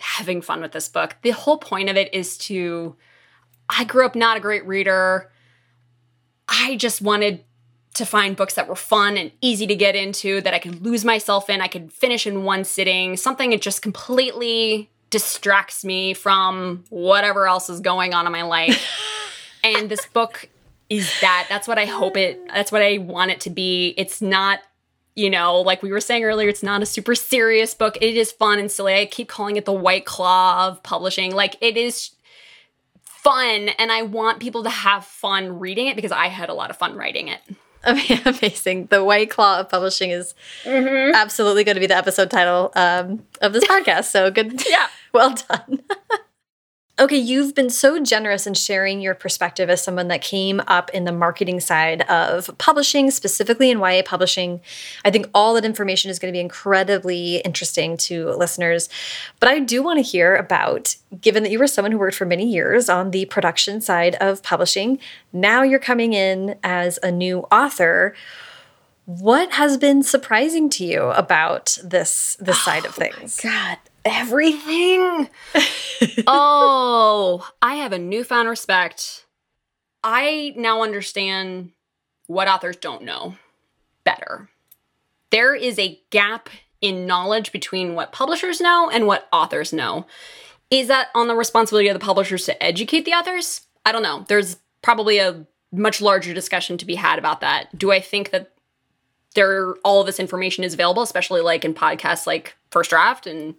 having 0.00 0.42
fun 0.42 0.60
with 0.60 0.72
this 0.72 0.88
book. 0.88 1.16
The 1.22 1.30
whole 1.30 1.58
point 1.58 1.88
of 1.88 1.96
it 1.96 2.12
is 2.14 2.36
to 2.38 2.96
I 3.68 3.84
grew 3.84 4.04
up 4.04 4.14
not 4.14 4.36
a 4.36 4.40
great 4.40 4.66
reader. 4.66 5.30
I 6.48 6.76
just 6.76 7.00
wanted 7.00 7.44
to 7.94 8.04
find 8.04 8.36
books 8.36 8.54
that 8.54 8.68
were 8.68 8.76
fun 8.76 9.16
and 9.16 9.32
easy 9.40 9.66
to 9.66 9.74
get 9.74 9.96
into 9.96 10.40
that 10.40 10.54
I 10.54 10.58
could 10.58 10.84
lose 10.84 11.04
myself 11.04 11.50
in, 11.50 11.60
I 11.60 11.68
could 11.68 11.92
finish 11.92 12.26
in 12.26 12.44
one 12.44 12.64
sitting, 12.64 13.16
something 13.16 13.50
that 13.50 13.60
just 13.60 13.82
completely 13.82 14.90
distracts 15.10 15.84
me 15.84 16.14
from 16.14 16.84
whatever 16.88 17.48
else 17.48 17.68
is 17.68 17.80
going 17.80 18.14
on 18.14 18.26
in 18.26 18.32
my 18.32 18.42
life. 18.42 18.84
and 19.64 19.88
this 19.88 20.06
book 20.06 20.48
is 20.88 21.12
that. 21.20 21.46
That's 21.48 21.68
what 21.68 21.78
I 21.78 21.84
hope 21.84 22.16
it 22.16 22.40
that's 22.48 22.72
what 22.72 22.82
I 22.82 22.98
want 22.98 23.30
it 23.30 23.40
to 23.42 23.50
be. 23.50 23.94
It's 23.96 24.22
not 24.22 24.60
you 25.14 25.30
know, 25.30 25.60
like 25.60 25.82
we 25.82 25.90
were 25.90 26.00
saying 26.00 26.24
earlier, 26.24 26.48
it's 26.48 26.62
not 26.62 26.82
a 26.82 26.86
super 26.86 27.14
serious 27.14 27.74
book. 27.74 27.96
It 28.00 28.16
is 28.16 28.32
fun 28.32 28.58
and 28.58 28.70
silly. 28.70 28.94
I 28.94 29.06
keep 29.06 29.28
calling 29.28 29.56
it 29.56 29.64
the 29.64 29.72
White 29.72 30.06
Claw 30.06 30.68
of 30.68 30.82
publishing. 30.82 31.34
Like 31.34 31.56
it 31.60 31.76
is 31.76 32.10
fun, 33.02 33.70
and 33.78 33.92
I 33.92 34.02
want 34.02 34.40
people 34.40 34.62
to 34.62 34.70
have 34.70 35.04
fun 35.04 35.58
reading 35.58 35.88
it 35.88 35.96
because 35.96 36.12
I 36.12 36.28
had 36.28 36.48
a 36.48 36.54
lot 36.54 36.70
of 36.70 36.76
fun 36.76 36.96
writing 36.96 37.28
it. 37.28 37.40
Amazing. 37.84 38.86
The 38.86 39.02
White 39.02 39.30
Claw 39.30 39.60
of 39.60 39.68
Publishing 39.68 40.10
is 40.10 40.34
mm-hmm. 40.64 41.14
absolutely 41.14 41.64
going 41.64 41.76
to 41.76 41.80
be 41.80 41.86
the 41.86 41.96
episode 41.96 42.30
title 42.30 42.72
um, 42.76 43.22
of 43.40 43.52
this 43.52 43.64
podcast. 43.68 44.04
So 44.04 44.30
good. 44.30 44.62
yeah. 44.68 44.88
Well 45.12 45.34
done. 45.34 45.82
Okay, 47.00 47.16
you've 47.16 47.54
been 47.54 47.70
so 47.70 47.98
generous 48.04 48.46
in 48.46 48.52
sharing 48.52 49.00
your 49.00 49.14
perspective 49.14 49.70
as 49.70 49.82
someone 49.82 50.08
that 50.08 50.20
came 50.20 50.60
up 50.66 50.90
in 50.90 51.04
the 51.04 51.12
marketing 51.12 51.58
side 51.58 52.02
of 52.02 52.50
publishing, 52.58 53.10
specifically 53.10 53.70
in 53.70 53.78
YA 53.78 54.02
publishing. 54.04 54.60
I 55.02 55.10
think 55.10 55.30
all 55.32 55.54
that 55.54 55.64
information 55.64 56.10
is 56.10 56.18
going 56.18 56.30
to 56.30 56.36
be 56.36 56.42
incredibly 56.42 57.36
interesting 57.38 57.96
to 57.96 58.32
listeners. 58.32 58.90
But 59.38 59.48
I 59.48 59.60
do 59.60 59.82
want 59.82 59.96
to 59.96 60.02
hear 60.02 60.36
about, 60.36 60.94
given 61.22 61.42
that 61.42 61.50
you 61.50 61.58
were 61.58 61.66
someone 61.66 61.90
who 61.90 61.96
worked 61.96 62.16
for 62.16 62.26
many 62.26 62.44
years 62.44 62.90
on 62.90 63.12
the 63.12 63.24
production 63.24 63.80
side 63.80 64.16
of 64.16 64.42
publishing, 64.42 64.98
now 65.32 65.62
you're 65.62 65.78
coming 65.78 66.12
in 66.12 66.58
as 66.62 66.98
a 67.02 67.10
new 67.10 67.38
author. 67.50 68.14
What 69.06 69.52
has 69.52 69.78
been 69.78 70.02
surprising 70.02 70.68
to 70.70 70.84
you 70.84 71.04
about 71.04 71.78
this 71.82 72.36
this 72.38 72.58
oh 72.58 72.62
side 72.62 72.84
of 72.84 72.90
oh 72.98 73.00
things? 73.00 73.40
God, 73.40 73.78
everything. 74.04 75.28
oh, 76.26 77.48
I 77.60 77.76
have 77.76 77.92
a 77.92 77.98
newfound 77.98 78.48
respect. 78.48 79.26
I 80.02 80.54
now 80.56 80.82
understand 80.82 81.72
what 82.26 82.48
authors 82.48 82.76
don't 82.76 83.02
know 83.02 83.34
better. 84.04 84.48
There 85.30 85.54
is 85.54 85.78
a 85.78 86.00
gap 86.10 86.48
in 86.80 87.06
knowledge 87.06 87.52
between 87.52 87.94
what 87.94 88.12
publishers 88.12 88.60
know 88.60 88.90
and 88.90 89.06
what 89.06 89.28
authors 89.32 89.72
know. 89.72 90.06
Is 90.70 90.88
that 90.88 91.08
on 91.14 91.28
the 91.28 91.34
responsibility 91.34 91.88
of 91.88 91.94
the 91.94 92.04
publishers 92.04 92.46
to 92.46 92.62
educate 92.62 93.04
the 93.04 93.12
authors? 93.12 93.62
I 93.84 93.92
don't 93.92 94.02
know. 94.02 94.24
There's 94.28 94.56
probably 94.82 95.18
a 95.18 95.46
much 95.72 96.00
larger 96.00 96.32
discussion 96.32 96.78
to 96.78 96.86
be 96.86 96.94
had 96.94 97.18
about 97.18 97.40
that. 97.40 97.76
Do 97.76 97.92
I 97.92 98.00
think 98.00 98.30
that 98.30 98.52
there 99.34 99.74
all 99.84 100.00
of 100.00 100.06
this 100.06 100.20
information 100.20 100.64
is 100.64 100.74
available, 100.74 101.02
especially 101.02 101.40
like 101.40 101.64
in 101.64 101.74
podcasts 101.74 102.26
like 102.26 102.56
First 102.70 102.90
Draft 102.90 103.26
and 103.26 103.54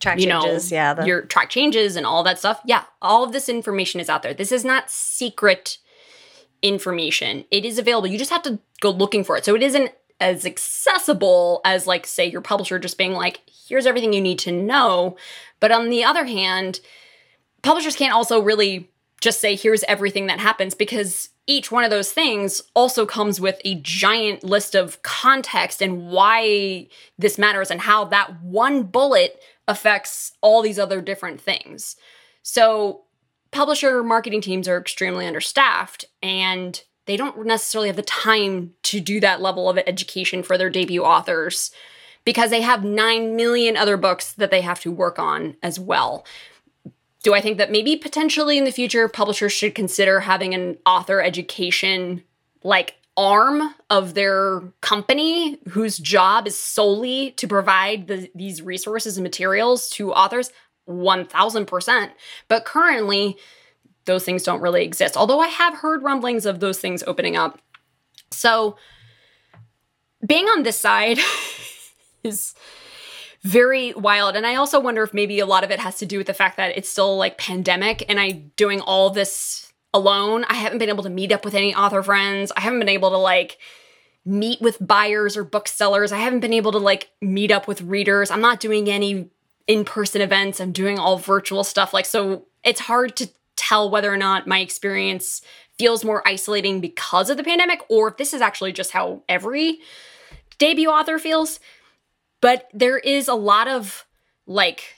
track 0.00 0.18
you 0.18 0.26
changes, 0.26 0.70
know, 0.70 0.76
yeah, 0.76 0.94
the- 0.94 1.06
your 1.06 1.22
track 1.22 1.50
changes 1.50 1.96
and 1.96 2.06
all 2.06 2.22
that 2.22 2.38
stuff. 2.38 2.60
Yeah, 2.64 2.84
all 3.00 3.24
of 3.24 3.32
this 3.32 3.48
information 3.48 4.00
is 4.00 4.08
out 4.08 4.22
there. 4.22 4.34
This 4.34 4.52
is 4.52 4.64
not 4.64 4.90
secret 4.90 5.78
information. 6.62 7.44
It 7.50 7.64
is 7.64 7.78
available. 7.78 8.08
You 8.08 8.18
just 8.18 8.30
have 8.30 8.42
to 8.42 8.58
go 8.80 8.90
looking 8.90 9.24
for 9.24 9.36
it. 9.36 9.44
So 9.44 9.54
it 9.54 9.62
isn't 9.62 9.92
as 10.20 10.46
accessible 10.46 11.60
as 11.64 11.86
like 11.86 12.06
say 12.06 12.26
your 12.26 12.40
publisher 12.40 12.78
just 12.78 12.98
being 12.98 13.12
like, 13.12 13.40
here's 13.68 13.86
everything 13.86 14.12
you 14.12 14.20
need 14.20 14.38
to 14.40 14.52
know. 14.52 15.16
But 15.60 15.72
on 15.72 15.90
the 15.90 16.04
other 16.04 16.24
hand, 16.24 16.80
publishers 17.62 17.96
can't 17.96 18.14
also 18.14 18.40
really 18.40 18.90
just 19.20 19.40
say 19.40 19.56
here's 19.56 19.84
everything 19.84 20.26
that 20.26 20.38
happens 20.38 20.74
because 20.74 21.30
each 21.46 21.70
one 21.70 21.84
of 21.84 21.90
those 21.90 22.12
things 22.12 22.62
also 22.74 23.04
comes 23.04 23.40
with 23.40 23.60
a 23.64 23.74
giant 23.76 24.42
list 24.44 24.74
of 24.74 25.02
context 25.02 25.82
and 25.82 26.08
why 26.08 26.86
this 27.18 27.38
matters 27.38 27.70
and 27.70 27.82
how 27.82 28.04
that 28.06 28.42
one 28.42 28.82
bullet 28.82 29.40
affects 29.66 30.32
all 30.40 30.62
these 30.62 30.78
other 30.78 31.00
different 31.00 31.40
things. 31.40 31.96
So, 32.42 33.02
publisher 33.50 34.02
marketing 34.02 34.40
teams 34.40 34.66
are 34.66 34.78
extremely 34.78 35.26
understaffed 35.26 36.04
and 36.22 36.82
they 37.06 37.16
don't 37.16 37.46
necessarily 37.46 37.88
have 37.88 37.96
the 37.96 38.02
time 38.02 38.72
to 38.82 39.00
do 39.00 39.20
that 39.20 39.40
level 39.40 39.68
of 39.68 39.78
education 39.78 40.42
for 40.42 40.58
their 40.58 40.70
debut 40.70 41.04
authors 41.04 41.70
because 42.24 42.50
they 42.50 42.62
have 42.62 42.82
9 42.82 43.36
million 43.36 43.76
other 43.76 43.96
books 43.96 44.32
that 44.32 44.50
they 44.50 44.62
have 44.62 44.80
to 44.80 44.90
work 44.90 45.18
on 45.18 45.56
as 45.62 45.78
well. 45.78 46.26
Do 47.22 47.34
I 47.34 47.40
think 47.40 47.58
that 47.58 47.70
maybe 47.70 47.96
potentially 47.96 48.58
in 48.58 48.64
the 48.64 48.72
future 48.72 49.08
publishers 49.08 49.52
should 49.52 49.74
consider 49.74 50.20
having 50.20 50.54
an 50.54 50.78
author 50.84 51.22
education 51.22 52.22
like 52.62 52.96
arm 53.16 53.74
of 53.90 54.14
their 54.14 54.60
company 54.80 55.58
whose 55.68 55.98
job 55.98 56.46
is 56.46 56.58
solely 56.58 57.30
to 57.32 57.46
provide 57.46 58.08
the, 58.08 58.30
these 58.34 58.60
resources 58.60 59.16
and 59.16 59.22
materials 59.22 59.88
to 59.88 60.12
authors 60.12 60.50
1000% 60.88 62.10
but 62.48 62.64
currently 62.64 63.36
those 64.04 64.24
things 64.24 64.42
don't 64.42 64.60
really 64.60 64.84
exist 64.84 65.16
although 65.16 65.40
i 65.40 65.46
have 65.46 65.74
heard 65.74 66.02
rumblings 66.02 66.44
of 66.44 66.60
those 66.60 66.78
things 66.78 67.02
opening 67.06 67.36
up. 67.36 67.58
So 68.30 68.76
being 70.26 70.46
on 70.46 70.62
this 70.64 70.78
side 70.78 71.18
is 72.24 72.54
very 73.42 73.92
wild 73.94 74.36
and 74.36 74.46
i 74.46 74.54
also 74.54 74.80
wonder 74.80 75.02
if 75.02 75.14
maybe 75.14 75.38
a 75.38 75.46
lot 75.46 75.62
of 75.64 75.70
it 75.70 75.78
has 75.78 75.98
to 75.98 76.06
do 76.06 76.18
with 76.18 76.26
the 76.26 76.34
fact 76.34 76.56
that 76.56 76.76
it's 76.76 76.88
still 76.88 77.16
like 77.16 77.38
pandemic 77.38 78.04
and 78.08 78.18
i 78.18 78.30
doing 78.56 78.80
all 78.80 79.10
this 79.10 79.73
alone. 79.94 80.44
I 80.48 80.54
haven't 80.54 80.78
been 80.78 80.90
able 80.90 81.04
to 81.04 81.10
meet 81.10 81.32
up 81.32 81.44
with 81.44 81.54
any 81.54 81.74
author 81.74 82.02
friends. 82.02 82.52
I 82.56 82.60
haven't 82.60 82.80
been 82.80 82.88
able 82.90 83.10
to 83.10 83.16
like 83.16 83.56
meet 84.26 84.60
with 84.60 84.84
buyers 84.84 85.36
or 85.36 85.44
booksellers. 85.44 86.12
I 86.12 86.18
haven't 86.18 86.40
been 86.40 86.52
able 86.52 86.72
to 86.72 86.78
like 86.78 87.10
meet 87.22 87.50
up 87.50 87.68
with 87.68 87.80
readers. 87.80 88.30
I'm 88.30 88.40
not 88.40 88.60
doing 88.60 88.90
any 88.90 89.30
in-person 89.66 90.20
events. 90.20 90.60
I'm 90.60 90.72
doing 90.72 90.98
all 90.98 91.16
virtual 91.16 91.64
stuff. 91.64 91.94
Like 91.94 92.06
so 92.06 92.46
it's 92.64 92.80
hard 92.80 93.16
to 93.16 93.30
tell 93.56 93.88
whether 93.88 94.12
or 94.12 94.16
not 94.16 94.46
my 94.48 94.58
experience 94.58 95.40
feels 95.78 96.04
more 96.04 96.26
isolating 96.26 96.80
because 96.80 97.30
of 97.30 97.36
the 97.36 97.44
pandemic 97.44 97.80
or 97.88 98.08
if 98.08 98.16
this 98.16 98.34
is 98.34 98.40
actually 98.40 98.72
just 98.72 98.90
how 98.90 99.22
every 99.28 99.78
debut 100.58 100.88
author 100.88 101.18
feels. 101.18 101.60
But 102.40 102.68
there 102.74 102.98
is 102.98 103.28
a 103.28 103.34
lot 103.34 103.68
of 103.68 104.06
like 104.46 104.96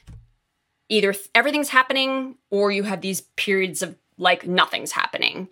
either 0.88 1.12
th- 1.12 1.28
everything's 1.34 1.68
happening 1.68 2.36
or 2.50 2.70
you 2.70 2.84
have 2.84 3.00
these 3.00 3.20
periods 3.36 3.82
of 3.82 3.96
like 4.18 4.46
nothing's 4.46 4.92
happening. 4.92 5.48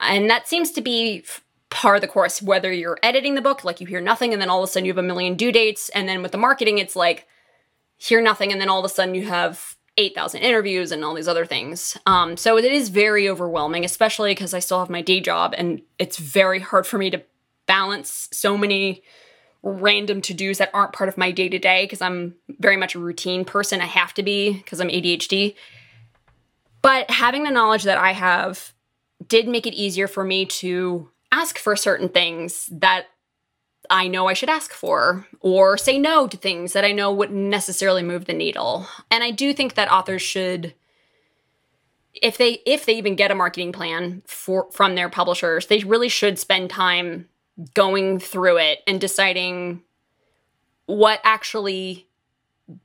And 0.00 0.30
that 0.30 0.48
seems 0.48 0.70
to 0.72 0.80
be 0.80 1.24
part 1.70 1.96
of 1.96 2.00
the 2.00 2.08
course, 2.08 2.40
whether 2.40 2.72
you're 2.72 2.98
editing 3.02 3.34
the 3.34 3.42
book, 3.42 3.64
like 3.64 3.80
you 3.80 3.86
hear 3.86 4.00
nothing, 4.00 4.32
and 4.32 4.40
then 4.40 4.48
all 4.48 4.62
of 4.62 4.68
a 4.68 4.72
sudden 4.72 4.86
you 4.86 4.92
have 4.92 4.98
a 4.98 5.02
million 5.02 5.34
due 5.34 5.52
dates. 5.52 5.88
And 5.90 6.08
then 6.08 6.22
with 6.22 6.32
the 6.32 6.38
marketing, 6.38 6.78
it's 6.78 6.96
like 6.96 7.26
hear 7.96 8.20
nothing, 8.20 8.52
and 8.52 8.60
then 8.60 8.68
all 8.68 8.78
of 8.78 8.84
a 8.84 8.88
sudden 8.88 9.14
you 9.14 9.26
have 9.26 9.76
8,000 9.98 10.40
interviews 10.40 10.92
and 10.92 11.04
all 11.04 11.14
these 11.14 11.28
other 11.28 11.44
things. 11.44 11.96
Um, 12.06 12.36
so 12.36 12.56
it 12.56 12.64
is 12.64 12.88
very 12.88 13.28
overwhelming, 13.28 13.84
especially 13.84 14.30
because 14.30 14.54
I 14.54 14.60
still 14.60 14.78
have 14.78 14.88
my 14.88 15.02
day 15.02 15.20
job 15.20 15.54
and 15.58 15.82
it's 15.98 16.18
very 16.18 16.60
hard 16.60 16.86
for 16.86 16.98
me 16.98 17.10
to 17.10 17.22
balance 17.66 18.28
so 18.32 18.56
many 18.56 19.02
random 19.64 20.22
to 20.22 20.32
dos 20.32 20.58
that 20.58 20.70
aren't 20.72 20.92
part 20.92 21.08
of 21.08 21.18
my 21.18 21.32
day 21.32 21.48
to 21.48 21.58
day 21.58 21.84
because 21.84 22.00
I'm 22.00 22.36
very 22.60 22.76
much 22.76 22.94
a 22.94 23.00
routine 23.00 23.44
person. 23.44 23.80
I 23.80 23.86
have 23.86 24.14
to 24.14 24.22
be 24.22 24.52
because 24.52 24.80
I'm 24.80 24.88
ADHD. 24.88 25.56
But 26.82 27.10
having 27.10 27.44
the 27.44 27.50
knowledge 27.50 27.84
that 27.84 27.98
I 27.98 28.12
have 28.12 28.72
did 29.26 29.48
make 29.48 29.66
it 29.66 29.74
easier 29.74 30.06
for 30.08 30.24
me 30.24 30.46
to 30.46 31.10
ask 31.32 31.58
for 31.58 31.76
certain 31.76 32.08
things 32.08 32.68
that 32.72 33.06
I 33.90 34.08
know 34.08 34.26
I 34.26 34.34
should 34.34 34.50
ask 34.50 34.72
for, 34.72 35.26
or 35.40 35.78
say 35.78 35.98
no 35.98 36.26
to 36.26 36.36
things 36.36 36.72
that 36.72 36.84
I 36.84 36.92
know 36.92 37.12
wouldn't 37.12 37.38
necessarily 37.38 38.02
move 38.02 38.26
the 38.26 38.34
needle. 38.34 38.86
And 39.10 39.24
I 39.24 39.30
do 39.30 39.54
think 39.54 39.74
that 39.74 39.90
authors 39.90 40.22
should 40.22 40.74
if 42.22 42.36
they 42.36 42.60
if 42.66 42.84
they 42.86 42.96
even 42.96 43.16
get 43.16 43.30
a 43.30 43.34
marketing 43.34 43.72
plan 43.72 44.22
for 44.26 44.68
from 44.72 44.94
their 44.94 45.08
publishers, 45.08 45.66
they 45.66 45.80
really 45.80 46.08
should 46.08 46.38
spend 46.38 46.70
time 46.70 47.28
going 47.74 48.18
through 48.18 48.58
it 48.58 48.80
and 48.86 49.00
deciding 49.00 49.82
what 50.86 51.20
actually 51.24 52.08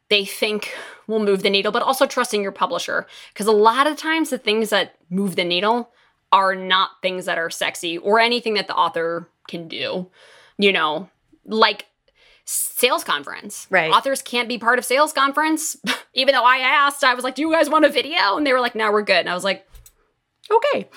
they 0.10 0.26
think 0.26 0.74
will 1.08 1.24
move 1.24 1.44
the 1.44 1.50
needle, 1.50 1.72
but 1.72 1.82
also 1.82 2.06
trusting 2.06 2.42
your 2.42 2.52
publisher. 2.52 3.08
Because 3.34 3.48
a 3.48 3.52
lot 3.52 3.88
of 3.88 3.98
times 3.98 4.30
the 4.30 4.38
things 4.38 4.70
that 4.70 4.96
move 5.10 5.36
the 5.36 5.44
needle 5.44 5.92
are 6.32 6.56
not 6.56 7.02
things 7.02 7.26
that 7.26 7.38
are 7.38 7.50
sexy 7.50 7.98
or 7.98 8.20
anything 8.20 8.56
that 8.56 8.68
the 8.68 8.76
author 8.76 9.30
can 9.48 9.68
do. 9.68 10.10
You 10.58 10.72
know, 10.72 11.10
like 11.46 11.86
sales 12.46 13.04
conference. 13.04 13.68
Right. 13.70 13.92
Authors 13.92 14.22
can't 14.22 14.50
be 14.50 14.58
part 14.58 14.80
of 14.80 14.86
sales 14.86 15.14
conference. 15.14 15.78
Even 16.14 16.34
though 16.34 16.44
I 16.44 16.58
asked, 16.58 17.04
I 17.04 17.14
was 17.14 17.24
like, 17.24 17.36
do 17.36 17.42
you 17.42 17.52
guys 17.52 17.70
want 17.70 17.86
a 17.86 17.90
video? 17.90 18.38
And 18.38 18.46
they 18.46 18.54
were 18.54 18.60
like, 18.60 18.76
no, 18.76 18.92
we're 18.92 19.04
good. 19.04 19.18
And 19.18 19.30
I 19.30 19.34
was 19.34 19.44
like, 19.44 19.68
okay. 20.52 20.90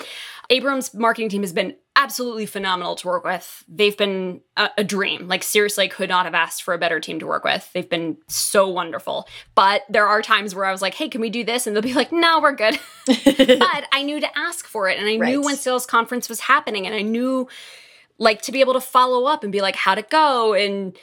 Abrams' 0.51 0.95
marketing 0.95 1.29
team 1.29 1.43
has 1.43 1.53
been 1.53 1.77
absolutely 1.97 2.47
phenomenal 2.47 2.95
to 2.95 3.07
work 3.09 3.25
with. 3.25 3.65
They've 3.67 3.97
been 3.97 4.43
a, 4.57 4.71
a, 4.79 4.85
dream. 4.85 5.27
Like, 5.29 5.43
seriously, 5.43 5.87
I 5.87 5.89
could 5.89 6.11
not 6.11 6.27
have 6.27 6.35
asked 6.35 6.63
for 6.63 6.75
a 6.75 6.79
better 6.79 7.01
team 7.01 7.19
to 7.21 7.27
work 7.27 7.43
with. 7.43 7.69
They've 7.73 7.89
been 7.89 8.19
so 8.29 8.69
wonderful. 8.69 9.27
But 9.55 9.83
there 9.89 10.07
are 10.07 10.21
times 10.23 10.55
where 10.55 10.67
I 10.67 10.73
was 10.73 10.83
like, 10.83 10.95
hey, 10.95 11.09
can 11.09 11.23
we 11.23 11.31
do 11.31 11.43
this? 11.43 11.67
And 11.67 11.75
they'll 11.75 11.83
be 11.83 11.95
like, 11.95 12.13
no, 12.13 12.39
we're 12.41 12.53
good. 12.53 12.79
but 13.07 13.89
I 13.93 14.03
knew 14.05 14.21
to 14.21 14.39
ask 14.39 14.67
for 14.67 14.89
it. 14.89 14.99
And 14.99 15.09
I 15.09 15.17
right. 15.17 15.31
knew 15.31 15.43
when 15.43 15.57
sales 15.57 15.87
conference 15.87 16.29
was 16.29 16.41
happening. 16.41 16.87
And 16.87 16.95
I 16.95 17.03
knew, 17.03 17.49
like, 18.19 18.43
to 18.43 18.53
be 18.53 18.61
able 18.61 18.75
to 18.75 18.81
follow 18.81 19.25
up 19.25 19.43
and 19.43 19.51
be 19.51 19.63
like, 19.63 19.75
how'd 19.75 19.99
it 19.99 20.11
go? 20.11 20.53
And 20.53 20.97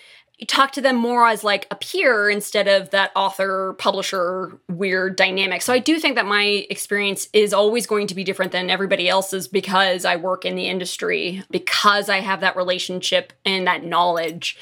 talk 0.46 0.72
to 0.74 0.82
them 0.82 0.96
more 0.96 1.28
as 1.28 1.44
like 1.44 1.68
a 1.72 1.76
peer 1.76 2.30
instead 2.30 2.68
of 2.68 2.90
that 2.92 3.12
author 3.16 3.74
publisher 3.78 4.60
weird 4.70 5.16
dynamic. 5.16 5.62
So 5.62 5.74
I 5.74 5.80
do 5.80 6.00
think 6.00 6.16
that 6.16 6.26
my 6.26 6.66
experience 6.70 7.28
is 7.34 7.54
always 7.54 7.86
going 7.86 8.08
to 8.08 8.16
be 8.16 8.24
different 8.24 8.52
than 8.52 8.70
everybody 8.70 9.08
else's 9.10 9.48
because 9.48 10.06
I 10.06 10.16
work 10.16 10.46
in 10.46 10.56
the 10.56 10.68
industry, 10.68 11.44
because 11.52 12.10
I 12.10 12.20
have 12.20 12.42
that 12.42 12.56
relationship 12.56 13.34
and 13.46 13.68
that 13.68 13.84
knowledge. 13.84 14.58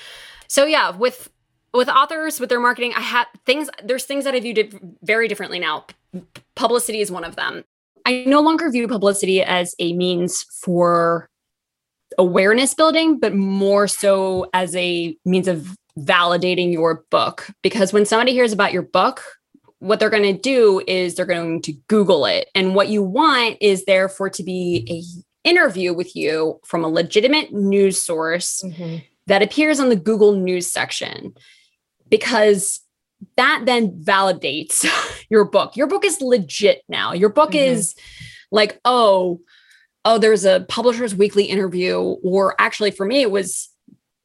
So 0.47 0.65
yeah, 0.65 0.95
with 0.95 1.29
with 1.73 1.87
authors 1.87 2.39
with 2.39 2.49
their 2.49 2.59
marketing, 2.59 2.93
I 2.95 3.01
have 3.01 3.27
things 3.45 3.69
there's 3.83 4.03
things 4.03 4.25
that 4.25 4.35
I 4.35 4.39
view 4.39 4.69
very 5.03 5.27
differently 5.27 5.59
now. 5.59 5.85
Publicity 6.55 6.99
is 6.99 7.11
one 7.11 7.23
of 7.23 7.35
them. 7.35 7.63
I 8.05 8.23
no 8.25 8.41
longer 8.41 8.69
view 8.69 8.87
publicity 8.87 9.41
as 9.41 9.75
a 9.79 9.93
means 9.93 10.43
for 10.43 11.29
awareness 12.17 12.73
building, 12.73 13.19
but 13.19 13.35
more 13.35 13.87
so 13.87 14.49
as 14.53 14.75
a 14.75 15.15
means 15.25 15.47
of 15.47 15.75
validating 15.97 16.71
your 16.71 17.03
book. 17.09 17.47
Because 17.61 17.93
when 17.93 18.05
somebody 18.05 18.33
hears 18.33 18.53
about 18.53 18.73
your 18.73 18.81
book, 18.81 19.23
what 19.79 19.99
they're 19.99 20.09
going 20.09 20.35
to 20.35 20.39
do 20.39 20.81
is 20.87 21.15
they're 21.15 21.25
going 21.25 21.61
to 21.63 21.73
Google 21.87 22.25
it. 22.25 22.49
And 22.53 22.75
what 22.75 22.89
you 22.89 23.01
want 23.01 23.57
is 23.59 23.85
there 23.85 24.01
therefore 24.01 24.29
to 24.31 24.43
be 24.43 24.85
a 24.89 25.49
interview 25.49 25.91
with 25.93 26.15
you 26.15 26.59
from 26.63 26.83
a 26.83 26.87
legitimate 26.87 27.51
news 27.51 28.01
source 28.01 28.61
mm-hmm. 28.63 28.97
that 29.25 29.41
appears 29.41 29.79
on 29.79 29.89
the 29.89 29.95
Google 29.95 30.33
News 30.33 30.71
section. 30.71 31.33
Because 32.09 32.81
that 33.37 33.63
then 33.65 33.91
validates 34.03 34.85
your 35.29 35.45
book. 35.45 35.75
Your 35.75 35.87
book 35.87 36.05
is 36.05 36.21
legit 36.21 36.83
now. 36.87 37.13
Your 37.13 37.29
book 37.29 37.51
mm-hmm. 37.51 37.73
is 37.73 37.95
like, 38.51 38.79
oh, 38.85 39.39
oh, 40.05 40.17
there's 40.17 40.45
a 40.45 40.65
publisher's 40.67 41.15
weekly 41.15 41.45
interview, 41.45 41.99
or 41.99 42.55
actually 42.59 42.91
for 42.91 43.05
me, 43.05 43.21
it 43.21 43.31
was 43.31 43.69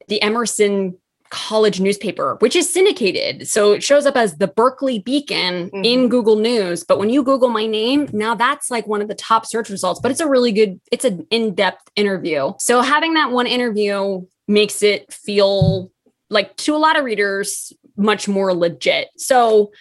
the 0.09 0.21
Emerson 0.23 0.97
college 1.31 1.81
newspaper, 1.81 2.37
which 2.39 2.55
is 2.55 2.73
syndicated. 2.73 3.49
So 3.49 3.73
it 3.73 3.83
shows 3.83 4.07
up 4.07 4.17
as 4.17 4.37
the 4.37 4.47
Berkeley 4.47 5.01
Beacon 5.01 5.71
mm-hmm. 5.71 5.85
in 5.85 6.09
Google 6.09 6.37
News. 6.37 6.85
But 6.85 6.99
when 6.99 7.11
you 7.11 7.23
Google 7.23 7.49
my 7.49 7.67
name, 7.67 8.09
now 8.13 8.35
that's 8.35 8.71
like 8.71 8.87
one 8.87 9.03
of 9.03 9.09
the 9.09 9.15
top 9.15 9.45
search 9.45 9.69
results, 9.69 10.01
but 10.01 10.11
it's 10.11 10.21
a 10.21 10.29
really 10.29 10.53
good, 10.53 10.81
it's 10.93 11.05
an 11.05 11.27
in 11.31 11.55
depth 11.55 11.89
interview. 11.97 12.53
So 12.59 12.81
having 12.81 13.15
that 13.15 13.33
one 13.33 13.47
interview 13.47 14.25
makes 14.47 14.83
it 14.83 15.13
feel 15.13 15.91
like 16.31 16.57
to 16.59 16.75
a 16.75 16.79
lot 16.79 16.99
of 16.99 17.05
readers 17.05 17.73
much 17.97 18.29
more 18.29 18.55
legit. 18.55 19.09
So 19.17 19.73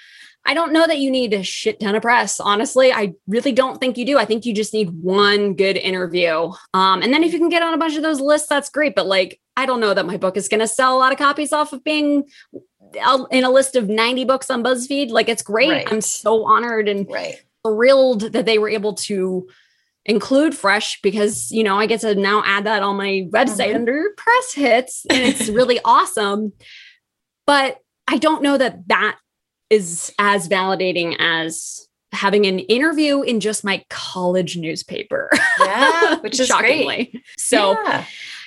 I 0.46 0.54
don't 0.54 0.72
know 0.72 0.86
that 0.86 1.00
you 1.00 1.10
need 1.10 1.34
a 1.34 1.42
shit 1.42 1.80
ton 1.80 1.96
of 1.96 2.04
press. 2.04 2.40
Honestly, 2.40 2.94
I 2.94 3.14
really 3.28 3.52
don't 3.52 3.80
think 3.80 3.98
you 3.98 4.06
do. 4.06 4.18
I 4.20 4.26
think 4.26 4.46
you 4.46 4.54
just 4.54 4.74
need 4.74 4.90
one 4.92 5.56
good 5.56 5.76
interview. 5.76 6.52
Um, 6.74 7.02
and 7.02 7.12
then 7.12 7.24
if 7.24 7.34
you 7.34 7.40
can 7.40 7.50
get 7.50 7.64
on 7.64 7.74
a 7.74 7.78
bunch 7.78 7.96
of 7.96 8.04
those 8.04 8.22
lists, 8.22 8.48
that's 8.48 8.70
great. 8.70 8.96
But 8.96 9.08
like, 9.08 9.40
I 9.58 9.66
don't 9.66 9.80
know 9.80 9.94
that 9.94 10.06
my 10.06 10.18
book 10.18 10.38
is 10.38 10.48
going 10.48 10.60
to 10.60 10.68
sell 10.68 10.96
a 10.96 11.00
lot 11.00 11.12
of 11.12 11.18
copies 11.18 11.52
off 11.52 11.74
of 11.74 11.84
being 11.84 12.26
in 13.32 13.44
a 13.44 13.50
list 13.50 13.76
of 13.76 13.90
90 13.90 14.26
books 14.26 14.52
on 14.52 14.64
BuzzFeed. 14.64 15.10
Like, 15.10 15.30
it's 15.30 15.42
great. 15.42 15.72
Right. 15.72 15.92
I'm 15.92 16.02
so 16.02 16.46
honored 16.46 16.88
and 16.88 17.08
right. 17.10 17.44
thrilled 17.66 18.34
that 18.34 18.46
they 18.46 18.60
were 18.60 18.70
able 18.70 18.94
to 18.94 19.48
include 20.06 20.56
fresh 20.56 21.02
because 21.02 21.52
you 21.52 21.64
know 21.64 21.80
i 21.80 21.88
get 21.88 22.00
to 22.00 22.14
now 22.14 22.44
add 22.46 22.66
that 22.66 22.84
on 22.84 22.96
my 22.96 23.28
website 23.32 23.70
mm-hmm. 23.70 23.78
under 23.78 24.10
press 24.16 24.54
hits 24.54 25.04
and 25.10 25.18
it's 25.18 25.50
really 25.50 25.80
awesome 25.84 26.54
but 27.48 27.80
i 28.08 28.20
don't 28.20 28.44
know 28.44 28.56
that 28.56 28.88
that 28.88 29.18
is 29.76 30.14
as 30.19 30.47
validating 30.47 31.15
as 31.19 31.88
having 32.11 32.45
an 32.45 32.60
interview 32.60 33.22
in 33.22 33.39
just 33.39 33.64
my 33.64 33.84
college 33.89 34.57
newspaper. 34.57 35.30
Yeah, 35.60 36.15
which 36.22 36.39
is 36.39 36.47
shockingly. 36.47 37.06
Great. 37.11 37.23
So 37.38 37.72
yeah. 37.84 38.06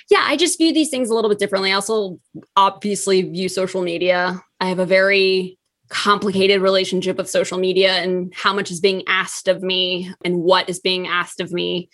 yeah, 0.09 0.23
I 0.23 0.35
just 0.35 0.57
view 0.57 0.73
these 0.73 0.89
things 0.89 1.09
a 1.09 1.15
little 1.15 1.29
bit 1.29 1.39
differently. 1.39 1.71
I 1.71 1.75
also 1.75 2.19
obviously 2.55 3.21
view 3.21 3.47
social 3.47 3.81
media. 3.81 4.41
I 4.59 4.67
have 4.67 4.79
a 4.79 4.85
very 4.85 5.57
complicated 5.89 6.61
relationship 6.61 7.17
with 7.17 7.29
social 7.29 7.57
media 7.57 7.93
and 7.93 8.33
how 8.35 8.53
much 8.53 8.71
is 8.71 8.79
being 8.79 9.03
asked 9.07 9.47
of 9.47 9.61
me 9.61 10.11
and 10.23 10.37
what 10.37 10.69
is 10.69 10.79
being 10.79 11.07
asked 11.07 11.39
of 11.39 11.51
me. 11.51 11.89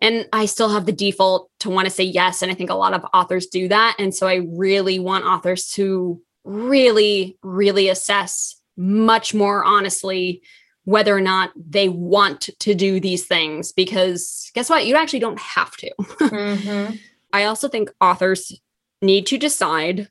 And 0.00 0.26
I 0.32 0.46
still 0.46 0.68
have 0.68 0.86
the 0.86 0.92
default 0.92 1.50
to 1.60 1.70
want 1.70 1.86
to 1.86 1.90
say 1.90 2.04
yes. 2.04 2.42
And 2.42 2.50
I 2.50 2.54
think 2.54 2.70
a 2.70 2.74
lot 2.74 2.94
of 2.94 3.04
authors 3.14 3.46
do 3.46 3.68
that. 3.68 3.96
And 3.98 4.14
so 4.14 4.26
I 4.26 4.42
really 4.46 4.98
want 4.98 5.24
authors 5.24 5.68
to 5.72 6.20
really, 6.44 7.38
really 7.42 7.88
assess 7.88 8.60
much 8.76 9.34
more 9.34 9.64
honestly 9.64 10.42
whether 10.84 11.16
or 11.16 11.20
not 11.20 11.50
they 11.56 11.88
want 11.88 12.50
to 12.58 12.74
do 12.74 13.00
these 13.00 13.26
things 13.26 13.72
because 13.72 14.50
guess 14.54 14.68
what 14.68 14.86
you 14.86 14.96
actually 14.96 15.18
don't 15.18 15.38
have 15.38 15.76
to 15.76 15.90
mm-hmm. 16.00 16.94
i 17.32 17.44
also 17.44 17.68
think 17.68 17.90
authors 18.00 18.60
need 19.00 19.26
to 19.26 19.38
decide 19.38 20.08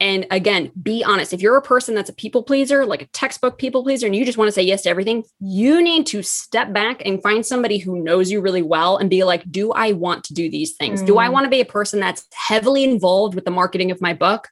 and 0.00 0.26
again 0.30 0.72
be 0.82 1.04
honest 1.04 1.32
if 1.32 1.42
you're 1.42 1.56
a 1.56 1.62
person 1.62 1.94
that's 1.94 2.10
a 2.10 2.14
people 2.14 2.42
pleaser 2.42 2.86
like 2.86 3.02
a 3.02 3.06
textbook 3.08 3.58
people 3.58 3.82
pleaser 3.82 4.06
and 4.06 4.16
you 4.16 4.24
just 4.24 4.38
want 4.38 4.48
to 4.48 4.52
say 4.52 4.62
yes 4.62 4.82
to 4.82 4.88
everything 4.88 5.22
you 5.38 5.82
need 5.82 6.06
to 6.06 6.22
step 6.22 6.72
back 6.72 7.02
and 7.04 7.22
find 7.22 7.44
somebody 7.44 7.78
who 7.78 8.02
knows 8.02 8.30
you 8.30 8.40
really 8.40 8.62
well 8.62 8.96
and 8.96 9.10
be 9.10 9.22
like 9.22 9.50
do 9.50 9.70
i 9.72 9.92
want 9.92 10.24
to 10.24 10.34
do 10.34 10.50
these 10.50 10.74
things 10.76 11.02
mm. 11.02 11.06
do 11.06 11.18
i 11.18 11.28
mm. 11.28 11.32
want 11.32 11.44
to 11.44 11.50
be 11.50 11.60
a 11.60 11.66
person 11.66 12.00
that's 12.00 12.26
heavily 12.32 12.84
involved 12.84 13.34
with 13.34 13.44
the 13.44 13.50
marketing 13.50 13.90
of 13.90 14.00
my 14.00 14.14
book 14.14 14.48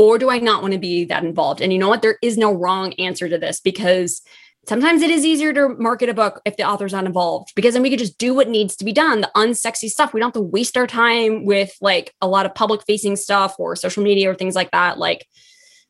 or 0.00 0.16
do 0.16 0.30
I 0.30 0.38
not 0.38 0.62
want 0.62 0.72
to 0.72 0.78
be 0.78 1.04
that 1.04 1.24
involved? 1.24 1.60
And 1.60 1.74
you 1.74 1.78
know 1.78 1.90
what? 1.90 2.00
There 2.00 2.16
is 2.22 2.38
no 2.38 2.54
wrong 2.54 2.94
answer 2.94 3.28
to 3.28 3.36
this 3.36 3.60
because 3.60 4.22
sometimes 4.66 5.02
it 5.02 5.10
is 5.10 5.26
easier 5.26 5.52
to 5.52 5.68
market 5.78 6.08
a 6.08 6.14
book 6.14 6.40
if 6.46 6.56
the 6.56 6.62
author's 6.62 6.94
not 6.94 7.04
involved 7.04 7.52
because 7.54 7.74
then 7.74 7.82
we 7.82 7.90
could 7.90 7.98
just 7.98 8.16
do 8.16 8.32
what 8.32 8.48
needs 8.48 8.76
to 8.76 8.86
be 8.86 8.94
done, 8.94 9.20
the 9.20 9.30
unsexy 9.36 9.90
stuff. 9.90 10.14
We 10.14 10.20
don't 10.20 10.28
have 10.28 10.42
to 10.42 10.48
waste 10.48 10.78
our 10.78 10.86
time 10.86 11.44
with 11.44 11.76
like 11.82 12.14
a 12.22 12.26
lot 12.26 12.46
of 12.46 12.54
public 12.54 12.82
facing 12.86 13.14
stuff 13.14 13.56
or 13.58 13.76
social 13.76 14.02
media 14.02 14.30
or 14.30 14.34
things 14.34 14.54
like 14.54 14.70
that. 14.70 14.96
Like 14.96 15.26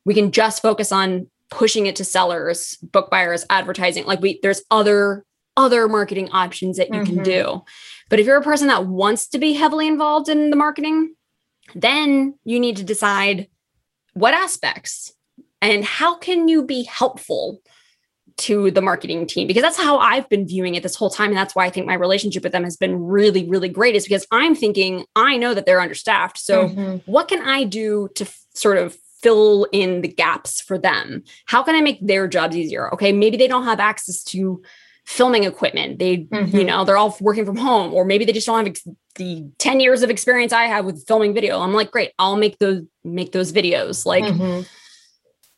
we 0.03 0.13
can 0.13 0.33
just 0.33 0.61
focus 0.61 0.91
on 0.91 1.27
pushing 1.49 1.85
it 1.85 1.95
to 1.95 2.03
sellers, 2.03 2.75
book 2.81 3.09
buyers, 3.09 3.45
advertising. 3.49 4.03
Like 4.03 4.19
we 4.19 4.41
there's 4.43 4.61
other 4.69 5.23
other 5.55 5.87
marketing 5.87 6.29
options 6.31 6.75
that 6.75 6.89
you 6.89 6.95
mm-hmm. 6.95 7.15
can 7.15 7.23
do. 7.23 7.63
But 8.09 8.19
if 8.19 8.25
you're 8.25 8.35
a 8.35 8.43
person 8.43 8.67
that 8.67 8.87
wants 8.87 9.29
to 9.29 9.39
be 9.39 9.53
heavily 9.53 9.87
involved 9.87 10.27
in 10.27 10.49
the 10.49 10.57
marketing, 10.57 11.15
then 11.75 12.37
you 12.43 12.59
need 12.59 12.75
to 12.75 12.83
decide 12.83 13.47
what 14.13 14.33
aspects 14.33 15.13
and 15.61 15.83
how 15.83 16.17
can 16.17 16.47
you 16.47 16.63
be 16.63 16.83
helpful 16.83 17.61
to 18.37 18.71
the 18.71 18.81
marketing 18.81 19.27
team 19.27 19.47
because 19.47 19.61
that's 19.61 19.77
how 19.77 19.97
I've 19.99 20.27
been 20.29 20.47
viewing 20.47 20.75
it 20.75 20.83
this 20.83 20.95
whole 20.95 21.09
time. 21.09 21.29
And 21.29 21.37
that's 21.37 21.55
why 21.55 21.65
I 21.65 21.69
think 21.69 21.85
my 21.85 21.93
relationship 21.93 22.43
with 22.43 22.51
them 22.51 22.63
has 22.63 22.77
been 22.77 23.03
really, 23.03 23.47
really 23.47 23.69
great, 23.69 23.95
is 23.95 24.03
because 24.03 24.25
I'm 24.31 24.55
thinking, 24.55 25.05
I 25.15 25.37
know 25.37 25.53
that 25.53 25.65
they're 25.65 25.81
understaffed. 25.81 26.39
So, 26.39 26.69
mm-hmm. 26.69 27.11
what 27.11 27.27
can 27.27 27.47
I 27.47 27.65
do 27.65 28.09
to 28.15 28.23
f- 28.23 28.39
sort 28.55 28.77
of 28.77 28.97
fill 29.21 29.67
in 29.71 30.01
the 30.01 30.07
gaps 30.07 30.61
for 30.61 30.77
them? 30.77 31.23
How 31.45 31.61
can 31.61 31.75
I 31.75 31.81
make 31.81 31.99
their 32.01 32.27
jobs 32.27 32.55
easier? 32.55 32.91
Okay, 32.93 33.11
maybe 33.11 33.37
they 33.37 33.47
don't 33.47 33.65
have 33.65 33.79
access 33.79 34.23
to 34.25 34.61
filming 35.05 35.43
equipment. 35.43 35.99
They, 35.99 36.19
mm-hmm. 36.19 36.55
you 36.55 36.63
know, 36.63 36.85
they're 36.85 36.97
all 36.97 37.15
working 37.19 37.45
from 37.45 37.57
home, 37.57 37.93
or 37.93 38.05
maybe 38.05 38.25
they 38.25 38.33
just 38.33 38.47
don't 38.47 38.57
have 38.57 38.67
ex- 38.67 38.87
the 39.15 39.49
10 39.57 39.79
years 39.79 40.03
of 40.03 40.09
experience 40.09 40.53
I 40.53 40.65
have 40.65 40.85
with 40.85 41.05
filming 41.07 41.33
video. 41.33 41.59
I'm 41.59 41.73
like, 41.73 41.91
great, 41.91 42.11
I'll 42.17 42.37
make 42.37 42.57
those 42.59 42.83
make 43.03 43.31
those 43.31 43.51
videos. 43.51 44.05
Like, 44.05 44.23
mm-hmm. 44.23 44.61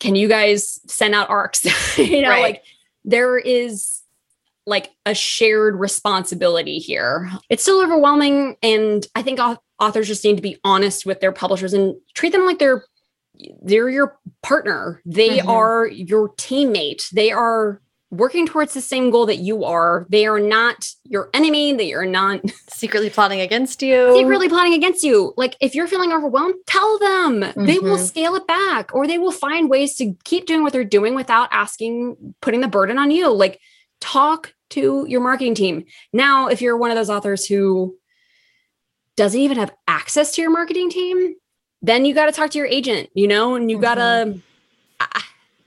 can 0.00 0.16
you 0.16 0.28
guys 0.28 0.80
send 0.90 1.14
out 1.14 1.30
arcs? 1.30 1.64
you 1.98 2.22
know, 2.22 2.30
right. 2.30 2.42
like 2.42 2.62
there 3.04 3.38
is 3.38 4.02
like 4.66 4.90
a 5.04 5.14
shared 5.14 5.78
responsibility 5.78 6.78
here. 6.78 7.30
It's 7.50 7.62
still 7.62 7.82
overwhelming. 7.82 8.56
And 8.62 9.06
I 9.14 9.22
think 9.22 9.38
authors 9.78 10.08
just 10.08 10.24
need 10.24 10.36
to 10.36 10.42
be 10.42 10.58
honest 10.64 11.04
with 11.04 11.20
their 11.20 11.32
publishers 11.32 11.74
and 11.74 11.94
treat 12.14 12.32
them 12.32 12.46
like 12.46 12.58
they're 12.58 12.84
they're 13.62 13.90
your 13.90 14.18
partner. 14.42 15.02
They 15.04 15.38
mm-hmm. 15.38 15.50
are 15.50 15.86
your 15.86 16.30
teammate. 16.30 17.10
They 17.10 17.32
are 17.32 17.82
working 18.16 18.46
towards 18.46 18.74
the 18.74 18.80
same 18.80 19.10
goal 19.10 19.26
that 19.26 19.38
you 19.38 19.64
are. 19.64 20.06
They 20.08 20.26
are 20.26 20.40
not 20.40 20.88
your 21.04 21.30
enemy. 21.34 21.72
They 21.72 21.92
are 21.92 22.06
not 22.06 22.40
secretly 22.70 23.10
plotting 23.10 23.40
against 23.40 23.82
you. 23.82 24.14
Secretly 24.14 24.48
plotting 24.48 24.74
against 24.74 25.02
you. 25.02 25.34
Like 25.36 25.56
if 25.60 25.74
you're 25.74 25.86
feeling 25.86 26.12
overwhelmed, 26.12 26.54
tell 26.66 26.98
them. 26.98 27.40
Mm-hmm. 27.40 27.66
They 27.66 27.78
will 27.78 27.96
mm-hmm. 27.96 28.04
scale 28.04 28.34
it 28.34 28.46
back 28.46 28.94
or 28.94 29.06
they 29.06 29.18
will 29.18 29.32
find 29.32 29.68
ways 29.68 29.96
to 29.96 30.14
keep 30.24 30.46
doing 30.46 30.62
what 30.62 30.72
they're 30.72 30.84
doing 30.84 31.14
without 31.14 31.48
asking, 31.50 32.34
putting 32.40 32.60
the 32.60 32.68
burden 32.68 32.98
on 32.98 33.10
you. 33.10 33.32
Like 33.32 33.60
talk 34.00 34.54
to 34.70 35.06
your 35.08 35.20
marketing 35.20 35.54
team. 35.54 35.84
Now, 36.12 36.48
if 36.48 36.60
you're 36.60 36.76
one 36.76 36.90
of 36.90 36.96
those 36.96 37.10
authors 37.10 37.46
who 37.46 37.96
doesn't 39.16 39.40
even 39.40 39.58
have 39.58 39.72
access 39.86 40.34
to 40.34 40.42
your 40.42 40.50
marketing 40.50 40.90
team, 40.90 41.34
then 41.82 42.04
you 42.04 42.14
got 42.14 42.26
to 42.26 42.32
talk 42.32 42.50
to 42.50 42.58
your 42.58 42.66
agent, 42.66 43.10
you 43.14 43.28
know, 43.28 43.54
and 43.54 43.70
you 43.70 43.76
mm-hmm. 43.76 43.82
got 43.82 43.94
to 43.96 44.40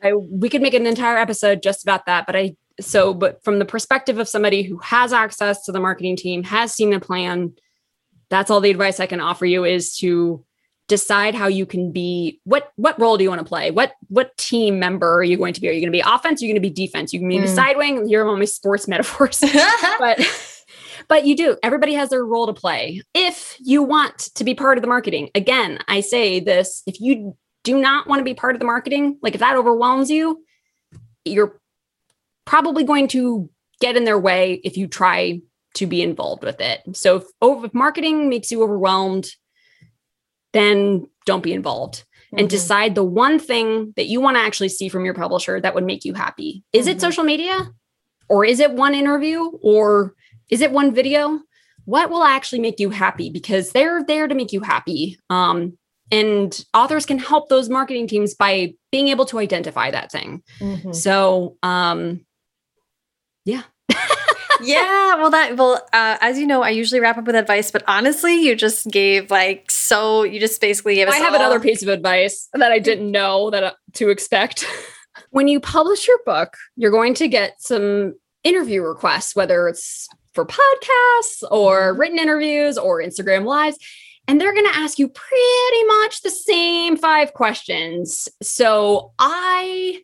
I, 0.07 0.13
we 0.13 0.49
could 0.49 0.61
make 0.61 0.73
an 0.73 0.87
entire 0.87 1.17
episode 1.17 1.61
just 1.61 1.83
about 1.83 2.05
that, 2.05 2.25
but 2.25 2.35
I 2.35 2.55
so 2.79 3.13
but 3.13 3.43
from 3.43 3.59
the 3.59 3.65
perspective 3.65 4.19
of 4.19 4.27
somebody 4.27 4.63
who 4.63 4.77
has 4.79 5.13
access 5.13 5.65
to 5.65 5.71
the 5.71 5.79
marketing 5.79 6.15
team, 6.15 6.43
has 6.43 6.73
seen 6.73 6.91
the 6.91 6.99
plan, 6.99 7.53
that's 8.29 8.51
all 8.51 8.61
the 8.61 8.71
advice 8.71 8.99
I 8.99 9.07
can 9.07 9.19
offer 9.19 9.45
you 9.45 9.63
is 9.65 9.97
to 9.97 10.43
decide 10.87 11.35
how 11.35 11.47
you 11.47 11.65
can 11.65 11.91
be 11.91 12.39
what 12.45 12.71
what 12.75 12.99
role 12.99 13.17
do 13.17 13.23
you 13.23 13.29
want 13.29 13.41
to 13.41 13.47
play? 13.47 13.71
What 13.71 13.93
what 14.07 14.35
team 14.37 14.79
member 14.79 15.15
are 15.15 15.23
you 15.23 15.37
going 15.37 15.53
to 15.53 15.61
be? 15.61 15.69
Are 15.69 15.71
you 15.71 15.81
going 15.81 15.91
to 15.91 15.97
be 15.97 16.03
offense? 16.05 16.41
Are 16.41 16.45
you 16.45 16.53
going 16.53 16.61
to 16.61 16.69
be 16.69 16.73
defense? 16.73 17.13
You 17.13 17.19
can 17.19 17.29
be 17.29 17.39
mm. 17.39 17.47
side 17.47 17.77
wing 17.77 18.07
you're 18.07 18.27
on 18.27 18.39
my 18.39 18.45
sports 18.45 18.87
metaphors 18.87 19.39
but 19.99 20.19
but 21.07 21.25
you 21.25 21.35
do. 21.35 21.57
Everybody 21.63 21.93
has 21.93 22.09
their 22.09 22.25
role 22.25 22.47
to 22.47 22.53
play. 22.53 23.01
If 23.13 23.57
you 23.59 23.83
want 23.83 24.17
to 24.35 24.43
be 24.43 24.53
part 24.53 24.77
of 24.77 24.81
the 24.81 24.87
marketing 24.87 25.29
again 25.35 25.79
i 25.87 25.99
say 25.99 26.39
this 26.39 26.83
if 26.85 26.99
you 26.99 27.35
do 27.67 27.77
not 27.77 28.07
want 28.07 28.21
to 28.21 28.23
be 28.23 28.33
part 28.33 28.55
of 28.55 28.59
the 28.59 28.65
marketing, 28.65 29.19
like 29.21 29.35
if 29.35 29.41
that 29.41 29.57
overwhelms 29.57 30.09
you, 30.09 30.41
you're 31.25 31.59
probably 32.45 32.85
going 32.85 33.09
to 33.09 33.49
get 33.81 33.97
in 33.97 34.05
their 34.05 34.17
way 34.17 34.61
if 34.63 34.77
you 34.77 34.87
try 34.87 35.41
to 35.73 35.85
be 35.85 36.01
involved 36.01 36.45
with 36.45 36.61
it. 36.61 36.81
So 36.93 37.17
if, 37.17 37.25
if 37.65 37.73
marketing 37.73 38.29
makes 38.29 38.51
you 38.51 38.63
overwhelmed, 38.63 39.27
then 40.53 41.07
don't 41.25 41.43
be 41.43 41.51
involved 41.51 41.95
mm-hmm. 41.97 42.39
and 42.39 42.49
decide 42.49 42.95
the 42.95 43.03
one 43.03 43.37
thing 43.37 43.93
that 43.97 44.05
you 44.05 44.21
want 44.21 44.37
to 44.37 44.41
actually 44.41 44.69
see 44.69 44.87
from 44.87 45.03
your 45.03 45.13
publisher 45.13 45.59
that 45.59 45.75
would 45.75 45.83
make 45.83 46.05
you 46.05 46.13
happy. 46.13 46.63
Is 46.71 46.85
mm-hmm. 46.85 46.95
it 46.95 47.01
social 47.01 47.25
media? 47.25 47.69
Or 48.29 48.45
is 48.45 48.61
it 48.61 48.71
one 48.71 48.95
interview? 48.95 49.51
Or 49.61 50.13
is 50.49 50.61
it 50.61 50.71
one 50.71 50.95
video? 50.95 51.41
What 51.83 52.09
will 52.09 52.23
actually 52.23 52.61
make 52.61 52.79
you 52.79 52.91
happy? 52.91 53.29
Because 53.29 53.71
they're 53.71 54.05
there 54.05 54.29
to 54.29 54.35
make 54.35 54.53
you 54.53 54.61
happy. 54.61 55.19
Um, 55.29 55.77
and 56.11 56.65
authors 56.73 57.05
can 57.05 57.19
help 57.19 57.49
those 57.49 57.69
marketing 57.69 58.07
teams 58.07 58.33
by 58.33 58.73
being 58.91 59.09
able 59.09 59.25
to 59.25 59.39
identify 59.39 59.91
that 59.91 60.11
thing 60.11 60.41
mm-hmm. 60.59 60.91
so 60.91 61.57
um 61.63 62.21
yeah 63.45 63.63
yeah 64.61 65.15
well 65.15 65.29
that 65.29 65.55
well 65.57 65.75
uh, 65.93 66.17
as 66.21 66.39
you 66.39 66.47
know 66.47 66.61
i 66.61 66.69
usually 66.69 66.99
wrap 66.99 67.17
up 67.17 67.25
with 67.25 67.35
advice 67.35 67.71
but 67.71 67.83
honestly 67.87 68.41
you 68.41 68.55
just 68.55 68.89
gave 68.89 69.29
like 69.29 69.69
so 69.69 70.23
you 70.23 70.39
just 70.39 70.59
basically 70.61 70.95
gave 70.95 71.07
us 71.07 71.13
i 71.13 71.17
have 71.17 71.33
all- 71.33 71.39
another 71.39 71.59
piece 71.59 71.81
of 71.81 71.89
advice 71.89 72.47
that 72.53 72.71
i 72.71 72.79
didn't 72.79 73.11
know 73.11 73.49
that 73.49 73.63
uh, 73.63 73.73
to 73.93 74.09
expect 74.09 74.65
when 75.31 75.47
you 75.47 75.59
publish 75.59 76.07
your 76.07 76.19
book 76.25 76.55
you're 76.75 76.91
going 76.91 77.13
to 77.13 77.27
get 77.27 77.61
some 77.61 78.13
interview 78.43 78.81
requests 78.81 79.35
whether 79.35 79.67
it's 79.67 80.07
for 80.33 80.45
podcasts 80.45 81.43
or 81.51 81.91
mm-hmm. 81.91 81.99
written 81.99 82.19
interviews 82.19 82.77
or 82.77 83.01
instagram 83.01 83.45
lives 83.45 83.77
and 84.27 84.39
they're 84.39 84.53
going 84.53 84.71
to 84.71 84.77
ask 84.77 84.99
you 84.99 85.07
pretty 85.07 85.83
much 85.85 86.21
the 86.21 86.29
same 86.29 86.97
five 86.97 87.33
questions. 87.33 88.27
So 88.41 89.13
I 89.19 90.01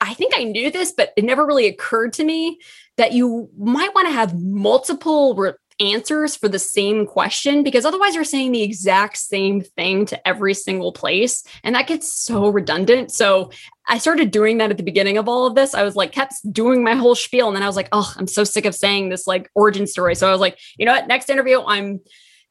I 0.00 0.12
think 0.14 0.34
I 0.36 0.44
knew 0.44 0.70
this, 0.70 0.92
but 0.92 1.12
it 1.16 1.24
never 1.24 1.46
really 1.46 1.66
occurred 1.66 2.12
to 2.14 2.24
me 2.24 2.58
that 2.96 3.12
you 3.12 3.48
might 3.56 3.94
want 3.94 4.06
to 4.08 4.12
have 4.12 4.38
multiple 4.38 5.34
re- 5.34 5.52
answers 5.80 6.36
for 6.36 6.48
the 6.48 6.58
same 6.58 7.06
question 7.06 7.62
because 7.62 7.84
otherwise 7.84 8.14
you're 8.14 8.22
saying 8.22 8.52
the 8.52 8.62
exact 8.62 9.16
same 9.16 9.60
thing 9.60 10.06
to 10.06 10.28
every 10.28 10.54
single 10.54 10.92
place 10.92 11.42
and 11.64 11.74
that 11.74 11.86
gets 11.86 12.12
so 12.12 12.48
redundant. 12.48 13.10
So 13.10 13.50
I 13.88 13.98
started 13.98 14.30
doing 14.30 14.58
that 14.58 14.70
at 14.70 14.76
the 14.76 14.82
beginning 14.82 15.16
of 15.16 15.28
all 15.28 15.46
of 15.46 15.54
this. 15.54 15.74
I 15.74 15.82
was 15.82 15.96
like 15.96 16.12
kept 16.12 16.34
doing 16.52 16.84
my 16.84 16.94
whole 16.94 17.14
spiel 17.14 17.48
and 17.48 17.56
then 17.56 17.62
I 17.62 17.66
was 17.66 17.76
like, 17.76 17.88
"Oh, 17.92 18.12
I'm 18.16 18.28
so 18.28 18.44
sick 18.44 18.66
of 18.66 18.74
saying 18.74 19.08
this 19.08 19.26
like 19.26 19.50
origin 19.54 19.86
story." 19.86 20.14
So 20.14 20.28
I 20.28 20.32
was 20.32 20.40
like, 20.40 20.58
"You 20.78 20.86
know 20.86 20.92
what? 20.92 21.08
Next 21.08 21.28
interview 21.28 21.62
I'm 21.62 22.00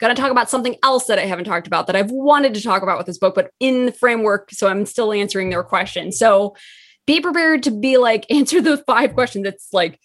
going 0.03 0.15
to 0.15 0.21
talk 0.21 0.31
about 0.31 0.49
something 0.49 0.75
else 0.83 1.05
that 1.05 1.17
I 1.17 1.25
haven't 1.25 1.45
talked 1.45 1.65
about 1.65 1.87
that 1.87 1.95
I've 1.95 2.11
wanted 2.11 2.53
to 2.55 2.61
talk 2.61 2.83
about 2.83 2.97
with 2.97 3.07
this 3.07 3.17
book, 3.17 3.35
but 3.35 3.51
in 3.61 3.85
the 3.85 3.91
framework. 3.93 4.51
So 4.51 4.67
I'm 4.67 4.85
still 4.85 5.13
answering 5.13 5.49
their 5.49 5.63
questions. 5.63 6.19
So 6.19 6.55
be 7.07 7.21
prepared 7.21 7.63
to 7.63 7.71
be 7.71 7.97
like, 7.97 8.25
answer 8.29 8.61
the 8.61 8.77
five 8.77 9.13
questions. 9.13 9.47
It's 9.47 9.69
like, 9.71 9.99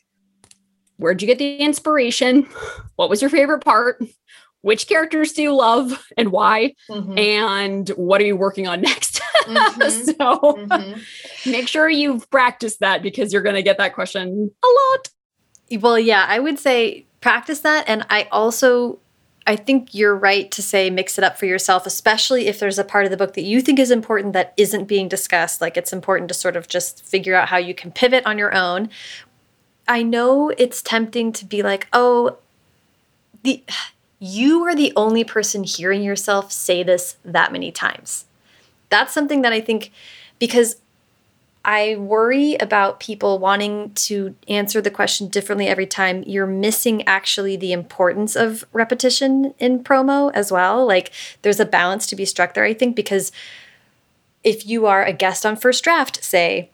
where'd 0.99 1.21
you 1.21 1.27
get 1.27 1.39
the 1.39 1.57
inspiration? 1.57 2.49
What 2.97 3.11
was 3.11 3.21
your 3.21 3.31
favorite 3.31 3.65
part? 3.65 4.03
Which 4.61 4.89
characters 4.89 5.33
do 5.33 5.43
you 5.43 5.55
love 5.55 6.05
and 6.17 6.31
why? 6.31 6.75
Mm-hmm. 6.91 7.19
And 7.19 7.89
what 7.91 8.21
are 8.21 8.25
you 8.25 8.37
working 8.37 8.69
on 8.69 8.81
next? 8.83 9.21
Mm-hmm. 9.43 10.05
so 10.05 10.13
mm-hmm. 10.15 11.51
make 11.51 11.69
sure 11.69 11.89
you've 11.89 12.29
practiced 12.31 12.81
that 12.81 13.03
because 13.03 13.33
you're 13.33 13.43
going 13.43 13.55
to 13.55 13.63
get 13.63 13.79
that 13.79 13.95
question 13.95 14.51
a 14.63 14.67
lot. 14.67 15.81
Well, 15.81 15.99
yeah, 15.99 16.25
I 16.29 16.39
would 16.39 16.59
say 16.59 17.07
practice 17.21 17.61
that. 17.61 17.89
And 17.89 18.05
I 18.11 18.29
also 18.31 19.01
I 19.49 19.57
think 19.57 19.95
you're 19.95 20.15
right 20.15 20.51
to 20.51 20.63
say 20.63 20.91
mix 20.91 21.17
it 21.17 21.25
up 21.25 21.39
for 21.39 21.47
yourself, 21.47 21.87
especially 21.87 22.49
if 22.49 22.61
there's 22.61 22.79
a 22.79 22.85
part 22.85 23.07
of 23.07 23.11
the 23.11 23.17
book 23.17 23.33
that 23.33 23.45
you 23.45 23.63
think 23.63 23.79
is 23.79 23.91
important 23.91 24.35
that 24.35 24.53
isn't 24.59 24.85
being 24.85 25.09
discussed. 25.09 25.63
Like 25.63 25.79
it's 25.79 25.91
important 25.91 26.29
to 26.29 26.35
sort 26.35 26.55
of 26.55 26.69
just 26.69 27.03
figure 27.03 27.35
out 27.35 27.49
how 27.49 27.57
you 27.57 27.73
can 27.73 27.91
pivot 27.91 28.27
on 28.27 28.37
your 28.37 28.55
own. 28.55 28.91
I 29.89 30.03
know 30.03 30.51
it's 30.59 30.83
tempting 30.83 31.33
to 31.33 31.47
be 31.47 31.63
like, 31.63 31.89
oh, 31.95 32.37
the 33.43 33.65
you 34.19 34.65
are 34.65 34.75
the 34.75 34.93
only 34.97 35.25
person 35.25 35.65
hearing 35.65 36.03
yourself 36.03 36.53
say 36.53 36.83
this 36.83 37.17
that 37.25 37.51
many 37.51 37.73
times. 37.73 38.27
That's 38.91 39.15
something 39.15 39.41
that 39.41 39.55
I 39.55 39.63
think 39.63 39.93
because 40.39 40.77
I 41.69 41.97
worry 41.97 42.55
about 42.55 42.99
people 42.99 43.39
wanting 43.39 43.93
to 43.93 44.35
answer 44.49 44.81
the 44.81 44.91
question 44.91 45.29
differently 45.29 45.69
every 45.69 45.85
time. 45.85 46.25
You're 46.27 46.47
missing 46.47 47.07
actually 47.07 47.57
the 47.57 47.73
importance 47.73 48.37
of 48.37 48.65
repetition 48.73 49.53
in 49.59 49.85
promo 49.85 50.33
as 50.33 50.51
well. 50.51 50.87
Like 50.87 51.13
there's 51.43 51.61
a 51.61 51.67
balance 51.67 52.07
to 52.07 52.17
be 52.17 52.25
struck 52.25 52.55
there, 52.55 52.65
I 52.65 52.73
think, 52.73 52.97
because 52.97 53.33
if 54.43 54.67
you 54.67 54.87
are 54.87 55.05
a 55.05 55.13
guest 55.13 55.45
on 55.45 55.57
First 55.57 55.85
Draft, 55.85 56.25
say, 56.25 56.71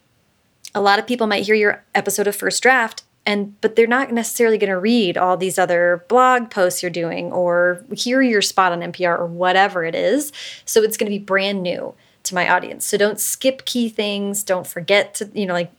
a 0.73 0.79
lot 0.79 0.97
of 0.97 1.05
people 1.05 1.27
might 1.27 1.45
hear 1.45 1.55
your 1.55 1.83
episode 1.93 2.27
of 2.27 2.35
First 2.37 2.63
Draft 2.63 3.03
and 3.25 3.59
but 3.59 3.75
they're 3.75 3.87
not 3.87 4.13
necessarily 4.13 4.57
going 4.57 4.69
to 4.69 4.79
read 4.79 5.17
all 5.17 5.35
these 5.35 5.59
other 5.59 6.05
blog 6.07 6.49
posts 6.49 6.81
you're 6.81 6.89
doing 6.89 7.33
or 7.33 7.83
hear 7.93 8.21
your 8.21 8.41
spot 8.41 8.71
on 8.71 8.79
NPR 8.79 9.19
or 9.19 9.25
whatever 9.25 9.83
it 9.83 9.93
is. 9.93 10.31
So 10.63 10.81
it's 10.83 10.95
going 10.95 11.11
to 11.11 11.19
be 11.19 11.21
brand 11.21 11.63
new 11.63 11.93
to 12.25 12.35
my 12.35 12.49
audience. 12.49 12.85
So 12.85 12.97
don't 12.97 13.19
skip 13.19 13.65
key 13.65 13.89
things. 13.89 14.43
Don't 14.43 14.67
forget 14.67 15.13
to, 15.15 15.29
you 15.33 15.45
know, 15.45 15.53
like 15.53 15.71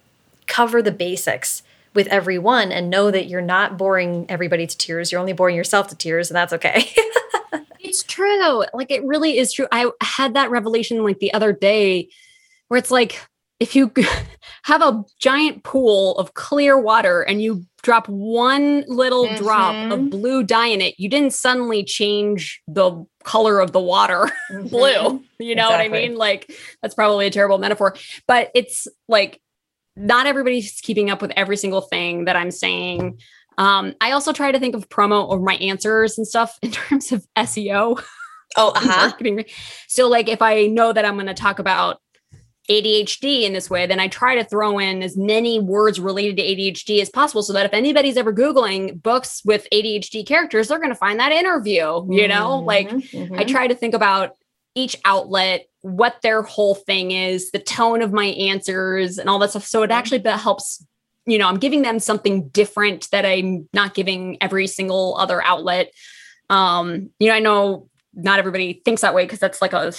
cover 0.46 0.82
the 0.82 0.92
basics 0.92 1.62
with 1.94 2.06
everyone 2.08 2.70
and 2.70 2.90
know 2.90 3.10
that 3.10 3.26
you're 3.26 3.40
not 3.40 3.78
boring 3.78 4.26
everybody 4.28 4.66
to 4.66 4.76
tears. 4.76 5.10
You're 5.10 5.20
only 5.20 5.32
boring 5.32 5.56
yourself 5.56 5.88
to 5.88 5.96
tears, 5.96 6.30
and 6.30 6.36
that's 6.36 6.52
okay. 6.52 6.90
it's 7.80 8.02
true. 8.02 8.64
Like 8.74 8.90
it 8.90 9.04
really 9.04 9.38
is 9.38 9.52
true. 9.52 9.66
I 9.72 9.90
had 10.00 10.34
that 10.34 10.50
revelation 10.50 11.02
like 11.02 11.18
the 11.18 11.32
other 11.34 11.52
day 11.52 12.08
where 12.68 12.78
it's 12.78 12.90
like 12.90 13.20
if 13.58 13.74
you 13.74 13.92
have 14.64 14.82
a 14.82 15.04
giant 15.18 15.64
pool 15.64 16.16
of 16.18 16.34
clear 16.34 16.78
water 16.78 17.22
and 17.22 17.42
you 17.42 17.64
drop 17.86 18.08
one 18.08 18.82
little 18.88 19.26
mm-hmm. 19.26 19.36
drop 19.36 19.92
of 19.92 20.00
mm-hmm. 20.00 20.08
blue 20.08 20.42
dye 20.42 20.66
in 20.66 20.80
it, 20.80 20.98
you 20.98 21.08
didn't 21.08 21.32
suddenly 21.32 21.84
change 21.84 22.60
the 22.66 23.06
color 23.22 23.60
of 23.60 23.70
the 23.70 23.80
water 23.80 24.28
mm-hmm. 24.50 24.66
blue. 24.66 25.22
You 25.38 25.54
know 25.54 25.66
exactly. 25.66 25.88
what 25.90 25.96
I 25.96 26.08
mean? 26.08 26.16
Like 26.16 26.52
that's 26.82 26.96
probably 26.96 27.28
a 27.28 27.30
terrible 27.30 27.58
metaphor, 27.58 27.94
but 28.26 28.50
it's 28.56 28.88
like 29.06 29.40
not 29.94 30.26
everybody's 30.26 30.80
keeping 30.80 31.10
up 31.10 31.22
with 31.22 31.30
every 31.36 31.56
single 31.56 31.80
thing 31.80 32.24
that 32.24 32.34
I'm 32.34 32.50
saying. 32.50 33.20
Um, 33.56 33.94
I 34.00 34.10
also 34.10 34.32
try 34.32 34.50
to 34.50 34.58
think 34.58 34.74
of 34.74 34.88
promo 34.88 35.26
or 35.28 35.38
my 35.38 35.54
answers 35.54 36.18
and 36.18 36.26
stuff 36.26 36.58
in 36.62 36.72
terms 36.72 37.12
of 37.12 37.24
SEO. 37.38 38.02
Oh, 38.56 38.70
uh-huh. 38.74 39.08
marketing. 39.08 39.44
So, 39.86 40.08
like, 40.08 40.28
if 40.28 40.42
I 40.42 40.66
know 40.66 40.92
that 40.92 41.04
I'm 41.04 41.14
going 41.14 41.26
to 41.26 41.34
talk 41.34 41.60
about 41.60 42.00
ADHD 42.70 43.42
in 43.42 43.52
this 43.52 43.70
way, 43.70 43.86
then 43.86 44.00
I 44.00 44.08
try 44.08 44.34
to 44.34 44.44
throw 44.44 44.78
in 44.78 45.02
as 45.02 45.16
many 45.16 45.60
words 45.60 46.00
related 46.00 46.36
to 46.38 46.42
ADHD 46.42 47.00
as 47.00 47.10
possible 47.10 47.42
so 47.42 47.52
that 47.52 47.66
if 47.66 47.72
anybody's 47.72 48.16
ever 48.16 48.32
Googling 48.32 49.02
books 49.02 49.42
with 49.44 49.66
ADHD 49.72 50.26
characters, 50.26 50.68
they're 50.68 50.78
going 50.78 50.90
to 50.90 50.96
find 50.96 51.20
that 51.20 51.32
interview. 51.32 52.04
You 52.08 52.28
know, 52.28 52.58
mm-hmm, 52.58 52.66
like 52.66 52.88
mm-hmm. 52.88 53.38
I 53.38 53.44
try 53.44 53.66
to 53.68 53.74
think 53.74 53.94
about 53.94 54.36
each 54.74 54.96
outlet, 55.04 55.68
what 55.80 56.16
their 56.22 56.42
whole 56.42 56.74
thing 56.74 57.12
is, 57.12 57.50
the 57.50 57.58
tone 57.58 58.02
of 58.02 58.12
my 58.12 58.26
answers, 58.26 59.18
and 59.18 59.30
all 59.30 59.38
that 59.38 59.50
stuff. 59.50 59.64
So 59.64 59.82
it 59.82 59.90
actually 59.90 60.22
helps. 60.28 60.84
You 61.28 61.38
know, 61.38 61.48
I'm 61.48 61.58
giving 61.58 61.82
them 61.82 61.98
something 61.98 62.50
different 62.50 63.10
that 63.10 63.26
I'm 63.26 63.68
not 63.72 63.94
giving 63.94 64.40
every 64.40 64.68
single 64.68 65.16
other 65.18 65.42
outlet. 65.42 65.92
Um, 66.48 67.10
you 67.18 67.28
know, 67.28 67.34
I 67.34 67.40
know 67.40 67.88
not 68.14 68.38
everybody 68.38 68.80
thinks 68.84 69.02
that 69.02 69.12
way 69.12 69.24
because 69.24 69.40
that's 69.40 69.60
like 69.60 69.72
a 69.72 69.92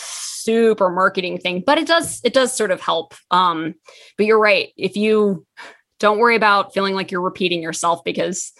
super 0.47 0.89
marketing 0.89 1.37
thing 1.37 1.61
but 1.65 1.77
it 1.77 1.85
does 1.85 2.21
it 2.23 2.33
does 2.33 2.55
sort 2.55 2.71
of 2.71 2.79
help. 2.79 3.13
Um 3.31 3.75
but 4.15 4.25
you're 4.25 4.39
right. 4.39 4.69
If 4.77 4.95
you 4.95 5.45
don't 5.99 6.19
worry 6.19 6.35
about 6.35 6.73
feeling 6.73 6.93
like 6.95 7.11
you're 7.11 7.21
repeating 7.21 7.61
yourself 7.61 8.01
because 8.05 8.53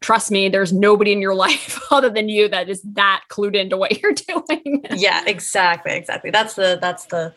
trust 0.00 0.30
me 0.32 0.48
there's 0.48 0.72
nobody 0.72 1.12
in 1.12 1.20
your 1.20 1.34
life 1.46 1.78
other 1.92 2.10
than 2.10 2.28
you 2.28 2.48
that 2.48 2.68
is 2.68 2.82
that 2.82 3.22
clued 3.30 3.54
into 3.54 3.76
what 3.76 4.02
you're 4.02 4.12
doing. 4.28 4.84
Yeah 4.96 5.22
exactly 5.26 5.92
exactly. 5.92 6.30
That's 6.30 6.54
the 6.54 6.78
that's 6.80 7.06
the 7.06 7.32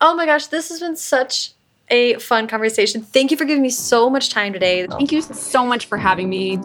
oh 0.00 0.16
my 0.16 0.26
gosh 0.26 0.48
this 0.48 0.68
has 0.70 0.80
been 0.80 0.96
such 0.96 1.52
a 1.88 2.14
fun 2.18 2.48
conversation. 2.48 3.00
Thank 3.00 3.30
you 3.30 3.36
for 3.36 3.44
giving 3.44 3.62
me 3.62 3.70
so 3.70 4.10
much 4.10 4.30
time 4.30 4.52
today. 4.52 4.88
Thank 4.88 5.12
you 5.12 5.22
so 5.22 5.64
much 5.64 5.86
for 5.86 5.96
having 5.96 6.28
me 6.28 6.58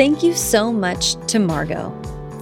Thank 0.00 0.22
you 0.22 0.32
so 0.32 0.72
much 0.72 1.16
to 1.26 1.38
Margot. 1.38 1.92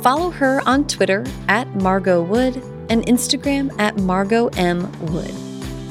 Follow 0.01 0.31
her 0.31 0.63
on 0.65 0.87
Twitter 0.87 1.25
at 1.49 1.67
Margot 1.75 2.23
Wood 2.23 2.55
and 2.89 3.05
Instagram 3.07 3.77
at 3.81 3.99
Margot 3.99 4.47
M. 4.57 4.89
Wood. 5.13 5.33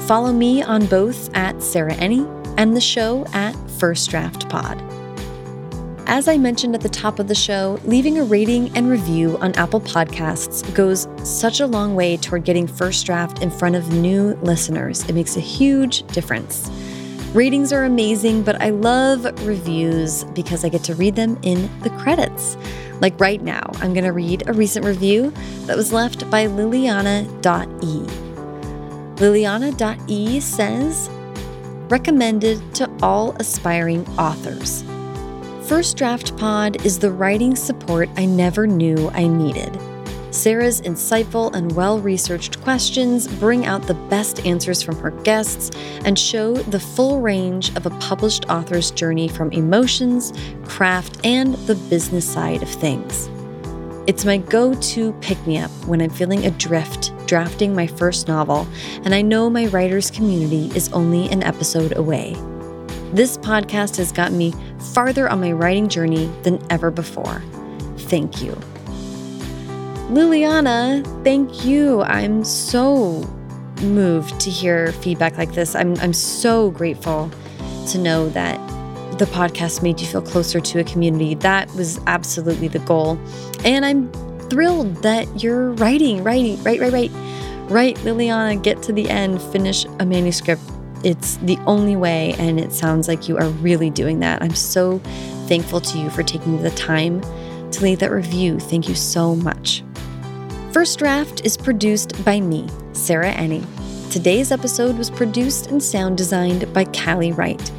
Follow 0.06 0.32
me 0.32 0.62
on 0.62 0.86
both 0.86 1.28
at 1.36 1.62
Sarah 1.62 1.92
Enni 1.96 2.24
and 2.56 2.74
the 2.74 2.80
show 2.80 3.26
at 3.34 3.52
First 3.72 4.08
Draft 4.08 4.48
Pod. 4.48 4.82
As 6.06 6.26
I 6.26 6.38
mentioned 6.38 6.74
at 6.74 6.80
the 6.80 6.88
top 6.88 7.18
of 7.18 7.28
the 7.28 7.34
show, 7.34 7.78
leaving 7.84 8.18
a 8.18 8.24
rating 8.24 8.74
and 8.74 8.88
review 8.88 9.36
on 9.36 9.52
Apple 9.56 9.82
Podcasts 9.82 10.74
goes 10.74 11.06
such 11.22 11.60
a 11.60 11.66
long 11.66 11.94
way 11.94 12.16
toward 12.16 12.44
getting 12.44 12.66
First 12.66 13.04
Draft 13.04 13.42
in 13.42 13.50
front 13.50 13.76
of 13.76 13.92
new 13.92 14.38
listeners. 14.40 15.06
It 15.06 15.14
makes 15.14 15.36
a 15.36 15.40
huge 15.40 16.06
difference. 16.06 16.70
Ratings 17.34 17.74
are 17.74 17.84
amazing, 17.84 18.42
but 18.42 18.60
I 18.62 18.70
love 18.70 19.24
reviews 19.46 20.24
because 20.24 20.64
I 20.64 20.70
get 20.70 20.82
to 20.84 20.94
read 20.94 21.14
them 21.14 21.38
in 21.42 21.68
the 21.82 21.90
credits. 21.90 22.56
Like 23.00 23.20
right 23.20 23.42
now, 23.42 23.70
I'm 23.76 23.92
going 23.92 24.04
to 24.04 24.12
read 24.12 24.48
a 24.48 24.54
recent 24.54 24.86
review 24.86 25.32
that 25.66 25.76
was 25.76 25.92
left 25.92 26.28
by 26.30 26.46
Liliana.e. 26.46 27.26
Liliana.e 29.16 30.40
says, 30.40 31.10
Recommended 31.90 32.74
to 32.76 32.90
all 33.02 33.32
aspiring 33.32 34.08
authors. 34.18 34.82
First 35.68 35.98
Draft 35.98 36.34
Pod 36.38 36.84
is 36.86 36.98
the 36.98 37.10
writing 37.10 37.56
support 37.56 38.08
I 38.16 38.24
never 38.24 38.66
knew 38.66 39.10
I 39.10 39.26
needed. 39.26 39.78
Sarah's 40.30 40.82
insightful 40.82 41.54
and 41.54 41.72
well 41.72 41.98
researched 41.98 42.60
questions 42.62 43.26
bring 43.26 43.64
out 43.64 43.82
the 43.82 43.94
best 43.94 44.44
answers 44.44 44.82
from 44.82 44.96
her 44.96 45.10
guests 45.22 45.70
and 46.04 46.18
show 46.18 46.54
the 46.54 46.80
full 46.80 47.20
range 47.20 47.74
of 47.76 47.86
a 47.86 47.90
published 47.98 48.44
author's 48.50 48.90
journey 48.90 49.28
from 49.28 49.50
emotions, 49.52 50.32
craft, 50.64 51.18
and 51.24 51.54
the 51.66 51.74
business 51.74 52.30
side 52.30 52.62
of 52.62 52.68
things. 52.68 53.28
It's 54.06 54.24
my 54.24 54.38
go 54.38 54.74
to 54.74 55.12
pick 55.20 55.44
me 55.46 55.58
up 55.58 55.70
when 55.86 56.00
I'm 56.00 56.10
feeling 56.10 56.46
adrift 56.46 57.12
drafting 57.26 57.74
my 57.74 57.86
first 57.86 58.26
novel, 58.26 58.66
and 59.04 59.14
I 59.14 59.22
know 59.22 59.50
my 59.50 59.66
writer's 59.66 60.10
community 60.10 60.74
is 60.74 60.90
only 60.94 61.28
an 61.28 61.42
episode 61.42 61.96
away. 61.96 62.34
This 63.12 63.36
podcast 63.38 63.96
has 63.98 64.12
gotten 64.12 64.36
me 64.36 64.54
farther 64.94 65.28
on 65.28 65.40
my 65.40 65.52
writing 65.52 65.88
journey 65.88 66.26
than 66.42 66.60
ever 66.70 66.90
before. 66.90 67.42
Thank 67.98 68.42
you. 68.42 68.58
Liliana, 70.08 71.04
thank 71.22 71.66
you. 71.66 72.00
I'm 72.02 72.42
so 72.42 73.22
moved 73.82 74.40
to 74.40 74.50
hear 74.50 74.90
feedback 74.92 75.36
like 75.36 75.52
this. 75.52 75.74
I'm, 75.74 75.96
I'm 75.98 76.14
so 76.14 76.70
grateful 76.70 77.30
to 77.88 77.98
know 77.98 78.30
that 78.30 78.56
the 79.18 79.26
podcast 79.26 79.82
made 79.82 80.00
you 80.00 80.06
feel 80.06 80.22
closer 80.22 80.60
to 80.60 80.78
a 80.80 80.84
community. 80.84 81.34
That 81.34 81.70
was 81.74 82.00
absolutely 82.06 82.68
the 82.68 82.78
goal. 82.80 83.18
And 83.64 83.84
I'm 83.84 84.10
thrilled 84.48 84.96
that 85.02 85.42
you're 85.42 85.72
writing, 85.72 86.24
writing, 86.24 86.62
write, 86.62 86.80
write, 86.80 86.92
write. 86.92 87.10
Write, 87.70 87.96
Liliana, 87.98 88.62
get 88.62 88.82
to 88.84 88.94
the 88.94 89.10
end, 89.10 89.42
finish 89.42 89.84
a 90.00 90.06
manuscript. 90.06 90.62
It's 91.04 91.36
the 91.38 91.58
only 91.66 91.96
way, 91.96 92.34
and 92.38 92.58
it 92.58 92.72
sounds 92.72 93.08
like 93.08 93.28
you 93.28 93.36
are 93.36 93.48
really 93.48 93.90
doing 93.90 94.20
that. 94.20 94.42
I'm 94.42 94.54
so 94.54 95.00
thankful 95.48 95.82
to 95.82 95.98
you 95.98 96.08
for 96.08 96.22
taking 96.22 96.62
the 96.62 96.70
time 96.70 97.20
to 97.72 97.82
leave 97.82 97.98
that 97.98 98.10
review. 98.10 98.58
Thank 98.58 98.88
you 98.88 98.94
so 98.94 99.36
much. 99.36 99.84
First 100.78 101.00
Draft 101.00 101.44
is 101.44 101.56
produced 101.56 102.24
by 102.24 102.38
me, 102.38 102.68
Sarah 102.92 103.32
Enni. 103.32 103.66
Today's 104.12 104.52
episode 104.52 104.96
was 104.96 105.10
produced 105.10 105.72
and 105.72 105.82
sound 105.82 106.16
designed 106.16 106.72
by 106.72 106.84
Callie 106.84 107.32
Wright. 107.32 107.72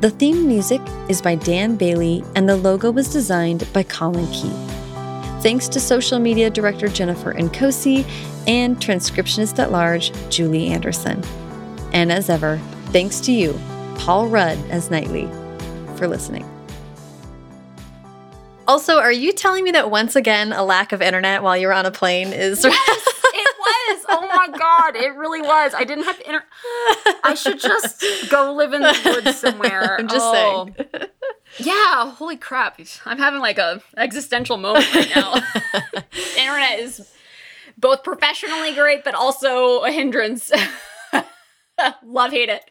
The 0.00 0.10
theme 0.10 0.48
music 0.48 0.80
is 1.08 1.22
by 1.22 1.36
Dan 1.36 1.76
Bailey, 1.76 2.24
and 2.34 2.48
the 2.48 2.56
logo 2.56 2.90
was 2.90 3.12
designed 3.12 3.72
by 3.72 3.84
Colin 3.84 4.26
Keith. 4.32 4.58
Thanks 5.40 5.68
to 5.68 5.78
social 5.78 6.18
media 6.18 6.50
director 6.50 6.88
Jennifer 6.88 7.32
Nkosi 7.32 8.04
and 8.48 8.76
transcriptionist 8.76 9.60
at 9.60 9.70
large 9.70 10.10
Julie 10.28 10.66
Anderson. 10.66 11.22
And 11.92 12.10
as 12.10 12.28
ever, 12.28 12.58
thanks 12.86 13.20
to 13.20 13.30
you, 13.30 13.56
Paul 13.98 14.26
Rudd 14.26 14.58
as 14.68 14.90
Knightley, 14.90 15.28
for 15.94 16.08
listening. 16.08 16.51
Also, 18.68 18.98
are 18.98 19.12
you 19.12 19.32
telling 19.32 19.64
me 19.64 19.72
that 19.72 19.90
once 19.90 20.14
again 20.14 20.52
a 20.52 20.62
lack 20.62 20.92
of 20.92 21.02
internet 21.02 21.42
while 21.42 21.56
you're 21.56 21.72
on 21.72 21.84
a 21.84 21.90
plane 21.90 22.28
is? 22.32 22.64
Yes, 22.64 23.06
it 23.34 23.56
was. 23.58 24.06
Oh 24.08 24.28
my 24.34 24.56
god, 24.56 24.96
it 24.96 25.14
really 25.16 25.42
was. 25.42 25.74
I 25.74 25.84
didn't 25.84 26.04
have 26.04 26.20
internet. 26.20 26.46
I 27.24 27.34
should 27.34 27.60
just 27.60 28.04
go 28.30 28.52
live 28.52 28.72
in 28.72 28.82
the 28.82 29.20
woods 29.24 29.38
somewhere. 29.38 29.96
I'm 29.98 30.08
just 30.08 30.24
oh. 30.24 30.68
saying. 30.76 31.08
Yeah, 31.58 32.12
holy 32.12 32.36
crap. 32.36 32.80
I'm 33.04 33.18
having 33.18 33.40
like 33.40 33.58
a 33.58 33.82
existential 33.96 34.56
moment 34.56 34.94
right 34.94 35.10
now. 35.14 35.34
internet 36.38 36.78
is 36.78 37.12
both 37.76 38.04
professionally 38.04 38.74
great 38.74 39.02
but 39.02 39.14
also 39.14 39.80
a 39.80 39.90
hindrance. 39.90 40.50
Love 42.04 42.30
hate 42.30 42.48
it. 42.48 42.70